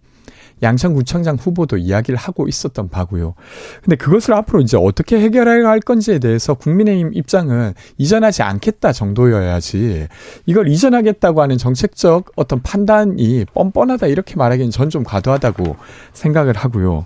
양천구청장 0.64 1.36
후보도 1.36 1.78
이야기를 1.78 2.18
하고 2.18 2.48
있었던 2.48 2.90
바고요. 2.90 3.36
근데 3.84 3.96
그것을 3.96 4.34
앞으로 4.34 4.62
이제 4.62 4.78
어떻게 4.78 5.20
해결해야 5.20 5.68
할 5.68 5.80
건지에 5.80 6.20
대해서 6.20 6.54
국민의힘 6.54 7.12
입장은 7.14 7.74
이전하지 7.98 8.42
않겠다 8.42 8.92
정도여야지 8.94 10.08
이걸 10.46 10.68
이전하겠다고 10.70 11.42
하는 11.42 11.58
정책적 11.58 12.32
어떤 12.36 12.62
판단이 12.62 13.46
뻔뻔하다 13.54 14.08
이렇게 14.08 14.36
말하기는 14.36 14.72
전좀 14.72 15.04
과도하다고 15.04 15.76
생각을 16.14 16.56
하고요. 16.56 17.06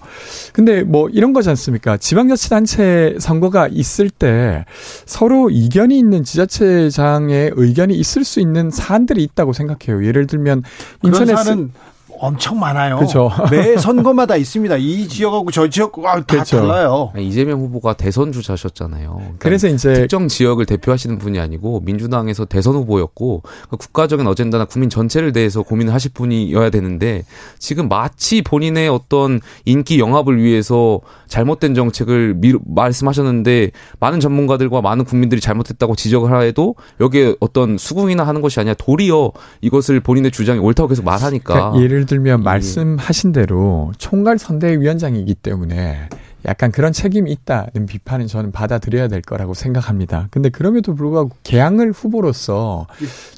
근데 0.53 0.83
뭐 0.83 1.09
이런 1.09 1.33
거지 1.33 1.49
않습니까? 1.49 1.97
지방자치단체 1.97 3.17
선거가 3.19 3.67
있을 3.67 4.09
때 4.09 4.65
서로 5.05 5.49
이견이 5.49 5.97
있는 5.97 6.23
지자체장의 6.23 7.51
의견이 7.55 7.95
있을 7.95 8.23
수 8.23 8.39
있는 8.39 8.69
사안들이 8.69 9.23
있다고 9.23 9.53
생각해요. 9.53 10.05
예를 10.05 10.27
들면 10.27 10.63
인천에 11.03 11.25
그런 11.25 11.43
사안은 11.43 11.71
엄청 12.19 12.59
많아요. 12.59 12.97
그렇죠. 12.97 13.31
매 13.51 13.77
선거마다 13.77 14.35
있습니다. 14.35 14.77
이 14.77 15.07
지역하고 15.07 15.51
저 15.51 15.69
지역하고 15.69 16.01
다 16.01 16.23
그렇죠. 16.25 16.57
달라요. 16.57 17.11
이재명 17.17 17.59
후보가 17.61 17.93
대선 17.93 18.31
주자셨잖아요. 18.31 19.13
그러니까 19.13 19.37
그래서 19.39 19.67
이제 19.67 19.93
특정 19.93 20.27
지역을 20.27 20.65
대표하시는 20.65 21.17
분이 21.17 21.39
아니고 21.39 21.81
민주당에서 21.81 22.45
대선 22.45 22.75
후보였고 22.75 23.41
그러니까 23.43 23.77
국가적인 23.77 24.25
어젠다나 24.27 24.65
국민 24.65 24.89
전체를 24.89 25.31
대해서 25.31 25.61
고민을 25.61 25.93
하실 25.93 26.11
분이어야 26.13 26.69
되는데 26.69 27.23
지금 27.59 27.87
마치 27.87 28.41
본인의 28.41 28.89
어떤 28.89 29.39
인기 29.65 29.99
영합을 29.99 30.41
위해서 30.41 30.99
잘못된 31.27 31.75
정책을 31.75 32.35
미, 32.35 32.53
말씀하셨는데 32.65 33.71
많은 33.99 34.19
전문가들과 34.19 34.81
많은 34.81 35.05
국민들이 35.05 35.41
잘못했다고 35.41 35.95
지적을 35.95 36.31
하해도 36.31 36.75
여기에 36.99 37.35
어떤 37.39 37.77
수긍이나 37.77 38.25
하는 38.25 38.41
것이 38.41 38.59
아니라 38.59 38.73
도리어 38.75 39.31
이것을 39.61 39.99
본인의 39.99 40.31
주장이 40.31 40.59
옳다고 40.59 40.89
계속 40.89 41.05
말하니까 41.05 41.53
그러니까 41.53 41.81
예를 41.81 42.05
들면 42.07 42.39
예. 42.39 42.43
말씀하신 42.43 43.31
대로 43.31 43.91
총괄 43.99 44.39
선대위원장이기 44.39 45.35
때문에 45.35 46.09
약간 46.47 46.71
그런 46.71 46.93
책임이 46.93 47.29
있다는 47.31 47.85
비판은 47.87 48.27
저는 48.27 48.51
받아들여야 48.51 49.09
될 49.09 49.21
거라고 49.21 49.53
생각합니다. 49.53 50.27
근데 50.31 50.49
그럼에도 50.49 50.95
불구하고 50.95 51.31
개항을 51.43 51.91
후보로서 51.91 52.87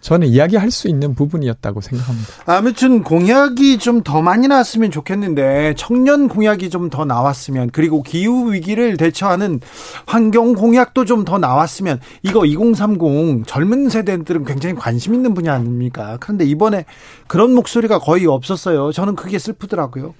저는 0.02 0.27
이야기할 0.27 0.69
수 0.69 0.88
있는 0.88 1.15
부분이었다고 1.15 1.81
생각합니다. 1.81 2.27
아무튼 2.45 3.03
공약이 3.03 3.80
좀 3.80 4.03
더 4.03 4.22
많이 4.22 4.48
나왔으면 4.48 4.91
좋겠는데 4.91 5.73
청년 5.77 6.27
공약이 6.27 6.69
좀 6.69 6.90
더 6.90 7.03
나왔으면 7.06 7.69
그리고 7.72 8.02
기후 8.03 8.53
위기를 8.53 8.95
대처하는 8.98 9.60
환경 10.06 10.53
공약도 10.53 11.06
좀 11.06 11.26
더 11.26 11.38
나왔으면 11.38 11.99
이거 12.23 12.45
2030 12.45 13.45
젊은 13.45 13.90
세대들은 13.90 14.45
굉장히 14.45 14.76
관심 14.76 15.14
있는 15.14 15.34
분야 15.34 15.53
아닙니까? 15.53 16.18
그런데 16.19 16.45
이번에 16.45 16.86
그런 17.27 17.53
목소리가 17.53 17.99
거의 17.99 18.26
없었어요. 18.26 18.91
저는 18.91 19.15
그게 19.15 19.38
슬프더라고요. 19.38 20.14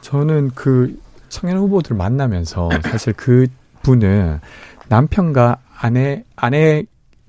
저는 0.00 0.52
그 0.54 0.96
청년 1.28 1.58
후보들 1.58 1.96
만나면서 1.96 2.68
사실 2.82 3.12
그 3.14 3.46
분은 3.82 4.40
남편과 4.88 5.58
아내 5.80 6.24
아내 6.36 6.84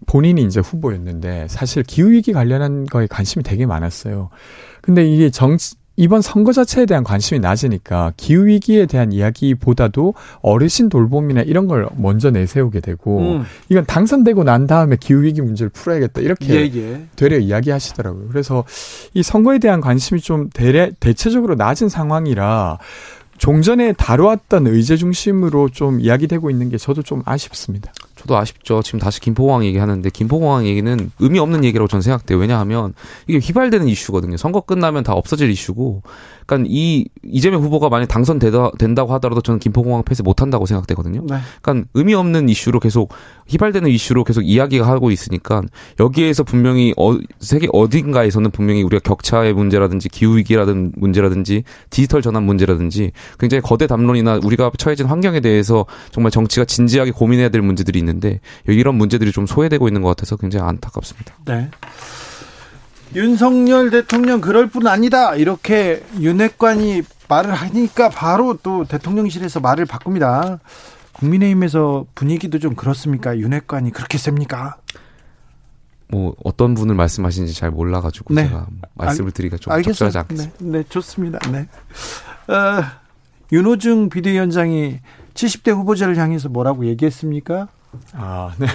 본인이 0.05 0.41
이제 0.43 0.59
후보였는데 0.59 1.47
사실 1.49 1.83
기후 1.83 2.11
위기 2.11 2.33
관련한 2.33 2.85
거에 2.85 3.07
관심이 3.07 3.43
되게 3.43 3.65
많았어요. 3.65 4.29
근데 4.81 5.05
이게 5.05 5.29
정 5.29 5.57
이번 5.99 6.21
선거 6.21 6.53
자체에 6.53 6.85
대한 6.85 7.03
관심이 7.03 7.41
낮으니까 7.41 8.13
기후 8.15 8.47
위기에 8.47 8.85
대한 8.85 9.11
이야기보다도 9.11 10.13
어르신 10.41 10.87
돌봄이나 10.87 11.41
이런 11.41 11.67
걸 11.67 11.89
먼저 11.97 12.31
내세우게 12.31 12.79
되고 12.79 13.19
음. 13.19 13.43
이건 13.67 13.85
당선되고 13.85 14.45
난 14.45 14.65
다음에 14.65 14.95
기후 14.97 15.23
위기 15.23 15.41
문제를 15.41 15.69
풀어야겠다 15.71 16.21
이렇게 16.21 16.53
예, 16.53 16.71
예. 16.73 17.05
되려 17.17 17.37
이야기하시더라고요. 17.37 18.29
그래서 18.29 18.63
이 19.13 19.21
선거에 19.21 19.59
대한 19.59 19.81
관심이 19.81 20.21
좀 20.21 20.49
대래, 20.53 20.89
대체적으로 21.01 21.55
낮은 21.55 21.89
상황이라 21.89 22.77
종전에 23.39 23.93
다뤄왔던 23.93 24.67
의제 24.67 24.97
중심으로 24.97 25.69
좀 25.69 25.99
이야기되고 25.99 26.49
있는 26.51 26.69
게 26.69 26.77
저도 26.77 27.01
좀 27.01 27.23
아쉽습니다. 27.25 27.91
저도 28.19 28.37
아쉽죠. 28.37 28.81
지금 28.81 28.99
다시 28.99 29.21
김포공항 29.21 29.63
얘기하는데 29.63 30.09
김포공항 30.09 30.65
얘기는 30.65 31.11
의미 31.19 31.39
없는 31.39 31.63
얘기라고 31.63 31.87
저는 31.87 32.01
생각돼요. 32.01 32.37
왜냐하면 32.37 32.93
이게 33.27 33.39
휘발되는 33.39 33.87
이슈거든요. 33.87 34.35
선거 34.35 34.59
끝나면 34.59 35.03
다 35.03 35.13
없어질 35.13 35.49
이슈고. 35.49 36.03
그러니까 36.45 36.67
이 36.69 37.05
이재명 37.23 37.61
후보가 37.61 37.89
만약 37.89 38.07
당선되다 38.07 38.71
된다고 38.77 39.13
하더라도 39.13 39.39
저는 39.39 39.59
김포공항 39.59 40.03
폐쇄 40.03 40.23
못 40.23 40.41
한다고 40.41 40.65
생각되거든요. 40.65 41.23
네. 41.29 41.37
그러니까 41.61 41.87
의미 41.93 42.13
없는 42.13 42.49
이슈로 42.49 42.79
계속 42.79 43.13
휘발되는 43.47 43.89
이슈로 43.89 44.23
계속 44.23 44.41
이야기가 44.41 44.85
하고 44.85 45.11
있으니까 45.11 45.61
여기에서 45.99 46.43
분명히 46.43 46.93
어, 46.97 47.17
세계 47.39 47.67
어딘가에서는 47.71 48.51
분명히 48.51 48.83
우리가 48.83 49.01
격차의 49.03 49.53
문제라든지 49.53 50.09
기후 50.09 50.37
위기라든 50.37 50.91
문제라든지 50.95 51.63
디지털 51.89 52.21
전환 52.21 52.43
문제라든지 52.43 53.11
굉장히 53.39 53.61
거대 53.61 53.87
담론이나 53.87 54.39
우리가 54.43 54.71
처해진 54.77 55.05
환경에 55.05 55.39
대해서 55.39 55.85
정말 56.11 56.31
정치가 56.31 56.65
진지하게 56.65 57.11
고민해야 57.11 57.49
될 57.49 57.61
문제들이 57.61 57.99
있는 57.99 58.08
데 58.19 58.39
이런 58.67 58.95
문제들이 58.95 59.31
좀 59.31 59.45
소외되고 59.45 59.87
있는 59.87 60.01
것 60.01 60.09
같아서 60.09 60.35
굉장히 60.35 60.67
안타깝습니다. 60.67 61.33
네. 61.45 61.69
윤석열 63.15 63.89
대통령 63.89 64.41
그럴 64.41 64.67
뿐 64.67 64.87
아니다. 64.87 65.35
이렇게 65.35 66.03
윤핵관이 66.19 67.03
말을 67.27 67.53
하니까 67.53 68.09
바로 68.09 68.57
또 68.61 68.85
대통령실에서 68.85 69.59
말을 69.59 69.85
바꿉니다. 69.85 70.59
국민의힘에서 71.13 72.05
분위기도 72.15 72.59
좀 72.59 72.75
그렇습니까? 72.75 73.37
윤핵관이 73.37 73.91
그렇게 73.91 74.17
셉니까? 74.17 74.77
뭐 76.07 76.35
어떤 76.43 76.73
분을 76.73 76.95
말씀하시는지 76.95 77.53
잘 77.53 77.69
몰라가지고 77.71 78.33
네. 78.33 78.47
제가 78.47 78.65
뭐 78.69 78.89
말씀을 78.95 79.31
드리기가 79.31 79.57
좀 79.57 79.73
알겠어요. 79.73 79.93
적절하지 79.93 80.17
않겠습니다. 80.17 80.55
네, 80.59 80.77
네, 80.79 80.83
좋습니다. 80.89 81.39
네. 81.51 81.67
어, 82.51 82.83
윤호중 83.51 84.09
비대위원장이 84.09 84.99
70대 85.33 85.71
후보자를 85.71 86.17
향해서 86.17 86.49
뭐라고 86.49 86.85
얘기했습니까? 86.87 87.67
아, 88.13 88.53
네. 88.57 88.67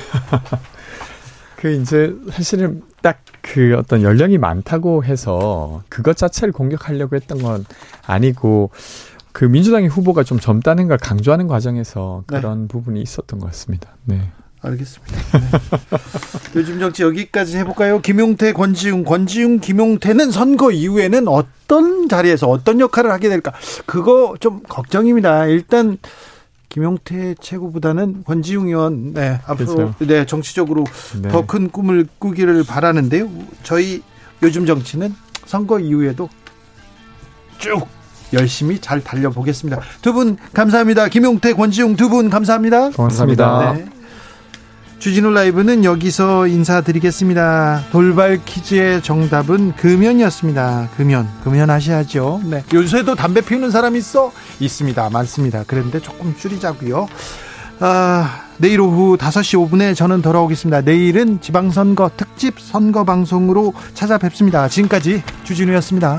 그 1.57 1.71
이제 1.71 2.15
사실은 2.31 2.83
딱 3.03 3.25
그 3.45 3.77
어떤 3.77 4.03
연령이 4.03 4.39
많다고 4.39 5.05
해서 5.05 5.83
그것 5.91 6.17
자체를 6.17 6.53
공격하려고 6.53 7.15
했던 7.15 7.43
건 7.43 7.65
아니고 8.07 8.71
그 9.33 9.45
민주당의 9.45 9.89
후보가 9.89 10.25
좀 10.25 10.41
젊다는 10.41 10.89
걸 10.89 10.97
강조하는 10.97 11.47
과정에서 11.47 12.25
네. 12.31 12.39
그런 12.39 12.69
부분이 12.69 13.03
있었던 13.03 13.39
것 13.39 13.47
같습니다. 13.47 13.91
네. 14.07 14.31
알겠습니다. 14.63 15.17
네. 15.39 15.59
요즘 16.57 16.81
정치 16.81 17.03
여기까지 17.03 17.59
해볼까요? 17.59 18.01
김용태, 18.01 18.55
권지웅, 18.55 19.05
권지웅, 19.05 19.61
김용태는 19.61 20.31
선거 20.31 20.71
이후에는 20.71 21.29
어떤 21.29 22.09
자리에서 22.09 22.49
어떤 22.49 22.81
역할을 22.81 23.13
하게 23.13 23.29
될까? 23.29 23.53
그거 23.85 24.37
좀 24.41 24.63
걱정입니다. 24.63 25.47
일단 25.47 25.99
김용태 26.75 27.37
최고보다는 27.41 28.25
권지웅 28.25 28.67
의원, 28.67 29.13
네 29.15 29.39
앞으로 29.47 29.75
그렇죠. 29.77 29.95
네 30.01 30.27
정치적으로 30.27 30.83
네. 31.23 31.29
더큰 31.29 31.71
꿈을 31.71 32.09
꾸기를 32.19 32.65
바라는데요. 32.65 33.31
저희 33.63 34.03
요즘 34.43 34.67
정치는 34.67 35.15
선거 35.47 35.79
이후에도 35.79 36.29
쭉 37.59 37.87
열심히 38.33 38.81
잘 38.81 39.05
달려보겠습니다. 39.05 39.81
두 40.03 40.13
분 40.13 40.37
감사합니다. 40.53 41.07
김용태, 41.09 41.53
권지웅 41.53 41.95
두 41.95 42.09
분 42.09 42.29
감사합니다. 42.29 42.91
고맙습니다. 42.91 43.75
네. 43.75 43.87
주진우 45.05 45.33
라이브는 45.33 45.85
여기서 45.85 46.47
인사드리겠습니다. 46.47 47.89
돌발 47.93 48.43
퀴즈의 48.43 49.03
정답은 49.03 49.77
금연이었습니다. 49.77 50.89
금연. 50.97 51.29
금연하셔야죠. 51.45 52.41
네. 52.45 52.65
요새도 52.73 53.15
담배 53.15 53.43
피우는 53.43 53.71
사람 53.71 53.97
있어? 53.97 54.33
있습니다. 54.61 55.11
많습니다. 55.11 55.63
그런데 55.67 56.01
조금 56.01 56.35
줄이자고요. 56.35 57.07
아, 57.81 58.45
내일 58.57 58.81
오후 58.81 59.19
5시 59.19 59.69
5분에 59.69 59.95
저는 59.95 60.23
돌아오겠습니다. 60.23 60.81
내일은 60.81 61.39
지방선거 61.43 62.13
특집 62.17 62.59
선거 62.59 63.05
방송으로 63.05 63.75
찾아뵙습니다. 63.93 64.71
지금까지 64.71 65.23
주진우였습니다. 65.43 66.19